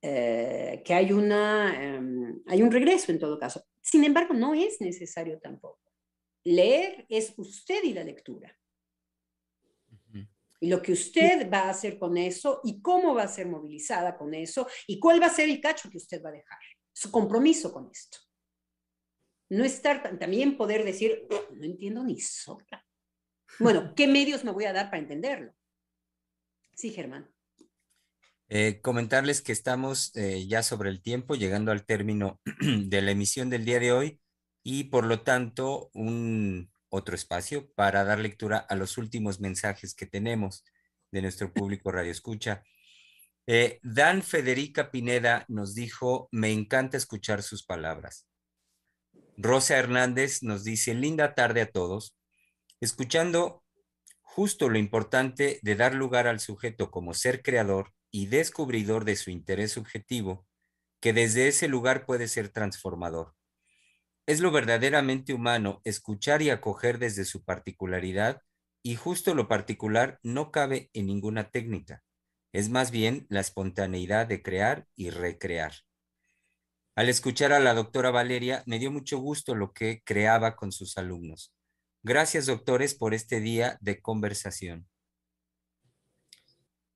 que 0.00 0.94
hay, 0.94 1.12
una, 1.12 1.96
em, 1.96 2.40
hay 2.46 2.62
un 2.62 2.70
regreso 2.70 3.10
en 3.10 3.18
todo 3.18 3.36
caso. 3.36 3.64
Sin 3.80 4.04
embargo, 4.04 4.32
no 4.32 4.54
es 4.54 4.80
necesario 4.80 5.40
tampoco. 5.40 5.92
Leer 6.44 7.04
es 7.08 7.34
usted 7.36 7.82
y 7.82 7.92
la 7.92 8.04
lectura. 8.04 8.56
Y 10.60 10.68
lo 10.68 10.82
que 10.82 10.92
usted 10.92 11.50
va 11.52 11.60
a 11.60 11.70
hacer 11.70 11.98
con 11.98 12.16
eso 12.16 12.60
y 12.64 12.80
cómo 12.82 13.14
va 13.14 13.24
a 13.24 13.28
ser 13.28 13.46
movilizada 13.46 14.16
con 14.16 14.34
eso 14.34 14.66
y 14.86 14.98
cuál 14.98 15.22
va 15.22 15.26
a 15.26 15.30
ser 15.30 15.48
el 15.48 15.60
cacho 15.60 15.88
que 15.90 15.98
usted 15.98 16.22
va 16.22 16.30
a 16.30 16.32
dejar. 16.32 16.58
Su 16.92 17.10
compromiso 17.10 17.72
con 17.72 17.88
esto. 17.90 18.18
No 19.50 19.64
estar 19.64 20.02
también 20.18 20.56
poder 20.56 20.84
decir, 20.84 21.26
no 21.54 21.64
entiendo 21.64 22.02
ni 22.02 22.20
sola. 22.20 22.84
Bueno, 23.58 23.94
¿qué 23.94 24.06
medios 24.06 24.44
me 24.44 24.52
voy 24.52 24.64
a 24.64 24.72
dar 24.72 24.90
para 24.90 25.02
entenderlo? 25.02 25.52
Sí, 26.74 26.90
Germán. 26.90 27.28
Eh, 28.50 28.80
comentarles 28.80 29.42
que 29.42 29.52
estamos 29.52 30.14
eh, 30.16 30.46
ya 30.46 30.62
sobre 30.62 30.88
el 30.88 31.02
tiempo, 31.02 31.34
llegando 31.34 31.70
al 31.70 31.84
término 31.84 32.40
de 32.60 33.02
la 33.02 33.10
emisión 33.10 33.50
del 33.50 33.64
día 33.64 33.78
de 33.78 33.92
hoy 33.92 34.20
y 34.62 34.84
por 34.84 35.04
lo 35.04 35.22
tanto 35.22 35.90
un 35.92 36.70
otro 36.88 37.14
espacio 37.14 37.70
para 37.74 38.04
dar 38.04 38.18
lectura 38.18 38.58
a 38.58 38.74
los 38.74 38.96
últimos 38.96 39.40
mensajes 39.40 39.94
que 39.94 40.06
tenemos 40.06 40.64
de 41.10 41.22
nuestro 41.22 41.52
público 41.52 41.92
Radio 41.92 42.10
Escucha. 42.10 42.62
Eh, 43.46 43.80
Dan 43.82 44.22
Federica 44.22 44.90
Pineda 44.90 45.44
nos 45.48 45.74
dijo, 45.74 46.28
me 46.32 46.52
encanta 46.52 46.96
escuchar 46.96 47.42
sus 47.42 47.64
palabras. 47.64 48.26
Rosa 49.36 49.76
Hernández 49.76 50.42
nos 50.42 50.64
dice, 50.64 50.94
linda 50.94 51.34
tarde 51.34 51.62
a 51.62 51.70
todos. 51.70 52.14
Escuchando 52.80 53.64
justo 54.20 54.68
lo 54.68 54.78
importante 54.78 55.58
de 55.62 55.74
dar 55.74 55.94
lugar 55.94 56.28
al 56.28 56.38
sujeto 56.38 56.92
como 56.92 57.12
ser 57.12 57.42
creador 57.42 57.92
y 58.12 58.26
descubridor 58.26 59.04
de 59.04 59.16
su 59.16 59.30
interés 59.30 59.72
subjetivo, 59.72 60.46
que 61.00 61.12
desde 61.12 61.48
ese 61.48 61.66
lugar 61.66 62.06
puede 62.06 62.28
ser 62.28 62.50
transformador. 62.50 63.34
Es 64.26 64.38
lo 64.38 64.52
verdaderamente 64.52 65.34
humano 65.34 65.80
escuchar 65.84 66.40
y 66.40 66.50
acoger 66.50 66.98
desde 66.98 67.24
su 67.24 67.42
particularidad 67.44 68.42
y 68.84 68.94
justo 68.94 69.34
lo 69.34 69.48
particular 69.48 70.20
no 70.22 70.52
cabe 70.52 70.88
en 70.92 71.06
ninguna 71.06 71.50
técnica. 71.50 72.04
Es 72.52 72.68
más 72.68 72.92
bien 72.92 73.26
la 73.28 73.40
espontaneidad 73.40 74.28
de 74.28 74.40
crear 74.40 74.86
y 74.94 75.10
recrear. 75.10 75.72
Al 76.94 77.08
escuchar 77.08 77.52
a 77.52 77.58
la 77.58 77.74
doctora 77.74 78.10
Valeria, 78.12 78.62
me 78.66 78.78
dio 78.78 78.92
mucho 78.92 79.18
gusto 79.18 79.56
lo 79.56 79.72
que 79.72 80.02
creaba 80.04 80.54
con 80.54 80.70
sus 80.70 80.96
alumnos. 80.96 81.52
Gracias, 82.02 82.46
doctores, 82.46 82.94
por 82.94 83.12
este 83.12 83.40
día 83.40 83.76
de 83.80 84.00
conversación. 84.00 84.88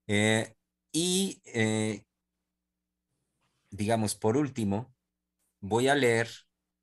Eh, 0.07 0.55
y, 0.93 1.43
eh, 1.47 2.05
digamos, 3.71 4.15
por 4.15 4.37
último, 4.37 4.95
voy 5.61 5.89
a 5.89 5.95
leer 5.95 6.29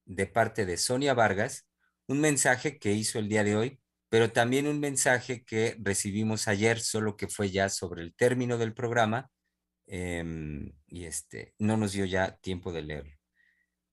de 0.06 0.26
parte 0.28 0.66
de 0.66 0.78
Sonia 0.78 1.14
Vargas 1.14 1.68
un 2.08 2.20
mensaje 2.22 2.80
que 2.80 2.94
hizo 2.94 3.20
el 3.20 3.30
día 3.30 3.44
de 3.44 3.56
hoy, 3.56 3.80
pero 4.10 4.32
también 4.32 4.68
un 4.68 4.80
mensaje 4.80 5.44
que 5.46 5.78
recibimos 5.80 6.48
ayer, 6.48 6.80
solo 6.82 7.16
que 7.16 7.28
fue 7.28 7.52
ya 7.52 7.70
sobre 7.70 8.02
el 8.02 8.16
término 8.16 8.58
del 8.58 8.74
programa, 8.74 9.30
em, 9.88 10.74
y 10.88 11.06
este, 11.06 11.54
no 11.60 11.78
nos 11.78 11.94
dio 11.94 12.06
ya 12.06 12.38
tiempo 12.38 12.72
de 12.74 12.82
leerlo. 12.82 13.14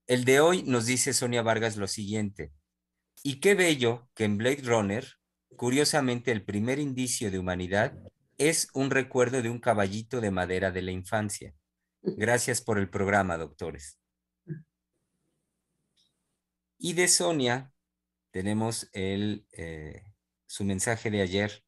El 0.06 0.24
de 0.24 0.40
hoy 0.40 0.62
nos 0.64 0.86
dice 0.86 1.12
Sonia 1.12 1.42
Vargas 1.42 1.76
lo 1.76 1.88
siguiente, 1.88 2.52
y 3.22 3.40
qué 3.40 3.54
bello 3.54 4.08
que 4.14 4.24
en 4.24 4.38
Blade 4.38 4.62
Runner, 4.62 5.06
curiosamente 5.56 6.32
el 6.32 6.44
primer 6.44 6.78
indicio 6.78 7.30
de 7.30 7.38
humanidad 7.38 7.98
es 8.38 8.68
un 8.74 8.90
recuerdo 8.90 9.42
de 9.42 9.50
un 9.50 9.58
caballito 9.58 10.20
de 10.20 10.30
madera 10.30 10.70
de 10.70 10.82
la 10.82 10.92
infancia. 10.92 11.54
Gracias 12.02 12.60
por 12.60 12.78
el 12.78 12.88
programa, 12.88 13.36
doctores. 13.36 13.98
Y 16.78 16.92
de 16.92 17.08
Sonia 17.08 17.72
tenemos 18.30 18.88
el, 18.92 19.46
eh, 19.52 20.02
su 20.46 20.64
mensaje 20.64 21.10
de 21.10 21.22
ayer 21.22 21.64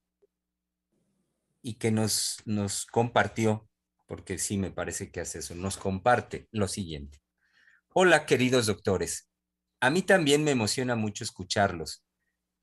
y 1.63 1.75
que 1.75 1.91
nos, 1.91 2.43
nos 2.45 2.87
compartió, 2.87 3.69
porque 4.07 4.39
sí 4.39 4.59
me 4.59 4.71
parece 4.71 5.11
que 5.11 5.21
hace 5.21 5.41
eso, 5.41 5.55
nos 5.55 5.77
comparte 5.77 6.47
lo 6.53 6.69
siguiente. 6.69 7.23
Hola, 7.89 8.27
queridos 8.27 8.67
doctores. 8.67 9.28
A 9.81 9.91
mí 9.91 10.03
también 10.03 10.45
me 10.45 10.51
emociona 10.51 10.97
mucho 10.97 11.25
escucharlos 11.25 12.03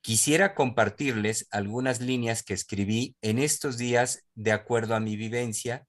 Quisiera 0.06 0.54
compartirles 0.54 1.48
algunas 1.50 2.00
líneas 2.00 2.44
que 2.44 2.54
escribí 2.54 3.18
en 3.24 3.40
estos 3.40 3.80
días 3.80 4.24
de 4.36 4.52
acuerdo 4.52 4.94
a 4.94 5.00
mi 5.00 5.16
vivencia 5.16 5.88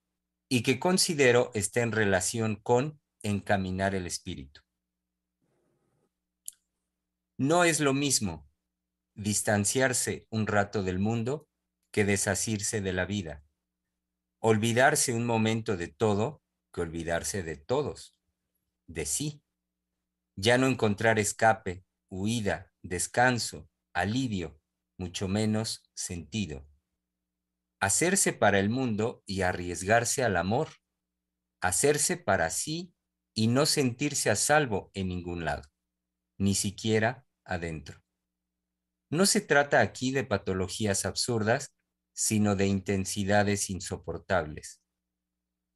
y 0.49 0.63
que 0.63 0.79
considero 0.79 1.51
está 1.53 1.81
en 1.81 1.91
relación 1.91 2.55
con 2.55 2.99
encaminar 3.21 3.93
el 3.93 4.07
espíritu. 4.07 4.61
No 7.37 7.63
es 7.63 7.79
lo 7.79 7.93
mismo 7.93 8.49
distanciarse 9.13 10.25
un 10.31 10.47
rato 10.47 10.81
del 10.81 10.97
mundo 10.97 11.47
que 11.91 12.03
desasirse 12.03 12.81
de 12.81 12.93
la 12.93 13.05
vida. 13.05 13.43
Olvidarse 14.39 15.13
un 15.13 15.27
momento 15.27 15.77
de 15.77 15.89
todo 15.89 16.41
que 16.73 16.81
olvidarse 16.81 17.43
de 17.43 17.55
todos, 17.55 18.15
de 18.87 19.05
sí. 19.05 19.43
Ya 20.39 20.59
no 20.59 20.67
encontrar 20.67 21.17
escape, 21.17 21.83
huida, 22.09 22.71
descanso, 22.83 23.67
alivio, 23.91 24.61
mucho 24.99 25.27
menos 25.27 25.89
sentido. 25.95 26.69
Hacerse 27.79 28.33
para 28.33 28.59
el 28.59 28.69
mundo 28.69 29.23
y 29.25 29.41
arriesgarse 29.41 30.23
al 30.23 30.37
amor. 30.37 30.69
Hacerse 31.59 32.17
para 32.17 32.51
sí 32.51 32.93
y 33.33 33.47
no 33.47 33.65
sentirse 33.65 34.29
a 34.29 34.35
salvo 34.35 34.91
en 34.93 35.07
ningún 35.07 35.43
lado, 35.43 35.67
ni 36.37 36.53
siquiera 36.53 37.25
adentro. 37.43 38.03
No 39.09 39.25
se 39.25 39.41
trata 39.41 39.81
aquí 39.81 40.11
de 40.11 40.23
patologías 40.23 41.05
absurdas, 41.05 41.75
sino 42.13 42.55
de 42.55 42.67
intensidades 42.67 43.71
insoportables. 43.71 44.83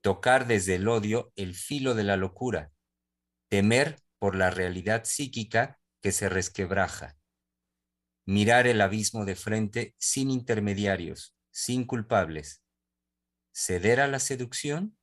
Tocar 0.02 0.46
desde 0.46 0.76
el 0.76 0.88
odio 0.88 1.32
el 1.36 1.56
filo 1.56 1.96
de 1.96 2.04
la 2.04 2.18
locura, 2.18 2.72
temer 3.50 3.98
por 4.22 4.36
la 4.36 4.52
realidad 4.52 5.04
psíquica 5.06 5.80
que 6.00 6.12
se 6.12 6.30
resquebraja, 6.30 7.18
mirar 8.28 8.68
el 8.68 8.80
abismo 8.82 9.26
de 9.26 9.36
frente 9.36 9.96
sin 9.98 10.30
intermediarios, 10.30 11.36
sin 11.50 11.86
culpables, 11.86 12.64
ceder 13.52 14.00
a 14.00 14.08
la 14.08 14.20
seducción, 14.20 14.96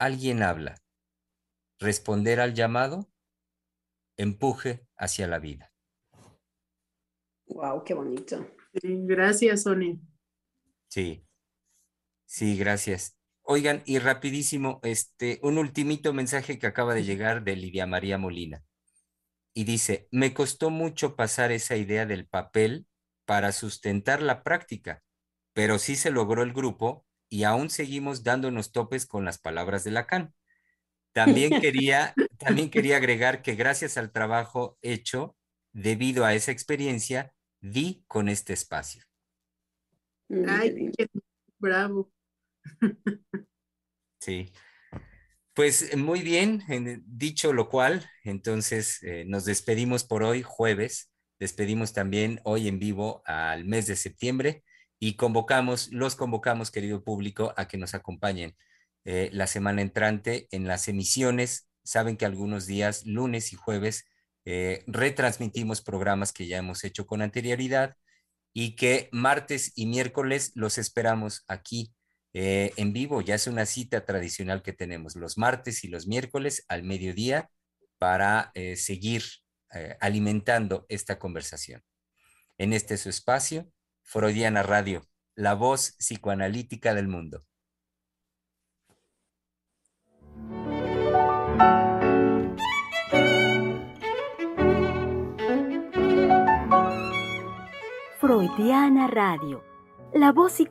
alguien 0.00 0.42
habla, 0.42 0.82
responder 1.78 2.40
al 2.40 2.54
llamado, 2.54 3.08
empuje 4.16 4.88
hacia 4.96 5.28
la 5.28 5.38
vida. 5.38 5.72
Wow, 7.46 7.84
qué 7.84 7.94
bonito. 7.94 8.44
gracias, 8.82 9.62
Sonia. 9.62 9.96
Sí, 10.88 11.24
sí, 12.26 12.58
gracias. 12.58 13.19
Oigan, 13.52 13.82
y 13.84 13.98
rapidísimo, 13.98 14.78
este, 14.84 15.40
un 15.42 15.58
ultimito 15.58 16.12
mensaje 16.12 16.60
que 16.60 16.68
acaba 16.68 16.94
de 16.94 17.02
llegar 17.02 17.42
de 17.42 17.56
Lidia 17.56 17.84
María 17.84 18.16
Molina 18.16 18.62
y 19.52 19.64
dice, 19.64 20.06
me 20.12 20.32
costó 20.32 20.70
mucho 20.70 21.16
pasar 21.16 21.50
esa 21.50 21.74
idea 21.74 22.06
del 22.06 22.28
papel 22.28 22.86
para 23.24 23.50
sustentar 23.50 24.22
la 24.22 24.44
práctica, 24.44 25.02
pero 25.52 25.80
sí 25.80 25.96
se 25.96 26.12
logró 26.12 26.44
el 26.44 26.52
grupo 26.52 27.04
y 27.28 27.42
aún 27.42 27.70
seguimos 27.70 28.22
dándonos 28.22 28.70
topes 28.70 29.04
con 29.04 29.24
las 29.24 29.38
palabras 29.38 29.82
de 29.82 29.90
Lacan. 29.90 30.32
También 31.12 31.50
quería, 31.60 32.14
también 32.38 32.70
quería 32.70 32.98
agregar 32.98 33.42
que 33.42 33.56
gracias 33.56 33.98
al 33.98 34.12
trabajo 34.12 34.78
hecho, 34.80 35.36
debido 35.72 36.24
a 36.24 36.34
esa 36.34 36.52
experiencia, 36.52 37.34
di 37.60 38.04
con 38.06 38.28
este 38.28 38.52
espacio. 38.52 39.02
Ay, 40.46 40.92
bravo. 41.58 42.12
Sí. 44.20 44.52
Pues 45.54 45.96
muy 45.96 46.22
bien, 46.22 46.62
dicho 47.06 47.52
lo 47.52 47.68
cual, 47.68 48.08
entonces 48.24 49.02
eh, 49.02 49.24
nos 49.26 49.44
despedimos 49.44 50.04
por 50.04 50.22
hoy, 50.22 50.42
jueves. 50.42 51.10
Despedimos 51.38 51.92
también 51.92 52.40
hoy 52.44 52.68
en 52.68 52.78
vivo 52.78 53.22
al 53.26 53.64
mes 53.64 53.86
de 53.86 53.96
septiembre 53.96 54.62
y 54.98 55.16
convocamos, 55.16 55.90
los 55.90 56.16
convocamos, 56.16 56.70
querido 56.70 57.02
público, 57.02 57.52
a 57.56 57.66
que 57.66 57.78
nos 57.78 57.94
acompañen 57.94 58.56
eh, 59.04 59.30
la 59.32 59.46
semana 59.46 59.82
entrante 59.82 60.46
en 60.50 60.68
las 60.68 60.86
emisiones. 60.88 61.68
Saben 61.82 62.16
que 62.16 62.26
algunos 62.26 62.66
días, 62.66 63.04
lunes 63.06 63.52
y 63.52 63.56
jueves, 63.56 64.04
eh, 64.44 64.84
retransmitimos 64.86 65.82
programas 65.82 66.32
que 66.32 66.46
ya 66.46 66.58
hemos 66.58 66.84
hecho 66.84 67.06
con 67.06 67.22
anterioridad 67.22 67.96
y 68.52 68.76
que 68.76 69.08
martes 69.12 69.72
y 69.76 69.86
miércoles 69.86 70.52
los 70.54 70.78
esperamos 70.78 71.44
aquí 71.48 71.92
eh, 72.32 72.72
en 72.76 72.92
vivo. 72.92 73.20
Ya 73.20 73.34
es 73.34 73.46
una 73.46 73.66
cita 73.66 74.04
tradicional 74.04 74.62
que 74.62 74.72
tenemos 74.72 75.16
los 75.16 75.38
martes 75.38 75.84
y 75.84 75.88
los 75.88 76.06
miércoles 76.06 76.64
al 76.68 76.82
mediodía 76.82 77.50
para 77.98 78.50
eh, 78.54 78.76
seguir 78.76 79.22
eh, 79.74 79.96
alimentando 80.00 80.86
esta 80.88 81.18
conversación. 81.18 81.82
En 82.58 82.72
este 82.72 82.96
su 82.96 83.08
espacio, 83.08 83.70
Freudiana 84.02 84.62
Radio, 84.62 85.06
la 85.34 85.54
voz 85.54 85.96
psicoanalítica 85.98 86.94
del 86.94 87.08
mundo. 87.08 87.44
Freudiana 98.18 99.08
Radio, 99.08 99.64
la 100.12 100.32
voz 100.32 100.60